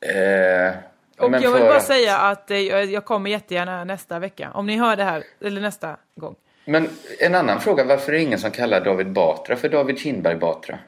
Eh, 0.00 0.74
Och 1.24 1.32
jag 1.42 1.52
vill 1.52 1.62
bara 1.62 1.76
att- 1.76 1.82
säga 1.84 2.18
att 2.18 2.50
eh, 2.50 2.58
jag 2.58 3.04
kommer 3.04 3.30
jättegärna 3.30 3.84
nästa 3.84 4.18
vecka. 4.18 4.50
Om 4.54 4.66
ni 4.66 4.76
hör 4.76 4.96
det 4.96 5.04
här, 5.04 5.22
eller 5.40 5.60
nästa 5.60 5.96
gång. 6.14 6.34
Men 6.64 6.88
en 7.20 7.34
annan 7.34 7.60
fråga, 7.60 7.84
varför 7.84 8.12
är 8.12 8.16
det 8.16 8.22
ingen 8.22 8.38
som 8.38 8.50
kallar 8.50 8.80
David 8.84 9.12
Batra 9.12 9.56
för 9.56 9.68
David 9.68 9.98
Kindberg 9.98 10.36
Batra? 10.36 10.78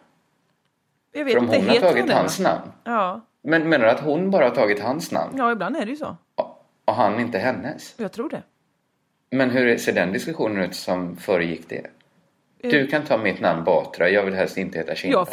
Jag 1.12 1.24
vet 1.24 1.32
För 1.32 1.38
om 1.38 1.44
inte, 1.44 1.56
hon 1.58 1.68
har 1.68 1.76
tagit 1.76 2.06
det, 2.06 2.14
hans 2.14 2.38
namn. 2.40 2.72
Ja. 2.84 3.20
Men 3.42 3.68
menar 3.68 3.84
du 3.86 3.90
att 3.90 4.00
hon 4.00 4.30
bara 4.30 4.44
har 4.44 4.54
tagit 4.54 4.80
hans 4.82 5.12
namn 5.12 5.34
ja, 5.38 5.52
ibland 5.52 5.76
är 5.76 5.84
det 5.84 5.90
ju 5.90 5.96
så. 5.96 6.16
och 6.84 6.94
han 6.94 7.20
inte 7.20 7.38
hennes? 7.38 7.94
Jag 7.96 8.12
tror 8.12 8.28
det. 8.30 8.42
Men 9.34 9.50
hur 9.50 9.76
ser 9.76 9.92
den 9.92 10.12
diskussionen 10.12 10.64
ut 10.64 10.74
som 10.74 11.16
föregick 11.16 11.68
det? 11.68 11.86
Eh. 12.62 12.70
Du 12.70 12.86
kan 12.86 13.04
ta 13.04 13.16
mitt 13.16 13.40
namn 13.40 13.64
Batra, 13.64 14.08
jag 14.08 14.24
vill 14.24 14.34
helst 14.34 14.58
inte 14.58 14.78
heta 14.78 14.94
Kindberg. 14.94 15.20
Jag 15.20 15.28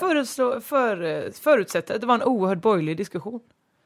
för, 0.62 1.32
förutsätter 1.42 1.96
att 1.96 2.02
det 2.02 2.08
var 2.08 2.16
en 2.16 2.24
oerhört 2.24 2.62
borgerlig 2.62 2.98
diskussion. 2.98 3.40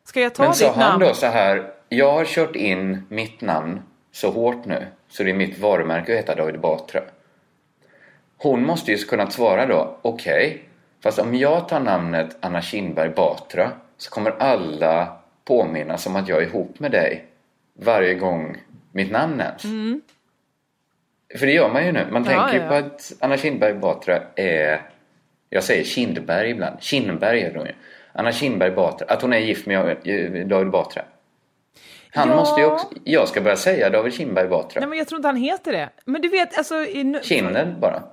Ska 0.03 0.21
jag 0.21 0.35
ta 0.35 0.43
Men 0.43 0.51
ditt 0.51 0.59
sa 0.59 0.71
han 0.71 0.79
namn? 0.79 0.99
då 0.99 1.13
så 1.13 1.25
här, 1.25 1.71
jag 1.89 2.11
har 2.11 2.25
kört 2.25 2.55
in 2.55 3.03
mitt 3.09 3.41
namn 3.41 3.81
så 4.11 4.31
hårt 4.31 4.65
nu 4.65 4.85
så 5.09 5.23
det 5.23 5.29
är 5.29 5.33
mitt 5.33 5.59
varumärke 5.59 6.13
att 6.13 6.19
heta 6.19 6.35
David 6.35 6.59
Batra. 6.59 7.01
Hon 8.37 8.65
måste 8.65 8.91
ju 8.91 8.97
kunna 8.97 9.29
svara 9.29 9.65
då, 9.65 9.97
okej, 10.01 10.63
fast 11.03 11.19
om 11.19 11.35
jag 11.35 11.69
tar 11.69 11.79
namnet 11.79 12.37
Anna 12.39 12.61
Kinberg 12.61 13.09
Batra 13.09 13.71
så 13.97 14.09
kommer 14.09 14.31
alla 14.39 15.17
påminnas 15.45 16.07
om 16.07 16.15
att 16.15 16.27
jag 16.27 16.43
är 16.43 16.47
ihop 16.47 16.79
med 16.79 16.91
dig 16.91 17.25
varje 17.73 18.13
gång 18.13 18.57
mitt 18.93 19.11
namn 19.11 19.37
nämns. 19.37 19.61
För 21.39 21.45
det 21.45 21.51
gör 21.53 21.69
man 21.73 21.85
ju 21.85 21.91
nu. 21.91 22.07
Man 22.11 22.21
Mm. 22.25 22.33
Ja, 22.33 22.41
tänker 22.47 22.57
ju 22.57 22.63
ja, 22.63 22.67
på 22.81 22.87
att 22.87 23.13
Anna 23.19 23.37
Kinberg 23.37 23.73
Batra 23.73 24.19
är, 24.35 24.81
jag 25.49 25.63
säger 25.63 25.83
Kindberg 25.83 26.49
ibland, 26.49 26.81
Kinberg 26.81 27.41
är 27.41 27.55
hon 27.55 27.65
ju. 27.65 27.73
Anna 28.13 28.31
Kinberg 28.31 28.71
Batra, 28.71 29.07
att 29.13 29.21
hon 29.21 29.33
är 29.33 29.37
gift 29.39 29.65
med 29.65 29.97
David 30.47 30.71
Batra. 30.71 31.03
Han 32.11 32.29
Ja. 32.29 32.35
måste 32.35 32.61
ju 32.61 32.67
också, 32.67 32.87
jag 33.03 33.27
ska 33.27 33.41
börja 33.41 33.55
säga 33.57 33.89
David 33.89 34.13
Kindberg 34.13 34.47
Batra. 34.47 34.79
Nej, 34.79 34.89
men 34.89 34.97
jag 34.97 35.07
tror 35.07 35.17
inte 35.19 35.27
han 35.27 35.35
heter 35.37 35.71
det. 35.71 35.89
Men 36.05 36.21
du 36.21 36.27
vet, 36.27 36.57
alltså... 36.57 36.75
I, 36.75 37.19
Kinden 37.23 37.79
bara. 37.79 38.03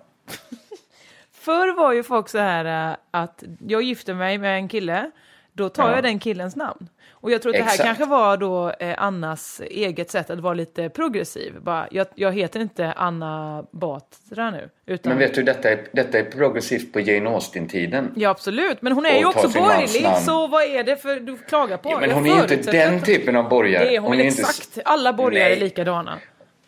Förr 1.33 1.77
var 1.77 1.93
ju 1.93 2.03
folk 2.03 2.29
så 2.29 2.39
här 2.39 2.91
äh, 2.91 2.97
att 3.11 3.45
jag 3.69 3.83
gifter 3.83 4.15
mig 4.15 4.39
med 4.39 4.55
en 4.57 4.69
kille, 4.69 5.11
då 5.53 5.69
tar 5.69 5.89
Ja. 5.89 5.95
jag 5.95 6.05
den 6.05 6.19
killens 6.19 6.57
namn. 6.57 6.89
Och 7.23 7.31
jag 7.31 7.43
tror 7.43 7.51
att 7.53 7.57
det 7.59 7.63
här 7.63 7.71
Exakt. 7.71 7.87
kanske 7.87 8.05
var 8.05 8.37
då 8.37 8.71
eh, 8.71 8.95
Annas 8.99 9.61
eget 9.71 10.11
sätt 10.11 10.31
att 10.31 10.41
vara 10.41 10.55
lite 10.55 10.89
progressiv. 10.89 11.55
Bara, 11.63 11.89
jag, 11.91 12.07
jag 12.15 12.33
heter 12.33 12.61
inte 12.61 12.93
Anna 12.97 13.65
Batra 13.71 14.51
nu. 14.51 14.69
Utan, 14.87 15.11
Men 15.11 15.19
vet 15.19 15.35
du, 15.35 15.43
detta 15.43 15.71
är, 15.71 15.87
detta 15.93 16.19
är 16.19 16.25
progressivt 16.25 16.93
på 16.93 17.01
Jane 17.01 17.31
Austen-tiden. 17.31 18.13
Ja, 18.17 18.31
absolut. 18.31 18.83
Men 18.83 18.93
hon 18.93 19.07
är 19.07 19.19
ju 19.19 19.25
Och 19.25 19.37
också 19.37 19.49
borgerlig, 19.61 20.07
så 20.27 20.47
vad 20.47 20.63
är 20.63 20.85
det 20.85 20.97
för 20.97 21.21
du 21.21 21.37
klagar 21.37 21.77
på? 21.77 21.91
Ja, 21.91 21.99
men 22.01 22.11
hon 22.11 22.27
är 22.27 22.35
ju 22.37 22.41
inte 22.43 22.73
den 22.73 22.97
att- 22.97 23.05
typen 23.07 23.37
av 23.37 23.49
borgare. 23.49 23.85
Det 23.85 23.97
är 23.97 24.01
hon, 24.01 24.11
väl 24.11 24.21
är 24.21 24.25
inte- 24.25 24.41
exakt. 24.41 24.79
Alla 24.85 25.13
borgare 25.13 25.45
Nej. 25.49 25.57
är 25.57 25.61
likadana. 25.61 26.19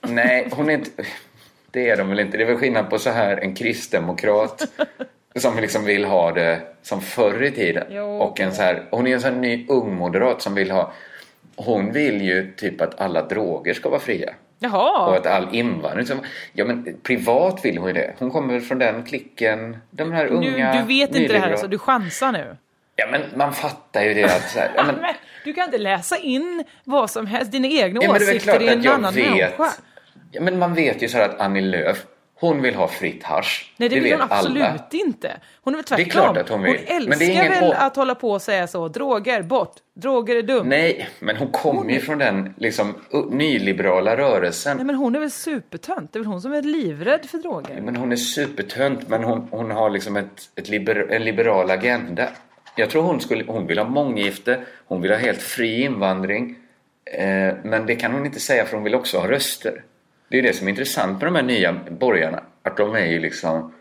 Nej, 0.00 0.48
hon 0.52 0.70
är 0.70 0.74
inte... 0.74 1.04
Det 1.70 1.88
är 1.90 1.96
de 1.96 2.08
väl 2.08 2.20
inte. 2.20 2.36
Det 2.36 2.42
är 2.42 2.46
väl 2.46 2.56
skillnad 2.56 2.90
på 2.90 2.98
så 2.98 3.10
här 3.10 3.36
en 3.36 3.54
kristdemokrat 3.54 4.62
som 5.34 5.58
liksom 5.58 5.84
vill 5.84 6.04
ha 6.04 6.32
det 6.32 6.60
som 6.82 7.00
förr 7.00 7.42
i 7.42 7.50
tiden. 7.50 7.86
Jo. 7.90 8.18
Och 8.18 8.40
en 8.40 8.54
så 8.54 8.62
här... 8.62 8.82
Hon 8.90 9.06
är 9.06 9.14
en 9.14 9.20
sån 9.20 9.32
här 9.34 9.40
ny 9.40 9.66
ung 9.68 9.94
moderat 9.94 10.42
som 10.42 10.54
vill 10.54 10.70
ha... 10.70 10.92
Hon 11.56 11.92
vill 11.92 12.22
ju 12.22 12.52
typ 12.56 12.80
att 12.80 13.00
alla 13.00 13.22
droger 13.22 13.74
ska 13.74 13.88
vara 13.88 14.00
fria. 14.00 14.28
Och 14.28 14.34
Jaha. 14.58 15.16
att 15.16 15.26
all 15.26 15.48
invandring 15.54 16.06
vara... 16.08 16.26
Ja, 16.52 16.64
men 16.64 16.96
privat 17.02 17.64
vill 17.64 17.78
hon 17.78 17.86
ju 17.88 17.92
det. 17.94 18.14
Hon 18.18 18.30
kommer 18.30 18.60
från 18.60 18.78
den 18.78 19.02
klicken. 19.02 19.76
De 19.90 20.12
här 20.12 20.24
Nu, 20.24 20.30
unga... 20.30 20.72
du 20.72 20.86
vet 20.86 21.14
inte 21.14 21.32
det 21.32 21.38
här, 21.38 21.50
alltså, 21.50 21.68
du 21.68 21.78
chansar 21.78 22.32
nu. 22.32 22.56
Ja, 22.96 23.06
men 23.10 23.22
man 23.34 23.52
fattar 23.52 24.02
ju 24.02 24.14
det 24.14 24.24
att 24.24 24.50
så 24.50 24.58
här, 24.58 24.70
ja, 24.76 24.84
men, 24.84 24.94
Men, 25.00 25.14
du 25.44 25.52
kan 25.52 25.64
inte 25.64 25.78
läsa 25.78 26.16
in 26.16 26.64
vad 26.84 27.10
som 27.10 27.26
helst, 27.26 27.52
dina 27.52 27.68
egna 27.68 28.00
Ja, 28.02 28.16
åsikter 28.16 28.62
i 28.62 28.68
en 28.68 28.88
annan 28.88 29.14
vet. 29.14 29.28
människa. 29.28 29.72
Ja, 30.30 30.40
men 30.40 30.58
man 30.58 30.74
vet 30.74 31.02
ju 31.02 31.08
så 31.08 31.18
här 31.18 31.28
att 31.28 31.40
Annie 31.40 31.60
Lööf, 31.60 32.04
hon 32.42 32.62
vill 32.62 32.74
ha 32.74 32.88
fritt 32.88 33.22
hasch. 33.22 33.72
Nej, 33.76 33.88
det 33.88 33.94
vill 33.94 34.04
vet 34.04 34.12
hon 34.12 34.28
absolut 34.30 34.62
alla. 34.62 34.86
inte. 34.90 35.40
Hon 35.62 35.74
är 35.74 35.78
väl 35.78 35.84
är 35.84 35.86
tvärtom. 35.86 36.10
klart 36.10 36.36
att 36.36 36.48
hon 36.48 36.62
vill. 36.62 36.76
Hon 36.88 37.04
Men 37.08 37.18
det 37.18 37.24
är 37.24 37.28
älskar 37.28 37.44
ingen 37.44 37.50
väl 37.50 37.72
att 37.72 37.96
hålla 37.96 38.14
på 38.14 38.30
och 38.30 38.42
säga 38.42 38.66
så. 38.66 38.88
Droger, 38.88 39.42
bort. 39.42 39.74
Droger 39.94 40.36
är 40.36 40.42
dumt. 40.42 40.68
Nej. 40.68 40.82
Nej, 40.98 41.08
men 41.20 41.36
hon 41.36 41.48
kommer 41.48 41.92
ju 41.92 42.00
från 42.00 42.18
den 42.18 42.54
liksom, 42.56 42.94
nyliberala 43.30 44.16
rörelsen. 44.16 44.86
men 44.86 44.96
hon 44.96 45.14
är 45.16 45.20
väl 45.20 45.30
supertönt. 45.30 46.12
Det 46.12 46.18
är 46.18 46.20
väl 46.20 46.26
hon 46.26 46.40
som 46.42 46.52
är 46.52 46.62
livrädd 46.62 47.26
för 47.30 47.38
droger. 47.38 47.80
Men 47.80 47.96
hon 47.96 48.12
är 48.12 48.16
supertönt, 48.16 49.08
men 49.08 49.24
hon, 49.24 49.48
hon 49.50 49.70
har 49.70 49.90
liksom 49.90 50.16
ett, 50.16 50.50
ett 50.54 50.68
liber, 50.68 51.06
en 51.10 51.24
liberal 51.24 51.70
agenda. 51.70 52.28
Jag 52.76 52.90
tror 52.90 53.02
hon, 53.02 53.20
skulle, 53.20 53.44
hon 53.44 53.66
vill 53.66 53.78
ha 53.78 53.88
månggifte, 53.88 54.60
hon 54.86 55.02
vill 55.02 55.10
ha 55.10 55.18
helt 55.18 55.42
fri 55.42 55.82
invandring. 55.82 56.56
Eh, 57.04 57.54
men 57.64 57.86
det 57.86 57.96
kan 57.96 58.12
hon 58.12 58.26
inte 58.26 58.40
säga 58.40 58.64
för 58.64 58.76
hon 58.76 58.84
vill 58.84 58.94
också 58.94 59.18
ha 59.18 59.28
röster. 59.30 59.82
Det 60.32 60.38
är 60.38 60.42
det 60.42 60.52
som 60.52 60.66
är 60.66 60.70
intressant 60.70 61.22
med 61.22 61.26
de 61.26 61.34
här 61.34 61.42
nya 61.42 61.72
borgarna. 61.72 62.42
Att 62.62 62.76
de 62.76 62.94
är 62.94 63.06
ju 63.06 63.18
liksom, 63.18 63.74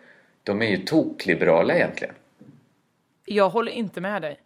de 0.43 0.61
är 0.61 0.65
ju 0.65 0.77
tokliberala 0.77 1.75
egentligen. 1.75 2.13
Jag 3.25 3.49
håller 3.49 3.71
inte 3.71 4.01
med 4.01 4.21
dig. 4.21 4.39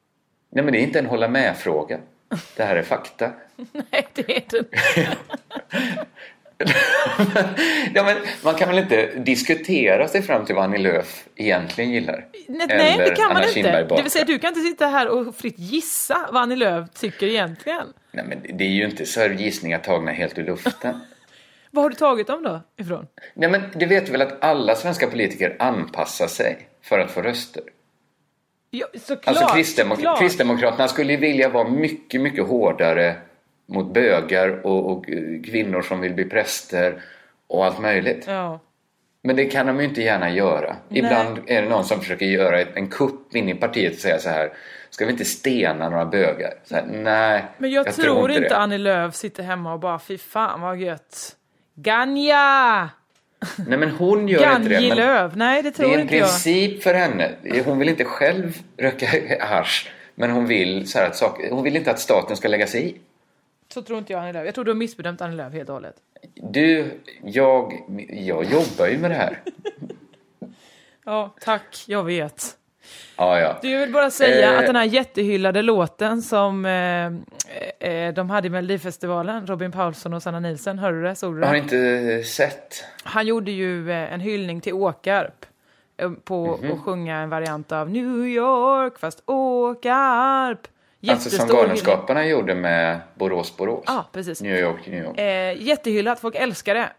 Nej 0.49 0.63
men 0.63 0.73
det 0.73 0.79
är 0.79 0.83
inte 0.83 0.99
en 0.99 1.05
hålla 1.05 1.27
med-fråga. 1.27 1.99
Det 2.55 2.63
här 2.63 2.75
är 2.75 2.83
fakta. 2.83 3.31
Nej, 3.91 4.07
det 4.13 4.21
är 4.21 4.25
det 4.25 4.35
inte. 4.35 4.65
ja, 7.93 8.03
men 8.03 8.17
man 8.43 8.55
kan 8.55 8.69
väl 8.69 8.77
inte 8.77 9.05
diskutera 9.15 10.07
sig 10.07 10.21
fram 10.21 10.45
till 10.45 10.55
vad 10.55 10.63
Annie 10.63 10.77
Lööf 10.77 11.27
egentligen 11.35 11.91
gillar? 11.91 12.25
Nej, 12.47 12.67
nej, 12.67 12.97
det 12.97 13.15
kan 13.15 13.33
man 13.33 13.43
inte. 13.43 13.83
Det 13.83 14.01
vill 14.01 14.11
säga, 14.11 14.25
du 14.25 14.39
kan 14.39 14.47
inte 14.47 14.61
sitta 14.61 14.87
här 14.87 15.07
och 15.07 15.35
fritt 15.35 15.59
gissa 15.59 16.29
vad 16.31 16.41
Annie 16.41 16.55
Lööf 16.55 16.89
tycker 16.93 17.27
egentligen. 17.27 17.87
Nej, 18.11 18.25
men 18.27 18.57
det 18.57 18.63
är 18.63 18.69
ju 18.69 18.85
inte 18.85 19.05
så 19.05 19.19
här 19.19 19.29
gissningar 19.29 19.79
tagna 19.79 20.11
helt 20.11 20.37
ur 20.37 20.43
luften. 20.43 20.99
Vad 21.75 21.83
har 21.83 21.89
du 21.89 21.95
tagit 21.95 22.27
dem 22.27 22.43
då 22.43 22.61
ifrån? 22.77 23.07
Nej, 23.33 23.49
men 23.49 23.61
du 23.73 23.85
vet 23.85 24.09
väl 24.09 24.21
att 24.21 24.43
alla 24.43 24.75
svenska 24.75 25.07
politiker 25.07 25.55
anpassar 25.59 26.27
sig 26.27 26.67
för 26.81 26.99
att 26.99 27.11
få 27.11 27.21
röster? 27.21 27.63
Ja, 28.69 28.87
såklart. 28.93 29.27
Alltså 29.37 29.55
kristdemok- 29.57 29.95
såklart. 29.95 30.19
Kristdemokraterna 30.19 30.87
skulle 30.87 31.17
vilja 31.17 31.49
vara 31.49 31.69
mycket, 31.69 32.21
mycket 32.21 32.47
hårdare 32.47 33.15
mot 33.65 33.93
bögar 33.93 34.65
och, 34.65 34.91
och 34.91 35.05
kvinnor 35.45 35.81
som 35.81 36.01
vill 36.01 36.13
bli 36.13 36.25
präster 36.25 37.01
och 37.47 37.65
allt 37.65 37.79
möjligt. 37.79 38.23
Ja. 38.27 38.59
Men 39.21 39.35
det 39.35 39.45
kan 39.45 39.67
de 39.67 39.79
ju 39.79 39.85
inte 39.85 40.01
gärna 40.01 40.29
göra. 40.29 40.75
Ibland 40.89 41.39
är 41.47 41.61
det 41.61 41.69
någon 41.69 41.85
som 41.85 41.99
försöker 41.99 42.25
göra 42.25 42.61
en 42.61 42.87
kupp 42.87 43.35
in 43.35 43.49
i 43.49 43.55
partiet 43.55 43.93
och 43.93 43.99
säga 43.99 44.19
så 44.19 44.29
här 44.29 44.53
Ska 44.89 45.05
vi 45.05 45.11
inte 45.11 45.25
stena 45.25 45.89
några 45.89 46.05
bögar? 46.05 46.53
Här, 46.71 46.85
nej, 46.85 47.45
Men 47.57 47.71
jag, 47.71 47.93
tror, 47.93 48.31
inte 48.31 48.49
det. 48.49 48.57
Annie 48.57 48.77
Lööf 48.77 49.15
sitter 49.15 49.43
hemma 49.43 49.73
och 49.73 49.79
bara 49.79 49.99
fy 49.99 50.17
fan 50.17 50.61
vad 50.61 50.77
gött. 50.77 51.35
Ganja! 51.75 52.89
Nej 53.67 53.77
men 53.77 53.89
hon 53.91 54.27
gör 54.27 54.55
inte 54.55 54.69
det. 54.69 54.73
Ganji 54.75 54.95
Lööf. 54.95 55.35
Nej, 55.35 55.63
det 55.63 55.69
det 55.69 55.75
tror 55.75 55.89
är 55.89 55.93
en 55.95 55.99
inte 56.01 56.15
jag. 56.17 56.27
princip 56.27 56.83
för 56.83 56.93
henne. 56.93 57.31
Hon 57.65 57.77
vill 57.79 57.89
inte 57.89 58.03
själv 58.05 58.57
röka 58.77 59.07
hasch. 59.45 59.91
Men 60.15 60.31
hon 60.31 60.45
vill, 60.45 60.87
så 60.89 60.99
att 60.99 61.15
saker, 61.15 61.51
hon 61.51 61.63
vill 61.63 61.75
inte 61.75 61.91
att 61.91 61.99
staten 61.99 62.37
ska 62.37 62.47
lägga 62.47 62.67
sig 62.67 62.89
i. 62.89 62.95
Så 63.73 63.81
tror 63.81 63.99
inte 63.99 64.13
jag 64.13 64.21
Annie 64.21 64.33
Lööf. 64.33 64.45
Jag 64.45 64.55
tror 64.55 64.65
du 64.65 64.71
har 64.71 64.75
missbedömt 64.75 65.21
Annie 65.21 65.35
Lööf 65.35 65.53
helt 65.53 65.69
och 65.69 65.75
hållet. 65.75 65.95
Du, 66.33 66.91
jag, 67.23 67.73
jag 68.09 68.43
jobbar 68.45 68.87
ju 68.87 68.97
med 68.97 69.11
det 69.11 69.15
här. 69.15 69.41
Ja, 71.05 71.35
tack. 71.41 71.83
Jag 71.87 72.03
vet. 72.03 72.57
Ja, 73.17 73.39
ja. 73.39 73.57
Du, 73.61 73.77
vill 73.77 73.91
bara 73.93 74.11
säga 74.11 74.53
Eh. 74.53 74.59
att 74.59 74.65
den 74.65 74.75
här 74.75 74.83
jättehyllade 74.83 75.61
låten 75.61 76.21
som 76.21 76.65
eh, 76.65 77.05
eh, 77.91 78.13
de 78.13 78.29
hade 78.29 78.47
i 78.47 78.49
Melodifestivalen, 78.49 79.47
Robin 79.47 79.71
Paulsson 79.71 80.13
och 80.13 80.23
Sanna 80.23 80.39
Nielsen, 80.39 80.79
hörde 80.79 80.97
du 81.01 81.03
det? 81.03 81.15
Såg 81.15 81.35
du 81.35 81.39
Jag 81.39 81.47
har 81.47 81.53
det? 81.53 81.59
inte 81.59 82.23
sett. 82.29 82.83
Han 83.03 83.27
gjorde 83.27 83.51
ju 83.51 83.91
eh, 83.91 84.13
en 84.13 84.19
hyllning 84.19 84.61
till 84.61 84.73
Åkarp 84.73 85.45
eh, 85.97 86.09
på 86.23 86.59
Mhm. 86.61 86.71
att 86.71 86.79
sjunga 86.81 87.17
en 87.17 87.29
variant 87.29 87.71
av 87.71 87.89
New 87.89 88.27
York, 88.27 88.99
fast 88.99 89.23
Åkarp. 89.25 90.59
Alltså 91.09 91.29
som. 91.29 91.47
Galenskaparna 91.47 92.25
gjorde 92.25 92.55
med 92.55 92.99
Borås, 93.15 93.57
Borås. 93.57 93.83
Ja, 93.87 94.05
precis. 94.11 94.41
New 94.41 94.55
York, 94.59 94.87
New 94.87 95.03
York. 95.03 95.19
Eh, 95.19 95.61
jättehyllat, 95.67 96.19
folk 96.19 96.35
älskar 96.35 96.75
det. 96.75 96.89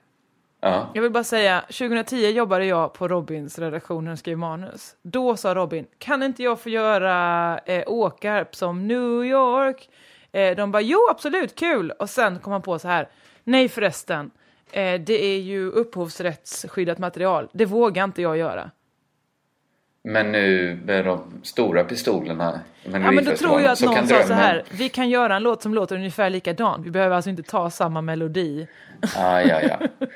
Ja. 0.66 0.90
Jag 0.94 1.02
vill 1.02 1.10
bara 1.12 1.24
säga, 1.24 1.60
2010 1.60 2.30
jobbade 2.30 2.64
jag 2.64 2.92
på 2.92 3.08
Robins 3.08 3.58
redaktion 3.58 4.06
jag 4.06 4.18
skrev 4.18 4.38
manus. 4.38 4.96
Då 5.02 5.36
sa 5.36 5.54
Robin, 5.54 5.86
kan 5.98 6.22
inte 6.22 6.42
jag 6.42 6.60
få 6.60 6.68
göra 6.68 7.58
eh, 7.58 7.82
Åkarp 7.86 8.54
som 8.54 8.86
New 8.86 9.24
York? 9.24 9.88
Eh, 10.32 10.56
de 10.56 10.72
bara, 10.72 10.82
jo 10.82 10.98
absolut, 11.10 11.54
kul! 11.54 11.90
Och 11.90 12.10
sen 12.10 12.38
kom 12.38 12.52
han 12.52 12.62
på 12.62 12.78
så 12.78 12.88
här, 12.88 13.08
nej 13.44 13.68
förresten, 13.68 14.30
eh, 14.72 15.00
det 15.00 15.24
är 15.24 15.40
ju 15.40 15.70
upphovsrättsskyddat 15.70 16.98
material, 16.98 17.48
det 17.52 17.64
vågar 17.64 18.04
inte 18.04 18.22
jag 18.22 18.36
göra. 18.36 18.70
Men 20.02 20.32
nu 20.32 20.78
med 20.84 21.04
de 21.04 21.40
stora 21.42 21.84
pistolerna 21.84 22.60
i 22.84 22.90
Ja 22.92 22.98
men 22.98 23.24
då 23.24 23.36
tror 23.36 23.60
jag 23.60 23.72
att 23.72 23.80
någon 23.80 24.08
sa 24.08 24.22
så 24.22 24.32
här, 24.32 24.64
vi 24.70 24.88
kan 24.88 25.08
göra 25.08 25.36
en 25.36 25.42
låt 25.42 25.62
som 25.62 25.74
låter 25.74 25.96
ungefär 25.96 26.30
likadant. 26.30 26.86
Vi 26.86 26.90
behöver 26.90 27.16
alltså 27.16 27.30
inte 27.30 27.42
ta 27.42 27.70
samma 27.70 28.00
melodi. 28.00 28.66
Ah, 29.16 29.40
ja, 29.40 29.60
ja. 29.62 30.06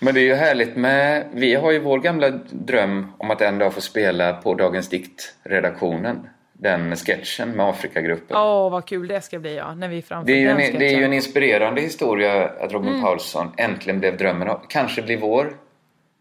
Men 0.00 0.14
det 0.14 0.20
är 0.20 0.24
ju 0.24 0.34
härligt 0.34 0.76
med... 0.76 1.26
Vi 1.32 1.54
har 1.54 1.72
ju 1.72 1.78
vår 1.78 1.98
gamla 1.98 2.30
dröm 2.50 3.12
om 3.18 3.30
att 3.30 3.40
en 3.40 3.58
dag 3.58 3.74
få 3.74 3.80
spela 3.80 4.32
på 4.32 4.54
Dagens 4.54 4.88
Dikt-redaktionen. 4.88 6.28
Den 6.52 6.96
sketchen 6.96 7.50
med 7.50 7.66
Afrikagruppen. 7.66 8.36
Åh 8.36 8.70
vad 8.70 8.86
kul 8.86 9.08
det 9.08 9.20
ska 9.20 9.38
bli 9.38 9.56
ja, 9.56 9.74
när 9.74 9.88
vi 9.88 10.02
framför 10.02 10.32
Det 10.32 10.44
är, 10.44 10.46
den 10.48 10.60
en, 10.60 10.78
det 10.78 10.86
är 10.86 10.98
ju 10.98 11.04
en 11.04 11.12
inspirerande 11.12 11.80
historia 11.80 12.44
att 12.48 12.72
Robin 12.72 12.88
Mm. 12.90 13.02
Paulsson 13.02 13.52
äntligen 13.56 14.00
blev 14.00 14.16
drömmen 14.16 14.48
av. 14.48 14.60
Kanske 14.68 15.02
blir 15.02 15.16
vår. 15.16 15.56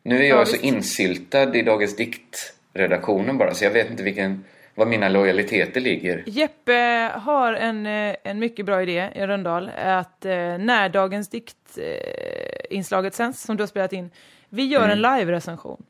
Nu 0.03 0.17
är 0.19 0.29
jag 0.29 0.39
Ja, 0.39 0.45
så 0.45 0.51
visst. 0.51 0.63
insyltad 0.63 1.55
i 1.55 1.61
Dagens 1.61 1.95
Dikt-redaktionen 1.95 3.37
bara 3.37 3.53
så 3.53 3.63
jag 3.65 3.71
vet 3.71 3.89
inte 3.89 4.03
vilken, 4.03 4.45
var 4.79 4.85
mina 4.85 5.09
lojaliteter 5.09 5.81
ligger. 5.81 6.23
Jeppe 6.25 7.11
har 7.15 7.53
en, 7.53 7.85
eh, 7.85 8.15
en 8.23 8.39
mycket 8.39 8.65
bra 8.65 8.81
idé 8.81 9.09
i 9.15 9.19
Rönndahl. 9.27 9.69
Att 9.77 10.25
eh, 10.25 10.31
när 10.57 10.89
Dagens 10.89 11.29
Dikt-inslaget 11.29 13.13
sänds, 13.15 13.41
som 13.43 13.57
du 13.57 13.61
har 13.63 13.67
spelat 13.67 13.93
in, 13.93 14.11
vi 14.49 14.65
gör 14.65 14.83
Mm. 14.89 14.91
en 14.91 15.01
live-recension. 15.01 15.83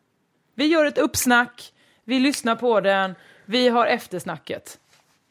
Vi 0.56 0.66
gör 0.66 0.86
ett 0.86 0.98
uppsnack, 0.98 1.74
vi 2.04 2.20
lyssnar 2.20 2.56
på 2.56 2.80
den, 2.82 3.16
vi 3.46 3.70
har 3.70 3.88
eftersnacket. 3.88 4.78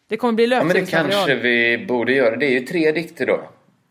Det 0.09 0.17
kommer 0.17 0.33
bli 0.35 0.45
Ja, 0.47 0.59
men 0.59 0.69
det 0.69 0.75
löpsedelsmaterial. 0.75 1.27
kanske 1.29 1.35
vi 1.49 1.87
borde 1.89 2.13
göra. 2.13 2.37
Det 2.37 2.47
är 2.47 2.51
ju 2.51 2.61
tre 2.61 2.93
dikter 2.93 3.27
då. 3.27 3.41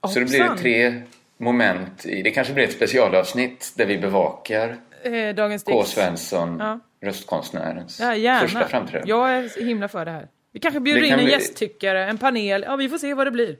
Så 0.07 0.19
det 0.19 0.25
blir 0.25 0.39
Hoppsan. 0.39 0.57
tre 0.57 1.01
moment 1.37 2.05
i. 2.05 2.21
Det 2.21 2.31
kanske 2.31 2.53
blir 2.53 2.63
ett 2.63 2.73
specialavsnitt 2.73 3.73
där 3.77 3.85
vi 3.85 3.97
bevakar 3.97 4.77
Eh, 5.03 5.35
Dagens 5.35 5.63
K. 5.63 5.83
Svensson, 5.83 6.57
Ja. 6.59 6.79
Röstkonstnärens 7.01 7.99
Ja, 7.99 8.15
gärna. 8.15 8.39
första 8.39 8.67
framträdande. 8.67 9.09
Jag 9.09 9.29
är 9.37 9.65
himla 9.65 9.87
för 9.87 10.05
det 10.05 10.11
här. 10.11 10.27
Vi 10.53 10.59
kanske 10.59 10.79
bjuder 10.79 11.01
Det 11.01 11.05
in 11.07 11.11
kan 11.11 11.19
en 11.19 11.25
bli- 11.25 11.33
gästtyckare, 11.33 12.05
en 12.05 12.17
panel. 12.17 12.63
Ja, 12.67 12.75
vi 12.75 12.89
får 12.89 12.97
se 12.97 13.13
vad 13.13 13.27
det 13.27 13.31
blir. 13.31 13.55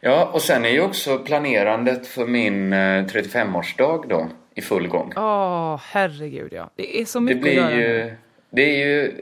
Ja, 0.00 0.30
och 0.32 0.42
sen 0.42 0.64
är 0.64 0.68
ju 0.68 0.80
också 0.80 1.18
planerandet 1.18 2.06
för 2.06 2.26
min 2.26 2.72
eh, 2.72 3.04
35-årsdag 3.04 4.04
då 4.08 4.28
i 4.54 4.62
full 4.62 4.88
gång. 4.88 5.12
Åh, 5.16 5.80
herregud 5.84 6.52
ja. 6.52 6.70
Det 6.76 7.00
är 7.00 7.04
så 7.04 7.18
Det 7.18 7.24
mycket 7.24 7.36
att 7.38 7.42
blir 7.42 7.52
göra. 7.54 7.74
ju... 7.76 8.14
Det 8.50 8.62
är 8.82 8.86
ju 8.86 9.12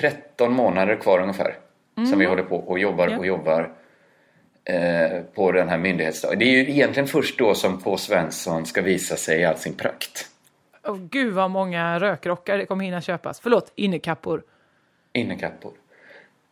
13 0.00 0.52
månader 0.52 0.96
kvar 0.96 1.20
ungefär. 1.22 1.54
Som 2.10 2.18
vi 2.18 2.24
håller 2.24 2.42
på 2.42 2.56
och 2.56 2.78
jobbar 2.78 3.04
Mm. 3.06 3.12
Ja. 3.14 3.18
och 3.18 3.26
jobbar 3.26 3.70
eh, 4.64 5.20
på 5.34 5.52
den 5.52 5.68
här 5.68 5.78
myndighetsdagen. 5.78 6.38
Det 6.38 6.44
är 6.44 6.50
ju 6.50 6.58
egentligen 6.70 7.06
först 7.08 7.38
då 7.38 7.54
som 7.54 7.80
K. 7.80 7.96
Svensson 7.96 8.66
ska 8.66 8.82
visa 8.82 9.16
sig 9.16 9.40
i 9.40 9.44
all 9.44 9.56
sin 9.56 9.74
prakt. 9.74 10.26
Åh, 10.86 10.96
gud 11.10 11.32
vad 11.34 11.50
många 11.50 11.98
rökrockar 12.00 12.58
det 12.58 12.66
kommer 12.66 12.84
hinna 12.84 13.00
köpas. 13.00 13.40
Förlåt, 13.40 13.72
innekappor. 13.74 14.42
Innekappor. 15.12 15.72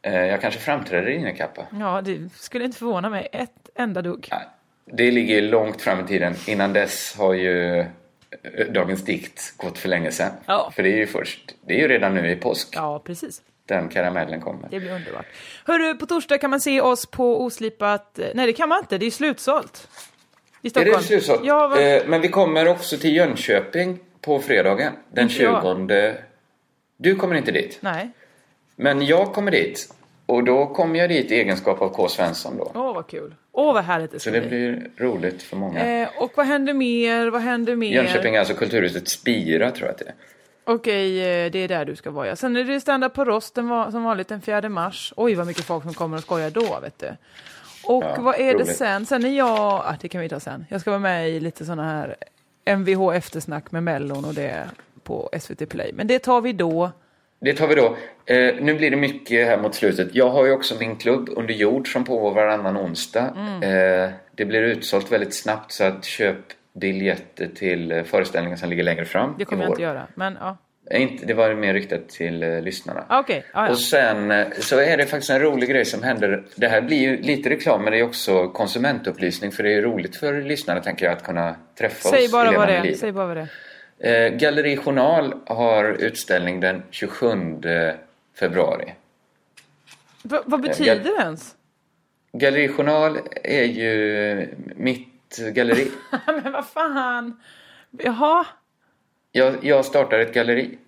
Eh, 0.03 0.15
jag 0.27 0.41
kanske 0.41 0.61
framträder 0.61 1.09
i 1.11 1.15
innekappa. 1.15 1.67
Ja, 1.81 2.01
det 2.05 2.29
skulle 2.35 2.65
inte 2.65 2.79
förvåna 2.79 3.11
mig 3.11 3.29
ett 3.33 3.69
enda 3.75 4.03
dugg. 4.03 4.29
Nej, 4.31 4.47
Det 4.87 5.11
ligger 5.11 5.43
långt 5.43 5.83
fram 5.83 6.01
i 6.01 6.05
tiden. 6.09 6.35
Innan 6.47 6.73
dess 6.73 7.17
har 7.19 7.33
ju 7.35 7.79
eh, 7.81 7.87
Dagens 8.71 9.05
Dikt 9.05 9.55
gått 9.57 9.79
för 9.79 9.89
länge 9.89 10.11
sedan. 10.11 10.31
Ja. 10.47 10.71
För 10.77 10.83
det 10.83 10.89
är 10.93 10.97
ju 10.97 11.07
först, 11.07 11.55
det 11.67 11.75
är 11.75 11.79
ju 11.79 11.89
redan 11.89 12.15
nu 12.15 12.31
i 12.31 12.37
påsk 12.37 12.69
Ja, 12.73 12.99
precis. 13.05 13.43
den 13.67 13.89
karamellen 13.89 14.41
kommer. 14.41 14.69
Det 14.71 14.81
blir 14.81 14.93
underbart. 14.95 15.27
Hörru, 15.65 15.95
på 15.95 16.07
torsdag 16.07 16.39
kan 16.39 16.51
man 16.51 16.61
se 16.61 16.81
oss 16.81 17.07
på 17.07 17.45
Oslipat... 17.45 18.19
Nej, 18.35 18.47
det 18.47 18.53
kan 18.53 18.69
man 18.69 18.79
inte. 18.79 18.99
Det 18.99 19.07
är 19.07 19.11
slutsålt. 19.11 19.89
I 20.63 20.67
Är 20.67 20.71
Stockholm. 20.71 20.97
det 20.99 21.03
slutsålt? 21.03 21.41
Ja, 21.45 21.69
vad... 21.69 21.97
eh, 21.97 22.03
men 22.07 22.21
vi 22.21 22.29
kommer 22.29 22.69
också 22.69 22.97
till 22.97 23.17
Jönköping 23.17 23.99
på 24.25 24.39
fredagen. 24.41 24.93
Den 25.13 25.25
Inte 25.29 25.43
jag. 25.43 25.63
20. 25.89 26.15
Du 26.97 27.15
kommer 27.17 27.35
inte 27.37 27.53
dit. 27.53 27.79
Nej. 27.81 28.11
Men 28.77 29.07
jag 29.07 29.33
kommer 29.35 29.51
dit. 29.51 29.95
Och 30.27 30.45
då 30.45 30.67
kommer 30.67 30.99
jag 30.99 31.09
dit 31.09 31.31
i 31.31 31.35
egenskap 31.35 31.83
av 31.83 31.89
K. 31.89 32.09
Svensson 32.09 32.57
då. 32.59 32.73
Åh, 32.75 32.95
vad 32.95 33.07
kul. 33.07 33.35
Åh, 33.53 33.75
vad 33.75 33.85
härligt 33.85 34.11
det 34.11 34.19
Så 34.19 34.31
ska 34.31 34.41
det 34.41 34.41
bli. 34.41 34.49
blir 34.49 34.91
roligt 35.07 35.43
för 35.43 35.57
många. 35.57 36.03
Eh, 36.03 36.09
och 36.19 36.33
vad 36.35 36.47
händer 36.47 36.73
mer? 36.75 37.27
Vad 37.27 37.41
händer 37.43 37.77
mer? 37.77 37.93
Jönköping 37.95 38.35
är 38.35 38.39
alltså 38.39 38.55
Kulturhuset 38.55 39.09
Spira 39.09 39.71
tror 39.71 39.87
jag 39.87 39.93
att 39.93 39.99
det 39.99 40.05
är. 40.05 40.15
Okej, 40.65 41.19
eh, 41.45 41.51
det 41.51 41.59
är 41.59 41.69
där 41.69 41.85
du 41.85 41.97
ska 41.97 42.11
vara. 42.11 42.27
ja. 42.27 42.37
Sen 42.37 42.57
är 42.57 42.65
det 42.65 42.81
stand 42.81 43.15
på 43.15 43.25
Rosten 43.25 43.69
som 43.93 44.05
vanligt 44.05 44.29
den 44.29 44.41
4 44.43 44.69
mars. 44.69 45.13
Oj, 45.17 45.35
vad 45.35 45.47
mycket 45.47 45.65
folk 45.65 45.85
som 45.85 45.95
kommer 45.95 46.17
och 46.17 46.23
skojar 46.23 46.51
då, 46.51 46.79
vet 46.83 46.99
du. 46.99 47.09
Och 47.85 48.05
Ja, 48.05 48.17
vad 48.19 48.35
är 48.35 48.45
det 48.47 48.53
roligt. 48.55 48.77
sen? 48.77 49.07
Sen 49.07 49.25
är 49.25 49.29
jag... 49.39 49.49
Ah, 49.59 49.97
det 50.01 50.09
kan 50.09 50.21
vi 50.21 50.29
ta 50.29 50.41
sen. 50.41 50.67
Jag 50.71 50.81
ska 50.81 50.91
vara 50.91 51.01
med 51.01 51.31
i 51.31 51.41
lite 51.41 51.65
såna 51.65 51.85
här 51.85 52.17
MVH 52.65 53.15
eftersnack 53.15 53.73
med 53.73 53.83
Mellon 53.83 54.25
och 54.25 54.35
det 54.35 54.71
på 55.03 55.31
SVT 55.41 55.69
Play. 55.69 55.93
Men 55.93 56.07
det 56.07 56.19
tar 56.19 56.41
vi 56.41 56.53
då. 56.53 56.91
Det 57.41 57.55
tar 57.55 57.69
vi 57.69 57.75
då. 57.75 57.97
Eh, 58.27 58.55
nu 58.61 58.75
blir 58.75 58.91
det 58.91 58.97
mycket 58.97 59.47
här 59.47 59.59
mot 59.59 59.75
slutet. 59.75 60.15
Jag 60.15 60.31
har 60.31 60.47
ju 60.47 60.53
också 60.53 60.75
min 60.79 60.97
klubb 60.97 61.29
Under 61.37 61.55
jord 61.55 61.93
som 61.93 62.05
pågår 62.05 62.35
varannan 62.35 62.77
onsdag. 62.77 63.35
Mm. 63.37 63.63
Eh, 63.63 64.11
det 64.35 64.45
blir 64.45 64.63
utsålt 64.63 65.13
väldigt 65.13 65.35
snabbt 65.35 65.73
så 65.73 65.85
att 65.85 66.05
köp 66.05 66.37
biljetter 66.75 67.49
till 67.55 67.93
eh, 67.93 68.03
föreställningen 68.03 68.59
som 68.59 68.71
ligger 68.71 68.83
längre 68.83 69.05
fram 69.05 69.35
Det 69.39 69.45
kommer 69.45 69.63
jag 69.63 69.73
inte 69.73 69.83
göra. 69.83 70.07
Men 70.15 70.39
ja, 70.41 70.57
Inte, 70.91 71.27
det 71.27 71.35
var 71.35 71.55
mer 71.55 71.75
riktat 71.75 72.09
till 72.09 72.43
eh, 72.43 72.61
lyssnarna. 72.61 73.05
ah, 73.09 73.21
okej. 73.21 73.45
Ah, 73.53 73.65
ja. 73.65 73.71
Och 73.71 73.79
sen 73.79 74.31
eh, 74.31 74.47
så 74.59 74.79
är 74.79 74.97
det 74.97 75.07
faktiskt 75.07 75.31
en 75.31 75.41
rolig 75.41 75.69
grej 75.69 75.85
som 75.85 76.03
händer. 76.03 76.45
Det 76.55 76.69
här 76.69 76.81
blir 76.81 76.99
ju 76.99 77.23
lite 77.23 77.51
reklam 77.51 77.83
men 77.83 77.93
det 77.93 77.99
är 77.99 78.03
också 78.03 78.49
konsumentupplysning 78.49 79.53
för 79.53 79.63
det 79.63 79.75
är 79.75 79.83
roligt 79.83 80.17
för 80.17 80.43
lyssnarna 80.43 80.81
tänker 80.81 81.07
jag 81.07 81.13
att 81.13 81.23
kunna 81.23 81.57
träffa 81.79 82.09
Säg 82.09 82.25
oss 82.25 82.33
bara 82.33 82.53
i 82.53 82.57
vad 82.57 82.69
det 82.69 82.75
är. 82.75 82.95
Säg 82.95 83.13
bara 83.13 83.27
vad 83.27 83.37
det 83.37 83.49
är. 83.99 84.31
Eh, 84.31 84.37
Galleri 84.37 84.77
Journal 84.77 85.35
har 85.47 85.85
utställning 85.85 86.61
den 86.61 86.83
27 86.91 87.63
februari. 88.39 88.95
Va, 90.23 90.43
vad 90.47 90.61
betyder 90.61 91.01
det 91.05 91.23
ens? 91.23 91.55
Galleri 92.33 92.69
Journal 92.69 93.19
är 93.43 93.65
ju 93.65 94.49
mitt 94.77 95.39
galleri. 95.53 95.91
Men 96.27 96.53
vad 96.53 96.67
fan. 96.67 97.41
Jaha. 97.91 98.47
Jag, 99.37 99.55
jag 99.65 99.85
startar 99.85 100.19
ett 100.19 100.35
galleri 100.35 100.79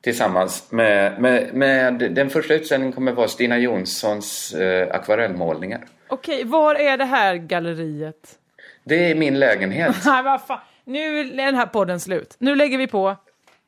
tillsammans 0.00 0.66
med, 0.72 1.20
med, 1.20 1.54
med... 1.54 1.94
Den 2.14 2.30
första 2.30 2.54
utställningen 2.54 2.92
kommer 2.92 3.12
vara 3.12 3.28
Stina 3.28 3.58
Jonssons 3.58 4.54
eh, 4.54 4.94
akvarellmålningar. 4.94 5.84
Okej, 6.08 6.44
var 6.44 6.74
är 6.74 6.96
det 6.96 7.04
här 7.04 7.34
galleriet? 7.36 8.38
Det 8.84 9.10
är 9.10 9.14
min 9.14 9.38
lägenhet. 9.38 9.96
Nej, 10.06 10.22
vad 10.22 10.42
fan. 10.46 10.60
Nu 10.84 11.20
är 11.20 11.24
den 11.24 11.54
här 11.54 11.66
podden 11.66 12.00
slut. 12.00 12.36
Nu 12.38 12.54
lägger 12.54 12.78
vi 12.78 12.86
på. 12.86 13.16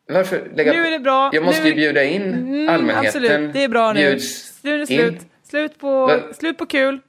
Varför 0.09 0.51
lägga 0.55 0.73
Nu 0.73 0.83
på? 0.83 0.87
är 0.89 0.91
det 0.91 0.99
bra. 0.99 1.31
Jag 1.33 1.45
måste 1.45 1.63
Nu- 1.63 1.69
ju 1.69 1.75
bjuda 1.75 2.05
in 2.05 2.23
Mm, 2.23 2.69
allmänheten. 2.69 3.07
Absolut, 3.07 3.53
det 3.53 3.65
är 3.65 3.69
bra 3.69 3.93
nu. 3.93 4.01
Bjuds 4.01 4.59
Nu 4.63 4.75
är 4.75 4.79
det 4.79 4.87
slut. 4.87 5.13
in. 5.13 5.21
Slut 5.49 5.79
på, 5.79 6.21
slut 6.39 6.59
på 6.59 6.67
kul. 6.67 7.01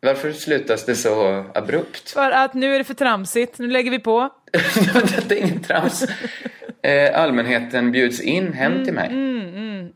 Varför 0.00 0.32
slutas 0.32 0.84
det 0.84 0.94
så 0.96 1.44
abrupt? 1.54 2.10
För 2.10 2.30
att 2.30 2.54
nu 2.54 2.74
är 2.74 2.78
det 2.78 2.84
för 2.84 2.94
tramsigt. 2.94 3.58
Nu 3.58 3.70
lägger 3.70 3.90
vi 3.90 3.98
på. 3.98 4.28
det 5.28 5.34
är 5.34 5.38
inget 5.42 5.68
trams. 5.68 6.04
Eh, 6.82 7.20
allmänheten 7.20 7.92
bjuds 7.92 8.20
in 8.20 8.52
hem 8.52 8.84
till 8.84 8.94
mig. 8.94 9.08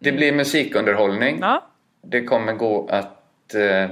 det 0.01 0.13
blir 0.13 0.33
musikunderhållning. 0.33 1.29
Mm, 1.37 1.41
Ja. 1.41 1.67
Det 2.03 2.25
kommer 2.25 2.53
gå 2.53 2.89
att 2.89 3.55
eh, 3.55 3.91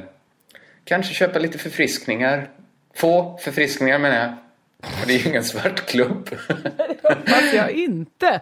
kanske 0.84 1.14
köpa 1.14 1.38
lite 1.38 1.58
förfriskningar. 1.58 2.48
Få 2.94 3.38
förfriskningar 3.42 3.98
menar 3.98 4.16
jag. 4.16 4.32
Det 5.06 5.14
är 5.14 5.18
ju 5.18 5.28
ingen 5.28 5.44
svart 5.44 5.86
klubb. 5.86 6.28
Fast 7.26 7.54
jag 7.54 7.70
inte. 7.70 8.40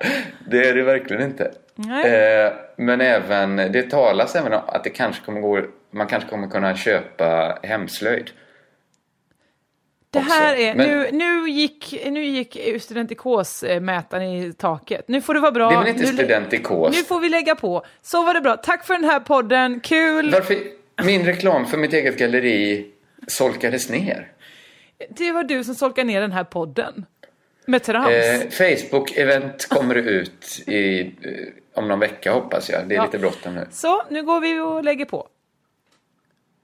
det 0.50 0.68
är 0.68 0.74
det 0.74 0.82
verkligen 0.82 1.22
inte. 1.22 1.44
Eh, 2.04 2.52
men 2.76 3.00
även, 3.00 3.56
det 3.56 3.90
talas 3.90 4.36
även 4.36 4.52
om 4.52 4.60
att 4.66 4.84
det 4.84 4.90
kanske 4.90 5.24
kommer 5.24 5.40
gå, 5.40 5.62
man 5.90 6.06
kanske 6.06 6.28
kommer 6.28 6.48
kunna 6.48 6.76
köpa 6.76 7.58
hemslöjd. 7.62 8.30
Det 10.12 10.18
här 10.20 10.52
också. 10.52 10.62
är, 10.62 10.74
Men- 10.74 10.88
nu, 10.88 11.08
nu 11.12 11.50
gick, 11.50 12.02
nu 12.10 12.24
gick 12.24 12.56
studentikosmätaren 12.82 14.22
i 14.22 14.52
taket. 14.52 15.08
Nu 15.08 15.20
får 15.20 15.34
det 15.34 15.40
vara 15.40 15.52
bra. 15.52 15.68
Det 15.68 15.74
är 15.74 15.78
väl 15.78 15.88
inte 15.88 16.00
nu, 16.00 16.06
studentikos? 16.12 16.96
Nu 16.96 17.02
får 17.04 17.20
vi 17.20 17.28
lägga 17.28 17.54
på. 17.54 17.84
Så 18.02 18.22
var 18.22 18.34
det 18.34 18.40
bra. 18.40 18.56
Tack 18.56 18.86
för 18.86 18.94
den 18.94 19.04
här 19.04 19.20
podden. 19.20 19.80
Kul. 19.80 20.30
Varför 20.32 20.56
min 21.04 21.24
reklam 21.26 21.66
för 21.66 21.78
mitt 21.78 21.92
eget 21.92 22.18
galleri 22.18 22.86
solkades 23.26 23.88
ner? 23.90 24.32
Det 25.08 25.32
var 25.32 25.44
du 25.44 25.64
som 25.64 25.74
solkade 25.74 26.06
ner 26.06 26.20
den 26.20 26.32
här 26.32 26.44
podden. 26.44 27.06
Med 27.66 27.82
trams. 27.82 28.08
Eh, 28.08 28.40
Facebook-event 28.48 29.68
kommer 29.68 29.94
ut 29.94 30.62
i, 30.66 31.00
eh, 31.00 31.06
om 31.74 31.88
någon 31.88 31.98
vecka 32.00 32.32
hoppas 32.32 32.70
jag. 32.70 32.88
Det 32.88 32.94
är 32.94 32.96
Ja. 32.96 33.04
lite 33.04 33.18
bråttom 33.18 33.54
nu. 33.54 33.66
Så, 33.70 34.02
nu 34.10 34.22
går 34.22 34.40
vi 34.40 34.58
och 34.60 34.84
lägger 34.84 35.04
på. 35.04 35.28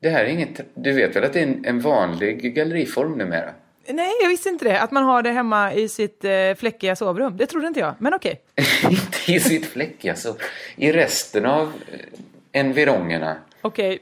Det 0.01 0.11
här 0.11 0.25
är 0.25 0.29
inget... 0.29 0.61
Du 0.75 0.93
vet 0.93 1.17
väl 1.17 1.25
att 1.25 1.33
det 1.33 1.39
är 1.39 1.47
en, 1.47 1.65
en 1.65 1.81
vanlig 1.81 2.55
galleriform 2.55 3.19
numera? 3.19 3.51
Nej, 3.87 4.13
jag 4.23 4.29
visste 4.29 4.49
inte 4.49 4.65
det. 4.65 4.81
Att 4.81 4.91
man 4.91 5.05
har 5.05 5.23
det 5.23 5.31
hemma 5.31 5.73
i 5.73 5.89
sitt 5.89 6.25
eh, 6.25 6.55
fläckiga 6.57 6.97
sovrum. 6.97 7.37
Det 7.37 7.47
trodde 7.47 7.67
inte 7.67 7.81
jag, 7.81 7.95
men 7.99 8.15
okej. 8.15 8.41
Inte 8.91 9.33
i 9.33 9.41
sitt 9.41 9.67
fläck 9.67 10.05
alltså. 10.05 10.37
I 10.77 10.93
resten 10.93 11.47
av 11.47 11.73
eh, 11.93 12.61
environgerna. 12.61 13.37
Okej. 13.61 13.99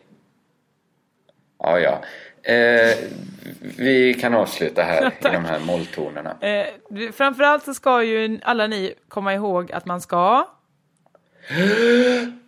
Ja, 1.58 1.78
ja. 1.78 2.02
Eh, 2.52 2.96
vi 3.76 4.14
kan 4.14 4.34
avsluta 4.34 4.82
här 4.82 5.06
i 5.20 5.32
de 5.32 5.44
här 5.44 5.58
molltonerna. 5.58 6.36
Eh, 6.40 6.66
framförallt 7.12 7.64
så 7.64 7.74
ska 7.74 8.02
ju 8.02 8.38
alla 8.42 8.66
ni 8.66 8.94
komma 9.08 9.34
ihåg 9.34 9.72
att 9.72 9.86
man 9.86 10.00
ska... 10.00 10.48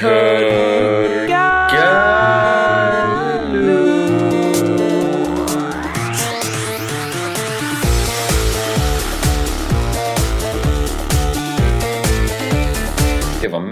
Det 0.00 2.17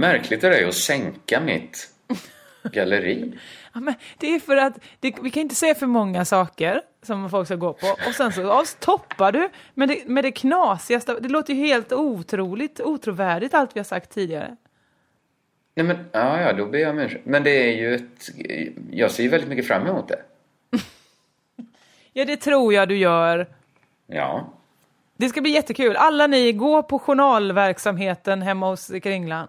märkligt 0.06 0.44
av 0.44 0.50
dig 0.50 0.64
att 0.64 0.74
sänka 0.74 1.40
mitt 1.40 1.88
galleri. 2.72 3.32
Ja, 3.74 3.80
men 3.80 3.94
det 4.18 4.34
är 4.34 4.40
för 4.40 4.56
att 4.56 4.78
det, 5.00 5.14
vi 5.22 5.30
kan 5.30 5.40
inte 5.40 5.54
säga 5.54 5.74
för 5.74 5.86
många 5.86 6.24
saker 6.24 6.82
som 7.02 7.30
folk 7.30 7.48
ska 7.48 7.56
gå 7.56 7.72
på 7.72 7.86
och 7.86 8.14
sen 8.14 8.32
så 8.32 8.64
toppar 8.80 9.32
du 9.32 9.48
med 9.74 9.88
det, 9.88 10.08
med 10.08 10.24
det 10.24 10.32
knasigaste. 10.32 11.20
Det 11.20 11.28
låter 11.28 11.54
ju 11.54 11.66
helt 11.66 11.92
otroligt, 11.92 12.80
otrovärdigt 12.80 13.54
allt 13.54 13.76
vi 13.76 13.80
har 13.80 13.84
sagt 13.84 14.10
tidigare. 14.10 14.56
Nej 15.74 15.86
men, 15.86 15.96
ja, 16.12 16.40
ja, 16.40 16.52
då 16.52 16.66
ber 16.66 16.78
jag 16.78 16.90
om 16.90 16.98
ursäkt. 16.98 17.26
Men 17.26 17.42
det 17.42 17.50
är 17.50 17.76
ju 17.76 17.94
ett... 17.94 18.30
Jag 18.90 19.10
ser 19.10 19.22
ju 19.22 19.28
väldigt 19.28 19.48
mycket 19.48 19.66
fram 19.66 19.86
emot 19.86 20.08
det. 20.08 20.22
Ja, 22.12 22.24
det 22.24 22.36
tror 22.36 22.74
jag 22.74 22.88
du 22.88 22.96
gör. 22.96 23.46
Ja. 24.06 24.52
Det 25.16 25.28
ska 25.28 25.40
bli 25.40 25.50
jättekul. 25.50 25.96
Alla 25.96 26.26
ni, 26.26 26.52
gå 26.52 26.82
på 26.82 26.98
journalverksamheten 26.98 28.42
hemma 28.42 28.70
hos 28.70 28.90
Kringlan. 29.02 29.48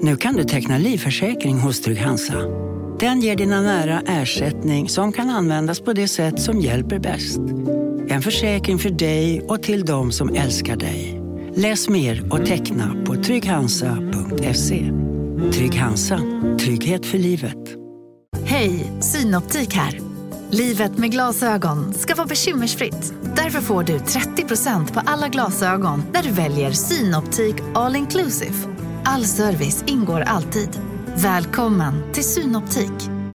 Nu 0.00 0.16
kan 0.16 0.36
du 0.36 0.44
teckna 0.44 0.78
livförsäkring 0.78 1.58
hos 1.58 1.80
Trygg-Hansa. 1.80 2.34
Den 3.00 3.20
ger 3.20 3.36
dina 3.36 3.62
nära 3.62 4.00
ersättning 4.06 4.88
som 4.88 5.12
kan 5.12 5.30
användas 5.30 5.80
på 5.80 5.92
det 5.92 6.08
sätt 6.08 6.40
som 6.40 6.60
hjälper 6.60 6.98
bäst. 6.98 7.38
En 8.08 8.22
försäkring 8.22 8.78
för 8.78 8.90
dig 8.90 9.40
och 9.40 9.62
till 9.62 9.84
de 9.84 10.12
som 10.12 10.34
älskar 10.34 10.76
dig. 10.76 11.20
Läs 11.54 11.88
mer 11.88 12.32
och 12.32 12.46
teckna 12.46 13.04
på 13.06 13.14
trygghansa.se. 13.14 14.92
Trygg 15.52 15.74
Hansa. 15.74 16.20
Trygghet 16.60 17.06
för 17.06 17.18
livet. 17.18 17.76
Hej, 18.44 18.92
Synoptik 19.00 19.74
här. 19.74 20.00
Livet 20.50 20.98
med 20.98 21.10
glasögon 21.10 21.94
ska 21.94 22.14
vara 22.14 22.26
bekymmersfritt. 22.26 23.14
Därför 23.36 23.60
får 23.60 23.82
du 23.82 23.98
30% 23.98 24.92
på 24.92 25.00
alla 25.06 25.28
glasögon 25.28 26.02
när 26.12 26.22
du 26.22 26.30
väljer 26.30 26.70
Synoptik 26.70 27.56
All 27.74 27.96
Inclusive. 27.96 28.75
All 29.08 29.24
service 29.24 29.84
ingår 29.86 30.20
alltid. 30.20 30.80
Välkommen 31.16 32.12
till 32.12 32.24
Synoptik. 32.24 33.15